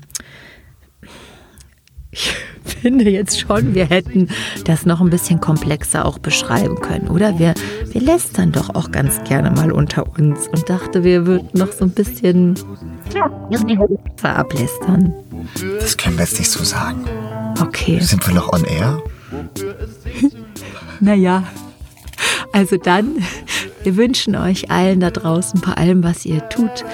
ich 2.10 2.34
finde 2.64 3.08
jetzt 3.08 3.40
schon, 3.40 3.74
wir 3.74 3.86
hätten 3.86 4.28
das 4.64 4.86
noch 4.86 5.00
ein 5.00 5.10
bisschen 5.10 5.40
komplexer 5.40 6.04
auch 6.04 6.18
beschreiben 6.18 6.76
können, 6.80 7.08
oder? 7.08 7.38
Wir, 7.38 7.54
wir 7.92 8.00
lästern 8.00 8.52
doch 8.52 8.74
auch 8.74 8.90
ganz 8.90 9.22
gerne 9.24 9.50
mal 9.50 9.72
unter 9.72 10.06
uns 10.18 10.48
und 10.48 10.68
dachte, 10.68 11.04
wir 11.04 11.26
würden 11.26 11.48
noch 11.52 11.72
so 11.72 11.84
ein 11.84 11.90
bisschen 11.90 12.54
verablästern. 14.16 15.14
Das 15.78 15.96
können 15.96 16.16
wir 16.16 16.24
jetzt 16.24 16.38
nicht 16.38 16.50
so 16.50 16.64
sagen. 16.64 17.04
Okay. 17.60 17.98
Sind 18.00 18.26
wir 18.26 18.34
noch 18.34 18.52
on 18.52 18.64
air? 18.64 19.02
Naja, 21.02 21.44
also 22.52 22.76
dann, 22.76 23.24
wir 23.82 23.96
wünschen 23.96 24.36
euch 24.36 24.70
allen 24.70 25.00
da 25.00 25.10
draußen 25.10 25.58
bei 25.62 25.72
allem, 25.72 26.04
was 26.04 26.26
ihr 26.26 26.46
tut, 26.50 26.84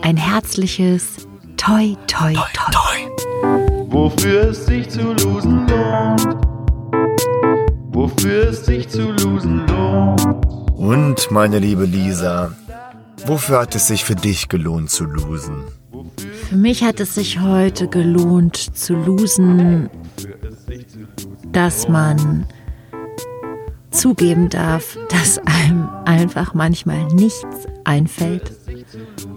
ein 0.00 0.16
herzliches 0.16 1.28
Toi, 1.56 1.94
Toi, 2.08 2.32
Toi. 2.32 2.72
Toi. 2.72 3.71
Wofür 3.92 4.48
es 4.48 4.64
sich 4.64 4.88
zu 4.88 5.12
losen 5.12 5.68
lohnt. 5.68 6.26
Wofür 7.90 8.48
es 8.48 8.64
sich 8.64 8.88
zu 8.88 9.12
losen 9.12 9.66
lohnt. 9.66 10.46
Und 10.74 11.30
meine 11.30 11.58
liebe 11.58 11.84
Lisa, 11.84 12.56
wofür 13.26 13.60
hat 13.60 13.74
es 13.74 13.88
sich 13.88 14.02
für 14.02 14.14
dich 14.14 14.48
gelohnt 14.48 14.88
zu 14.88 15.04
losen? 15.04 15.64
Für 16.48 16.56
mich 16.56 16.82
hat 16.82 17.00
es 17.00 17.16
sich 17.16 17.40
heute 17.40 17.86
gelohnt 17.86 18.56
zu 18.56 18.94
losen, 18.94 19.90
dass 21.52 21.86
man 21.86 22.46
zugeben 23.90 24.48
darf, 24.48 24.96
dass 25.10 25.38
einem 25.38 25.86
einfach 26.06 26.54
manchmal 26.54 27.04
nichts 27.08 27.68
einfällt 27.84 28.52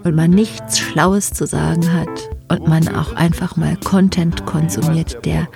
und 0.02 0.14
man 0.14 0.30
nichts 0.30 0.78
Schlaues 0.78 1.30
zu 1.34 1.46
sagen 1.46 1.92
hat 1.92 2.35
und 2.48 2.68
man 2.68 2.88
auch 2.88 3.14
einfach 3.14 3.56
mal 3.56 3.76
Content 3.84 4.46
konsumiert, 4.46 5.24
der 5.24 5.48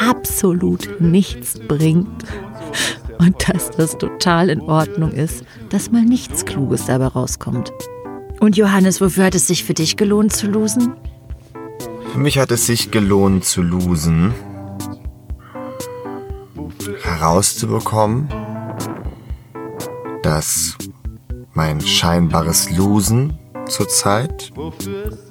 absolut 0.00 1.00
nichts 1.00 1.58
bringt 1.58 2.24
und 3.18 3.48
dass 3.48 3.70
das 3.70 3.96
total 3.98 4.50
in 4.50 4.60
Ordnung 4.60 5.12
ist, 5.12 5.44
dass 5.70 5.90
mal 5.90 6.02
nichts 6.02 6.44
Kluges 6.44 6.86
dabei 6.86 7.06
rauskommt. 7.06 7.72
Und 8.40 8.56
Johannes, 8.56 9.00
wofür 9.00 9.24
hat 9.24 9.34
es 9.34 9.46
sich 9.46 9.64
für 9.64 9.74
dich 9.74 9.96
gelohnt 9.96 10.34
zu 10.34 10.46
losen? 10.46 10.94
Für 12.12 12.18
mich 12.18 12.38
hat 12.38 12.50
es 12.50 12.66
sich 12.66 12.90
gelohnt 12.90 13.44
zu 13.44 13.62
losen, 13.62 14.34
herauszubekommen, 17.02 18.28
dass 20.22 20.76
mein 21.54 21.80
scheinbares 21.80 22.70
Losen 22.70 23.38
zurzeit 23.66 24.52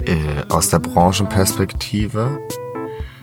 äh, 0.04 0.44
aus 0.48 0.70
der 0.70 0.78
Branchenperspektive 0.78 2.40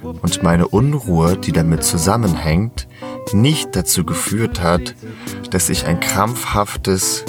und 0.02 0.44
meine 0.44 0.68
Unruhe, 0.68 1.38
die 1.38 1.52
damit 1.52 1.84
zusammenhängt, 1.84 2.88
nicht 3.34 3.76
dazu 3.76 4.04
geführt 4.04 4.62
hat, 4.62 4.96
dass 5.52 5.70
ich 5.70 5.86
ein 5.86 6.00
krampfhaftes, 6.00 7.26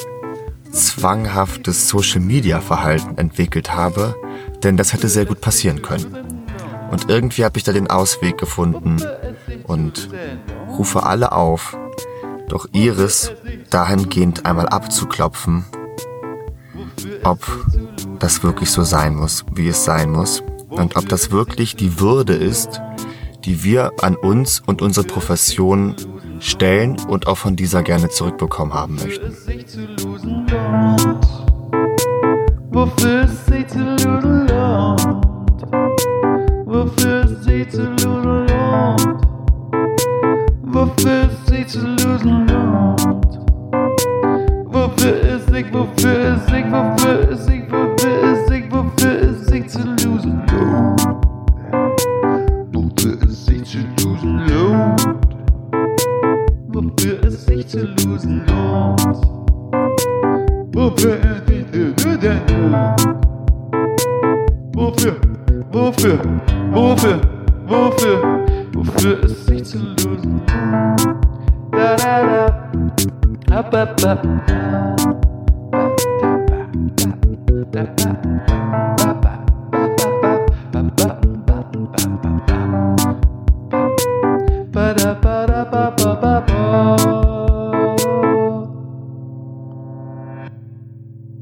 zwanghaftes 0.71 1.89
Social-Media-Verhalten 1.89 3.19
entwickelt 3.19 3.75
habe, 3.75 4.15
denn 4.63 4.77
das 4.77 4.93
hätte 4.93 5.09
sehr 5.09 5.27
gut 5.27 5.41
passieren 5.41 5.83
können. 5.83 6.17
Und 6.91 7.09
irgendwie 7.09 7.45
habe 7.45 7.59
ich 7.59 7.65
da 7.65 7.73
den 7.73 7.89
Ausweg 7.89 8.39
gefunden 8.39 9.03
und 9.65 10.09
rufe 10.77 11.05
alle 11.05 11.33
auf, 11.33 11.77
doch 12.49 12.67
Iris 12.73 13.33
dahingehend 13.71 14.45
einmal 14.45 14.69
abzuklopfen, 14.69 15.65
ob 17.24 17.39
das 18.19 18.43
wirklich 18.43 18.70
so 18.70 18.83
sein 18.83 19.15
muss, 19.15 19.45
wie 19.55 19.69
es 19.69 19.85
sein 19.85 20.11
muss 20.11 20.43
und 20.69 20.97
ob 20.97 21.09
das 21.09 21.31
wirklich 21.31 21.77
die 21.77 22.01
Würde 22.01 22.35
ist, 22.35 22.81
die 23.45 23.65
wir 23.65 23.93
an 24.01 24.16
uns 24.16 24.61
und 24.61 24.83
unsere 24.83 25.07
Profession 25.07 25.95
stellen 26.41 26.97
und 27.09 27.27
auch 27.27 27.39
von 27.39 27.57
dieser 27.57 27.83
gerne 27.83 28.09
zurückbekommen 28.09 28.74
haben 28.74 28.97
möchten. 28.97 29.33
Wofür 32.70 33.24
es 33.24 33.47
sich 33.47 33.66
zu 33.69 33.81
losen 33.81 34.47
lohnt. 34.49 35.27
Wofür 36.66 37.24
es 37.24 37.45
sich 37.45 37.69
zu 37.69 37.83
losen 37.83 38.47
lohnt. 38.49 39.07
Wofür 40.65 41.29
es 41.31 41.47
sich 41.47 41.69
zu 41.69 41.87
losen 41.87 42.49
lohnt. 42.49 43.11
Sich, 45.53 45.66
wofür 45.70 46.35
es 46.35 46.47
sich, 46.47 46.65
wofür 46.73 47.31
es 47.31 47.45
sich, 47.45 47.62
wofür 47.70 48.33
es 48.33 48.47
sich, 48.49 48.65
wofür 48.73 49.20
es 49.20 49.45
sich 49.45 49.69
zu 49.69 49.81
losen. 49.81 50.43
Wofür 52.73 53.19
es 53.23 53.45
sich 53.45 53.62
zu 53.66 53.79
losen. 54.09 54.41
Wofür 56.69 57.24
es 57.27 57.45
sich 57.45 57.69
zu 57.69 57.81
losen. 57.81 58.43
Wofür 60.73 61.19
es 61.23 61.47
sich 61.47 61.70
zu 61.70 61.85
losen. 61.85 62.33
Wofür, 64.73 65.16
wofür, 65.70 66.19
wofür, 66.73 67.20
wofür, 67.66 68.41
wofür 68.73 69.24
es 69.24 69.45
sich 69.45 69.65
zu 69.65 69.79
lösen. 69.79 70.41
Da 71.73 71.97
da 71.97 72.47
da, 73.47 73.59
ab 73.59 73.74
ab 73.74 74.05
ab. 74.07 75.22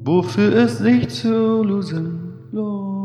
Wofür 0.05 0.55
es 0.57 0.79
sich 0.79 1.09
zu 1.09 1.63
lösen 1.63 2.33
lohnt. 2.53 3.00